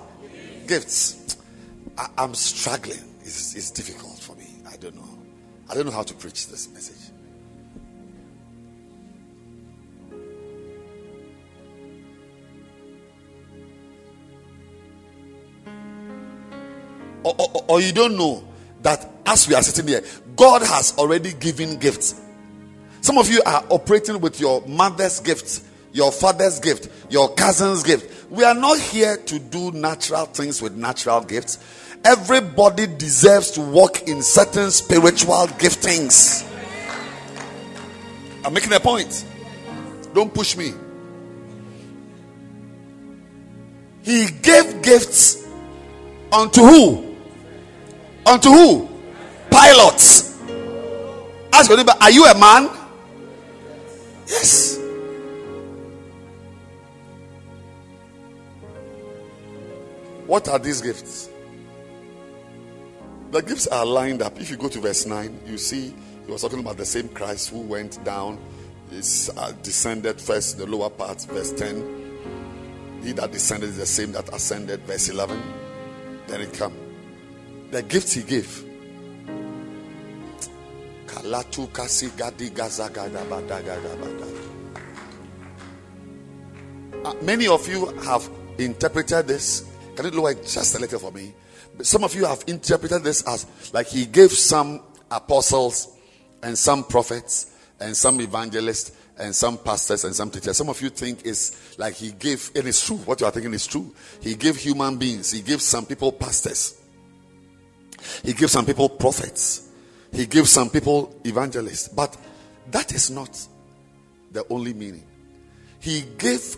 Gifts. 0.66 1.36
I, 1.98 2.24
am 2.24 2.36
struggling. 2.36 3.04
It's, 3.20 3.54
it's 3.56 3.72
difficult 3.72 4.18
for 4.18 4.34
me. 4.38 4.48
I 4.66 4.78
don't 4.78 4.96
know. 4.96 5.20
I 5.70 5.74
don't 5.74 5.86
know 5.86 5.92
how 5.92 6.04
to 6.04 6.14
preach 6.14 6.48
this 6.48 6.70
message. 6.70 7.01
Or, 17.54 17.64
or, 17.68 17.82
you 17.82 17.92
don't 17.92 18.18
know 18.18 18.44
that 18.82 19.10
as 19.26 19.48
we 19.48 19.56
are 19.56 19.62
sitting 19.62 19.88
here, 19.88 20.04
God 20.36 20.62
has 20.62 20.98
already 20.98 21.34
given 21.34 21.78
gifts. 21.78 22.20
Some 23.02 23.18
of 23.18 23.30
you 23.30 23.42
are 23.46 23.64
operating 23.70 24.22
with 24.22 24.40
your 24.40 24.66
mother's 24.68 25.20
gifts, 25.20 25.64
your 25.92 26.12
father's 26.12 26.60
gift, 26.60 26.90
your 27.12 27.34
cousin's 27.34 27.84
gift. 27.84 28.30
We 28.30 28.44
are 28.44 28.54
not 28.54 28.80
here 28.80 29.18
to 29.18 29.40
do 29.40 29.72
natural 29.72 30.26
things 30.26 30.62
with 30.62 30.76
natural 30.76 31.22
gifts. 31.22 31.60
Everybody 32.04 32.88
deserves 32.88 33.52
to 33.52 33.62
walk 33.62 34.08
in 34.08 34.24
certain 34.24 34.72
spiritual 34.72 35.48
giftings. 35.58 36.48
I'm 38.44 38.54
making 38.54 38.74
a 38.74 38.80
point. 38.80 39.26
Don't 40.14 40.34
push 40.34 40.56
me. 40.58 40.74
He 44.04 44.28
gave 44.42 44.82
gifts 44.82 45.46
unto 46.32 46.62
who? 46.62 47.11
Unto 48.26 48.50
who? 48.50 48.90
Pilots. 49.50 50.40
Ask 51.54 51.70
your 51.70 51.78
neighbor, 51.78 51.94
are 52.00 52.12
you 52.12 52.26
a 52.26 52.38
man? 52.38 52.70
Yes. 54.28 54.78
What 60.28 60.48
are 60.48 60.60
these 60.60 60.82
gifts? 60.82 61.30
The 63.32 63.42
gifts 63.42 63.68
are 63.68 63.86
lined 63.86 64.22
up. 64.22 64.40
If 64.40 64.50
you 64.50 64.58
go 64.58 64.70
to 64.70 64.80
verse 64.80 65.06
9, 65.06 65.42
you 65.46 65.58
see 65.58 65.94
he 66.26 66.32
was 66.32 66.42
talking 66.42 66.60
about 66.60 66.78
the 66.78 66.86
same 66.86 67.10
Christ 67.10 67.50
who 67.50 67.60
went 67.60 68.04
down, 68.04 68.40
is 68.92 69.30
uh, 69.38 69.52
descended 69.64 70.22
first, 70.22 70.58
the 70.58 70.66
lower 70.66 70.90
part, 70.90 71.22
verse 71.24 71.52
10. 71.54 73.02
He 73.04 73.12
that 73.14 73.32
descended 73.32 73.70
is 73.70 73.78
the 73.78 73.86
same 73.86 74.12
that 74.14 74.34
ascended, 74.34 74.82
verse 74.82 75.10
11. 75.10 75.42
Then 76.28 76.42
it 76.42 76.54
comes 76.54 76.76
the 77.72 77.82
gifts 77.84 78.14
he 78.14 78.22
gave. 78.22 78.66
Uh, 87.04 87.14
many 87.22 87.48
of 87.48 87.68
you 87.68 87.86
have 88.04 88.30
interpreted 88.58 89.28
this. 89.28 89.66
Can 89.96 90.06
you 90.06 90.12
lower 90.12 90.34
just 90.34 90.76
a 90.76 90.80
little 90.80 91.00
for 91.00 91.12
me? 91.12 91.34
Some 91.82 92.04
of 92.04 92.14
you 92.14 92.26
have 92.26 92.44
interpreted 92.48 93.04
this 93.04 93.24
as 93.28 93.46
like 93.74 93.88
he 93.88 94.06
gave 94.06 94.32
some 94.32 94.82
apostles 95.10 95.98
and 96.44 96.58
some 96.58 96.84
prophets 96.84 97.56
and 97.80 97.96
some 97.96 98.20
evangelists 98.22 98.92
and 99.18 99.36
some 99.36 99.58
pastors 99.58 100.04
and 100.04 100.16
some 100.16 100.30
teachers. 100.30 100.58
Some 100.58 100.70
of 100.70 100.82
you 100.82 100.90
think 100.90 101.26
it's 101.26 101.78
like 101.78 101.94
he 101.96 102.12
gave, 102.12 102.52
and 102.56 102.68
it's 102.68 102.86
true. 102.86 102.98
What 102.98 103.20
you 103.20 103.28
are 103.28 103.32
thinking 103.32 103.54
is 103.54 103.68
true. 103.68 103.94
He 104.20 104.36
gave 104.36 104.58
human 104.58 104.98
beings. 104.98 105.32
He 105.32 105.42
gave 105.42 105.62
some 105.62 105.86
people 105.86 106.12
pastors. 106.12 106.81
He 108.24 108.34
gives 108.34 108.52
some 108.52 108.66
people 108.66 108.90
prophets. 108.90 109.70
He 110.12 110.26
gives 110.26 110.50
some 110.50 110.70
people 110.70 111.16
evangelists. 111.26 111.88
But 111.88 112.18
that 112.72 112.94
is 112.94 113.10
not 113.10 113.48
the 114.32 114.46
only 114.50 114.74
meaning. 114.74 115.04
He 115.80 116.04
gave 116.18 116.58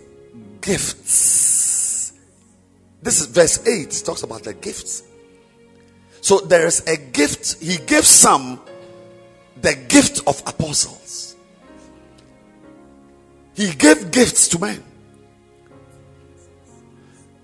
gifts. 0.62 2.14
This 3.02 3.22
is 3.22 3.28
verse 3.28 3.66
8 3.68 4.04
talks 4.06 4.24
about 4.24 4.44
the 4.44 4.54
gifts. 4.54 5.04
So 6.22 6.40
there 6.40 6.66
is 6.66 6.82
a 6.88 6.98
gift. 6.98 7.62
He 7.62 7.78
gave 7.78 8.06
some 8.06 8.62
the 9.62 9.76
gift 9.76 10.22
of 10.28 10.42
apostles. 10.48 11.36
He 13.56 13.72
gave 13.74 14.12
gifts 14.12 14.48
to 14.50 14.60
men. 14.60 14.84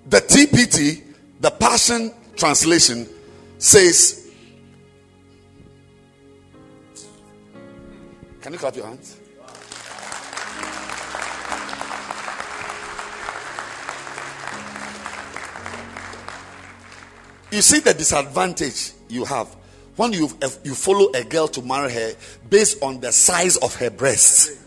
The 0.07 0.21
TPT, 0.21 1.03
the 1.39 1.51
Passion 1.51 2.11
Translation, 2.35 3.07
says, 3.59 4.31
Can 8.41 8.53
you 8.53 8.59
clap 8.59 8.75
your 8.75 8.87
hands? 8.87 9.17
You 17.51 17.61
see 17.61 17.79
the 17.79 17.93
disadvantage 17.93 18.91
you 19.09 19.25
have 19.25 19.47
when 19.97 20.13
you, 20.13 20.29
you 20.63 20.73
follow 20.73 21.11
a 21.13 21.23
girl 21.25 21.47
to 21.49 21.61
marry 21.61 21.91
her 21.91 22.13
based 22.49 22.81
on 22.81 23.01
the 23.01 23.11
size 23.11 23.57
of 23.57 23.75
her 23.75 23.89
breasts. 23.89 24.63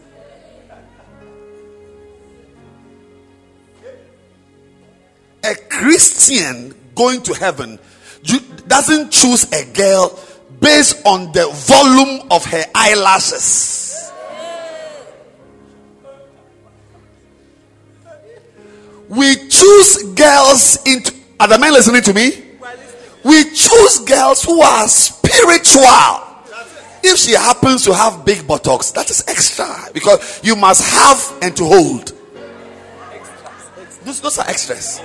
A 5.44 5.55
Christian 5.70 6.74
going 6.94 7.23
to 7.23 7.32
heaven 7.35 7.78
doesn't 8.73 9.11
choose 9.11 9.44
a 9.53 9.70
girl 9.73 10.19
based 10.61 11.05
on 11.05 11.31
the 11.32 11.47
volume 11.66 12.27
of 12.31 12.44
her 12.47 12.65
eyelashes. 12.74 14.11
We 19.09 19.35
choose 19.49 20.03
girls 20.15 20.78
into. 20.86 21.12
Are 21.39 21.49
the 21.49 21.59
men 21.59 21.74
listening 21.74 22.03
to 22.03 22.15
me? 22.15 22.31
We 23.24 23.44
choose 23.44 23.99
girls 24.07 24.43
who 24.43 24.62
are 24.62 24.89
spiritual. 24.89 25.85
If 27.05 27.19
she 27.19 27.32
happens 27.32 27.85
to 27.85 27.94
have 27.94 28.24
big 28.24 28.47
buttocks, 28.47 28.90
that 28.93 29.11
is 29.11 29.23
extra 29.28 29.66
because 29.93 30.40
you 30.43 30.57
must 30.57 30.82
have 30.82 31.39
and 31.43 31.55
to 31.57 31.65
hold. 31.65 32.12
Those, 34.05 34.20
those 34.20 34.39
are 34.39 34.49
extras. 34.49 35.01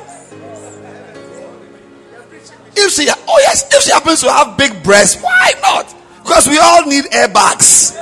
If 2.79 2.93
she, 2.93 3.07
oh 3.09 3.39
yes, 3.41 3.73
if 3.73 3.83
she 3.83 3.91
happens 3.91 4.21
to 4.21 4.31
have 4.31 4.55
big 4.57 4.83
breasts, 4.83 5.21
why 5.21 5.53
not? 5.61 5.93
Because 6.23 6.47
we 6.47 6.59
all 6.59 6.85
need 6.85 7.05
airbags. 7.05 7.95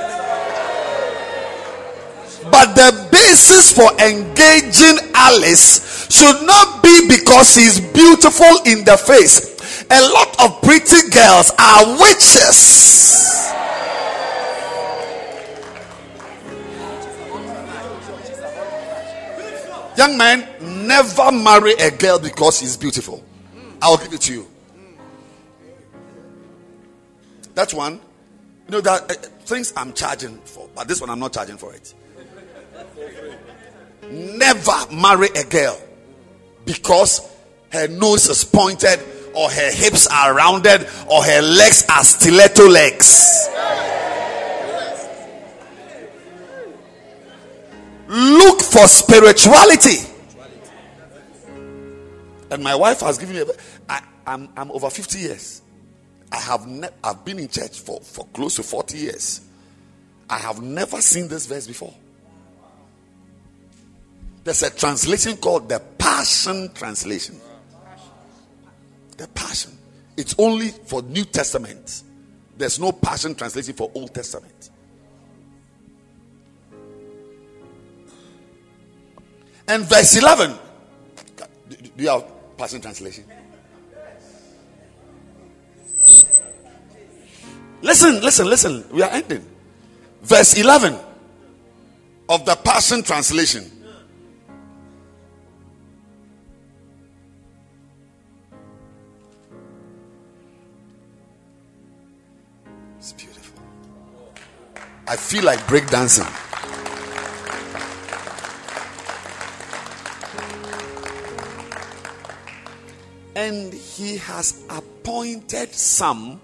But 2.50 2.74
the 2.74 3.08
basis 3.10 3.72
for 3.72 3.90
engaging 4.00 4.98
Alice 5.14 6.06
should 6.10 6.46
not 6.46 6.82
be 6.82 7.08
because 7.08 7.54
she's 7.54 7.80
beautiful 7.80 8.62
in 8.66 8.84
the 8.84 8.96
face. 8.96 9.56
A 9.90 10.00
lot 10.12 10.40
of 10.40 10.62
pretty 10.62 11.08
girls 11.10 11.50
are 11.58 11.98
witches. 11.98 12.84
Young 19.96 20.18
man, 20.18 20.46
never 20.86 21.32
marry 21.32 21.72
a 21.74 21.90
girl 21.90 22.18
because 22.18 22.58
she's 22.58 22.76
beautiful. 22.76 23.24
I'll 23.80 23.96
give 23.96 24.12
it 24.12 24.20
to 24.22 24.32
you. 24.34 24.46
That's 27.56 27.72
one. 27.72 27.94
You 27.94 28.72
know 28.72 28.80
that 28.82 29.10
uh, 29.10 29.14
things 29.46 29.72
I'm 29.76 29.94
charging 29.94 30.36
for, 30.40 30.68
but 30.74 30.86
this 30.86 31.00
one 31.00 31.08
I'm 31.08 31.18
not 31.18 31.32
charging 31.32 31.56
for 31.56 31.74
it. 31.74 31.94
Never 34.10 34.72
marry 34.92 35.28
a 35.34 35.42
girl 35.44 35.80
because 36.66 37.34
her 37.72 37.88
nose 37.88 38.28
is 38.28 38.44
pointed 38.44 39.00
or 39.34 39.50
her 39.50 39.72
hips 39.72 40.06
are 40.06 40.34
rounded 40.34 40.86
or 41.10 41.24
her 41.24 41.40
legs 41.40 41.86
are 41.88 42.04
stiletto 42.04 42.68
legs. 42.68 43.48
Look 48.06 48.60
for 48.60 48.86
spirituality. 48.86 50.06
And 52.50 52.62
my 52.62 52.74
wife 52.74 53.00
has 53.00 53.16
given 53.16 53.36
me. 53.36 53.42
A, 53.42 53.46
I, 53.88 54.02
I'm, 54.26 54.48
I'm 54.56 54.70
over 54.70 54.90
50 54.90 55.18
years. 55.18 55.62
I 56.36 56.40
have 56.40 56.66
ne- 56.66 56.90
I've 57.02 57.24
been 57.24 57.38
in 57.38 57.48
church 57.48 57.80
for, 57.80 57.98
for 58.00 58.26
close 58.26 58.56
to 58.56 58.62
40 58.62 58.98
years. 58.98 59.40
I 60.28 60.36
have 60.38 60.60
never 60.60 61.00
seen 61.00 61.28
this 61.28 61.46
verse 61.46 61.66
before. 61.66 61.94
There's 64.44 64.62
a 64.62 64.70
translation 64.70 65.38
called 65.38 65.70
the 65.70 65.80
Passion 65.98 66.70
Translation. 66.74 67.40
The 69.16 69.28
Passion. 69.28 69.78
It's 70.16 70.34
only 70.38 70.68
for 70.68 71.00
New 71.02 71.24
Testament. 71.24 72.02
There's 72.58 72.78
no 72.78 72.92
Passion 72.92 73.34
Translation 73.34 73.72
for 73.72 73.90
Old 73.94 74.12
Testament. 74.14 74.70
And 79.68 79.84
verse 79.84 80.16
11. 80.16 80.54
Do 81.96 82.04
you 82.04 82.10
have 82.10 82.26
Passion 82.58 82.82
Translation? 82.82 83.24
Listen, 87.82 88.20
listen, 88.20 88.46
listen. 88.46 88.84
We 88.90 89.02
are 89.02 89.10
ending. 89.10 89.44
Verse 90.22 90.58
11 90.58 90.98
of 92.28 92.44
the 92.44 92.56
Passion 92.56 93.02
Translation. 93.02 93.70
It's 102.98 103.12
beautiful. 103.12 103.62
I 105.06 105.16
feel 105.16 105.44
like 105.44 105.60
breakdancing. 105.60 106.26
And 113.36 113.72
he 113.72 114.16
has 114.16 114.64
appointed 114.70 115.72
some 115.72 116.40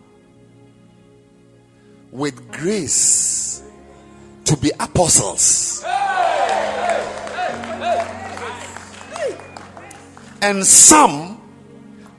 with 2.12 2.52
grace 2.52 3.62
to 4.44 4.54
be 4.58 4.70
apostles. 4.78 5.82
And 10.42 10.64
some 10.66 11.40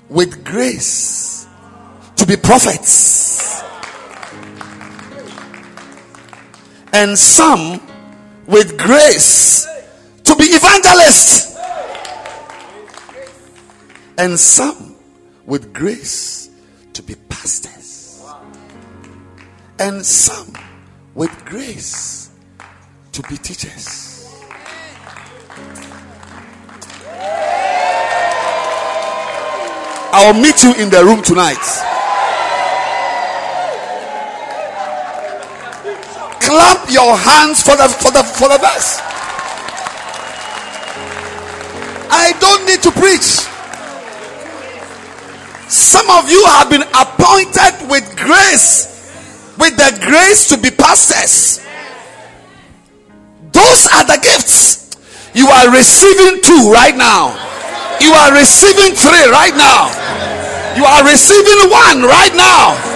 with 0.10 0.44
grace 0.44 1.48
to 2.16 2.26
be 2.26 2.36
prophets. 2.38 3.62
And 6.92 7.18
some 7.18 7.82
with 8.48 8.78
grace 8.78 9.68
to 10.24 10.36
be 10.36 10.46
evangelists. 10.46 11.56
And 14.18 14.40
some 14.40 14.96
with 15.46 15.72
grace 15.74 16.50
to 16.94 17.04
be 17.04 17.16
pastors. 17.30 17.83
And 19.84 20.06
some 20.06 20.54
with 21.14 21.44
grace 21.44 22.30
to 23.12 23.22
be 23.24 23.36
teachers. 23.36 24.32
I'll 30.16 30.34
meet 30.36 30.64
you 30.64 30.74
in 30.76 30.90
the 30.90 31.04
room 31.04 31.22
tonight. 31.22 31.60
Clap 36.40 36.90
your 36.90 37.18
hands 37.18 37.62
for 37.62 37.76
the 37.76 37.90
for 37.90 38.12
the 38.12 38.24
for 38.24 38.48
the 38.48 38.60
verse. 38.60 39.02
I 42.10 42.32
don't 42.40 42.66
need 42.66 42.82
to 42.84 42.92
preach. 42.92 43.50
Some 45.68 46.10
of 46.10 46.30
you 46.30 46.46
have 46.46 46.70
been 46.70 46.84
appointed 46.84 47.90
with 47.90 48.16
grace, 48.16 48.93
with 49.58 49.76
the 49.78 49.98
grace 50.02 50.50
to 50.50 50.58
be 50.58 50.70
pastors. 50.72 51.64
Those 53.52 53.88
are 53.94 54.06
the 54.06 54.20
gifts. 54.22 54.98
You 55.34 55.48
are 55.48 55.72
receiving 55.72 56.42
two 56.42 56.72
right 56.72 56.96
now. 56.96 57.34
You 58.02 58.12
are 58.14 58.34
receiving 58.34 58.96
three 58.96 59.30
right 59.30 59.56
now. 59.56 59.90
You 60.76 60.86
are 60.86 61.04
receiving 61.06 61.70
one 61.70 62.02
right 62.04 62.34
now. 62.36 62.94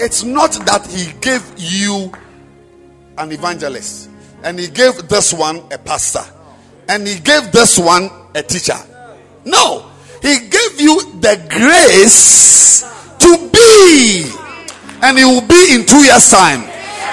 It's 0.00 0.22
not 0.22 0.52
that 0.66 0.86
he 0.86 1.12
gave 1.20 1.42
you 1.56 2.12
an 3.16 3.32
evangelist 3.32 4.10
and 4.44 4.58
he 4.58 4.68
gave 4.68 5.08
this 5.08 5.32
one 5.32 5.62
a 5.72 5.78
pastor 5.78 6.24
and 6.88 7.06
he 7.06 7.18
gave 7.18 7.50
this 7.50 7.78
one 7.78 8.08
a 8.34 8.42
teacher. 8.42 8.78
No, 9.44 9.90
he 10.22 10.48
gave 10.48 10.80
you 10.80 11.02
the 11.20 11.38
grace 11.48 12.82
to 13.18 13.30
be, 13.52 14.24
and 15.02 15.18
it 15.18 15.24
will 15.24 15.46
be 15.46 15.74
in 15.74 15.86
two 15.86 16.02
years' 16.04 16.30
time. 16.30 16.62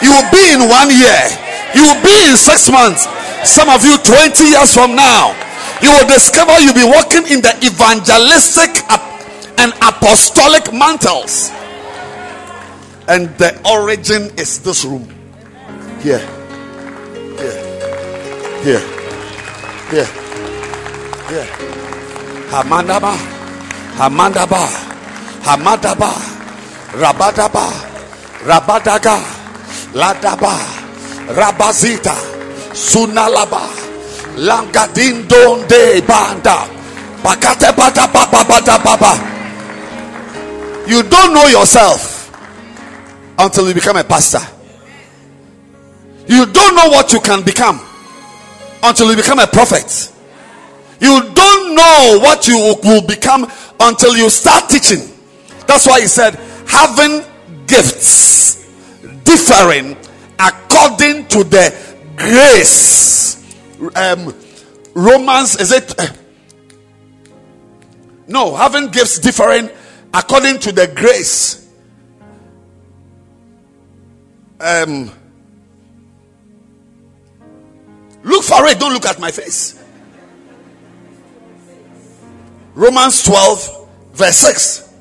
You 0.01 0.11
will 0.11 0.29
be 0.31 0.53
in 0.53 0.67
one 0.67 0.89
year. 0.89 1.23
You 1.73 1.83
will 1.83 2.01
be 2.01 2.15
in 2.29 2.37
six 2.37 2.69
months. 2.69 3.07
Some 3.43 3.69
of 3.69 3.83
you, 3.83 3.97
20 3.97 4.43
years 4.43 4.73
from 4.73 4.95
now, 4.95 5.35
you 5.81 5.91
will 5.91 6.07
discover 6.07 6.57
you'll 6.59 6.73
be 6.73 6.83
walking 6.83 7.27
in 7.27 7.41
the 7.41 7.53
evangelistic 7.63 8.71
and 9.59 9.73
apostolic 9.81 10.73
mantles. 10.73 11.51
And 13.07 13.29
the 13.37 13.59
origin 13.69 14.31
is 14.37 14.59
this 14.61 14.83
room. 14.83 15.07
Here. 16.01 16.19
Here. 17.37 17.61
Here. 18.63 18.81
Here. 19.89 20.07
Here. 21.29 21.64
Hamadaba. 22.55 23.11
Hamadaba. 23.99 24.63
Hamadaba. 25.43 26.11
Rabadaba. 26.95 27.67
Rabadaga. 28.47 29.19
Ladaba. 29.91 30.55
Rabazita. 31.35 32.15
Sunalaba. 32.71 33.67
Langadin 34.37 35.27
don 35.27 35.67
de 35.67 35.99
banda. 36.07 36.63
Bakate 37.21 37.75
bata 37.75 38.07
baba 38.07 38.45
bata 38.47 38.79
baba. 38.79 39.11
You 40.87 41.03
don't 41.03 41.33
know 41.33 41.47
yourself 41.47 42.31
until 43.37 43.67
you 43.67 43.73
become 43.73 43.97
a 43.97 44.03
pastor. 44.05 44.39
You 46.27 46.45
don't 46.45 46.75
know 46.75 46.87
what 46.87 47.11
you 47.11 47.19
can 47.19 47.43
become 47.43 47.81
until 48.81 49.09
you 49.09 49.17
become 49.17 49.39
a 49.39 49.47
prophet. 49.47 50.14
You 50.99 51.33
don't 51.33 51.75
know 51.75 52.19
what 52.21 52.47
you 52.47 52.75
will 52.83 53.05
become 53.05 53.51
until 53.79 54.15
you 54.15 54.29
start 54.29 54.69
teaching. 54.69 54.99
That's 55.67 55.85
why 55.87 56.01
he 56.01 56.07
said, 56.07 56.35
having 56.67 57.23
gifts 57.67 58.65
differing 59.23 59.97
according 60.39 61.27
to 61.27 61.43
the 61.43 61.95
grace. 62.15 63.43
Um, 63.95 64.33
Romans, 64.93 65.57
is 65.57 65.71
it? 65.71 65.99
uh, 65.99 66.07
no, 68.27 68.55
having 68.55 68.89
gifts 68.89 69.19
differing 69.19 69.69
according 70.13 70.59
to 70.59 70.71
the 70.71 70.87
grace. 70.87 71.69
Um, 74.59 75.11
look 78.23 78.43
for 78.43 78.65
it, 78.67 78.79
don't 78.79 78.93
look 78.93 79.05
at 79.05 79.19
my 79.19 79.31
face. 79.31 79.84
Romans 82.75 83.23
12, 83.23 83.87
verse 84.13 84.35
6. 84.35 84.93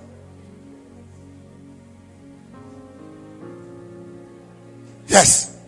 Yes. 5.08 5.58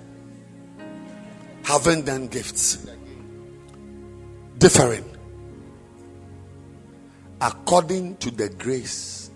Having 1.64 2.04
then 2.04 2.28
gifts 2.28 2.86
differing 4.58 5.04
according 7.40 8.16
to 8.16 8.30
the 8.30 8.48
grace 8.50 9.30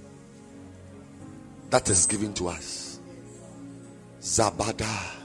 that 1.70 1.90
is 1.90 2.06
given 2.06 2.32
to 2.34 2.48
us. 2.48 3.00
Zabada. 4.20 5.16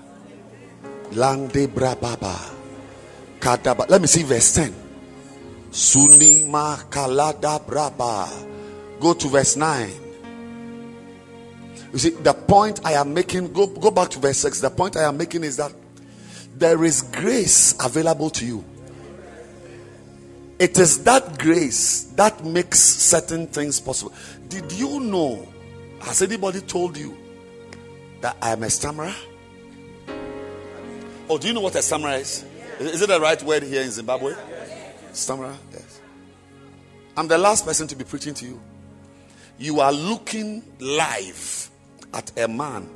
Lande 1.11 1.67
brababa. 1.67 2.53
Kadaba. 3.39 3.87
Let 3.87 4.01
me 4.01 4.07
see 4.07 4.23
verse 4.23 4.55
10. 4.55 4.84
Sunima 5.75 6.77
kalada 6.89 7.59
braba. 7.59 8.29
Go 8.97 9.13
to 9.13 9.27
verse 9.27 9.57
9. 9.57 9.91
You 11.91 11.99
see, 11.99 12.11
the 12.11 12.33
point 12.33 12.79
I 12.85 12.93
am 12.93 13.13
making, 13.13 13.51
go, 13.51 13.67
go 13.67 13.91
back 13.91 14.09
to 14.11 14.19
verse 14.19 14.37
6. 14.37 14.61
The 14.61 14.69
point 14.69 14.95
I 14.95 15.03
am 15.03 15.17
making 15.17 15.43
is 15.43 15.57
that 15.57 15.73
there 16.55 16.81
is 16.85 17.01
grace 17.01 17.75
available 17.83 18.29
to 18.29 18.45
you. 18.45 18.63
It 20.59 20.79
is 20.79 21.03
that 21.03 21.37
grace 21.39 22.03
that 22.15 22.45
makes 22.45 22.79
certain 22.79 23.45
things 23.47 23.81
possible. 23.81 24.13
Did 24.47 24.71
you 24.71 25.01
know? 25.01 25.45
Has 25.99 26.21
anybody 26.21 26.61
told 26.61 26.95
you 26.95 27.17
that 28.21 28.37
I 28.41 28.51
am 28.51 28.63
a 28.63 28.69
stammerer? 28.69 29.13
Oh, 31.29 31.37
do 31.37 31.49
you 31.49 31.53
know 31.53 31.59
what 31.59 31.75
a 31.75 31.81
stammerer 31.81 32.13
is? 32.13 32.45
Is 32.79 33.01
it 33.01 33.07
the 33.07 33.19
right 33.19 33.41
word 33.43 33.63
here 33.63 33.81
in 33.81 33.91
Zimbabwe? 33.91 34.35
Stammerer? 35.15 35.55
Yes. 35.71 36.01
I'm 37.17 37.27
the 37.27 37.37
last 37.37 37.65
person 37.65 37.87
to 37.87 37.95
be 37.95 38.03
preaching 38.03 38.33
to 38.35 38.45
you. 38.45 38.61
You 39.57 39.79
are 39.79 39.93
looking 39.93 40.63
live 40.79 41.69
at 42.13 42.31
a 42.37 42.47
man 42.47 42.89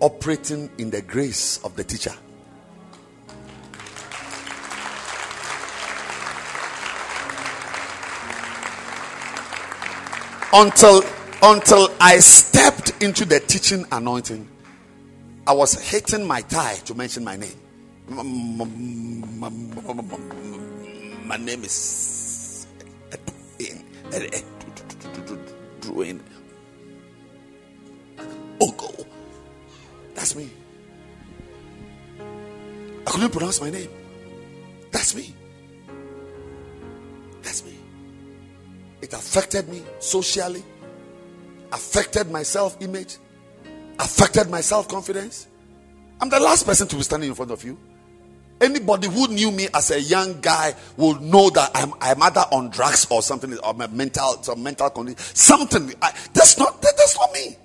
operating 0.00 0.70
in 0.78 0.90
the 0.90 1.02
grace 1.02 1.58
of 1.64 1.76
the 1.76 1.84
teacher. 1.84 2.14
until 10.56 11.02
until 11.42 11.94
I 12.00 12.18
stepped 12.18 13.02
into 13.02 13.26
the 13.26 13.40
teaching 13.40 13.84
anointing, 13.92 14.48
I 15.46 15.52
was 15.52 15.74
hitting 15.90 16.26
my 16.26 16.40
thigh 16.40 16.76
to 16.86 16.94
mention 16.94 17.24
my 17.24 17.36
name. 17.36 17.52
My 21.26 21.36
name 21.36 21.64
is 21.64 22.68
Edwin 24.12 26.22
Ogo. 28.60 29.06
That's 30.14 30.36
me. 30.36 30.48
I 33.04 33.10
couldn't 33.10 33.32
pronounce 33.32 33.60
my 33.60 33.70
name. 33.70 33.90
That's 34.92 35.16
me. 35.16 35.34
That's 37.42 37.64
me. 37.64 37.76
It 39.02 39.12
affected 39.12 39.68
me 39.68 39.82
socially, 39.98 40.62
affected 41.72 42.30
my 42.30 42.44
self 42.44 42.80
image, 42.80 43.16
affected 43.98 44.48
my 44.48 44.60
self 44.60 44.86
confidence. 44.86 45.48
I'm 46.20 46.28
the 46.28 46.38
last 46.38 46.66
person 46.66 46.86
to 46.86 46.94
be 46.94 47.02
standing 47.02 47.30
in 47.30 47.34
front 47.34 47.50
of 47.50 47.64
you. 47.64 47.76
Anybody 48.60 49.08
who 49.08 49.28
knew 49.28 49.50
me 49.50 49.68
as 49.74 49.90
a 49.90 50.00
young 50.00 50.40
guy 50.40 50.74
will 50.96 51.20
know 51.20 51.50
that 51.50 51.70
I'm, 51.74 51.92
I'm 52.00 52.22
either 52.22 52.44
on 52.52 52.70
drugs 52.70 53.06
or 53.10 53.20
something, 53.20 53.56
or 53.58 53.74
my 53.74 53.86
mental, 53.88 54.42
some 54.42 54.62
mental 54.62 54.88
condition, 54.88 55.18
something. 55.18 55.92
I, 56.00 56.12
that's 56.32 56.58
not 56.58 56.80
that, 56.80 56.94
that's 56.96 57.16
not 57.18 57.32
me. 57.32 57.56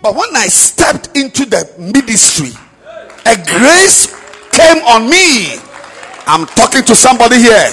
But 0.00 0.14
when 0.14 0.34
I 0.36 0.46
stepped 0.46 1.16
into 1.16 1.44
the 1.44 1.70
ministry, 1.78 2.50
a 3.26 3.34
grace 3.34 4.14
came 4.52 4.82
on 4.84 5.10
me. 5.10 5.56
I'm 6.26 6.46
talking 6.46 6.84
to 6.84 6.94
somebody 6.94 7.36
here. 7.38 7.72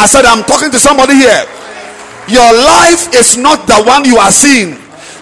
I 0.00 0.06
said, 0.06 0.24
I'm 0.24 0.44
talking 0.44 0.70
to 0.70 0.78
somebody 0.78 1.14
here. 1.14 1.44
Your 2.28 2.52
life 2.52 3.14
is 3.14 3.36
not 3.36 3.66
the 3.66 3.82
one 3.84 4.04
you 4.04 4.16
are 4.16 4.32
seeing. 4.32 4.78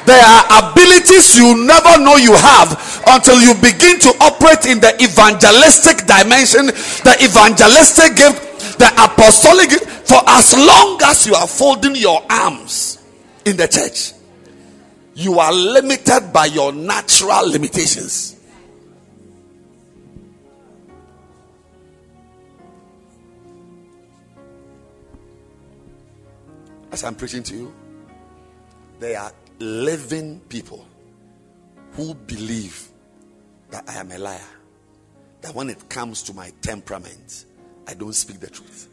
There 0.07 0.23
are 0.25 0.71
abilities 0.71 1.37
you 1.37 1.67
never 1.67 1.99
know 1.99 2.15
you 2.17 2.33
have 2.33 3.03
until 3.09 3.41
you 3.41 3.55
begin 3.55 3.99
to 4.01 4.15
operate 4.21 4.67
in 4.67 4.79
the 4.79 4.95
evangelistic 5.03 6.07
dimension, 6.07 6.67
the 7.03 7.17
evangelistic 7.25 8.15
gift, 8.17 8.79
the 8.79 8.87
apostolic 9.03 9.71
gift. 9.71 9.85
For 10.09 10.23
as 10.29 10.55
long 10.57 11.01
as 11.05 11.27
you 11.27 11.35
are 11.35 11.49
folding 11.49 11.97
your 11.97 12.23
arms 12.31 13.03
in 13.45 13.57
the 13.57 13.67
church, 13.67 14.13
you 15.15 15.41
are 15.41 15.53
limited 15.53 16.31
by 16.33 16.47
your 16.47 16.73
natural 16.73 17.51
limitations. 17.51 18.37
As 26.93 27.03
I'm 27.03 27.17
preaching 27.17 27.43
to 27.43 27.55
you, 27.57 27.75
there 29.01 29.19
are 29.21 29.33
living 29.59 30.41
people 30.49 30.87
who 31.93 32.15
believe 32.15 32.89
that 33.71 33.89
I 33.89 33.95
am 33.95 34.11
a 34.13 34.19
liar. 34.19 34.41
That 35.43 35.55
when 35.55 35.71
it 35.71 35.89
comes 35.89 36.23
to 36.25 36.35
my 36.35 36.53
temperament, 36.61 37.47
I 37.87 37.95
don't 37.95 38.15
speak 38.15 38.41
the 38.41 38.51
truth. 38.51 38.89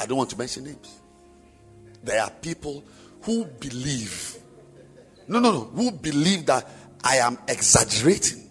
I 0.00 0.06
don't 0.06 0.18
want 0.18 0.30
to 0.30 0.38
mention 0.38 0.64
names. 0.64 1.00
There 2.02 2.22
are 2.22 2.30
people 2.30 2.84
who 3.22 3.44
believe, 3.44 4.36
no, 5.26 5.40
no, 5.40 5.52
no, 5.52 5.60
who 5.64 5.90
believe 5.90 6.46
that 6.46 6.68
I 7.02 7.16
am 7.16 7.38
exaggerating 7.48 8.48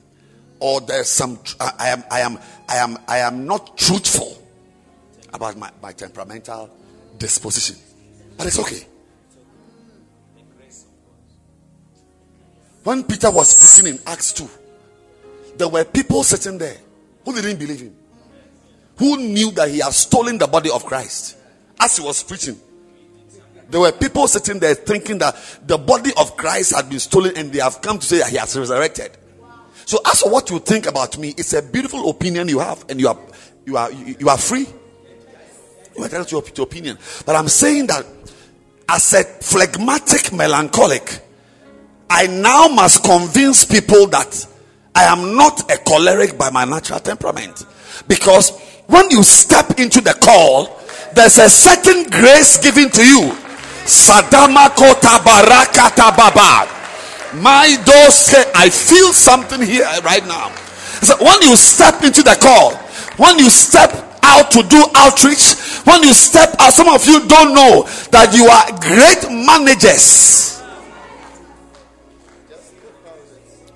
or 0.59 0.81
there's 0.81 1.09
some, 1.09 1.39
I 1.59 1.89
am, 1.89 2.03
I 2.11 2.19
am, 2.21 2.39
I 2.67 2.75
am, 2.77 2.97
I 3.07 3.17
am 3.19 3.45
not 3.45 3.77
truthful 3.77 4.41
about 5.33 5.57
my, 5.57 5.69
my 5.81 5.91
temperamental 5.91 6.69
disposition. 7.17 7.75
But 8.37 8.47
it's 8.47 8.59
okay. 8.59 8.85
When 12.85 13.03
Peter 13.03 13.31
was 13.31 13.55
preaching 13.55 13.95
in 13.95 13.99
Acts 14.05 14.31
2, 14.33 14.47
there 15.57 15.67
were 15.67 15.83
people 15.83 16.23
sitting 16.23 16.59
there 16.59 16.77
who 17.25 17.33
didn't 17.33 17.57
believe 17.57 17.81
him, 17.81 17.95
who 18.97 19.17
knew 19.17 19.49
that 19.53 19.69
he 19.69 19.79
had 19.79 19.91
stolen 19.91 20.37
the 20.37 20.45
body 20.45 20.69
of 20.69 20.85
Christ 20.85 21.35
as 21.79 21.97
he 21.97 22.05
was 22.05 22.21
preaching. 22.21 22.59
There 23.71 23.81
were 23.81 23.91
people 23.91 24.27
sitting 24.27 24.59
there 24.59 24.75
thinking 24.75 25.17
that 25.17 25.35
the 25.65 25.79
body 25.79 26.11
of 26.15 26.37
Christ 26.37 26.75
had 26.75 26.87
been 26.87 26.99
stolen 26.99 27.35
and 27.35 27.51
they 27.51 27.57
have 27.57 27.81
come 27.81 27.97
to 27.97 28.05
say 28.05 28.19
that 28.19 28.29
he 28.29 28.37
has 28.37 28.55
resurrected. 28.55 29.17
So, 29.85 29.97
as 30.05 30.21
for 30.21 30.29
what 30.29 30.51
you 30.51 30.59
think 30.59 30.85
about 30.85 31.17
me, 31.17 31.33
it's 31.35 31.53
a 31.53 31.63
beautiful 31.63 32.07
opinion 32.11 32.47
you 32.47 32.59
have, 32.59 32.85
and 32.87 32.99
you 32.99 33.07
are 33.07 33.17
you 33.65 33.77
are 33.77 33.91
you, 33.91 34.29
are 34.29 34.37
free. 34.37 34.67
You 35.95 36.03
are 36.03 36.05
entitled 36.05 36.27
to 36.45 36.53
your 36.55 36.65
opinion. 36.65 36.99
But 37.25 37.35
I'm 37.35 37.47
saying 37.47 37.87
that 37.87 38.05
as 38.87 39.11
a 39.13 39.23
phlegmatic 39.23 40.31
melancholic, 40.33 41.25
I 42.09 42.27
now 42.27 42.67
must 42.67 43.03
convince 43.03 43.65
people 43.65 44.07
that 44.07 44.47
I 44.93 45.03
am 45.05 45.35
not 45.35 45.71
a 45.71 45.77
choleric 45.77 46.37
by 46.37 46.49
my 46.49 46.65
natural 46.65 46.99
temperament. 46.99 47.65
Because 48.07 48.57
when 48.87 49.09
you 49.09 49.23
step 49.23 49.79
into 49.79 50.01
the 50.01 50.13
call, 50.13 50.79
there's 51.13 51.37
a 51.37 51.49
certain 51.49 52.09
grace 52.09 52.57
given 52.57 52.89
to 52.91 53.05
you. 53.05 53.31
Sadama 53.85 54.75
kota 54.75 55.19
barakata 55.23 56.15
baba. 56.15 56.71
My 57.41 57.67
say 58.09 58.43
I 58.55 58.69
feel 58.69 59.11
something 59.11 59.61
here 59.61 59.85
right 60.03 60.25
now. 60.27 60.49
So 61.01 61.15
when 61.23 61.41
you 61.41 61.55
step 61.55 62.03
into 62.03 62.23
the 62.23 62.37
call, 62.39 62.75
when 63.17 63.39
you 63.39 63.49
step 63.49 63.91
out 64.23 64.51
to 64.51 64.63
do 64.63 64.83
outreach, 64.95 65.55
when 65.85 66.03
you 66.03 66.13
step 66.13 66.55
out, 66.59 66.73
some 66.73 66.89
of 66.89 67.05
you 67.05 67.27
don't 67.27 67.53
know 67.53 67.83
that 68.11 68.33
you 68.33 68.45
are 68.47 68.65
great 68.79 69.29
managers. 69.45 70.54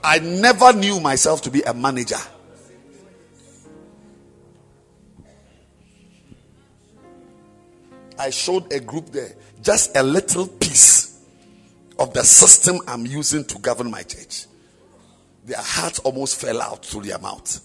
I 0.03 0.19
never 0.19 0.73
knew 0.73 0.99
myself 0.99 1.41
to 1.43 1.51
be 1.51 1.61
a 1.61 1.73
manager. 1.73 2.17
I 8.17 8.30
showed 8.31 8.71
a 8.73 8.80
group 8.80 9.11
there 9.11 9.34
just 9.61 9.95
a 9.95 10.03
little 10.03 10.47
piece 10.47 11.21
of 11.97 12.13
the 12.13 12.23
system 12.23 12.80
I'm 12.88 13.05
using 13.05 13.45
to 13.45 13.59
govern 13.59 13.89
my 13.89 14.03
church. 14.03 14.45
Their 15.45 15.57
hearts 15.59 15.99
almost 15.99 16.39
fell 16.39 16.61
out 16.61 16.85
through 16.85 17.03
their 17.03 17.17
mouth. 17.17 17.61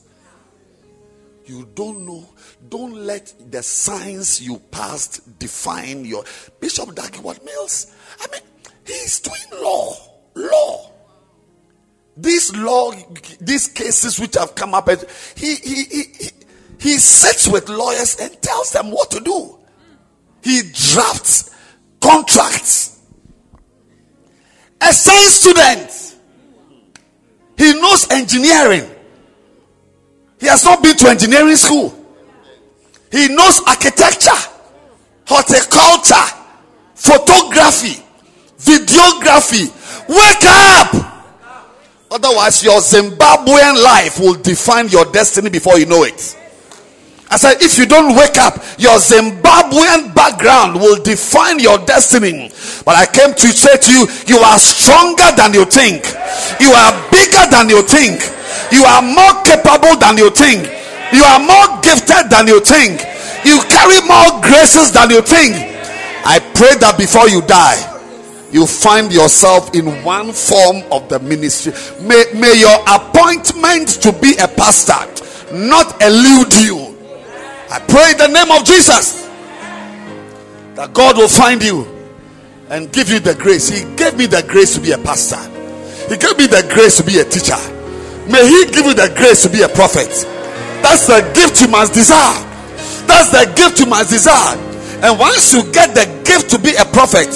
You 1.45 1.69
don't 1.75 2.07
know. 2.07 2.27
Don't 2.69 2.95
let 2.95 3.35
the 3.51 3.63
signs 3.63 4.41
you 4.41 4.59
passed 4.71 5.39
define 5.39 6.05
your 6.05 6.25
Bishop 6.61 6.95
Dag 6.95 7.15
Heward-Mills. 7.15 7.95
I 8.21 8.27
mean, 8.33 8.41
he's 8.87 9.21
doing 9.21 9.63
law. 9.63 9.95
Law. 10.35 10.94
These 12.17 12.55
law, 12.57 12.93
these 13.41 13.69
cases 13.69 14.21
which 14.21 14.37
have 14.37 14.55
come 14.55 14.75
up, 14.75 14.89
he, 15.37 15.55
he, 15.57 15.85
he, 15.85 16.05
he, 16.81 16.99
sits 16.99 17.49
with 17.49 17.69
lawyers 17.69 18.17
and 18.21 18.41
tells 18.41 18.71
them 18.71 18.91
what 18.93 19.11
to 19.11 19.21
do. 19.21 19.59
He 20.43 20.63
drafts 20.73 21.51
contracts. 22.01 23.01
A 24.81 24.93
science 24.93 25.35
student, 25.35 26.17
he 27.57 27.73
knows 27.81 28.09
engineering. 28.11 28.89
He 30.39 30.47
has 30.47 30.65
not 30.65 30.83
been 30.83 30.97
to 30.97 31.09
engineering 31.09 31.57
school. 31.57 31.99
He 33.11 33.29
knows 33.29 33.61
architecture, 33.67 34.31
horticulture, 35.27 36.15
photography, 36.95 38.03
videography. 38.59 39.71
Wake 40.09 40.45
up! 40.47 41.14
Otherwise, 42.11 42.63
your 42.63 42.81
Zimbabwean 42.81 43.83
life 43.83 44.21
will 44.21 44.35
define 44.35 44.89
your 44.89 45.05
destiny 45.07 45.51
before 45.51 45.79
you 45.79 45.87
know 45.87 46.05
it. 46.05 46.37
I 47.31 47.37
said, 47.37 47.59
if 47.63 47.79
you 47.79 47.87
don't 47.87 48.15
wake 48.15 48.39
up, 48.39 48.63
your 48.79 48.95
Zimbabwean 49.01 50.15
background 50.15 50.77
will 50.77 51.03
define 51.03 51.59
your 51.59 51.79
destiny. 51.79 52.53
But 52.85 52.95
I 52.95 53.07
came 53.07 53.35
to 53.35 53.49
say 53.49 53.77
to 53.77 53.91
you, 53.91 54.07
you 54.29 54.39
are 54.39 54.59
stronger 54.59 55.35
than 55.35 55.55
you 55.55 55.65
think. 55.65 56.05
You 56.61 56.71
are 56.71 56.93
bigger 57.11 57.43
than 57.51 57.69
you 57.69 57.83
think. 57.83 58.23
You 58.71 58.85
are 58.85 59.03
more 59.03 59.35
capable 59.43 59.97
than 59.99 60.19
you 60.19 60.31
think. 60.31 60.69
You 61.11 61.25
are 61.25 61.41
more 61.41 61.81
gifted 61.83 62.31
than 62.31 62.47
you 62.47 62.61
think. 62.61 63.03
You 63.43 63.59
carry 63.67 63.99
more 64.07 64.39
graces 64.45 64.93
than 64.93 65.11
you 65.11 65.21
think. 65.23 65.57
I 66.25 66.39
pray 66.55 66.77
that 66.79 66.95
before 66.97 67.29
you 67.29 67.43
die, 67.43 67.77
you 68.55 68.69
find 68.69 69.13
yourself 69.13 69.75
in 69.75 69.85
one 70.05 70.33
form 70.33 70.85
of 70.93 71.09
the 71.09 71.19
ministry. 71.19 71.73
May, 72.07 72.23
may 72.39 72.55
your 72.61 72.79
appointment 72.87 73.89
to 74.01 74.13
be 74.13 74.37
a 74.39 74.47
pastor 74.47 74.95
not 75.53 76.01
elude 76.01 76.55
you. 76.63 76.95
I 77.69 77.81
pray 77.81 78.13
in 78.13 78.19
the 78.19 78.29
name 78.29 78.53
of 78.53 78.65
Jesus 78.65 79.27
that 80.77 80.95
God 80.95 81.17
will 81.17 81.27
find 81.27 81.65
you 81.65 81.83
and 82.71 82.93
give 82.93 83.11
you 83.11 83.19
the 83.19 83.35
grace. 83.35 83.69
He 83.69 83.83
gave 83.97 84.17
me 84.17 84.27
the 84.27 84.45
grace 84.47 84.77
to 84.77 84.81
be 84.81 84.93
a 84.93 84.99
pastor, 84.99 85.43
He 86.09 86.17
gave 86.17 86.39
me 86.39 86.47
the 86.47 86.63
grace 86.73 86.97
to 86.99 87.03
be 87.03 87.19
a 87.19 87.25
teacher. 87.25 87.59
May 88.31 88.47
He 88.47 88.71
give 88.71 88.87
you 88.87 88.95
the 88.95 89.13
grace 89.17 89.43
to 89.43 89.51
be 89.51 89.63
a 89.63 89.69
prophet. 89.69 90.15
That's 90.79 91.09
the 91.09 91.29
gift 91.35 91.61
you 91.61 91.67
must 91.67 91.93
desire. 91.93 92.39
That's 93.11 93.33
the 93.33 93.53
gift 93.57 93.81
you 93.81 93.87
must 93.87 94.11
desire. 94.11 94.57
And 95.03 95.19
once 95.19 95.53
you 95.53 95.65
get 95.73 95.93
the 95.93 96.07
gift 96.25 96.51
to 96.51 96.59
be 96.61 96.71
a 96.77 96.85
prophet, 96.85 97.35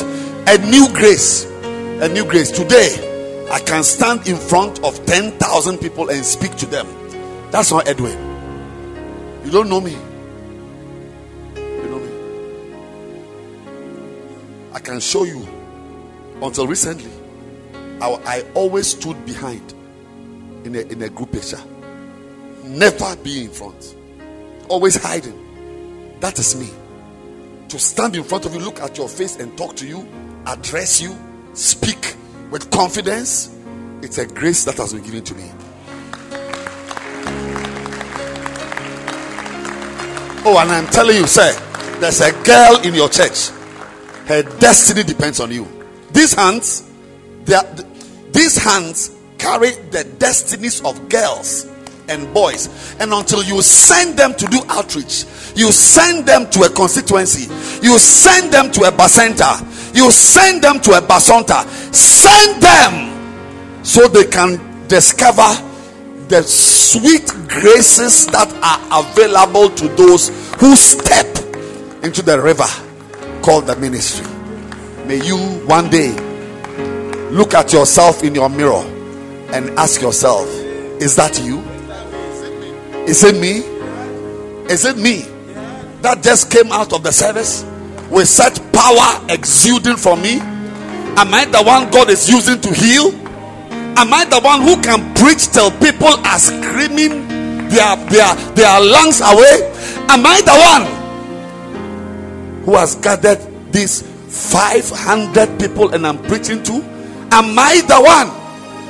a 0.49 0.57
new 0.57 0.89
grace, 0.95 1.45
a 1.45 2.09
new 2.09 2.25
grace. 2.25 2.51
Today, 2.51 3.47
I 3.51 3.61
can 3.61 3.85
stand 3.85 4.27
in 4.27 4.37
front 4.37 4.83
of 4.83 5.05
10,000 5.05 5.77
people 5.77 6.09
and 6.09 6.25
speak 6.25 6.57
to 6.57 6.65
them. 6.65 6.87
That's 7.51 7.71
not 7.71 7.87
Edwin. 7.87 8.17
You 9.45 9.51
don't 9.51 9.69
know 9.69 9.83
me. 9.83 9.93
You 11.55 11.89
know 11.91 11.99
me. 11.99 12.11
I 14.73 14.81
can 14.81 15.01
show 15.01 15.25
you. 15.25 15.47
Until 16.41 16.67
recently, 16.67 17.11
I, 18.01 18.09
I 18.25 18.45
always 18.55 18.87
stood 18.87 19.23
behind 19.27 19.75
in 20.65 20.77
a, 20.77 20.81
in 20.81 21.03
a 21.03 21.11
group 21.11 21.33
picture. 21.33 21.61
Never 22.65 23.17
be 23.17 23.45
in 23.45 23.51
front. 23.51 23.97
Always 24.69 24.97
hiding. 24.97 26.17
That 26.21 26.39
is 26.39 26.57
me. 26.57 26.71
To 27.69 27.79
stand 27.79 28.17
in 28.17 28.25
front 28.25 28.47
of 28.47 28.55
you, 28.55 28.61
look 28.61 28.81
at 28.81 28.97
your 28.97 29.11
face, 29.11 29.37
and 29.37 29.59
talk 29.59 29.77
to 29.77 29.87
you, 29.87 30.09
address 30.47 31.01
you, 31.01 31.17
speak 31.55 32.17
with 32.51 32.71
confidence. 32.71 33.55
It's 34.03 34.19
a 34.19 34.27
grace 34.27 34.65
that 34.65 34.77
has 34.77 34.95
been 34.95 35.03
given 35.03 35.25
to 35.25 35.35
me. 35.35 35.51
Oh, 40.45 40.57
and 40.61 40.71
I'm 40.71 40.87
telling 40.87 41.17
you, 41.17 41.27
sir, 41.27 41.53
there's 42.01 42.21
a 42.21 42.33
girl 42.45 42.81
in 42.83 42.95
your 42.95 43.09
church. 43.09 43.51
Her 44.27 44.43
destiny 44.61 45.03
depends 45.03 45.41
on 45.41 45.51
you. 45.51 45.67
These 46.13 46.35
hands, 46.35 46.89
are, 47.53 47.65
these 48.33 48.57
hands 48.57 49.17
carry 49.37 49.71
the 49.91 50.05
destinies 50.19 50.83
of 50.85 51.09
girls 51.09 51.67
and 52.09 52.33
boys. 52.33 52.95
And 52.99 53.13
until 53.13 53.43
you 53.43 53.63
send 53.63 54.19
them 54.19 54.35
to 54.35 54.47
do 54.47 54.61
outreach, 54.69 55.25
you 55.55 55.73
send 55.73 56.27
them 56.27 56.49
to 56.51 56.63
a 56.63 56.71
constituency, 56.71 57.53
you 57.83 57.99
send 57.99 58.53
them 58.53 58.71
to 58.73 58.83
a 58.83 58.91
bacenta, 58.91 59.59
you 59.95 60.11
send 60.11 60.63
them 60.63 60.81
to 60.81 60.93
a 60.93 61.01
basonta, 61.01 61.67
send 61.95 62.63
them 62.63 63.85
so 63.85 64.09
they 64.09 64.25
can 64.25 64.87
discover 64.89 65.49
the 66.29 66.43
sweet 66.43 67.27
graces 67.49 68.27
that 68.27 68.53
are 68.63 69.03
available 69.03 69.71
to 69.71 69.89
those 69.97 70.29
who 70.61 70.77
step 70.77 71.27
into 72.03 72.23
the 72.23 72.39
river 72.41 72.67
called 73.43 73.67
the 73.67 73.77
ministry. 73.77 74.27
May 75.07 75.25
you 75.25 75.39
one 75.67 75.89
day 75.89 76.13
look 77.31 77.55
at 77.55 77.73
yourself 77.73 78.23
in 78.23 78.35
your 78.35 78.49
mirror 78.51 78.85
and 79.53 79.71
ask 79.79 80.03
yourself, 80.03 80.47
Is 81.01 81.17
that 81.17 81.41
you? 81.43 81.61
Is 83.07 83.25
it 83.25 83.41
me? 83.41 83.61
Is 84.71 84.85
it 84.85 84.99
me 84.99 85.23
that 86.03 86.23
just 86.23 86.51
came 86.51 86.71
out 86.71 86.93
of 86.93 87.03
the 87.03 87.11
service 87.11 87.65
with 88.11 88.29
such 88.29 88.59
power 88.73 89.25
exuding 89.29 89.97
from 89.97 90.23
me? 90.23 90.41
Am 91.19 91.35
I 91.35 91.45
the 91.45 91.63
one 91.63 91.91
God 91.91 92.11
is 92.11 92.29
using 92.29 92.61
to 92.61 92.73
heal? 92.73 93.13
Am 93.99 94.15
I 94.15 94.25
the 94.25 94.41
one 94.41 94.63
who 94.63 94.81
can 94.81 95.13
preach 95.15 95.49
till 95.49 95.71
people 95.73 96.07
are 96.07 96.39
screaming 96.39 97.27
their, 97.69 97.97
their, 98.07 98.35
their 98.55 98.81
lungs 98.81 99.21
away? 99.21 99.75
Am 100.09 100.25
I 100.25 100.41
the 100.43 100.55
one 100.55 100.87
who 102.65 102.77
has 102.77 102.95
gathered 102.95 103.41
these 103.73 104.03
500 104.29 105.59
people 105.59 105.95
and 105.95 106.07
I'm 106.07 106.19
preaching 106.23 106.63
to? 106.65 106.75
Am 107.33 107.59
I 107.59 107.83
the 107.87 108.01
one 108.01 108.31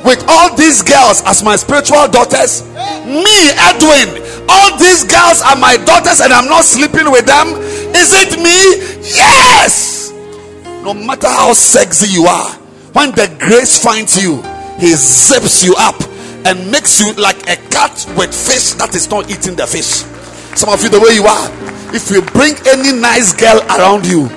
with 0.05 0.23
all 0.28 0.55
these 0.55 0.82
girls 0.82 1.23
as 1.24 1.43
my 1.43 1.57
spiritual 1.57 2.07
daughters? 2.09 2.62
Me, 3.07 3.51
Edwin, 3.57 4.23
all 4.49 4.77
these 4.78 5.05
girls 5.05 5.40
are 5.43 5.57
my 5.57 5.77
daughters 5.85 6.20
and 6.20 6.32
I'm 6.32 6.47
not 6.47 6.65
sleeping 6.65 7.11
with 7.11 7.27
them. 7.27 7.57
Is 7.94 8.12
it 8.15 8.39
me? 8.39 8.98
Yes. 9.02 10.12
No 10.82 10.94
matter 10.94 11.28
how 11.28 11.52
sexy 11.52 12.09
you 12.09 12.24
are, 12.27 12.51
when 12.93 13.10
the 13.12 13.35
grace 13.39 13.82
finds 13.82 14.23
you, 14.23 14.43
he 14.78 14.94
zips 14.94 15.65
you 15.65 15.74
up 15.78 15.97
and 16.47 16.70
makes 16.70 17.01
you 17.01 17.12
like 17.15 17.48
a 17.48 17.56
cat 17.70 17.93
with 18.16 18.35
fish 18.35 18.73
that 18.74 18.94
is 18.94 19.10
not 19.10 19.31
eating 19.31 19.56
the 19.56 19.66
fish. 19.66 20.05
Some 20.56 20.70
of 20.70 20.82
you, 20.82 20.89
the 20.89 21.01
way 21.01 21.15
you 21.15 21.24
are, 21.24 21.51
if 21.94 22.10
you 22.10 22.23
bring 22.23 22.55
any 22.66 22.98
nice 22.98 23.32
girl 23.32 23.60
around 23.77 24.06
you, 24.06 24.28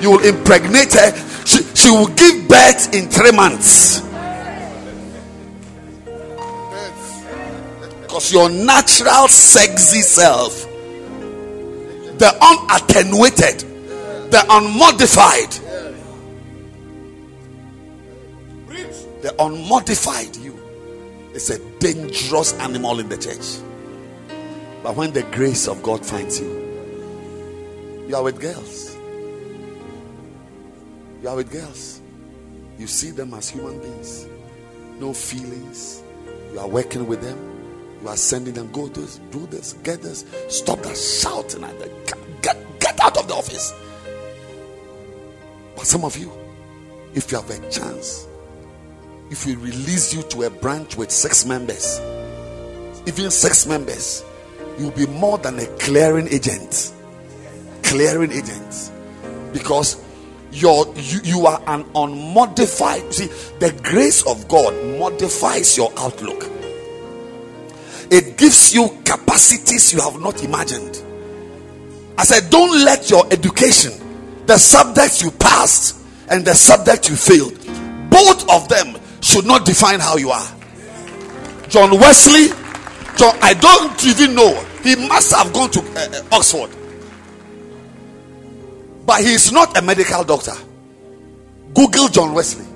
you 0.00 0.10
will 0.10 0.24
impregnate 0.24 0.92
her. 0.94 1.12
She, 1.46 1.62
she 1.74 1.90
will 1.90 2.08
give 2.08 2.48
birth 2.48 2.94
in 2.94 3.08
three 3.08 3.32
months. 3.32 4.00
Because 8.02 8.32
your 8.32 8.50
natural 8.50 9.28
sexy 9.28 10.02
self, 10.02 10.66
the 12.22 12.28
unattenuated, 12.28 14.30
the 14.30 14.46
unmodified, 14.48 15.50
the 19.22 19.34
unmodified 19.40 20.36
you 20.36 20.56
is 21.34 21.50
a 21.50 21.58
dangerous 21.80 22.52
animal 22.60 23.00
in 23.00 23.08
the 23.08 23.16
church. 23.16 23.60
But 24.84 24.94
when 24.94 25.12
the 25.12 25.24
grace 25.32 25.66
of 25.66 25.82
God 25.82 26.06
finds 26.06 26.38
you, 26.38 28.06
you 28.06 28.14
are 28.14 28.22
with 28.22 28.40
girls. 28.40 28.96
You 31.22 31.28
are 31.28 31.34
with 31.34 31.50
girls. 31.50 32.00
You 32.78 32.86
see 32.86 33.10
them 33.10 33.34
as 33.34 33.50
human 33.50 33.80
beings, 33.80 34.28
no 35.00 35.12
feelings. 35.12 36.04
You 36.52 36.60
are 36.60 36.68
working 36.68 37.08
with 37.08 37.20
them. 37.20 37.51
You 38.02 38.08
are 38.08 38.16
sending 38.16 38.54
them, 38.54 38.70
go 38.72 38.88
this, 38.88 39.20
do 39.30 39.46
this, 39.46 39.74
get 39.84 40.02
this, 40.02 40.24
stop 40.48 40.82
that 40.82 40.96
shouting 40.96 41.62
at 41.62 41.78
them. 41.78 41.90
Get, 42.42 42.80
get 42.80 43.00
out 43.00 43.16
of 43.16 43.28
the 43.28 43.34
office. 43.34 43.72
But 45.76 45.86
some 45.86 46.04
of 46.04 46.16
you, 46.16 46.32
if 47.14 47.30
you 47.30 47.38
have 47.38 47.48
a 47.48 47.70
chance, 47.70 48.26
if 49.30 49.46
we 49.46 49.54
release 49.54 50.12
you 50.12 50.22
to 50.22 50.42
a 50.42 50.50
branch 50.50 50.96
with 50.96 51.12
six 51.12 51.46
members, 51.46 52.00
even 53.06 53.30
six 53.30 53.66
members, 53.66 54.24
you'll 54.78 54.90
be 54.90 55.06
more 55.06 55.38
than 55.38 55.60
a 55.60 55.66
clearing 55.78 56.26
agent. 56.28 56.92
Clearing 57.84 58.32
agent. 58.32 58.90
Because 59.52 60.02
you're, 60.50 60.92
you, 60.96 61.20
you 61.22 61.46
are 61.46 61.62
an 61.68 61.84
unmodified. 61.94 63.14
See, 63.14 63.26
the 63.60 63.72
grace 63.84 64.26
of 64.26 64.48
God 64.48 64.74
modifies 64.98 65.76
your 65.76 65.92
outlook 65.96 66.50
it 68.12 68.36
gives 68.36 68.74
you 68.74 68.88
capacities 69.06 69.90
you 69.94 70.00
have 70.02 70.20
not 70.20 70.44
imagined. 70.44 71.02
I 72.18 72.24
said, 72.24 72.50
don't 72.50 72.84
let 72.84 73.08
your 73.08 73.24
education, 73.32 73.92
the 74.44 74.58
subjects 74.58 75.22
you 75.22 75.30
passed 75.30 76.04
and 76.28 76.44
the 76.44 76.54
subject 76.54 77.08
you 77.08 77.16
failed, 77.16 77.56
both 78.10 78.48
of 78.50 78.68
them 78.68 79.00
should 79.22 79.46
not 79.46 79.64
define 79.64 79.98
how 79.98 80.18
you 80.18 80.30
are. 80.30 80.46
John 81.68 81.98
Wesley, 81.98 82.48
John, 83.16 83.34
I 83.40 83.54
don't 83.54 84.04
even 84.04 84.34
know. 84.34 84.62
He 84.82 84.94
must 84.94 85.34
have 85.34 85.50
gone 85.54 85.70
to 85.70 85.80
uh, 85.80 86.36
Oxford, 86.36 86.68
but 89.06 89.22
he 89.22 89.32
is 89.32 89.50
not 89.52 89.78
a 89.78 89.80
medical 89.80 90.22
doctor. 90.22 90.52
Google 91.72 92.08
John 92.08 92.34
Wesley. 92.34 92.66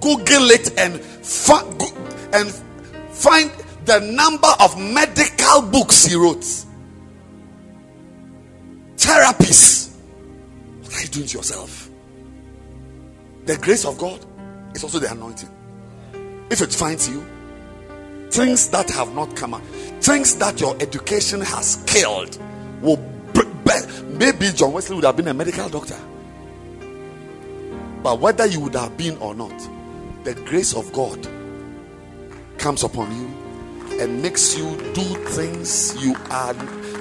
Google 0.00 0.50
it 0.50 0.78
and 0.78 0.98
fi- 0.98 1.68
and 2.32 2.50
find 3.10 3.50
the 3.84 4.00
number 4.00 4.48
of 4.60 4.78
medical 4.78 5.62
books 5.62 6.04
he 6.04 6.16
wrote, 6.16 6.44
therapies. 8.96 9.94
What 10.82 10.96
are 10.96 11.02
you 11.02 11.08
doing 11.08 11.26
to 11.26 11.36
yourself? 11.38 11.90
The 13.44 13.56
grace 13.58 13.84
of 13.84 13.98
God 13.98 14.24
is 14.74 14.82
also 14.82 14.98
the 14.98 15.10
anointing. 15.10 15.50
If 16.50 16.60
it 16.62 16.72
finds 16.72 17.08
you, 17.08 17.24
things 18.30 18.68
that 18.70 18.88
have 18.90 19.14
not 19.14 19.36
come 19.36 19.54
out, 19.54 19.64
things 20.00 20.36
that 20.36 20.60
your 20.60 20.74
education 20.80 21.40
has 21.40 21.82
killed, 21.86 22.38
will 22.80 22.96
maybe 24.06 24.50
John 24.52 24.72
Wesley 24.72 24.96
would 24.96 25.04
have 25.04 25.16
been 25.16 25.28
a 25.28 25.34
medical 25.34 25.68
doctor. 25.68 25.98
But 28.02 28.20
whether 28.20 28.46
you 28.46 28.60
would 28.60 28.74
have 28.74 28.96
been 28.96 29.16
or 29.18 29.34
not, 29.34 29.56
the 30.24 30.34
grace 30.34 30.74
of 30.74 30.90
God 30.92 31.26
comes 32.58 32.82
upon 32.82 33.14
you 33.14 33.43
and 33.92 34.22
makes 34.22 34.56
you 34.56 34.76
do 34.92 35.02
things 35.30 35.94
you 36.02 36.14
are 36.30 36.54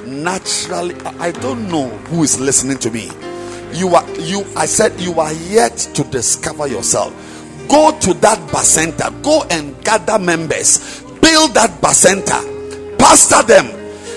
naturally 0.05 0.95
i 1.19 1.31
don't 1.31 1.67
know 1.69 1.89
who 2.09 2.23
is 2.23 2.39
listening 2.39 2.77
to 2.77 2.91
me. 2.91 3.09
You 3.73 3.95
are 3.95 4.07
you 4.19 4.45
i 4.55 4.65
said 4.65 4.99
you 4.99 5.19
are 5.19 5.33
yet 5.33 5.75
to 5.95 6.03
discover 6.05 6.67
yourself. 6.67 7.11
Go 7.67 7.97
to 8.01 8.13
that 8.15 8.37
bacenta. 8.49 9.09
go 9.23 9.43
and 9.49 9.81
gather 9.83 10.19
members. 10.19 11.01
Build 11.21 11.53
that 11.55 11.81
bacenta. 11.81 12.97
pastor 12.99 13.41
them. 13.43 13.65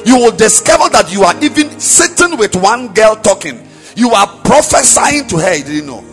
You 0.04 0.18
will 0.18 0.36
discover 0.36 0.88
that 0.90 1.12
you 1.12 1.22
are 1.22 1.34
even 1.42 1.80
sitting 1.80 2.36
with 2.38 2.54
one 2.56 2.92
girl 2.92 3.16
talking. 3.16 3.66
You 3.96 4.10
are 4.10 4.26
prophesying 4.44 5.26
to 5.28 5.38
her 5.38 5.54
you 5.54 5.64
didn't 5.64 5.86
know. 5.86 6.04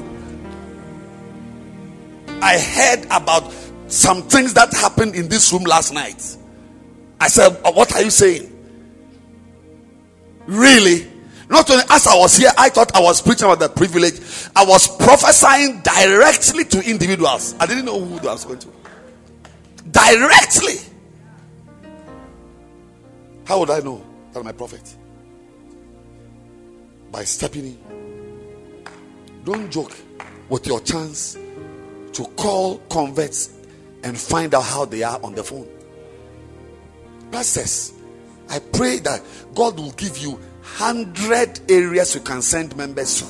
I 2.41 2.57
heard 2.59 3.05
about 3.05 3.53
some 3.87 4.23
things 4.23 4.53
that 4.53 4.73
happened 4.73 5.15
in 5.15 5.27
this 5.27 5.51
room 5.51 5.63
last 5.63 5.93
night 5.93 6.37
I 7.23 7.27
said, 7.27 7.57
uh, 7.63 7.71
What 7.71 7.95
are 7.95 8.01
you 8.01 8.09
saying? 8.09 8.49
Really? 10.45 11.07
Not 11.49 11.69
only 11.71 11.85
as 11.89 12.05
I 12.05 12.17
was 12.17 12.35
here, 12.35 12.51
I 12.57 12.67
thought 12.67 12.93
I 12.93 12.99
was 12.99 13.21
preaching 13.21 13.45
about 13.45 13.59
the 13.59 13.69
privilege. 13.69 14.19
I 14.53 14.65
was 14.65 14.93
prophesying 14.97 15.81
directly 15.81 16.65
to 16.65 16.89
individuals. 16.89 17.55
I 17.61 17.65
didn't 17.65 17.85
know 17.85 18.03
who 18.03 18.17
I 18.27 18.33
was 18.33 18.43
going 18.43 18.59
to. 18.59 18.67
Directly. 19.89 20.75
How 23.45 23.59
would 23.59 23.69
I 23.69 23.79
know 23.79 24.03
that 24.33 24.45
a 24.45 24.53
prophet? 24.53 24.97
By 27.09 27.23
stepping 27.23 27.67
in. 27.67 28.83
Don't 29.45 29.71
joke 29.71 29.95
with 30.49 30.67
your 30.67 30.81
chance 30.81 31.37
to 32.13 32.25
call 32.35 32.79
converts 32.89 33.53
and 34.03 34.17
find 34.17 34.53
out 34.53 34.63
how 34.63 34.83
they 34.83 35.03
are 35.03 35.19
on 35.23 35.35
the 35.35 35.43
phone 35.43 35.72
pastors, 37.33 37.93
I 38.47 38.59
pray 38.59 38.99
that 38.99 39.21
God 39.55 39.77
will 39.77 39.91
give 39.93 40.17
you 40.19 40.39
hundred 40.61 41.59
areas 41.69 42.13
you 42.15 42.21
can 42.21 42.41
send 42.41 42.77
members 42.77 43.21
to. 43.21 43.25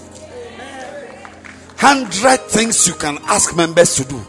Hundred 1.77 2.41
things 2.41 2.85
you 2.87 2.93
can 2.93 3.17
ask 3.23 3.55
members 3.55 3.95
to 3.95 4.03
do. 4.05 4.21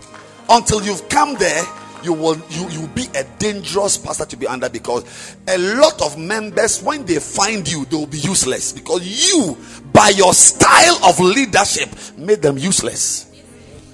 Until 0.48 0.82
you've 0.82 1.08
come 1.08 1.34
there, 1.34 1.62
you 2.04 2.12
will 2.12 2.40
you 2.50 2.68
you 2.70 2.86
be 2.88 3.06
a 3.16 3.24
dangerous 3.38 3.98
pastor 3.98 4.26
to 4.26 4.36
be 4.36 4.46
under 4.46 4.68
because 4.68 5.36
a 5.48 5.58
lot 5.58 6.00
of 6.02 6.18
members 6.18 6.82
when 6.82 7.04
they 7.04 7.18
find 7.18 7.66
you 7.70 7.84
they 7.86 7.96
will 7.96 8.06
be 8.06 8.18
useless 8.18 8.72
because 8.72 9.32
you 9.32 9.56
by 9.90 10.10
your 10.10 10.34
style 10.34 10.98
of 11.02 11.18
leadership 11.18 11.88
made 12.18 12.42
them 12.42 12.58
useless 12.58 13.32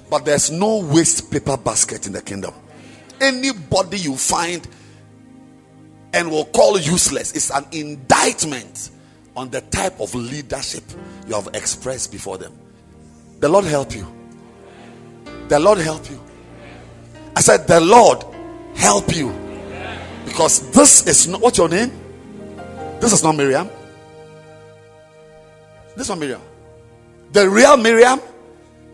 but 0.09 0.25
there's 0.25 0.51
no 0.51 0.79
waste 0.91 1.31
paper 1.31 1.55
basket 1.55 2.05
in 2.05 2.11
the 2.11 2.21
kingdom 2.21 2.53
anybody 3.21 3.97
you 3.97 4.17
find 4.17 4.67
and 6.13 6.29
will 6.29 6.45
call 6.45 6.79
useless 6.79 7.31
is 7.33 7.51
an 7.51 7.65
indictment 7.71 8.91
on 9.35 9.49
the 9.49 9.61
type 9.61 9.99
of 9.99 10.13
leadership 10.13 10.83
you 11.27 11.35
have 11.35 11.49
expressed 11.53 12.11
before 12.11 12.37
them. 12.37 12.53
The 13.39 13.49
Lord 13.49 13.65
help 13.65 13.95
you. 13.95 14.05
The 15.47 15.59
Lord 15.59 15.79
help 15.79 16.09
you. 16.09 16.21
I 17.35 17.41
said, 17.41 17.67
The 17.67 17.79
Lord 17.79 18.23
help 18.75 19.15
you. 19.15 19.33
Because 20.25 20.69
this 20.71 21.07
is 21.07 21.27
not 21.27 21.41
what's 21.41 21.57
your 21.57 21.69
name? 21.69 21.91
This 22.99 23.13
is 23.13 23.23
not 23.23 23.35
Miriam. 23.35 23.69
This 25.95 26.09
one 26.09 26.19
Miriam. 26.19 26.41
The 27.31 27.49
real 27.49 27.77
Miriam, 27.77 28.21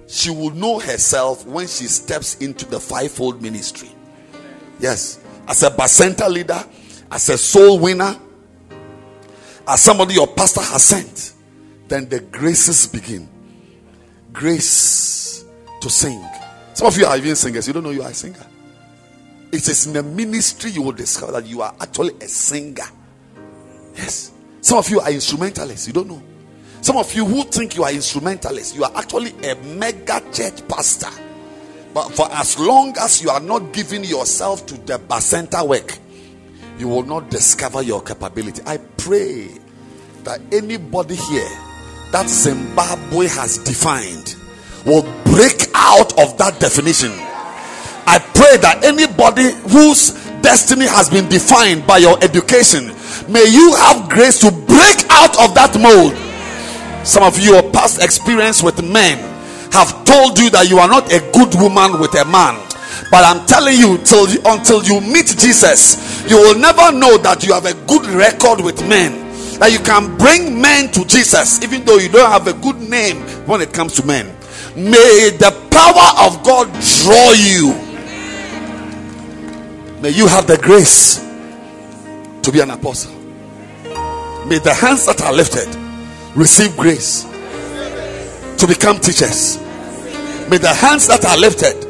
she 0.07 0.29
will 0.29 0.51
know 0.51 0.79
herself 0.79 1.45
when 1.45 1.67
she 1.67 1.85
steps 1.85 2.35
into 2.37 2.65
the 2.65 2.79
fivefold 2.79 3.41
ministry. 3.41 3.89
Yes, 4.79 5.19
as 5.47 5.63
a 5.63 5.69
Bacenta 5.69 6.29
leader, 6.29 6.63
as 7.11 7.29
a 7.29 7.37
soul 7.37 7.79
winner, 7.79 8.15
as 9.67 9.81
somebody 9.81 10.15
your 10.15 10.27
pastor 10.27 10.61
has 10.61 10.83
sent, 10.83 11.33
then 11.87 12.07
the 12.09 12.19
graces 12.19 12.87
begin. 12.87 13.27
Grace 14.33 15.45
to 15.81 15.89
sing. 15.89 16.23
Some 16.73 16.87
of 16.87 16.97
you 16.97 17.05
are 17.05 17.17
even 17.17 17.35
singers, 17.35 17.67
you 17.67 17.73
don't 17.73 17.83
know 17.83 17.89
you 17.89 18.03
are 18.03 18.09
a 18.09 18.13
singer. 18.13 18.45
It 19.51 19.67
is 19.67 19.87
in 19.87 19.93
the 19.93 20.03
ministry 20.03 20.71
you 20.71 20.81
will 20.81 20.91
discover 20.91 21.31
that 21.33 21.45
you 21.45 21.61
are 21.61 21.73
actually 21.79 22.13
a 22.21 22.27
singer. 22.27 22.83
Yes. 23.95 24.31
Some 24.61 24.77
of 24.77 24.89
you 24.89 24.99
are 24.99 25.09
instrumentalists, 25.09 25.87
you 25.87 25.93
don't 25.93 26.07
know. 26.07 26.21
Some 26.81 26.97
of 26.97 27.13
you 27.13 27.25
who 27.25 27.43
think 27.43 27.75
you 27.75 27.83
are 27.83 27.91
instrumentalists, 27.91 28.75
you 28.75 28.83
are 28.83 28.91
actually 28.95 29.31
a 29.49 29.55
mega 29.55 30.21
church 30.31 30.67
pastor. 30.67 31.09
But 31.93 32.09
for 32.09 32.31
as 32.31 32.59
long 32.59 32.95
as 32.99 33.23
you 33.23 33.29
are 33.29 33.39
not 33.39 33.73
giving 33.73 34.03
yourself 34.03 34.65
to 34.67 34.77
the 34.77 35.19
center 35.19 35.63
work, 35.65 35.97
you 36.77 36.87
will 36.87 37.03
not 37.03 37.29
discover 37.29 37.81
your 37.81 38.01
capability. 38.01 38.61
I 38.65 38.77
pray 38.77 39.49
that 40.23 40.41
anybody 40.51 41.15
here 41.15 41.49
that 42.11 42.27
Zimbabwe 42.29 43.27
has 43.27 43.57
defined 43.57 44.35
will 44.85 45.03
break 45.25 45.67
out 45.73 46.17
of 46.19 46.37
that 46.37 46.57
definition. 46.59 47.11
I 48.07 48.19
pray 48.19 48.57
that 48.57 48.83
anybody 48.85 49.51
whose 49.69 50.11
destiny 50.41 50.85
has 50.85 51.09
been 51.09 51.27
defined 51.27 51.85
by 51.85 51.97
your 51.97 52.21
education, 52.23 52.87
may 53.27 53.43
you 53.49 53.75
have 53.75 54.09
grace 54.09 54.39
to 54.39 54.51
break 54.51 54.97
out 55.09 55.35
of 55.43 55.53
that 55.55 55.75
mold. 55.81 56.15
Some 57.05 57.23
of 57.23 57.39
your 57.39 57.63
past 57.71 58.01
experience 58.01 58.61
with 58.63 58.83
men 58.83 59.17
have 59.71 60.05
told 60.05 60.39
you 60.39 60.49
that 60.51 60.69
you 60.69 60.79
are 60.79 60.87
not 60.87 61.11
a 61.11 61.19
good 61.33 61.53
woman 61.59 61.99
with 61.99 62.13
a 62.15 62.25
man 62.25 62.55
but 63.11 63.23
I'm 63.23 63.45
telling 63.45 63.77
you, 63.77 63.97
till 63.99 64.29
you, 64.29 64.39
until 64.45 64.83
you 64.83 65.01
meet 65.01 65.27
Jesus, 65.37 66.29
you 66.29 66.37
will 66.37 66.59
never 66.59 66.91
know 66.91 67.17
that 67.19 67.43
you 67.45 67.53
have 67.53 67.65
a 67.65 67.73
good 67.87 68.05
record 68.07 68.61
with 68.61 68.87
men. 68.87 69.25
That 69.59 69.71
you 69.71 69.79
can 69.79 70.17
bring 70.17 70.61
men 70.61 70.91
to 70.91 71.05
Jesus, 71.05 71.63
even 71.63 71.83
though 71.83 71.97
you 71.97 72.09
don't 72.09 72.29
have 72.29 72.47
a 72.47 72.53
good 72.53 72.79
name 72.79 73.17
when 73.47 73.61
it 73.61 73.73
comes 73.73 73.93
to 73.93 74.05
men. 74.05 74.27
May 74.75 75.31
the 75.31 75.51
power 75.71 76.27
of 76.27 76.43
God 76.43 76.67
draw 77.01 77.31
you. 77.31 77.73
May 80.01 80.11
you 80.11 80.27
have 80.27 80.45
the 80.45 80.57
grace 80.61 81.17
to 82.43 82.51
be 82.51 82.59
an 82.59 82.69
apostle. 82.69 83.13
May 84.45 84.59
the 84.59 84.73
hands 84.73 85.05
that 85.07 85.21
are 85.21 85.33
lifted 85.33 85.67
receive 86.35 86.77
grace 86.77 87.23
to 88.57 88.67
become 88.67 88.99
teachers. 88.99 89.57
May 90.49 90.57
the 90.57 90.73
hands 90.73 91.07
that 91.07 91.25
are 91.25 91.37
lifted 91.37 91.86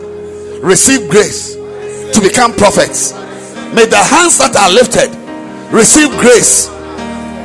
receive 0.61 1.09
grace 1.09 1.55
to 1.55 2.19
become 2.21 2.53
prophets. 2.53 3.13
May 3.73 3.85
the 3.85 3.97
hands 3.97 4.37
that 4.39 4.55
are 4.55 4.71
lifted 4.71 5.11
receive 5.71 6.09
grace 6.19 6.67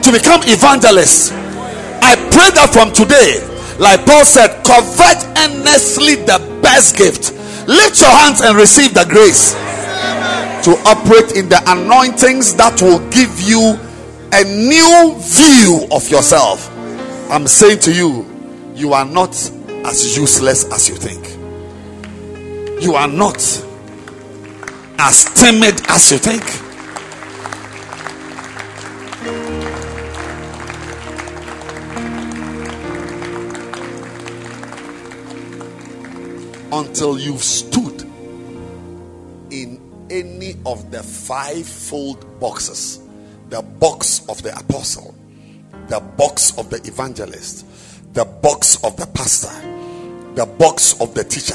to 0.03 0.13
become 0.13 0.41
evangelists. 0.45 1.33
I 1.33 2.17
pray 2.31 2.51
that 2.55 2.71
from 2.73 2.93
today, 2.93 3.43
like 3.79 4.05
Paul 4.07 4.25
said, 4.25 4.65
covet 4.65 5.23
earnestly 5.39 6.17
the 6.17 6.39
best 6.63 6.97
gift. 6.97 7.33
Lift 7.69 8.01
your 8.01 8.11
hands 8.11 8.41
and 8.41 8.57
receive 8.57 8.95
the 8.95 9.05
grace 9.05 9.53
to 10.65 10.71
operate 10.87 11.37
in 11.37 11.49
the 11.49 11.61
anointings 11.67 12.55
that 12.55 12.81
will 12.81 13.01
give 13.11 13.41
you 13.41 13.79
a 14.33 14.45
new 14.45 15.15
view 15.19 15.87
of 15.91 16.09
yourself. 16.09 16.71
I'm 17.31 17.47
saying 17.47 17.81
to 17.81 17.93
you, 17.93 18.27
you 18.75 18.93
are 18.93 19.05
not 19.05 19.31
as 19.85 20.17
useless 20.17 20.65
as 20.73 20.89
you 20.89 20.95
think. 20.95 21.32
You 22.83 22.97
are 22.97 23.07
not 23.07 23.37
as 24.99 25.33
timid 25.35 25.81
as 25.89 26.11
you 26.11 26.19
think. 26.19 26.43
Until 36.73 37.21
you've 37.21 37.41
stood 37.45 38.03
in 39.53 39.81
any 40.11 40.57
of 40.67 40.91
the 40.91 41.05
fivefold 41.05 42.41
boxes 42.41 42.99
the 43.51 43.63
box 43.63 44.29
of 44.29 44.43
the 44.43 44.59
apostle, 44.59 45.15
the 45.87 46.01
box 46.01 46.59
of 46.59 46.69
the 46.71 46.79
evangelist, 46.85 47.65
the 48.13 48.25
box 48.25 48.83
of 48.83 48.97
the 48.97 49.07
pastor, 49.07 49.55
the 50.35 50.47
box 50.47 51.01
of 51.01 51.15
the 51.15 51.23
teacher, 51.23 51.55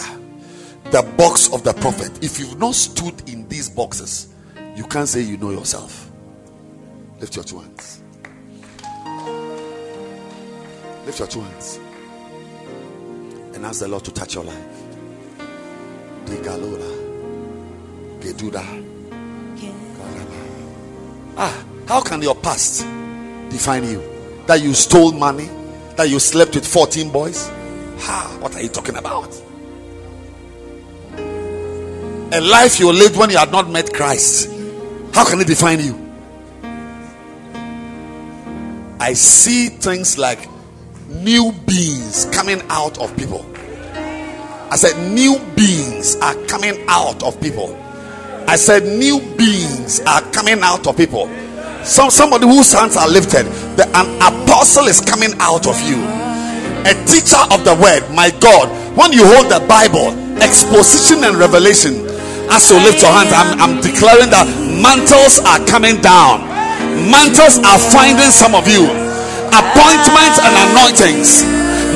the 0.92 1.02
box 1.18 1.52
of 1.54 1.64
the 1.64 1.74
prophet. 1.74 2.24
If 2.24 2.40
you've 2.40 2.58
not 2.60 2.76
stood 2.76 3.30
in 3.30 3.48
these 3.48 3.70
boxes, 3.70 4.34
you 4.76 4.84
can't 4.86 5.08
say 5.08 5.22
you 5.22 5.38
know 5.38 5.52
yourself. 5.52 6.10
Lift 7.20 7.36
your 7.36 7.46
two 7.46 7.60
hands. 7.60 8.02
Lift 11.06 11.20
your 11.20 11.28
two 11.28 11.42
hands 11.42 11.80
and 13.54 13.66
ask 13.66 13.80
the 13.80 13.88
Lord 13.88 14.06
to 14.06 14.12
touch 14.12 14.36
your 14.36 14.44
life. 14.44 14.84
Digalola. 16.26 16.94
Geduda. 18.20 18.84
Ah, 21.40 21.66
how 21.88 22.02
can 22.02 22.22
your 22.22 22.36
past 22.36 22.82
define 23.50 23.84
you? 23.84 24.04
That 24.48 24.62
you 24.62 24.74
stole 24.74 25.12
money, 25.12 25.50
that 25.96 26.10
you 26.10 26.20
slept 26.20 26.56
with 26.56 26.66
14 26.66 27.12
boys? 27.12 27.48
Ha, 28.00 28.38
what 28.40 28.56
are 28.56 28.62
you 28.62 28.70
talking 28.70 28.96
about? 28.96 29.47
A 32.32 32.42
life 32.42 32.80
you 32.80 32.92
lived 32.92 33.16
when 33.16 33.30
you 33.30 33.38
had 33.38 33.52
not 33.52 33.70
met 33.70 33.94
Christ. 33.94 34.50
How 35.14 35.26
can 35.26 35.40
it 35.40 35.48
define 35.48 35.80
you? 35.80 35.96
I 39.00 39.14
see 39.14 39.70
things 39.70 40.18
like 40.18 40.50
new 41.08 41.54
beings 41.66 42.26
coming 42.34 42.62
out 42.70 42.98
of 43.00 43.16
people. 43.16 43.46
I 44.70 44.76
said, 44.76 45.14
new 45.14 45.40
beings 45.56 46.18
are 46.18 46.36
coming 46.48 46.84
out 46.90 47.24
of 47.24 47.40
people. 47.40 47.74
I 48.48 48.58
said, 48.58 48.84
new 48.84 49.22
beings 49.38 50.02
are 50.02 50.22
coming 50.32 50.60
out 50.62 50.86
of 50.86 50.98
people. 50.98 51.30
Some 51.84 52.10
somebody 52.10 52.46
whose 52.46 52.74
hands 52.74 52.98
are 52.98 53.08
lifted. 53.08 53.46
The, 53.78 53.88
an 53.96 54.18
apostle 54.18 54.88
is 54.88 55.00
coming 55.00 55.32
out 55.40 55.66
of 55.68 55.80
you. 55.82 55.96
A 56.84 56.94
teacher 57.06 57.40
of 57.52 57.64
the 57.64 57.78
word. 57.82 58.04
My 58.14 58.32
God, 58.42 58.68
when 58.98 59.14
you 59.14 59.26
hold 59.26 59.50
the 59.50 59.66
Bible, 59.68 60.12
exposition 60.44 61.24
and 61.24 61.38
revelation, 61.38 62.07
as 62.50 62.70
you 62.72 62.78
lift 62.80 63.02
your 63.02 63.12
hands, 63.12 63.32
I'm, 63.34 63.50
I'm 63.60 63.76
declaring 63.84 64.32
that 64.32 64.48
mantles 64.80 65.40
are 65.44 65.60
coming 65.68 66.00
down. 66.00 66.48
Mantles 67.10 67.60
are 67.62 67.80
finding 67.80 68.32
some 68.32 68.56
of 68.56 68.68
you. 68.68 68.88
Appointments 69.52 70.38
and 70.40 70.54
anointings. 70.70 71.44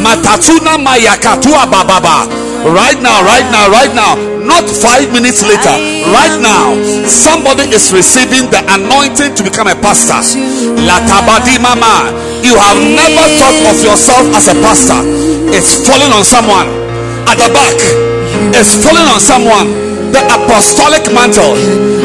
Matatuna 0.01 0.79
mayakatua 0.79 1.67
bababa. 1.69 2.27
Right 2.65 2.99
now, 3.01 3.21
right 3.25 3.47
now, 3.51 3.69
right 3.69 3.93
now. 3.93 4.15
Not 4.41 4.65
five 4.65 5.13
minutes 5.13 5.45
later. 5.45 5.73
Right 6.09 6.37
now, 6.41 6.73
somebody 7.05 7.69
is 7.69 7.93
receiving 7.93 8.49
the 8.49 8.61
anointing 8.73 9.35
to 9.37 9.41
become 9.43 9.67
a 9.67 9.77
pastor. 9.77 10.21
Latabadi 10.81 11.61
mama. 11.61 12.09
You 12.41 12.57
have 12.57 12.79
never 12.81 13.25
thought 13.37 13.59
of 13.69 13.77
yourself 13.85 14.25
as 14.33 14.49
a 14.49 14.57
pastor. 14.65 15.01
It's 15.53 15.85
falling 15.85 16.11
on 16.11 16.25
someone 16.25 16.67
at 17.29 17.37
the 17.37 17.49
back. 17.53 17.77
It's 18.57 18.73
falling 18.81 19.05
on 19.05 19.19
someone 19.19 19.90
the 20.11 20.19
apostolic 20.27 21.07
mantle, 21.13 21.55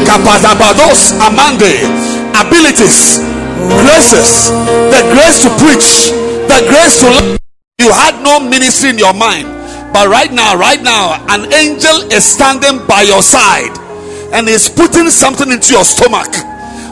kapadabados 0.07 1.13
amande, 1.21 1.83
abilities, 2.39 3.19
graces, 3.83 4.51
the 4.95 5.03
grace 5.13 5.43
to 5.43 5.51
preach, 5.59 6.13
the 6.49 6.63
grace 6.71 7.01
to. 7.01 7.37
You 7.79 7.93
had 7.93 8.23
no 8.23 8.41
ministry 8.41 8.89
in 8.91 8.99
your 8.99 9.13
mind, 9.13 9.47
but 9.93 10.09
right 10.09 10.33
now, 10.33 10.57
right 10.57 10.83
now, 10.83 11.23
an 11.29 11.53
angel 11.53 12.11
is 12.11 12.25
standing 12.25 12.81
by 12.87 13.03
your 13.03 13.23
side 13.23 13.77
and 14.33 14.49
is 14.49 14.67
putting 14.69 15.11
something 15.11 15.51
into 15.53 15.75
your 15.75 15.85
stomach. 15.85 16.31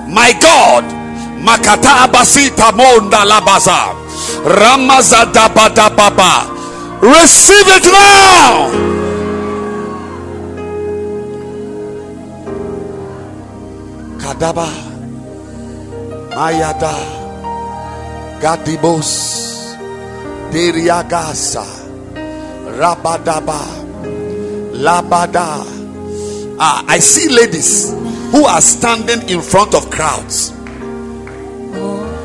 My 0.06 0.32
God, 0.40 0.84
makata 1.40 2.04
abasita 2.04 2.70
monda 2.72 3.24
labaza, 3.24 3.94
ramazadabadababa. 4.44 6.50
Receive 7.00 7.66
it 7.68 7.84
now. 7.90 9.03
Kadaba 14.24 14.64
Mayada 16.32 16.96
Gadibos 18.40 19.76
Diriagasa 20.48 21.60
Rabadaba 22.80 23.60
Labada. 24.80 25.60
Ah, 26.58 26.84
I 26.88 27.00
see 27.00 27.28
ladies 27.28 27.92
who 28.32 28.46
are 28.46 28.62
standing 28.62 29.28
in 29.28 29.42
front 29.42 29.74
of 29.74 29.90
crowds. 29.90 30.52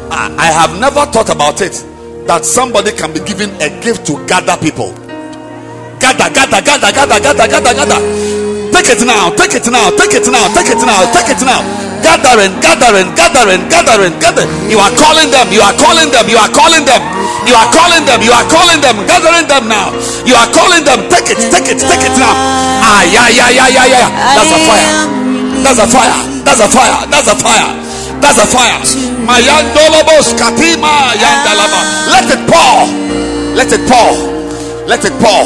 Ah, 0.10 0.32
I 0.40 0.48
have 0.56 0.80
never 0.80 1.04
thought 1.12 1.28
about 1.30 1.60
it 1.60 1.74
that 2.28 2.46
somebody 2.46 2.94
can 2.94 3.12
be 3.14 3.20
given 3.28 3.50
a 3.62 3.68
gift 3.84 4.08
to 4.08 4.16
gather 4.26 4.56
people. 4.64 4.94
Gather 6.00 6.32
gather 6.32 6.62
gather 6.64 6.92
gather 6.96 7.20
gather 7.20 7.48
gather 7.48 7.74
gather. 7.76 8.02
Take 8.72 8.96
it 8.96 9.06
now 9.06 9.30
take 9.36 9.54
it 9.54 9.68
now 9.70 9.90
take 9.92 10.14
it 10.16 10.26
now 10.32 10.48
take 10.56 10.72
it 10.72 10.80
now 10.80 11.04
take 11.12 11.30
it 11.36 11.44
now 11.44 11.89
gathering, 12.02 12.54
gathering, 12.62 13.10
gathering, 13.16 13.62
gathering, 13.70 14.14
gathering. 14.20 14.50
You 14.70 14.80
are 14.80 14.94
calling 14.96 15.30
them, 15.32 15.48
you 15.52 15.62
are 15.62 15.76
calling 15.76 16.10
them, 16.12 16.26
you 16.30 16.38
are 16.38 16.52
calling 16.52 16.86
them, 16.86 17.02
you 17.48 17.56
are 17.56 17.70
calling 17.72 18.04
them, 18.06 18.20
you 18.22 18.32
are 18.32 18.48
calling 18.48 18.80
them, 18.82 18.96
gathering 19.08 19.48
them 19.48 19.68
now. 19.68 19.92
You 20.26 20.36
are 20.36 20.50
calling 20.52 20.84
them, 20.84 21.10
take 21.10 21.32
it, 21.34 21.40
take 21.52 21.68
it, 21.72 21.80
take 21.80 22.04
it 22.04 22.16
now. 22.20 22.34
Ah, 22.84 23.04
yeah, 23.08 23.30
yeah, 23.30 23.50
yeah, 23.50 23.68
yeah, 23.68 23.86
yeah. 23.88 24.10
That's 24.36 24.52
a 24.52 24.60
fire. 24.64 24.92
That's 25.64 25.80
a 25.80 25.88
fire. 25.88 26.20
That's 26.46 26.62
a 26.62 26.68
fire. 26.68 27.00
That's 27.10 27.28
a 27.28 27.36
fire. 27.36 27.70
That's 28.22 28.40
a 28.40 28.46
fire. 28.48 28.80
Mayandolobos 29.26 30.34
katima 30.36 31.16
yandalaba. 31.16 31.82
Let 32.12 32.28
it 32.30 32.42
pour. 32.48 32.88
Let 33.56 33.72
it 33.72 33.84
pour. 33.88 34.14
Let 34.88 35.06
it 35.06 35.16
pour. 35.20 35.46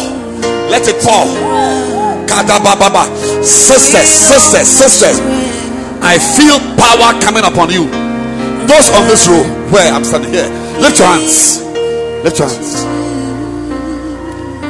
Let 0.69 0.87
it 0.87 0.97
pour. 1.03 1.27
Kadababa. 2.25 3.05
Sisters, 3.43 4.09
sisters, 4.09 4.67
sisters. 4.67 5.19
I 6.03 6.19
feel 6.19 6.59
power 6.75 7.15
coming 7.23 7.43
upon 7.47 7.71
you. 7.71 7.87
Those 8.67 8.89
on 8.91 9.07
this 9.07 9.27
row 9.27 9.43
where 9.71 9.91
I'm 9.91 10.03
standing 10.03 10.31
here, 10.31 10.49
lift 10.79 10.99
your 10.99 11.07
hands. 11.07 11.63
Lift 12.23 12.39
your 12.39 12.47
hands. 12.47 12.83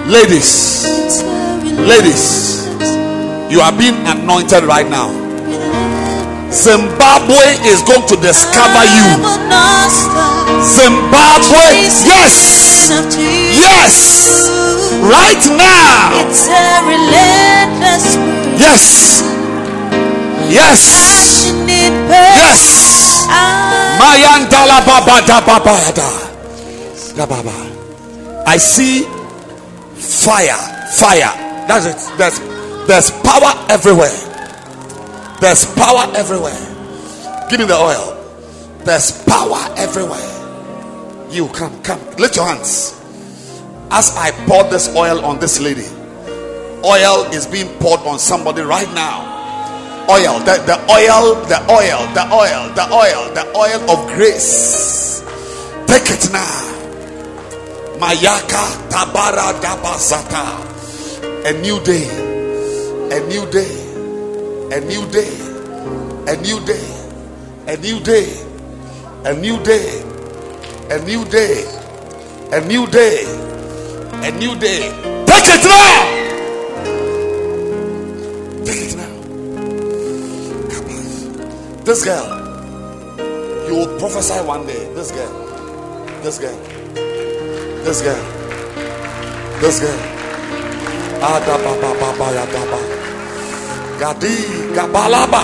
Ladies, 0.09 1.23
ladies, 1.79 2.67
you 3.51 3.61
are 3.61 3.71
being 3.77 3.95
anointed 4.05 4.63
right 4.63 4.87
now. 4.89 5.09
Zimbabwe 6.51 7.57
is 7.65 7.81
going 7.81 8.05
to 8.07 8.15
discover 8.21 8.83
you. 8.85 9.07
Zimbabwe, 10.61 11.89
yes, 12.05 12.91
yes, 13.57 14.49
right 15.01 15.43
now. 15.57 16.13
Yes, 18.59 19.23
yes, 20.49 21.51
yes. 22.07 23.27
Mayandala 23.99 24.81
babada 24.81 25.41
babada. 25.41 26.23
I 28.45 28.57
see 28.57 29.03
fire, 29.93 30.57
fire. 30.97 31.31
That's 31.67 31.85
it. 31.85 32.17
There's 32.17 32.39
there's 32.87 33.11
power 33.21 33.53
everywhere. 33.69 34.13
There's 35.39 35.65
power 35.75 36.11
everywhere. 36.15 36.57
Give 37.49 37.59
me 37.59 37.65
the 37.65 37.77
oil. 37.77 38.17
There's 38.83 39.23
power 39.25 39.73
everywhere. 39.77 40.29
You 41.31 41.47
come, 41.49 41.81
come. 41.83 41.99
Lift 42.17 42.35
your 42.35 42.45
hands. 42.45 42.99
As 43.91 44.15
I 44.17 44.31
pour 44.47 44.63
this 44.65 44.93
oil 44.95 45.23
on 45.23 45.39
this 45.39 45.59
lady, 45.59 45.87
oil 46.83 47.25
is 47.31 47.45
being 47.45 47.69
poured 47.79 48.01
on 48.01 48.19
somebody 48.19 48.61
right 48.61 48.91
now. 48.93 49.42
Oil, 50.09 50.39
the, 50.39 50.59
the 50.67 50.75
oil, 50.91 51.35
the 51.47 51.59
oil, 51.71 52.01
the 52.13 52.27
oil, 52.33 52.69
the 52.75 52.85
oil, 52.91 53.33
the 53.33 53.45
oil 53.55 53.89
of 53.89 54.07
grace. 54.13 55.23
Take 55.87 56.09
it 56.11 56.29
now. 56.31 56.73
Mayaka 57.99 58.89
Tabara 58.89 59.53
Dabazata. 59.63 60.59
A 61.45 61.53
new 61.61 61.79
day. 61.83 62.09
A 63.15 63.19
new 63.27 63.45
day. 63.49 63.71
A 64.75 64.79
new 64.81 65.05
day. 65.09 65.31
A 66.27 66.35
new 66.41 66.59
day. 66.65 66.83
A 67.67 67.77
new 67.77 67.99
day. 68.01 68.27
A 69.25 69.33
new 69.35 69.57
day. 69.63 70.03
A 70.91 70.99
new 70.99 71.23
day. 71.25 71.63
A 72.51 72.59
new 72.61 72.85
day. 72.87 73.23
A 74.23 74.31
new 74.31 74.55
day. 74.59 74.91
Take 75.25 75.49
it 75.55 75.63
now. 75.63 76.03
Take 78.65 78.91
it 78.91 78.97
now. 78.97 79.12
This 81.85 82.05
girl. 82.05 82.23
You 83.67 83.75
will 83.75 83.99
prophesy 83.99 84.39
one 84.47 84.65
day. 84.65 84.87
This 84.93 85.11
girl. 85.11 85.27
This 86.23 86.39
girl. 86.39 86.57
This 87.83 88.01
girl. 88.01 88.23
This 89.59 89.79
girl. 89.81 89.99
Adaba 91.19 91.75
baba 91.83 92.09
baya 92.17 92.47
daba. 92.47 92.79
Gadi 93.99 94.35
gabalaba. 94.71 95.43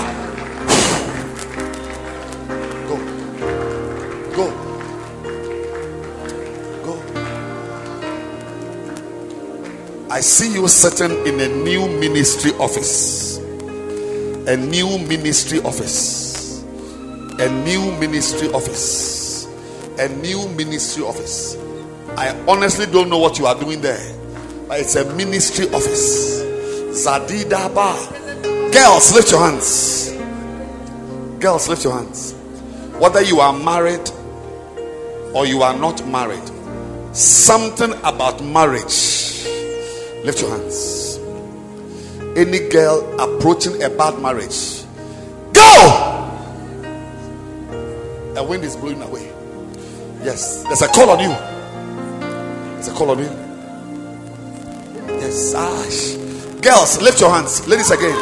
Go. 2.87 2.95
Go. 4.31 4.45
Go. 6.85 6.93
I 10.09 10.21
see 10.21 10.53
you 10.53 10.69
sitting 10.69 11.11
in 11.27 11.41
a 11.41 11.49
new 11.63 11.89
ministry 11.99 12.51
office. 12.53 13.39
A 14.47 14.55
new 14.55 14.97
ministry 14.99 15.59
office. 15.63 16.28
A 17.39 17.49
new 17.63 17.91
ministry 17.97 18.49
office. 18.51 19.45
A 19.97 20.09
new 20.09 20.49
ministry 20.49 21.03
office. 21.03 21.55
I 22.17 22.37
honestly 22.47 22.85
don't 22.85 23.09
know 23.09 23.17
what 23.17 23.39
you 23.39 23.45
are 23.45 23.57
doing 23.57 23.79
there, 23.79 24.13
but 24.67 24.81
it's 24.81 24.95
a 24.95 25.05
ministry 25.15 25.67
office. 25.69 26.41
Zadidaba. 26.91 28.73
Girls, 28.73 29.13
lift 29.13 29.31
your 29.31 29.39
hands. 29.39 30.11
Girls, 31.39 31.69
lift 31.69 31.85
your 31.85 31.93
hands. 31.93 32.33
Whether 32.99 33.21
you 33.21 33.39
are 33.39 33.53
married 33.53 34.09
or 35.33 35.45
you 35.45 35.61
are 35.61 35.77
not 35.77 36.05
married, 36.07 36.43
something 37.15 37.93
about 38.03 38.43
marriage. 38.43 39.45
Lift 40.25 40.41
your 40.41 40.49
hands. 40.51 41.19
Any 42.35 42.67
girl 42.67 42.99
approaching 43.17 43.81
a 43.81 43.89
bad 43.89 44.19
marriage, 44.21 44.83
go! 45.53 46.08
A 48.39 48.43
wind 48.43 48.63
is 48.63 48.77
blowing 48.77 49.01
away. 49.01 49.33
Yes, 50.23 50.63
there's 50.63 50.81
a 50.81 50.87
call 50.87 51.09
on 51.09 51.19
you. 51.19 51.27
There's 52.75 52.87
a 52.87 52.93
call 52.93 53.11
on 53.11 53.19
you. 53.19 53.29
Yes, 55.19 55.53
ash. 55.53 56.61
Girls, 56.61 57.01
lift 57.01 57.19
your 57.19 57.31
hands. 57.31 57.67
Ladies 57.67 57.91
again. 57.91 58.15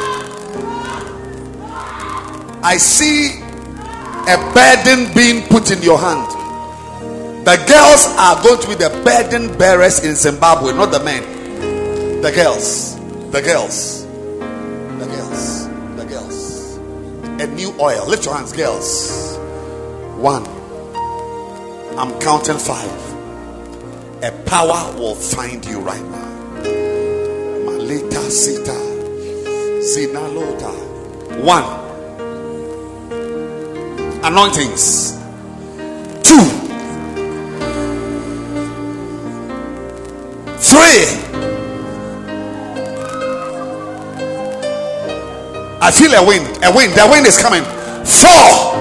I 2.63 2.77
see 2.77 3.39
a 4.27 4.37
burden 4.55 5.13
being 5.13 5.47
put 5.49 5.69
in 5.69 5.83
your 5.83 5.99
hand. 5.99 6.25
The 7.45 7.57
girls 7.67 8.07
are 8.17 8.41
going 8.41 8.59
to 8.59 8.67
be 8.69 8.73
the 8.73 8.89
burden 9.05 9.55
bearers 9.55 10.03
in 10.03 10.15
Zimbabwe, 10.15 10.73
not 10.73 10.91
the 10.91 11.03
men. 11.03 12.21
The 12.23 12.31
girls. 12.31 12.95
The 13.29 13.41
girls. 13.43 14.03
The 14.97 15.05
girls. 15.05 15.67
The 15.95 16.05
girls. 16.09 16.77
A 17.39 17.45
new 17.53 17.71
oil. 17.79 18.07
Lift 18.07 18.25
your 18.25 18.33
hands, 18.33 18.51
girls. 18.51 19.36
One. 20.17 20.47
I'm 21.95 22.19
counting 22.19 22.57
five. 22.57 22.89
A 24.23 24.31
power 24.47 24.91
will 24.97 25.13
find 25.13 25.63
you 25.63 25.79
right 25.79 26.01
now. 26.01 26.63
Malita 27.63 28.21
Sita. 28.31 28.71
Sinalota. 29.79 30.73
One. 31.43 31.63
Anointings. 34.23 35.11
Two. 36.23 36.43
Three. 40.57 41.05
I 45.79 45.91
feel 45.91 46.11
a 46.15 46.25
wind. 46.25 46.63
A 46.63 46.75
wind. 46.75 46.93
The 46.93 47.07
wind 47.07 47.27
is 47.27 47.37
coming. 47.37 47.63
Four. 48.03 48.76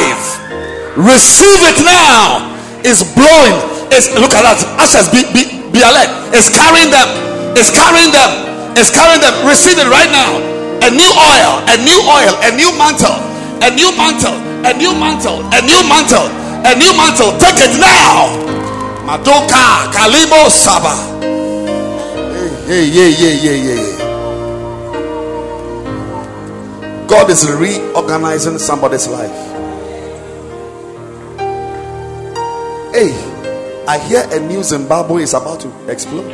Five. 0.00 0.96
Receive 0.96 1.60
it 1.68 1.84
now. 1.84 2.48
It's 2.84 3.04
blowing. 3.12 3.56
It's 3.92 4.08
look 4.16 4.32
at 4.32 4.42
that. 4.48 4.56
Ashes 4.80 5.12
be, 5.12 5.28
be, 5.36 5.44
be 5.68 5.80
alert. 5.84 6.08
It's 6.32 6.48
carrying 6.48 6.88
them. 6.88 7.08
It's 7.52 7.68
carrying 7.68 8.08
them. 8.08 8.30
It's 8.76 8.88
carrying 8.88 9.20
them. 9.20 9.34
Receive 9.44 9.76
it 9.76 9.88
right 9.92 10.08
now. 10.08 10.40
A 10.80 10.88
new 10.88 11.12
oil, 11.12 11.60
a 11.68 11.76
new 11.84 12.00
oil, 12.08 12.32
a 12.40 12.50
new 12.56 12.72
mantle, 12.80 13.12
a 13.60 13.68
new 13.68 13.92
mantle, 13.92 14.32
a 14.64 14.72
new 14.72 14.96
mantle, 14.96 15.44
a 15.52 15.60
new 15.60 15.80
mantle, 15.84 16.24
a 16.64 16.72
new 16.72 16.92
mantle. 16.96 17.36
Take 17.36 17.60
it 17.60 17.76
now. 17.76 18.32
Madoka 19.04 19.92
Kalimo 19.92 20.48
Saba. 20.48 20.96
Hey, 22.66 22.88
hey, 22.88 22.88
yeah, 22.88 23.10
yeah, 23.12 23.34
yeah, 23.44 23.58
yeah. 23.68 24.00
God 27.06 27.28
is 27.28 27.44
reorganizing 27.50 28.58
somebody's 28.58 29.06
life. 29.08 29.49
Hey, 32.92 33.12
I 33.86 33.98
hear 33.98 34.26
a 34.32 34.40
new 34.40 34.64
Zimbabwe 34.64 35.22
is 35.22 35.32
about 35.32 35.60
to 35.60 35.68
explode. 35.88 36.26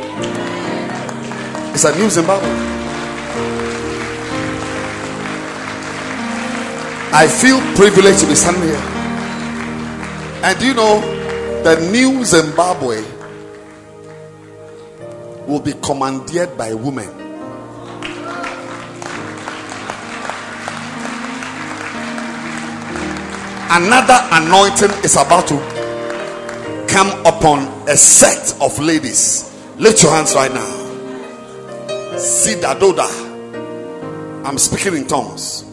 It's 1.75 1.83
a 1.83 1.95
new 1.95 2.09
Zimbabwe. 2.09 2.49
I 7.13 7.27
feel 7.27 7.59
privileged 7.75 8.21
to 8.21 8.27
be 8.27 8.33
standing 8.33 8.63
here. 8.63 8.75
And 10.43 10.59
you 10.59 10.73
know 10.73 10.99
the 11.61 11.79
new 11.91 12.25
Zimbabwe 12.25 13.03
will 15.45 15.61
be 15.61 15.73
commandeered 15.73 16.57
by 16.57 16.73
women? 16.73 17.09
Another 23.69 24.17
anointing 24.31 25.03
is 25.03 25.17
about 25.17 25.47
to 25.49 25.76
come 26.87 27.09
upon 27.25 27.67
a 27.87 27.95
set 27.95 28.55
of 28.61 28.77
ladies. 28.79 29.53
Lift 29.77 30.03
your 30.03 30.11
hands 30.11 30.33
right 30.35 30.51
now. 30.53 30.65
Sida 32.17 32.79
Doda. 32.79 33.07
I'm 34.47 34.57
speaking 34.57 34.95
in 34.95 35.07
tongues. 35.07 35.65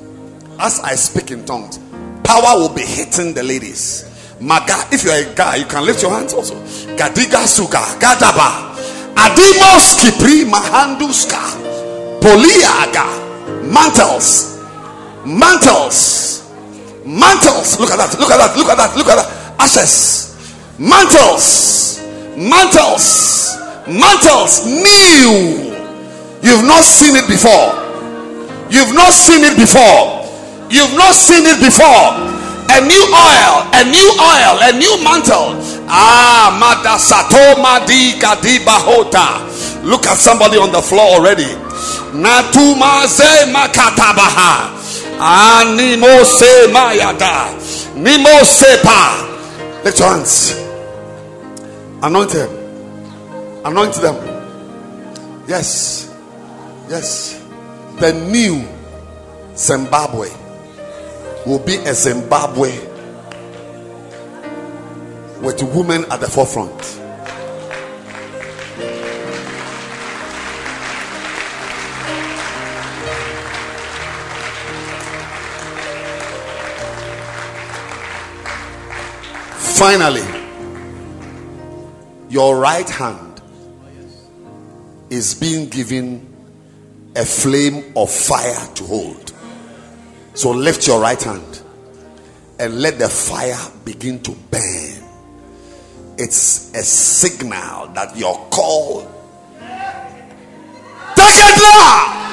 As 0.59 0.81
I 0.81 0.95
speak 0.95 1.31
in 1.31 1.45
tongues, 1.45 1.79
power 2.23 2.59
will 2.59 2.75
be 2.75 2.83
hitting 2.83 3.35
the 3.35 3.43
ladies. 3.43 4.11
Maga, 4.41 4.75
if 4.93 5.05
you're 5.05 5.15
a 5.15 5.35
guy, 5.35 5.57
you 5.57 5.65
can 5.65 5.85
lift 5.87 6.03
your 6.03 6.11
hands 6.11 6.33
also. 6.35 6.55
Gadiga 6.97 7.47
Suga, 7.47 7.81
Gadaba, 7.99 8.75
Adimos 9.15 10.01
Kipri 10.01 10.45
Mahanduska, 10.45 11.41
Poliaga, 12.21 13.07
mantles, 13.71 14.59
mantles, 15.25 16.51
mantles. 17.07 17.79
Look 17.81 17.91
at 17.91 17.97
that, 17.99 18.17
look 18.19 18.31
at 18.31 18.39
that, 18.39 18.57
look 18.57 18.69
at 18.69 18.77
that, 18.77 18.97
look 18.97 19.09
at 19.09 19.17
that. 19.17 19.61
Ashes, 19.61 20.34
mantles, 20.79 22.01
mantles, 22.37 23.57
mantles, 23.87 24.67
new. 24.67 25.73
You've 26.43 26.65
not 26.65 26.85
seen 26.85 27.17
it 27.17 27.27
before. 27.29 27.73
You've 28.71 28.95
not 28.95 29.13
seen 29.13 29.45
it 29.45 29.57
before. 29.57 30.25
You've 30.71 30.97
not 30.97 31.15
seen 31.15 31.47
it 31.47 31.61
before. 31.61 32.35
A 32.69 32.81
new 32.81 33.05
oil, 33.13 33.55
a 33.73 33.85
new 33.85 34.09
oil, 34.19 34.59
a 34.61 34.73
new 34.77 35.05
mantle. 35.05 35.55
Ah, 35.87 36.57
Mada 36.59 36.99
Sato 36.99 37.61
Madi 37.61 38.19
Bahota. 38.65 39.41
Look 39.85 40.07
at 40.07 40.17
somebody 40.19 40.59
on 40.59 40.73
the 40.73 40.83
floor 40.83 41.21
already. 41.21 41.49
Natumaze 42.13 43.53
Makatabaha. 43.53 44.73
Animo 45.21 46.25
se 46.25 46.67
mayada. 46.73 47.53
Nimo 47.95 48.43
sepa. 48.45 49.34
Lift 49.85 49.99
your 49.99 50.09
hands. 50.09 50.53
Anoint 52.03 52.31
them. 52.31 52.51
Anoint 53.67 53.95
them. 53.97 54.15
Yes. 55.47 56.11
Yes. 56.89 57.45
The 58.01 58.13
new 58.31 58.67
Zimbabwe 59.55 60.31
will 61.45 61.59
be 61.59 61.77
a 61.77 61.93
Zimbabwe 61.93 62.71
with 65.43 65.63
women 65.75 66.07
at 66.11 66.21
the 66.21 66.29
forefront. 66.29 67.04
Finally, 79.79 80.23
your 82.29 82.59
right 82.59 82.89
hand 82.89 83.43
is 85.11 85.35
being 85.35 85.69
given 85.69 86.27
a 87.17 87.25
flame 87.25 87.93
of 87.97 88.11
fire 88.11 88.67
to 88.75 88.85
hold. 88.85 89.33
So 90.35 90.51
lift 90.51 90.87
your 90.87 91.01
right 91.01 91.23
hand 91.23 91.63
and 92.59 92.81
let 92.81 92.99
the 92.99 93.09
fire 93.09 93.59
begin 93.85 94.21
to 94.23 94.33
burn. 94.51 95.03
It's 96.19 96.73
a 96.75 96.83
signal 96.83 97.89
that 97.95 98.17
your 98.17 98.35
call. 98.51 99.03
Take 101.17 101.37
it 101.37 101.63
now. 101.63 102.24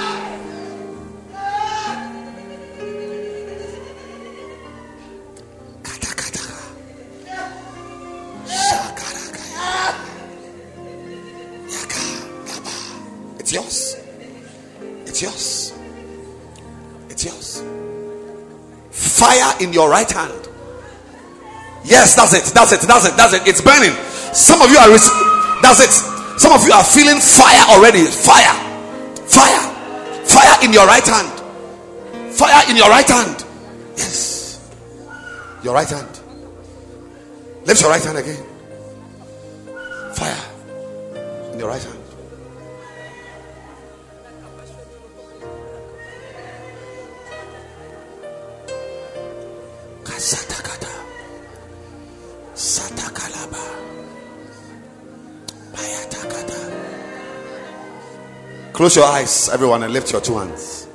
Fire 19.22 19.54
in 19.62 19.72
your 19.72 19.88
right 19.88 20.10
hand. 20.10 20.50
Yes, 21.86 22.16
that's 22.16 22.34
it. 22.34 22.52
That's 22.56 22.72
it. 22.72 22.82
That's 22.82 23.06
it. 23.06 23.16
That's 23.16 23.34
it. 23.34 23.48
It's 23.48 23.62
burning. 23.62 23.94
Some 24.34 24.64
of 24.64 24.72
you 24.72 24.78
are. 24.78 24.90
Rec- 24.90 25.62
that's 25.62 25.80
it. 25.80 25.94
Some 26.40 26.54
of 26.54 26.66
you 26.66 26.74
are 26.74 26.84
feeling 26.84 27.20
fire 27.20 27.66
already. 27.70 28.06
Fire. 28.06 28.58
Fire. 29.30 29.62
Fire 30.26 30.66
in 30.66 30.74
your 30.74 30.88
right 30.88 31.06
hand. 31.06 31.30
Fire 32.34 32.68
in 32.68 32.78
your 32.78 32.90
right 32.90 33.08
hand. 33.08 33.46
Yes. 33.96 34.60
Your 35.64 35.76
right 35.76 35.88
hand. 35.88 36.20
Lift 37.66 37.82
your 37.82 37.92
right 37.92 38.04
hand 38.04 38.18
again. 38.18 38.44
Fire 40.16 41.54
in 41.54 41.60
your 41.60 41.68
right 41.70 41.84
hand. 41.84 42.01
Kasatakata. 50.22 50.94
Satakalaba. 52.54 53.64
Payatakata. 55.74 56.60
Close 58.72 58.98
your 58.98 59.06
eyes, 59.06 59.50
everyone, 59.50 59.82
and 59.82 59.92
lift 59.92 60.12
your 60.12 60.22
two 60.22 60.38
hands. 60.38 60.86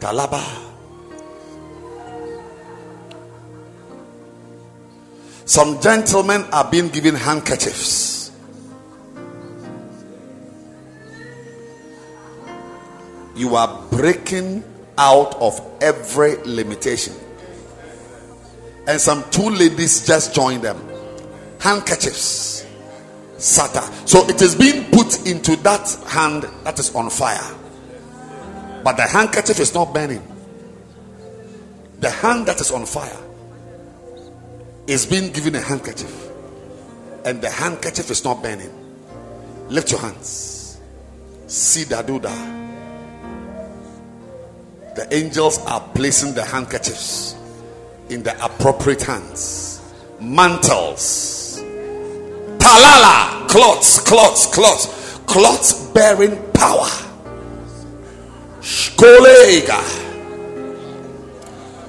Kalaba. 0.00 0.42
Some 5.44 5.78
gentlemen 5.78 6.46
are 6.50 6.64
being 6.70 6.88
given 6.88 7.14
handkerchiefs. 7.14 8.32
You 13.36 13.54
are 13.54 13.82
breaking 13.90 14.64
out 14.96 15.34
of 15.34 15.60
every 15.82 16.36
limitation. 16.46 17.27
And 18.88 18.98
some 18.98 19.22
two 19.30 19.50
ladies 19.50 20.06
just 20.06 20.34
joined 20.34 20.62
them. 20.62 20.82
Handkerchiefs. 21.60 22.66
Sata. 23.36 23.82
So 24.08 24.26
it 24.28 24.40
is 24.40 24.54
being 24.54 24.90
put 24.90 25.26
into 25.26 25.56
that 25.56 25.86
hand 26.06 26.44
that 26.64 26.78
is 26.78 26.94
on 26.94 27.10
fire. 27.10 27.54
But 28.82 28.96
the 28.96 29.02
handkerchief 29.02 29.60
is 29.60 29.74
not 29.74 29.92
burning. 29.92 30.26
The 32.00 32.08
hand 32.08 32.46
that 32.46 32.62
is 32.62 32.70
on 32.70 32.86
fire 32.86 33.18
is 34.86 35.04
being 35.04 35.32
given 35.32 35.54
a 35.54 35.60
handkerchief. 35.60 36.30
And 37.26 37.42
the 37.42 37.50
handkerchief 37.50 38.10
is 38.10 38.24
not 38.24 38.42
burning. 38.42 38.72
Lift 39.68 39.90
your 39.90 40.00
hands. 40.00 40.80
See 41.46 41.84
Daduda. 41.84 42.56
The 44.96 45.14
angels 45.14 45.58
are 45.66 45.86
placing 45.92 46.32
the 46.32 46.44
handkerchiefs 46.44 47.37
in 48.10 48.22
the 48.22 48.44
appropriate 48.44 49.02
hands. 49.02 49.80
Mantles. 50.20 51.60
Talala. 52.58 53.48
Cloths, 53.48 54.00
cloths, 54.00 54.46
cloths. 54.46 55.18
Cloths 55.26 55.72
bearing 55.92 56.36
power. 56.52 56.88
Shkolega. 58.60 59.80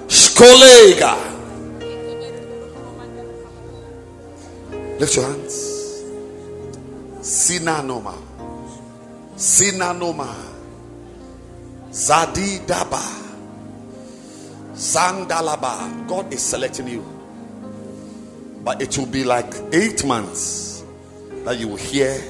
Shkolega. 0.08 1.30
Lift 5.00 5.16
your 5.16 5.26
hands. 5.26 5.56
Sinanoma. 7.22 8.16
Sinanoma. 9.36 10.36
Zadi 11.92 12.60
Daba. 12.66 13.29
Sandalaba. 14.80 16.08
God 16.08 16.34
is 16.34 16.42
selecting 16.42 16.88
you. 16.88 17.06
But 18.64 18.82
it 18.82 18.98
will 18.98 19.08
be 19.08 19.26
like 19.26 19.54
eight 19.74 20.06
months 20.06 20.86
that 21.44 21.60
you 21.60 21.68
will 21.68 21.76
hear 21.76 22.22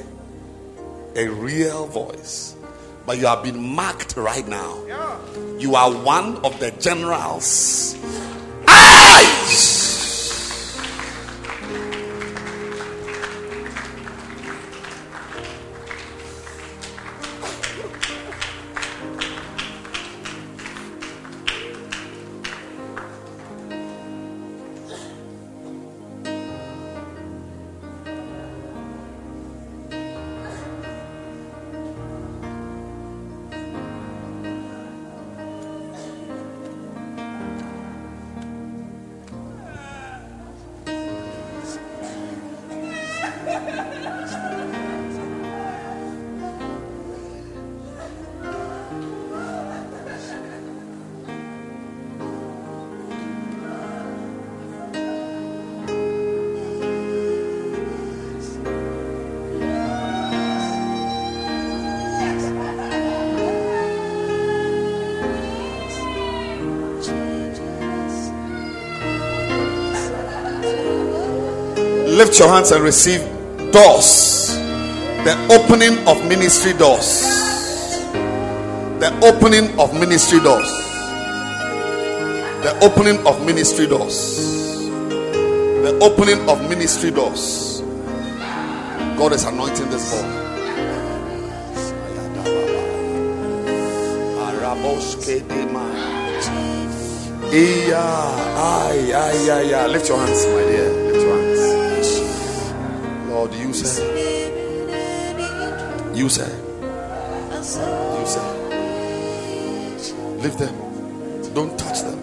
a 1.16 1.28
real 1.28 1.86
voice. 1.86 2.56
But 3.06 3.20
you 3.20 3.28
have 3.28 3.44
been 3.44 3.76
marked 3.76 4.18
right 4.18 4.48
now. 4.48 4.84
You 5.60 5.76
are 5.76 5.92
one 5.92 6.38
of 6.38 6.60
the 6.60 6.72
generals. 6.72 7.96
Eyes. 8.68 9.79
Lift 72.30 72.42
your 72.42 72.50
hands 72.50 72.70
and 72.70 72.84
receive 72.84 73.22
doors. 73.72 74.54
The 75.26 75.34
opening 75.50 75.98
of 76.08 76.24
ministry 76.30 76.74
doors. 76.74 77.26
The 79.00 79.10
opening 79.24 79.80
of 79.80 80.00
ministry 80.00 80.40
doors. 80.40 80.70
The 82.62 82.78
opening 82.84 83.26
of 83.26 83.44
ministry 83.44 83.88
doors. 83.88 84.38
The 85.82 85.98
opening 86.04 86.48
of 86.48 86.70
ministry 86.70 87.10
doors. 87.10 87.82
God 89.18 89.34
is 89.34 89.44
anointing 89.46 89.90
this 89.90 90.12
boy. 90.14 90.22
Yeah, 97.52 97.98
ay, 98.56 99.14
ay. 99.16 99.88
Lift 99.88 100.10
your 100.10 100.20
hands, 100.20 100.46
my 100.46 100.62
dear. 100.62 101.09
Lord, 103.40 103.54
you 103.54 103.74
say, 103.74 104.04
you 106.14 106.28
say, 106.28 106.52
you 107.56 108.26
say, 108.28 108.48
leave 110.44 110.58
them. 110.58 110.76
Don't 111.54 111.80
touch 111.80 112.02
them. 112.02 112.20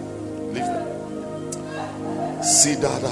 Leave 0.53 0.63
them. 0.63 2.43
See, 2.43 2.75
Dada. 2.75 3.09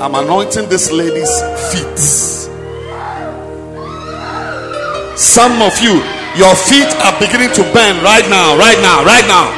I'm 0.00 0.14
anointing 0.14 0.68
this 0.68 0.92
lady's 0.92 1.34
feet. 1.72 1.98
Some 5.18 5.60
of 5.60 5.74
you, 5.82 5.94
your 6.38 6.54
feet 6.54 6.86
are 7.02 7.18
beginning 7.18 7.52
to 7.54 7.62
burn 7.74 7.98
right 8.04 8.30
now, 8.30 8.56
right 8.56 8.78
now, 8.78 9.04
right 9.04 9.26
now. 9.26 9.50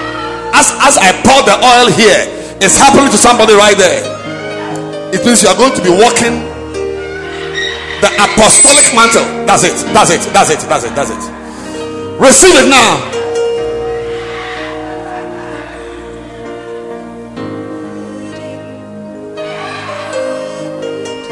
As 0.55 0.73
as 0.81 0.97
I 0.97 1.13
pour 1.21 1.45
the 1.45 1.61
oil 1.61 1.93
here, 1.93 2.41
It's 2.63 2.77
happening 2.77 3.11
to 3.11 3.17
somebody 3.17 3.55
right 3.55 3.77
there. 3.77 4.10
It 5.13 5.27
means 5.27 5.43
you 5.43 5.49
are 5.49 5.57
going 5.57 5.75
to 5.75 5.83
be 5.83 5.91
walking 5.91 6.39
the 8.01 8.09
apostolic 8.15 8.87
mantle. 8.95 9.25
That's 9.45 9.65
it. 9.65 9.75
That's 9.93 10.11
it. 10.11 10.21
That's 10.33 10.51
it. 10.51 10.61
That's 10.69 10.85
it. 10.85 10.95
That's 10.95 11.11
it. 11.11 12.21
Receive 12.21 12.55
it 12.55 12.69
now. 12.69 13.11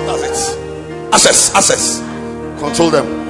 That's 0.07 0.23
it. 0.24 1.15
Access. 1.15 1.55
Access. 1.55 2.00
Control 2.60 2.90
them. 2.90 3.27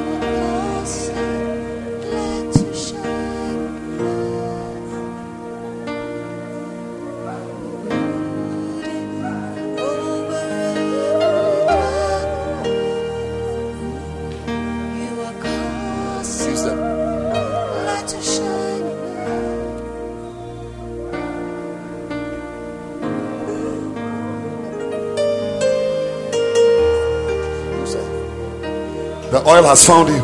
Oil 29.58 29.64
has 29.70 29.84
found 29.84 30.08
you. 30.08 30.22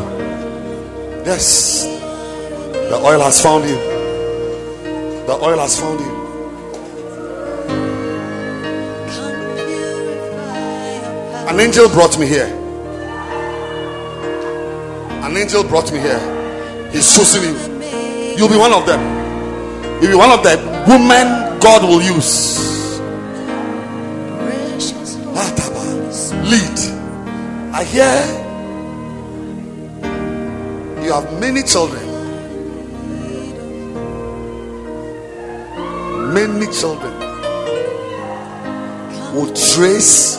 Yes. 1.25 1.83
The 1.83 2.95
oil 3.03 3.19
has 3.19 3.41
found 3.41 3.67
you. 3.67 3.75
The 5.27 5.37
oil 5.41 5.59
has 5.59 5.77
found 5.77 5.99
you. 5.99 6.15
An 11.49 11.59
angel 11.59 11.89
brought 11.89 12.17
me 12.17 12.27
here. 12.27 12.47
An 15.25 15.35
angel 15.35 15.65
brought 15.65 15.91
me 15.91 15.99
here. 15.99 16.89
He's 16.93 17.13
choosing 17.13 17.43
you. 17.43 18.37
You'll 18.37 18.49
be 18.49 18.57
one 18.57 18.71
of 18.71 18.85
them. 18.85 19.01
You'll 20.01 20.11
be 20.11 20.17
one 20.17 20.31
of 20.31 20.43
the 20.43 20.55
women 20.87 21.59
God 21.59 21.83
will 21.83 22.01
use. 22.01 22.99
Ataba. 25.35 25.83
Lead. 26.49 27.75
I 27.75 27.83
hear 27.83 28.44
you 31.05 31.13
have 31.13 31.39
many 31.39 31.61
children. 31.61 32.03
Many 36.33 36.65
children 36.73 37.13
will 39.35 39.53
trace 39.53 40.35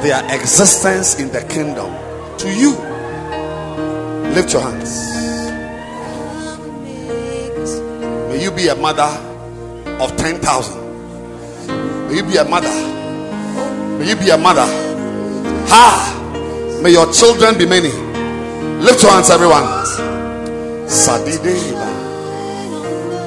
their 0.00 0.24
existence 0.34 1.20
in 1.20 1.30
the 1.30 1.42
kingdom 1.42 1.92
to 2.38 2.48
you. 2.48 2.70
Lift 4.34 4.52
your 4.54 4.62
hands. 4.62 4.90
May 8.30 8.42
you 8.42 8.50
be 8.50 8.68
a 8.68 8.74
mother 8.74 9.10
of 10.00 10.16
10,000. 10.16 12.08
May 12.08 12.16
you 12.16 12.22
be 12.22 12.36
a 12.38 12.44
mother. 12.44 12.72
May 13.98 14.08
you 14.08 14.16
be 14.16 14.30
a 14.30 14.38
mother. 14.38 14.66
Ha! 15.68 16.80
May 16.82 16.92
your 16.92 17.12
children 17.12 17.58
be 17.58 17.66
many. 17.66 18.07
Lift 18.80 19.02
your 19.02 19.10
hands, 19.10 19.28
everyone. 19.30 19.64
Sadideba. 20.86 21.88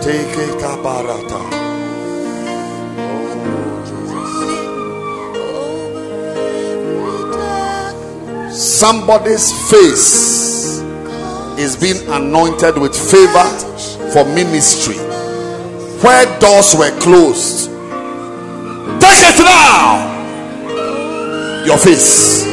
Take 0.02 0.38
it 0.38 0.58
kabarata. 0.62 1.42
Somebody's 8.52 9.52
face 9.70 10.80
is 11.60 11.76
being 11.76 12.02
anointed 12.10 12.78
with 12.78 12.96
favor 12.96 13.48
for 14.14 14.24
ministry. 14.34 14.96
Where 16.02 16.26
doors 16.40 16.74
were 16.76 16.98
closed, 17.00 17.70
take 19.00 19.22
it 19.22 19.38
now. 19.44 20.10
Your 21.66 21.78
face, 21.78 22.46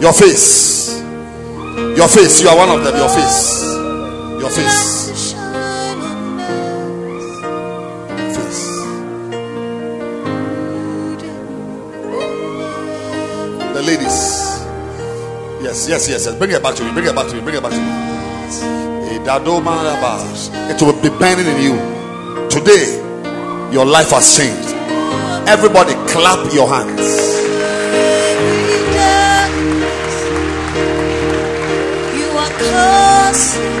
your 0.00 0.12
face, 0.12 0.73
your 1.96 2.08
face. 2.08 2.42
You 2.42 2.48
are 2.48 2.56
one 2.56 2.70
of 2.70 2.84
them. 2.84 2.96
Your 2.96 3.08
face, 3.08 3.62
your 4.40 4.50
face, 4.50 5.32
face. 8.34 8.62
The 13.74 13.82
ladies. 13.82 14.34
Yes, 15.62 15.88
yes, 15.88 16.08
yes, 16.08 16.26
yes. 16.26 16.34
Bring 16.36 16.50
it 16.50 16.62
back 16.62 16.74
to 16.76 16.84
me. 16.84 16.92
Bring 16.92 17.06
it 17.06 17.14
back 17.14 17.28
to 17.28 17.34
me. 17.34 17.40
Bring 17.40 17.56
it 17.56 17.62
back 17.62 17.72
to 17.72 17.78
me. 17.78 17.84
It 20.70 20.82
will 20.82 21.00
be 21.00 21.08
burning 21.08 21.46
in 21.46 21.62
you. 21.62 21.76
Today, 22.50 23.00
your 23.72 23.86
life 23.86 24.10
has 24.10 24.36
changed. 24.36 24.74
Everybody, 25.48 25.94
clap 26.12 26.52
your 26.52 26.68
hands. 26.68 27.43
Causing 33.34 33.73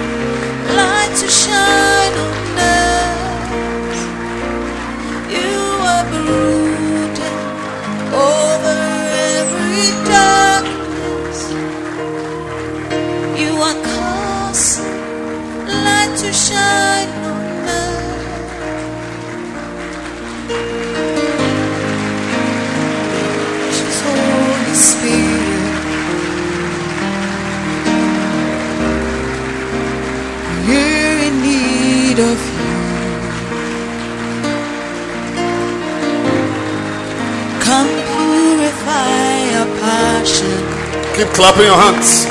Keep 41.16 41.28
clapping 41.28 41.62
your 41.62 41.76
hands. 41.76 42.26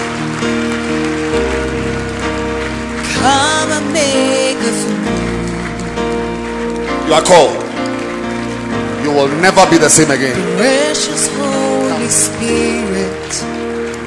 Come 3.16 3.72
and 3.72 3.94
make 3.94 4.60
us 4.60 4.80
new. 4.92 5.24
You 7.08 7.14
are 7.14 7.24
called. 7.24 7.64
You 9.02 9.12
will 9.14 9.30
never 9.40 9.66
be 9.72 9.78
the 9.78 9.90
same 9.90 10.12
again. 10.12 10.36
Precious 10.58 11.30
Holy 11.38 12.10
Spirit. 12.10 13.44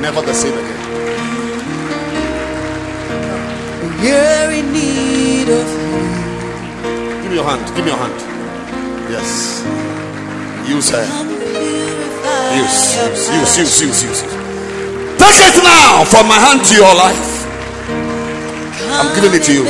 Never 0.02 0.20
the 0.20 0.34
same 0.34 0.52
again. 0.52 0.76
We're 4.02 4.50
in 4.60 4.72
need 4.74 5.48
of 5.48 5.66
you. 5.72 7.22
Give 7.22 7.30
me 7.30 7.36
your 7.36 7.44
hand. 7.48 7.64
Give 7.74 7.82
me 7.82 7.90
your 7.92 7.98
hand. 7.98 8.20
Yes. 9.10 9.64
Use 10.68 10.90
her. 10.90 11.06
Use, 12.56 12.96
use, 13.32 13.58
use, 13.58 13.80
use, 13.80 14.02
use, 14.04 14.35
Take 15.36 15.56
it 15.56 15.64
now 15.64 16.04
from 16.04 16.28
my 16.28 16.38
hand 16.38 16.64
to 16.66 16.74
your 16.74 16.94
life. 16.94 17.46
I'm 18.98 19.14
giving 19.14 19.38
it 19.38 19.44
to 19.44 19.52
you. 19.52 19.64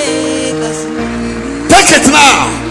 Take 1.69 1.91
it 1.99 2.07
now. 2.11 2.67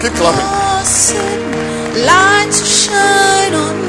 Keep 0.00 0.12
clapping. 0.12 0.40
Causing 0.40 1.42
light 2.06 2.48
to 2.52 2.64
shine 2.64 3.54
on 3.54 3.85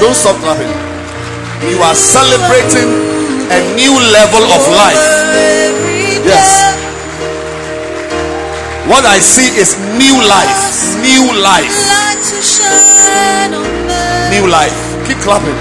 Don't 0.00 0.14
stop 0.14 0.36
clapping. 0.44 0.68
You 1.70 1.80
are 1.80 1.94
celebrating 1.94 2.88
a 3.48 3.60
new 3.74 3.94
level 4.12 4.44
of 4.52 4.62
life. 4.68 5.04
Yes. 6.20 6.76
What 8.86 9.04
I 9.04 9.18
see 9.18 9.48
is 9.58 9.74
new 9.98 10.16
life, 10.28 10.54
new 11.00 11.32
life, 11.42 11.74
new 14.30 14.46
life. 14.46 14.78
Keep 15.08 15.18
clapping. 15.24 15.56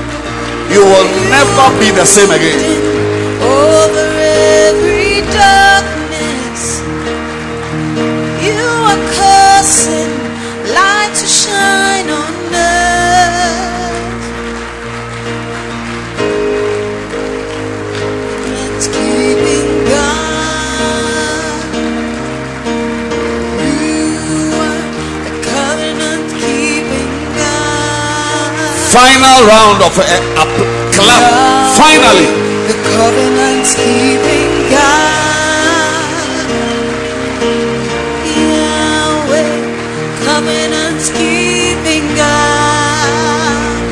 You 0.70 0.84
will 0.84 1.10
never 1.32 1.66
be 1.80 1.90
the 1.96 2.06
same 2.06 2.30
again. 2.30 2.60
Over 3.42 4.06
every 4.68 5.22
darkness, 5.32 5.95
Final 28.96 29.40
round 29.44 29.84
of 29.84 29.92
eh, 30.00 30.08
a, 30.08 30.44
a 30.44 30.46
clap. 30.96 31.24
Finally. 31.76 32.32
The 32.72 32.78
covenant 32.96 33.68
keeping 33.76 34.72
God. 34.72 36.48
Yahweh, 38.40 39.52
covenant 40.24 41.04
keeping 41.12 42.08
God. 42.16 43.84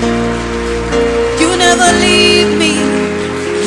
You 1.37 1.49
never 1.57 1.89
leave 1.99 2.57
me. 2.57 2.79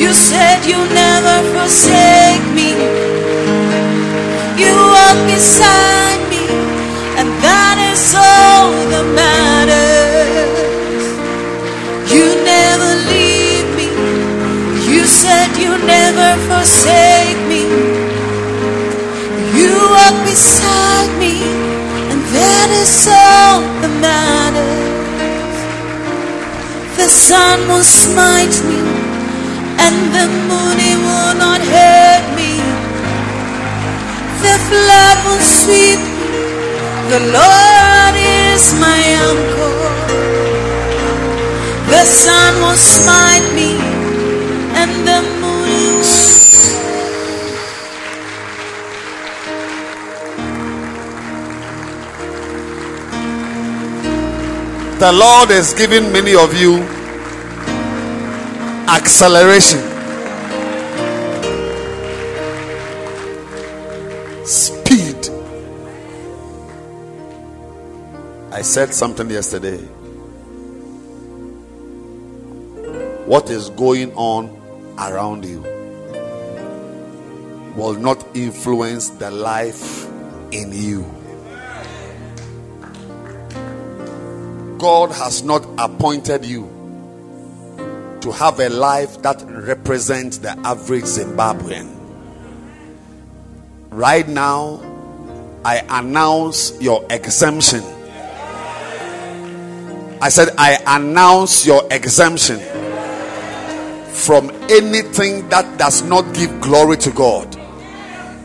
You 0.00 0.15
said 0.15 0.65
you 0.65 0.81
never 0.89 1.36
forsake 1.52 2.47
me. 2.56 2.73
You 4.56 4.73
walk 4.73 5.18
beside 5.28 5.85
forsake 16.66 17.38
me. 17.48 17.62
You 19.54 19.72
walk 19.94 20.16
beside 20.26 21.10
me, 21.22 21.38
and 22.10 22.20
that 22.34 22.68
is 22.82 23.06
all 23.06 23.62
that 23.82 23.94
matters. 24.02 25.56
The 26.98 27.08
sun 27.08 27.58
will 27.70 27.86
smite 27.86 28.56
me, 28.66 28.82
and 29.78 29.96
the 30.16 30.26
moon 30.48 30.76
it 30.90 30.98
will 31.06 31.34
not 31.38 31.60
hurt 31.62 32.26
me. 32.34 32.58
The 34.42 34.56
flood 34.66 35.18
will 35.26 35.44
sweep 35.62 36.02
me. 36.02 36.34
The 37.14 37.22
Lord 37.30 38.14
is 38.18 38.74
my 38.82 38.98
anchor. 39.22 39.74
The 41.94 42.04
sun 42.04 42.52
will 42.62 42.74
smite 42.74 43.46
me, 43.54 43.78
The 54.98 55.12
Lord 55.12 55.50
is 55.50 55.74
giving 55.74 56.10
many 56.10 56.34
of 56.34 56.58
you 56.58 56.78
acceleration. 58.88 59.80
Speed. 64.46 65.28
I 68.50 68.62
said 68.62 68.94
something 68.94 69.28
yesterday. 69.28 69.76
What 73.26 73.50
is 73.50 73.68
going 73.68 74.14
on 74.14 74.48
around 74.98 75.44
you 75.44 75.75
will 77.76 77.94
not 77.94 78.24
influence 78.34 79.10
the 79.10 79.30
life 79.30 80.06
in 80.50 80.72
you. 80.72 81.05
God 84.78 85.10
has 85.12 85.42
not 85.42 85.66
appointed 85.78 86.44
you 86.44 86.62
to 88.22 88.32
have 88.32 88.60
a 88.60 88.68
life 88.70 89.20
that 89.22 89.42
represents 89.46 90.38
the 90.38 90.50
average 90.66 91.05
Zimbabwean. 91.05 91.92
Right 93.90 94.26
now, 94.26 94.80
I 95.64 95.84
announce 95.88 96.80
your 96.80 97.05
exemption. 97.10 97.82
I 100.20 100.28
said, 100.30 100.48
I 100.56 100.82
announce 100.86 101.66
your 101.66 101.86
exemption 101.90 102.58
from 104.12 104.50
anything 104.70 105.48
that 105.50 105.78
does 105.78 106.02
not 106.02 106.34
give 106.34 106.60
glory 106.60 106.96
to 106.98 107.10
God. 107.10 107.55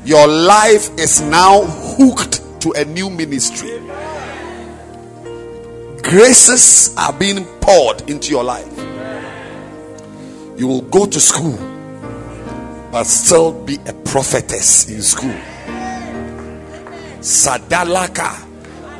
Your 0.03 0.27
life 0.27 0.89
is 0.97 1.21
now 1.21 1.61
hooked 1.61 2.41
to 2.61 2.71
a 2.71 2.85
new 2.85 3.09
ministry 3.09 3.81
graces 6.11 6.93
are 6.97 7.13
being 7.13 7.45
poured 7.61 8.09
into 8.09 8.31
your 8.31 8.43
life. 8.43 8.67
You 10.57 10.67
will 10.67 10.81
go 10.81 11.05
to 11.05 11.19
school, 11.19 11.57
but 12.91 13.05
still 13.05 13.53
be 13.63 13.77
a 13.87 13.93
prophetess 13.93 14.89
in 14.89 15.01
school. 15.01 15.33
Sadalaka, 17.21 18.35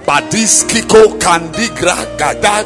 Badiskiko, 0.06 1.20
Kandigra, 1.20 1.98
Gadag, 2.18 2.66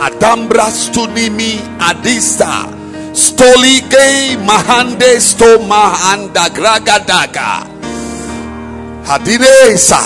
Adambra, 0.00 0.66
Stunimi, 0.74 1.58
Adista, 1.78 2.66
Stolige, 3.14 4.36
Mahande, 4.44 5.20
Stoma, 5.22 5.92
Andagragadaga, 6.12 7.73
Hadinesa, 9.04 10.00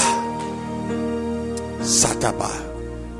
Sataba. 1.80 2.50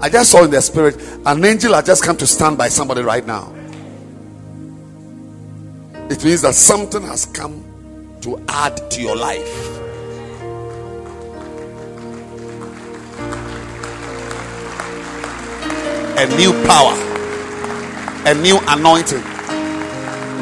I 0.01 0.09
just 0.09 0.33
saw 0.33 0.43
in 0.43 0.51
the 0.51 0.61
spirit 0.61 1.01
an 1.25 1.45
angel 1.45 1.73
had 1.73 1.87
just 1.87 2.03
come 2.03 2.17
to 2.17 2.27
stand 2.27 2.59
by 2.59 2.69
somebody 2.69 3.03
right 3.03 3.25
now. 3.25 3.55
It 6.11 6.25
means 6.25 6.43
that 6.43 6.55
something 6.55 7.03
has 7.03 7.27
come 7.27 7.65
to 8.23 8.43
add 8.49 8.91
to 8.91 9.01
your 9.01 9.15
life. 9.17 9.77
A 16.19 16.27
new 16.37 16.53
power, 16.67 16.95
a 18.27 18.35
new 18.35 18.59
anointing, 18.67 19.23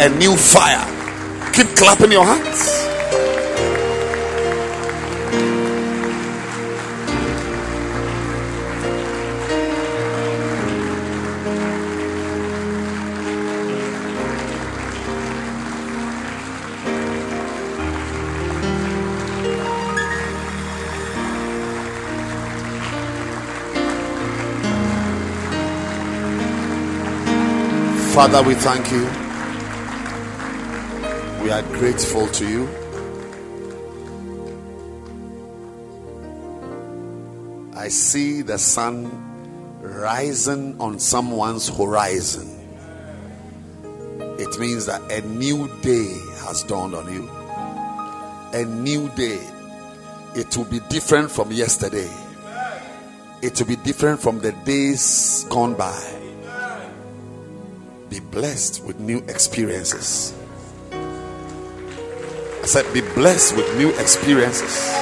a 0.01 0.09
new 0.19 0.35
fire. 0.35 0.85
Keep 1.53 1.77
clapping 1.77 2.13
your 2.13 2.25
hands. 2.25 2.96
Father, 28.17 28.43
we 28.43 28.55
thank 28.55 28.91
you. 28.91 29.03
We 31.45 31.51
are 31.51 31.61
grateful 31.79 32.27
to 32.29 32.49
you. 32.49 32.67
I 37.77 37.89
see 37.89 38.41
the 38.41 38.57
sun 38.57 39.13
rising 39.83 40.81
on 40.81 40.99
someone's 40.99 41.69
horizon. 41.69 42.49
It 44.39 44.59
means 44.59 44.87
that 44.87 45.03
a 45.13 45.21
new 45.29 45.69
day 45.83 46.19
has 46.47 46.63
dawned 46.63 46.95
on 46.95 47.13
you. 47.13 47.29
A 48.59 48.65
new 48.65 49.11
day. 49.11 49.47
It 50.35 50.57
will 50.57 50.65
be 50.65 50.81
different 50.89 51.31
from 51.31 51.53
yesterday. 51.53 52.11
It 53.43 53.61
will 53.61 53.67
be 53.67 53.77
different 53.77 54.21
from 54.21 54.41
the 54.41 54.53
days 54.53 55.45
gone 55.51 55.75
by 55.75 56.16
be 58.09 58.21
blessed 58.21 58.85
with 58.85 59.01
new 59.01 59.19
experiences. 59.29 60.35
I 60.93 62.67
said, 62.67 62.93
be 62.93 63.01
blessed 63.15 63.57
with 63.57 63.77
new 63.77 63.91
experiences. 63.99 64.93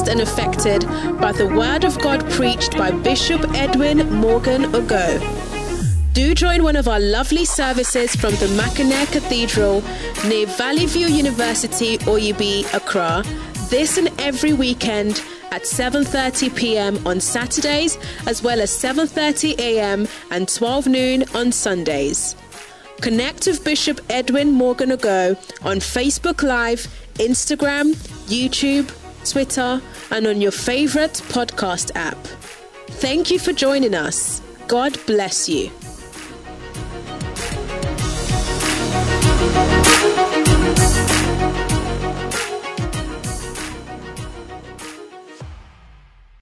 Blessed 0.00 0.08
and 0.08 0.20
affected 0.20 1.20
by 1.20 1.32
the 1.32 1.46
word 1.46 1.84
of 1.84 1.98
God 2.00 2.28
preached 2.30 2.76
by 2.76 2.90
Bishop 2.90 3.42
Edwin 3.54 4.10
Morgan 4.12 4.62
Ogo. 4.72 5.20
Do 6.14 6.34
join 6.34 6.62
one 6.62 6.76
of 6.76 6.88
our 6.88 7.00
lovely 7.00 7.44
services 7.44 8.14
from 8.14 8.34
the 8.36 8.48
Mackinac 8.56 9.08
Cathedral 9.08 9.82
near 10.26 10.46
Valley 10.46 10.86
View 10.86 11.06
University, 11.06 11.98
Oyibi, 11.98 12.64
Accra, 12.74 13.22
this 13.68 13.98
and 13.98 14.08
every 14.18 14.52
weekend 14.52 15.22
at 15.50 15.62
7:30 15.62 16.54
p.m. 16.56 17.06
on 17.06 17.20
Saturdays 17.20 17.98
as 18.26 18.42
well 18.42 18.60
as 18.60 18.70
7:30 18.70 19.58
a.m. 19.58 20.08
and 20.30 20.48
12 20.48 20.86
noon 20.86 21.24
on 21.34 21.52
Sundays. 21.52 22.36
Connect 23.00 23.46
with 23.46 23.64
Bishop 23.64 24.00
Edwin 24.08 24.52
Morgan 24.52 24.92
Ago 24.92 25.36
on 25.62 25.78
Facebook 25.78 26.42
Live, 26.42 26.86
Instagram, 27.14 27.94
YouTube, 28.28 28.88
Twitter, 29.24 29.80
and 30.10 30.26
on 30.26 30.40
your 30.40 30.52
favorite 30.52 31.14
podcast 31.28 31.90
app. 31.94 32.18
Thank 33.00 33.30
you 33.30 33.38
for 33.38 33.52
joining 33.52 33.94
us. 33.94 34.42
God 34.68 34.98
bless 35.06 35.48
you. 35.48 35.70